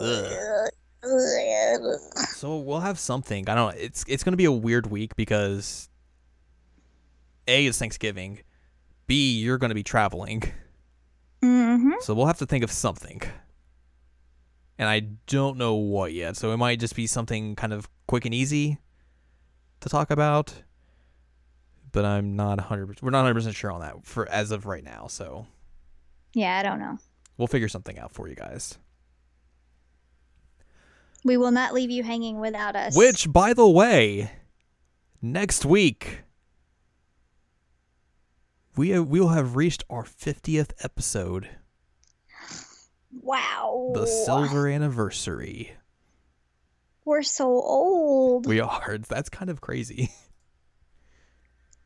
Ugh. 0.00 0.68
So 2.34 2.58
we'll 2.58 2.80
have 2.80 2.98
something. 2.98 3.48
I 3.48 3.54
don't 3.54 3.74
know. 3.74 3.80
It's 3.80 4.04
it's 4.06 4.22
gonna 4.22 4.36
be 4.36 4.44
a 4.44 4.52
weird 4.52 4.86
week 4.86 5.16
because 5.16 5.88
A 7.48 7.66
is 7.66 7.78
Thanksgiving. 7.78 8.40
B, 9.06 9.38
you're 9.40 9.58
gonna 9.58 9.74
be 9.74 9.82
traveling. 9.82 10.42
Hmm 11.42 11.92
So 12.00 12.14
we'll 12.14 12.26
have 12.26 12.38
to 12.38 12.46
think 12.46 12.64
of 12.64 12.70
something. 12.70 13.22
And 14.78 14.88
I 14.88 15.00
don't 15.26 15.56
know 15.58 15.74
what 15.74 16.12
yet. 16.12 16.36
So 16.36 16.52
it 16.52 16.56
might 16.56 16.80
just 16.80 16.96
be 16.96 17.06
something 17.06 17.54
kind 17.54 17.72
of 17.72 17.88
quick 18.06 18.24
and 18.24 18.34
easy 18.34 18.78
to 19.80 19.88
talk 19.88 20.10
about. 20.10 20.52
But 21.92 22.04
I'm 22.04 22.36
not 22.36 22.58
100% 22.58 23.02
we're 23.02 23.10
not 23.10 23.24
100% 23.26 23.54
sure 23.54 23.70
on 23.72 23.80
that 23.80 24.06
for 24.06 24.28
as 24.28 24.50
of 24.52 24.64
right 24.66 24.84
now. 24.84 25.06
So 25.08 25.46
Yeah, 26.34 26.56
I 26.58 26.62
don't 26.62 26.78
know. 26.78 26.98
we'll 27.36 27.48
figure 27.48 27.68
something 27.68 27.98
out 27.98 28.12
for 28.12 28.28
you 28.28 28.34
guys. 28.34 28.78
We 31.24 31.36
will 31.36 31.50
not 31.50 31.74
leave 31.74 31.90
you 31.90 32.02
hanging 32.02 32.40
without 32.40 32.76
us. 32.76 32.96
Which 32.96 33.30
by 33.30 33.52
the 33.52 33.68
way, 33.68 34.30
next 35.20 35.66
week 35.66 36.20
we 38.80 38.94
uh, 38.94 39.02
we 39.02 39.20
will 39.20 39.28
have 39.28 39.56
reached 39.56 39.84
our 39.90 40.04
50th 40.04 40.70
episode, 40.82 41.50
Wow. 43.12 43.90
the 43.92 44.06
silver 44.06 44.68
anniversary. 44.68 45.72
We're 47.04 47.22
so 47.22 47.44
old. 47.44 48.46
We 48.46 48.60
are. 48.60 48.96
That's 49.06 49.28
kind 49.28 49.50
of 49.50 49.60
crazy. 49.60 50.10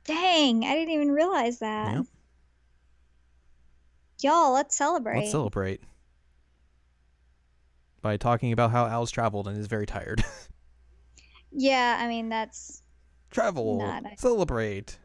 Dang, 0.05 0.65
I 0.65 0.75
didn't 0.75 0.95
even 0.95 1.11
realize 1.11 1.59
that. 1.59 1.95
Yep. 1.95 2.05
Y'all, 4.23 4.53
let's 4.53 4.77
celebrate. 4.77 5.19
Let's 5.19 5.33
celebrate 5.33 5.81
by 8.03 8.19
talking 8.19 8.53
about 8.53 8.71
how 8.71 8.87
Al's 8.87 9.11
traveled 9.11 9.49
and 9.49 9.59
is 9.59 9.67
very 9.67 9.87
tired. 9.87 10.23
yeah, 11.51 11.99
I 12.01 12.07
mean 12.07 12.29
that's 12.29 12.83
Travel, 13.33 13.79
Not 13.79 14.05
celebrate, 14.21 14.97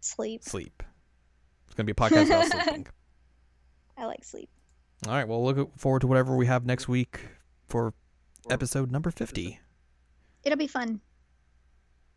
sleep. 0.00 0.42
sleep. 0.42 0.82
It's 1.66 1.74
gonna 1.74 1.84
be 1.86 1.92
a 1.92 1.94
podcast 1.94 2.26
about 2.26 2.46
sleeping. 2.46 2.86
I 3.96 4.06
like 4.06 4.24
sleep. 4.24 4.48
All 5.06 5.12
right, 5.12 5.26
well, 5.26 5.44
look 5.44 5.78
forward 5.78 6.00
to 6.00 6.06
whatever 6.06 6.36
we 6.36 6.46
have 6.46 6.66
next 6.66 6.88
week 6.88 7.20
for 7.68 7.94
episode 8.50 8.90
number 8.90 9.10
fifty. 9.10 9.60
It'll 10.44 10.58
be 10.58 10.66
fun. 10.66 11.00